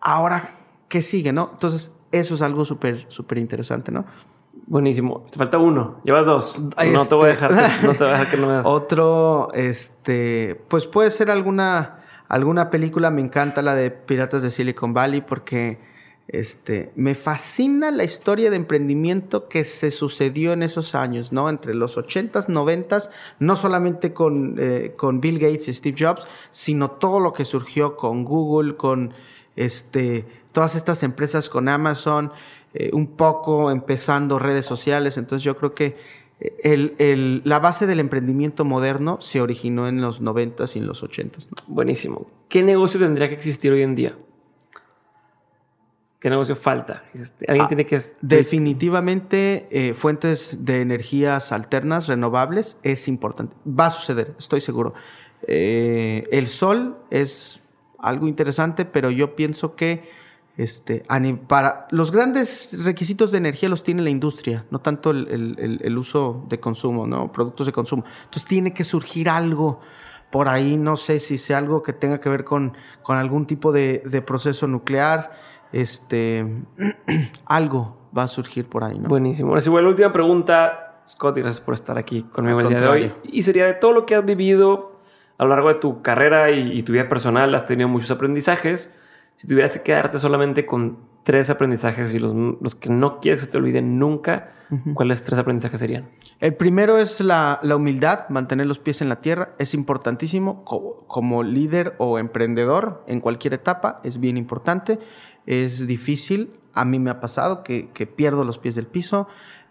ahora, 0.00 0.50
¿qué 0.88 1.02
sigue, 1.02 1.32
no? 1.32 1.50
Entonces, 1.52 1.90
eso 2.12 2.34
es 2.34 2.42
algo 2.42 2.64
súper, 2.64 3.06
súper 3.08 3.38
interesante, 3.38 3.90
¿no? 3.90 4.04
Buenísimo. 4.66 5.26
Te 5.30 5.38
falta 5.38 5.58
uno. 5.58 6.00
Llevas 6.04 6.26
dos. 6.26 6.60
No 6.92 7.06
te 7.06 7.14
voy 7.14 7.24
a 7.24 7.28
dejar, 7.28 7.52
no 7.82 7.92
te 7.92 7.98
voy 7.98 8.08
a 8.08 8.12
dejar 8.12 8.30
que 8.30 8.36
no 8.36 8.46
me 8.46 8.52
das. 8.54 8.62
Otro, 8.64 9.52
este, 9.52 10.54
pues 10.68 10.86
puede 10.86 11.10
ser 11.10 11.30
alguna, 11.30 12.03
alguna 12.34 12.70
película. 12.70 13.10
Me 13.10 13.20
encanta 13.20 13.62
la 13.62 13.74
de 13.74 13.90
Piratas 13.90 14.42
de 14.42 14.50
Silicon 14.50 14.92
Valley 14.92 15.20
porque, 15.20 15.78
este, 16.26 16.90
me 16.96 17.14
fascina 17.14 17.90
la 17.90 18.04
historia 18.04 18.50
de 18.50 18.56
emprendimiento 18.56 19.48
que 19.48 19.62
se 19.62 19.90
sucedió 19.90 20.52
en 20.52 20.62
esos 20.62 20.94
años, 20.94 21.32
¿no? 21.32 21.48
Entre 21.48 21.74
los 21.74 21.96
80s, 21.96 22.48
90s, 22.48 23.10
no 23.38 23.56
solamente 23.56 24.12
con, 24.12 24.56
eh, 24.58 24.94
con 24.96 25.20
Bill 25.20 25.38
Gates 25.38 25.68
y 25.68 25.74
Steve 25.74 25.96
Jobs, 25.98 26.26
sino 26.50 26.90
todo 26.90 27.20
lo 27.20 27.32
que 27.32 27.44
surgió 27.44 27.96
con 27.96 28.24
Google, 28.24 28.76
con, 28.76 29.14
este, 29.54 30.24
todas 30.52 30.74
estas 30.74 31.02
empresas, 31.02 31.48
con 31.48 31.68
Amazon. 31.68 32.32
Eh, 32.76 32.90
un 32.92 33.06
poco 33.06 33.70
empezando 33.70 34.40
redes 34.40 34.66
sociales. 34.66 35.16
Entonces 35.16 35.44
yo 35.44 35.56
creo 35.56 35.74
que 35.74 35.96
el, 36.62 37.42
la 37.44 37.58
base 37.58 37.86
del 37.86 38.00
emprendimiento 38.00 38.64
moderno 38.64 39.20
se 39.20 39.40
originó 39.40 39.88
en 39.88 40.00
los 40.00 40.20
90 40.20 40.64
y 40.74 40.78
en 40.78 40.86
los 40.86 41.02
80 41.02 41.38
Buenísimo. 41.66 42.26
¿Qué 42.48 42.62
negocio 42.62 43.00
tendría 43.00 43.28
que 43.28 43.34
existir 43.34 43.72
hoy 43.72 43.82
en 43.82 43.94
día? 43.94 44.16
¿Qué 46.20 46.30
negocio 46.30 46.56
falta? 46.56 47.04
Este, 47.12 47.44
¿Alguien 47.48 47.64
ah, 47.66 47.68
tiene 47.68 47.86
que...? 47.86 48.00
Definitivamente 48.22 49.68
eh, 49.70 49.92
fuentes 49.92 50.64
de 50.64 50.80
energías 50.80 51.52
alternas, 51.52 52.08
renovables, 52.08 52.78
es 52.82 53.08
importante. 53.08 53.54
Va 53.66 53.86
a 53.86 53.90
suceder, 53.90 54.34
estoy 54.38 54.62
seguro. 54.62 54.94
Eh, 55.46 56.26
el 56.32 56.48
sol 56.48 56.96
es 57.10 57.60
algo 57.98 58.26
interesante, 58.26 58.86
pero 58.86 59.10
yo 59.10 59.36
pienso 59.36 59.76
que 59.76 60.08
este, 60.56 61.04
para 61.48 61.88
los 61.90 62.12
grandes 62.12 62.84
requisitos 62.84 63.32
de 63.32 63.38
energía 63.38 63.68
los 63.68 63.82
tiene 63.82 64.02
la 64.02 64.10
industria, 64.10 64.64
no 64.70 64.80
tanto 64.80 65.10
el, 65.10 65.98
uso 65.98 66.44
de 66.48 66.60
consumo, 66.60 67.06
¿no? 67.06 67.32
Productos 67.32 67.66
de 67.66 67.72
consumo. 67.72 68.04
Entonces 68.24 68.44
tiene 68.44 68.72
que 68.72 68.84
surgir 68.84 69.28
algo 69.28 69.80
por 70.30 70.48
ahí, 70.48 70.76
no 70.76 70.96
sé 70.96 71.18
si 71.18 71.38
sea 71.38 71.58
algo 71.58 71.82
que 71.82 71.92
tenga 71.92 72.20
que 72.20 72.28
ver 72.28 72.44
con, 72.44 72.76
con 73.02 73.16
algún 73.16 73.46
tipo 73.46 73.72
de, 73.72 74.22
proceso 74.24 74.68
nuclear, 74.68 75.32
este, 75.72 76.46
algo 77.46 77.96
va 78.16 78.24
a 78.24 78.28
surgir 78.28 78.66
por 78.66 78.84
ahí, 78.84 78.98
¿no? 78.98 79.08
Buenísimo. 79.08 79.50
Ahora 79.50 79.60
sí, 79.60 79.70
bueno, 79.70 79.86
la 79.86 79.90
última 79.90 80.12
pregunta, 80.12 81.02
Scott, 81.08 81.36
y 81.36 81.40
gracias 81.40 81.64
por 81.64 81.74
estar 81.74 81.98
aquí 81.98 82.22
conmigo 82.22 82.60
el 82.60 82.68
día 82.68 82.80
de 82.80 82.88
hoy. 82.88 83.12
Y 83.24 83.42
sería 83.42 83.66
de 83.66 83.74
todo 83.74 83.92
lo 83.92 84.06
que 84.06 84.14
has 84.14 84.24
vivido 84.24 85.00
a 85.36 85.42
lo 85.42 85.50
largo 85.50 85.68
de 85.68 85.74
tu 85.74 86.00
carrera 86.00 86.52
y, 86.52 86.78
y 86.78 86.84
tu 86.84 86.92
vida 86.92 87.08
personal, 87.08 87.52
has 87.56 87.66
tenido 87.66 87.88
muchos 87.88 88.12
aprendizajes 88.12 88.94
si 89.36 89.46
tuvieras 89.46 89.76
que 89.76 89.82
quedarte 89.82 90.18
solamente 90.18 90.66
con 90.66 90.98
tres 91.24 91.50
aprendizajes 91.50 92.14
y 92.14 92.18
los, 92.18 92.34
los 92.34 92.74
que 92.74 92.90
no 92.90 93.20
quieres 93.20 93.40
que 93.40 93.46
se 93.46 93.52
te 93.52 93.58
olviden 93.58 93.98
nunca, 93.98 94.52
¿cuáles 94.94 95.24
tres 95.24 95.38
aprendizajes 95.38 95.80
serían? 95.80 96.10
El 96.40 96.54
primero 96.54 96.98
es 96.98 97.20
la, 97.20 97.58
la, 97.62 97.76
humildad, 97.76 98.28
mantener 98.28 98.66
los 98.66 98.78
pies 98.78 99.00
en 99.00 99.08
la 99.08 99.20
tierra. 99.20 99.54
Es 99.58 99.74
importantísimo 99.74 100.64
como, 100.64 101.42
líder 101.42 101.94
o 101.98 102.18
emprendedor 102.18 103.02
en 103.06 103.20
cualquier 103.20 103.54
etapa, 103.54 104.00
es 104.04 104.20
bien 104.20 104.36
importante. 104.36 104.98
Es 105.46 105.86
difícil, 105.86 106.50
a 106.72 106.84
mí 106.84 106.98
me 106.98 107.10
ha 107.10 107.20
pasado 107.20 107.64
que, 107.64 107.90
que 107.90 108.06
pierdo 108.06 108.44
los 108.44 108.58
pies 108.58 108.74
del 108.74 108.86
piso. 108.86 109.26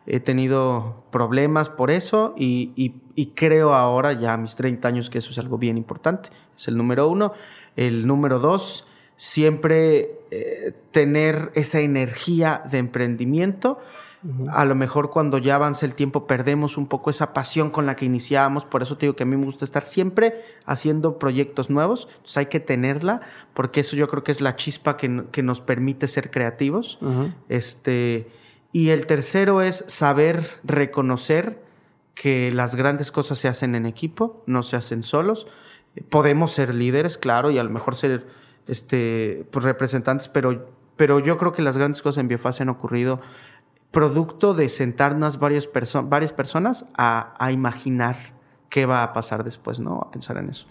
He 0.05 0.19
tenido 0.19 1.03
problemas 1.11 1.69
por 1.69 1.89
eso 1.89 2.33
y, 2.35 2.71
y, 2.75 3.01
y, 3.15 3.27
creo 3.27 3.73
ahora, 3.73 4.13
ya 4.13 4.33
a 4.33 4.37
mis 4.37 4.55
30 4.55 4.87
años, 4.87 5.09
que 5.09 5.19
eso 5.19 5.31
es 5.31 5.37
algo 5.37 5.57
bien 5.57 5.77
importante. 5.77 6.29
Es 6.57 6.67
el 6.67 6.75
número 6.75 7.07
uno. 7.07 7.33
El 7.75 8.05
número 8.05 8.39
dos, 8.39 8.85
siempre 9.17 10.11
eh, 10.31 10.73
tener 10.91 11.51
esa 11.55 11.79
energía 11.79 12.63
de 12.69 12.77
emprendimiento. 12.79 13.79
A 14.49 14.63
lo 14.63 14.73
mejor 14.73 15.09
cuando 15.09 15.37
ya 15.37 15.55
avanza 15.55 15.85
el 15.85 15.95
tiempo 15.95 16.27
perdemos 16.27 16.77
un 16.77 16.87
poco 16.87 17.09
esa 17.09 17.33
pasión 17.33 17.69
con 17.71 17.85
la 17.85 17.97
que 17.97 18.05
iniciábamos, 18.05 18.63
por 18.63 18.81
eso 18.81 18.97
te 18.97 19.05
digo 19.05 19.17
que 19.17 19.23
a 19.23 19.25
mí 19.25 19.35
me 19.35 19.43
gusta 19.43 19.65
estar 19.65 19.83
siempre 19.83 20.45
haciendo 20.65 21.19
proyectos 21.19 21.69
nuevos, 21.69 22.07
entonces 22.09 22.37
hay 22.37 22.45
que 22.45 22.61
tenerla, 22.61 23.19
porque 23.53 23.81
eso 23.81 23.97
yo 23.97 24.07
creo 24.07 24.23
que 24.23 24.31
es 24.31 24.39
la 24.39 24.55
chispa 24.55 24.95
que, 24.95 25.09
nos 25.43 25.59
permite 25.59 26.07
ser 26.07 26.31
creativos. 26.31 26.99
este, 27.49 28.29
y 28.71 28.89
el 28.89 29.05
tercero 29.05 29.61
es 29.61 29.83
saber 29.87 30.59
reconocer 30.63 31.61
que 32.15 32.51
las 32.51 32.75
grandes 32.75 33.11
cosas 33.11 33.39
se 33.39 33.47
hacen 33.47 33.75
en 33.75 33.85
equipo, 33.85 34.43
no 34.45 34.63
se 34.63 34.75
hacen 34.75 35.03
solos. 35.03 35.47
Podemos 36.09 36.53
ser 36.53 36.73
líderes, 36.73 37.17
claro, 37.17 37.51
y 37.51 37.57
a 37.57 37.63
lo 37.63 37.69
mejor 37.69 37.95
ser 37.95 38.25
este, 38.67 39.45
pues, 39.51 39.63
representantes, 39.63 40.27
pero, 40.27 40.69
pero 40.95 41.19
yo 41.19 41.37
creo 41.37 41.51
que 41.51 41.61
las 41.61 41.77
grandes 41.77 42.01
cosas 42.01 42.19
en 42.19 42.27
Biofase 42.27 42.63
han 42.63 42.69
ocurrido 42.69 43.21
producto 43.91 44.53
de 44.53 44.69
sentarnos 44.69 45.37
varias, 45.37 45.69
varias 46.05 46.33
personas 46.33 46.85
a, 46.97 47.33
a 47.37 47.51
imaginar 47.51 48.15
qué 48.69 48.85
va 48.85 49.03
a 49.03 49.13
pasar 49.13 49.43
después, 49.43 49.79
¿no? 49.79 49.99
A 49.99 50.09
pensar 50.09 50.37
en 50.37 50.49
eso. 50.49 50.65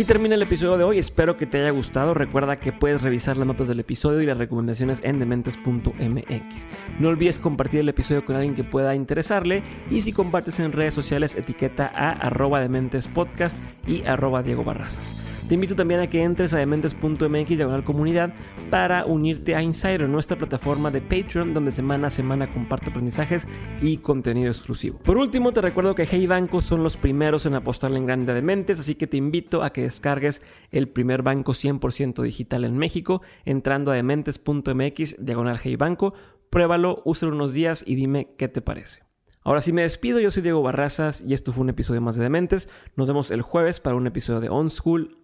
Aquí 0.00 0.06
termina 0.06 0.34
el 0.34 0.40
episodio 0.40 0.78
de 0.78 0.84
hoy, 0.84 0.98
espero 0.98 1.36
que 1.36 1.44
te 1.44 1.60
haya 1.60 1.72
gustado. 1.72 2.14
Recuerda 2.14 2.58
que 2.58 2.72
puedes 2.72 3.02
revisar 3.02 3.36
las 3.36 3.46
notas 3.46 3.68
del 3.68 3.80
episodio 3.80 4.22
y 4.22 4.24
las 4.24 4.38
recomendaciones 4.38 5.00
en 5.02 5.18
dementes.mx. 5.18 6.66
No 6.98 7.08
olvides 7.08 7.38
compartir 7.38 7.80
el 7.80 7.90
episodio 7.90 8.24
con 8.24 8.34
alguien 8.34 8.54
que 8.54 8.64
pueda 8.64 8.94
interesarle 8.94 9.62
y 9.90 10.00
si 10.00 10.14
compartes 10.14 10.58
en 10.58 10.72
redes 10.72 10.94
sociales 10.94 11.34
etiqueta 11.34 11.92
a 11.94 12.12
arroba 12.12 12.60
dementespodcast 12.60 13.58
y 13.86 14.06
arroba 14.06 14.42
Diego 14.42 14.64
Barrazas. 14.64 15.12
Te 15.50 15.54
invito 15.54 15.74
también 15.74 15.98
a 15.98 16.06
que 16.06 16.22
entres 16.22 16.54
a 16.54 16.58
dementes.mx 16.58 17.48
diagonal 17.48 17.82
comunidad 17.82 18.32
para 18.70 19.04
unirte 19.04 19.56
a 19.56 19.62
Insider, 19.62 20.08
nuestra 20.08 20.38
plataforma 20.38 20.92
de 20.92 21.00
Patreon, 21.00 21.54
donde 21.54 21.72
semana 21.72 22.06
a 22.06 22.10
semana 22.10 22.52
comparto 22.52 22.90
aprendizajes 22.90 23.48
y 23.82 23.96
contenido 23.96 24.48
exclusivo. 24.48 25.00
Por 25.00 25.16
último, 25.16 25.50
te 25.52 25.60
recuerdo 25.60 25.96
que 25.96 26.06
Hey 26.08 26.28
Banco 26.28 26.60
son 26.60 26.84
los 26.84 26.96
primeros 26.96 27.46
en 27.46 27.56
apostarle 27.56 27.98
en 27.98 28.06
grande 28.06 28.30
a 28.30 28.36
dementes, 28.36 28.78
así 28.78 28.94
que 28.94 29.08
te 29.08 29.16
invito 29.16 29.64
a 29.64 29.72
que 29.72 29.82
descargues 29.82 30.40
el 30.70 30.88
primer 30.88 31.22
banco 31.22 31.50
100% 31.50 32.22
digital 32.22 32.64
en 32.64 32.78
México, 32.78 33.20
entrando 33.44 33.90
a 33.90 33.96
dementes.mx 33.96 35.16
diagonal 35.18 35.58
Hey 35.60 35.74
Banco. 35.74 36.14
Pruébalo, 36.48 37.02
úsalo 37.04 37.32
unos 37.32 37.54
días 37.54 37.82
y 37.84 37.96
dime 37.96 38.36
qué 38.38 38.46
te 38.46 38.62
parece. 38.62 39.00
Ahora 39.42 39.62
sí 39.62 39.72
me 39.72 39.82
despido, 39.82 40.20
yo 40.20 40.30
soy 40.30 40.42
Diego 40.42 40.62
Barrazas 40.62 41.22
y 41.22 41.34
esto 41.34 41.50
fue 41.50 41.62
un 41.62 41.70
episodio 41.70 42.00
más 42.00 42.14
de 42.14 42.22
Dementes. 42.22 42.68
Nos 42.94 43.08
vemos 43.08 43.32
el 43.32 43.42
jueves 43.42 43.80
para 43.80 43.96
un 43.96 44.06
episodio 44.06 44.38
de 44.38 44.48
On 44.48 44.70
School. 44.70 45.19